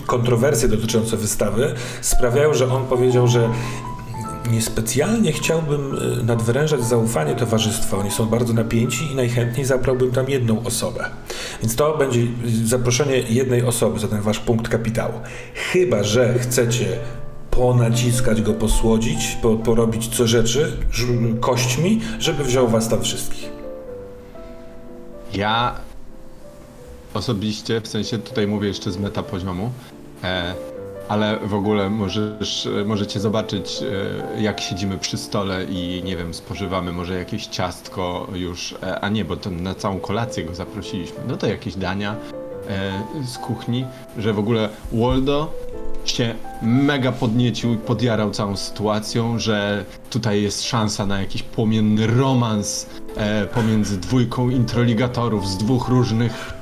kontrowersje 0.07 0.69
dotyczące 0.69 1.17
wystawy 1.17 1.75
sprawiają, 2.01 2.55
że 2.55 2.73
on 2.73 2.85
powiedział, 2.85 3.29
że 3.29 3.51
niespecjalnie 4.51 5.33
chciałbym 5.33 5.95
y, 5.95 6.25
nadwyrężać 6.25 6.85
zaufanie 6.85 7.35
towarzystwa. 7.35 7.97
Oni 7.97 8.11
są 8.11 8.27
bardzo 8.27 8.53
napięci 8.53 9.13
i 9.13 9.15
najchętniej 9.15 9.67
zabrałbym 9.67 10.11
tam 10.11 10.29
jedną 10.29 10.65
osobę. 10.65 11.11
Więc 11.63 11.77
to 11.77 11.99
będzie 11.99 12.21
zaproszenie 12.65 13.17
jednej 13.17 13.63
osoby 13.63 13.99
za 13.99 14.09
ten 14.09 14.21
wasz 14.21 14.39
punkt 14.39 14.69
kapitału. 14.69 15.15
Chyba, 15.73 16.03
że 16.03 16.39
chcecie 16.39 16.87
ponaciskać 17.51 18.43
go, 18.43 18.55
posłodzić, 18.55 19.39
po, 19.43 19.57
porobić 19.57 20.17
co 20.17 20.27
rzeczy 20.27 20.73
kośćmi, 21.41 22.01
żeby 22.19 22.45
wziął 22.45 22.69
was 22.69 22.89
tam 22.89 23.03
wszystkich. 23.03 23.51
Ja 25.35 25.75
osobiście, 27.15 27.81
w 27.81 27.89
sensie 27.89 28.19
tutaj 28.19 28.47
mówię 28.47 28.69
jeszcze 28.69 28.93
z 28.93 28.99
meta 28.99 29.23
poziomu, 29.23 29.65
e, 29.65 29.96
ale 31.09 31.39
w 31.39 31.55
ogóle 31.55 31.91
możesz, 31.91 32.67
e, 32.67 32.85
możecie 32.85 33.21
zobaczyć, 33.21 33.83
e, 34.37 34.43
jak 34.43 34.61
siedzimy 34.61 34.99
przy 34.99 35.19
stole 35.19 35.65
i 35.65 36.03
nie 36.05 36.17
wiem, 36.17 36.35
spożywamy 36.35 36.93
może 36.93 37.19
jakieś 37.19 37.47
ciastko 37.47 38.27
już, 38.35 38.75
e, 38.83 39.01
a 39.01 39.09
nie, 39.09 39.25
bo 39.25 39.37
na 39.51 39.75
całą 39.75 40.01
kolację 40.01 40.45
go 40.45 40.55
zaprosiliśmy. 40.55 41.19
No 41.29 41.37
to 41.37 41.47
jakieś 41.47 41.75
dania 41.75 42.17
e, 42.69 43.03
z 43.27 43.39
kuchni, 43.39 43.85
że 44.19 44.33
w 44.33 44.39
ogóle 44.39 44.69
Waldo 44.93 45.53
się 46.05 46.35
mega 46.63 47.13
podniecił 47.13 47.75
i 47.75 47.77
podjarał 47.77 48.31
całą 48.31 48.57
sytuacją, 48.57 49.39
że 49.39 49.85
tutaj 50.11 50.43
jest 50.43 50.65
szansa 50.65 51.07
na 51.07 51.21
jakiś 51.21 51.43
płomienny 51.43 52.07
romans 52.07 52.87
e, 53.17 53.47
pomiędzy 53.47 54.01
dwójką 54.01 54.51
introligatorów 54.51 55.49
z 55.49 55.57
dwóch 55.57 55.89
różnych 55.89 56.53
e, 56.53 56.56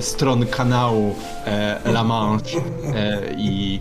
stron 0.00 0.46
kanału 0.46 1.14
e, 1.46 1.80
La 1.84 2.04
Manche 2.04 2.58
e, 2.94 3.34
i 3.38 3.80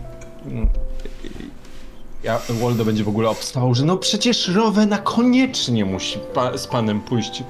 ja, 2.23 2.39
Waldo 2.49 2.85
będzie 2.85 3.03
w 3.03 3.09
ogóle 3.09 3.29
obstawał, 3.29 3.75
że 3.75 3.85
no 3.85 3.97
przecież 3.97 4.47
Rowena 4.47 4.97
koniecznie 4.97 5.85
musi 5.85 6.19
pa, 6.33 6.57
z 6.57 6.67
panem 6.67 7.01
pójść 7.01 7.43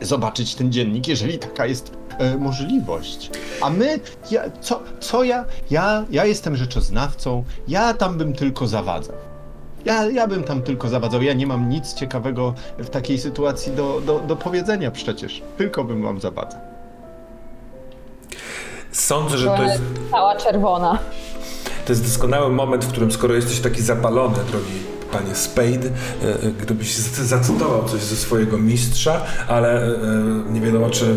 zobaczyć 0.00 0.54
ten 0.54 0.72
dziennik, 0.72 1.08
jeżeli 1.08 1.38
taka 1.38 1.66
jest 1.66 1.92
e, 2.18 2.36
możliwość. 2.36 3.30
A 3.60 3.70
my, 3.70 4.00
ja, 4.30 4.42
co, 4.60 4.82
co 5.00 5.24
ja, 5.24 5.44
ja, 5.70 6.04
ja 6.10 6.24
jestem 6.24 6.56
rzeczoznawcą, 6.56 7.44
ja 7.68 7.94
tam 7.94 8.18
bym 8.18 8.32
tylko 8.32 8.66
zawadzał. 8.66 9.16
Ja, 9.84 10.10
ja 10.10 10.26
bym 10.26 10.44
tam 10.44 10.62
tylko 10.62 10.88
zawadzał, 10.88 11.22
ja 11.22 11.32
nie 11.32 11.46
mam 11.46 11.68
nic 11.68 11.94
ciekawego 11.94 12.54
w 12.78 12.90
takiej 12.90 13.18
sytuacji 13.18 13.72
do, 13.72 14.00
do, 14.00 14.18
do 14.18 14.36
powiedzenia 14.36 14.90
przecież, 14.90 15.42
tylko 15.56 15.84
bym 15.84 16.02
wam 16.02 16.20
zawadzał. 16.20 16.73
Sądzę, 18.94 19.38
że 19.38 19.46
to 19.46 19.62
jest 19.62 19.82
Cała 20.10 20.36
czerwona. 20.36 20.98
To 21.86 21.92
jest 21.92 22.04
doskonały 22.04 22.52
moment, 22.52 22.84
w 22.84 22.88
którym 22.88 23.12
skoro 23.12 23.34
jesteś 23.34 23.60
taki 23.60 23.82
zapalony, 23.82 24.36
drogi 24.50 24.72
panie 25.12 25.34
Spade, 25.34 25.86
e, 26.22 26.48
e, 26.48 26.50
gdybyś 26.60 26.96
zacytował 26.96 27.84
coś 27.84 28.00
ze 28.00 28.16
swojego 28.16 28.58
mistrza, 28.58 29.20
ale 29.48 29.82
e, 29.82 29.90
nie 30.50 30.60
wiadomo, 30.60 30.90
czy 30.90 31.16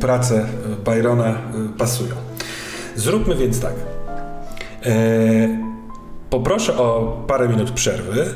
prace 0.00 0.46
Byrona 0.84 1.34
pasują. 1.78 2.14
Zróbmy 2.96 3.34
więc 3.34 3.60
tak. 3.60 3.74
Poproszę 6.30 6.78
o 6.78 7.16
parę 7.26 7.48
minut 7.48 7.70
przerwy. 7.70 8.34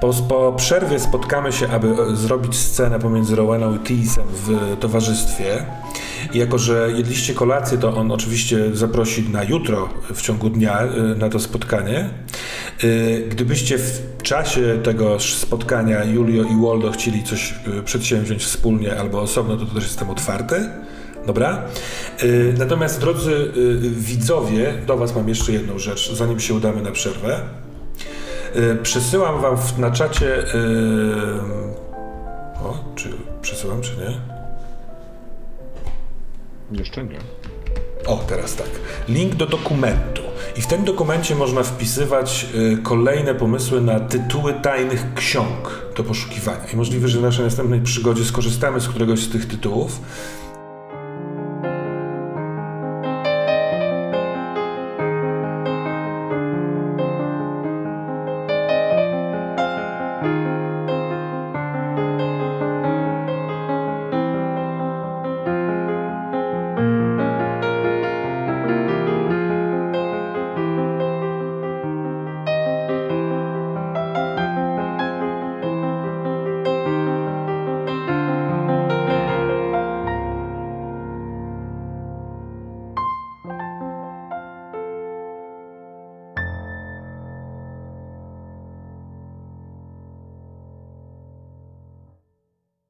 Po, 0.00 0.12
po 0.12 0.52
przerwie 0.52 0.98
spotkamy 0.98 1.52
się, 1.52 1.68
aby 1.68 2.16
zrobić 2.16 2.56
scenę 2.56 2.98
pomiędzy 2.98 3.36
Roweną 3.36 3.74
i 3.74 3.78
Teasem 3.78 4.24
w 4.28 4.76
towarzystwie. 4.80 5.64
I 6.34 6.38
jako, 6.38 6.58
że 6.58 6.92
jedliście 6.96 7.34
kolację, 7.34 7.78
to 7.78 7.96
on 7.96 8.12
oczywiście 8.12 8.76
zaprosi 8.76 9.28
na 9.28 9.44
jutro 9.44 9.88
w 10.14 10.22
ciągu 10.22 10.50
dnia 10.50 10.80
e, 10.80 11.00
na 11.18 11.28
to 11.28 11.40
spotkanie. 11.40 11.98
E, 11.98 13.20
Gdybyście 13.28 13.78
w 13.78 14.02
czasie 14.22 14.78
tego 14.82 15.20
spotkania 15.20 16.04
Julio 16.04 16.42
i 16.44 16.62
Waldo 16.62 16.90
chcieli 16.90 17.22
coś 17.24 17.54
e, 17.78 17.82
przedsięwziąć 17.82 18.44
wspólnie 18.44 19.00
albo 19.00 19.20
osobno, 19.20 19.56
to 19.56 19.66
też 19.66 19.84
jestem 19.84 20.10
otwarty. 20.10 20.70
Dobra? 21.26 21.62
Natomiast 22.58 23.00
drodzy 23.00 23.52
widzowie, 23.82 24.74
do 24.86 24.96
Was 24.96 25.16
mam 25.16 25.28
jeszcze 25.28 25.52
jedną 25.52 25.78
rzecz, 25.78 26.12
zanim 26.12 26.40
się 26.40 26.54
udamy 26.54 26.82
na 26.82 26.90
przerwę. 26.90 27.40
Przesyłam 28.82 29.40
Wam 29.40 29.56
na 29.78 29.90
czacie. 29.90 30.44
O, 32.64 32.84
czy 32.94 33.08
przesyłam, 33.42 33.80
czy 33.80 33.90
nie? 33.96 34.35
Jeszcze 36.72 37.04
nie. 37.04 37.18
O, 38.06 38.16
teraz 38.28 38.56
tak. 38.56 38.68
Link 39.08 39.34
do 39.34 39.46
dokumentu. 39.46 40.22
I 40.56 40.62
w 40.62 40.66
tym 40.66 40.84
dokumencie 40.84 41.34
można 41.34 41.62
wpisywać 41.62 42.46
y, 42.54 42.82
kolejne 42.82 43.34
pomysły 43.34 43.80
na 43.80 44.00
tytuły 44.00 44.54
tajnych 44.54 45.14
ksiąg 45.14 45.86
do 45.96 46.04
poszukiwania. 46.04 46.64
I 46.72 46.76
możliwe, 46.76 47.08
że 47.08 47.18
w 47.18 47.22
naszej 47.22 47.44
następnej 47.44 47.80
przygodzie 47.80 48.24
skorzystamy 48.24 48.80
z 48.80 48.88
któregoś 48.88 49.20
z 49.20 49.30
tych 49.30 49.46
tytułów. 49.48 50.00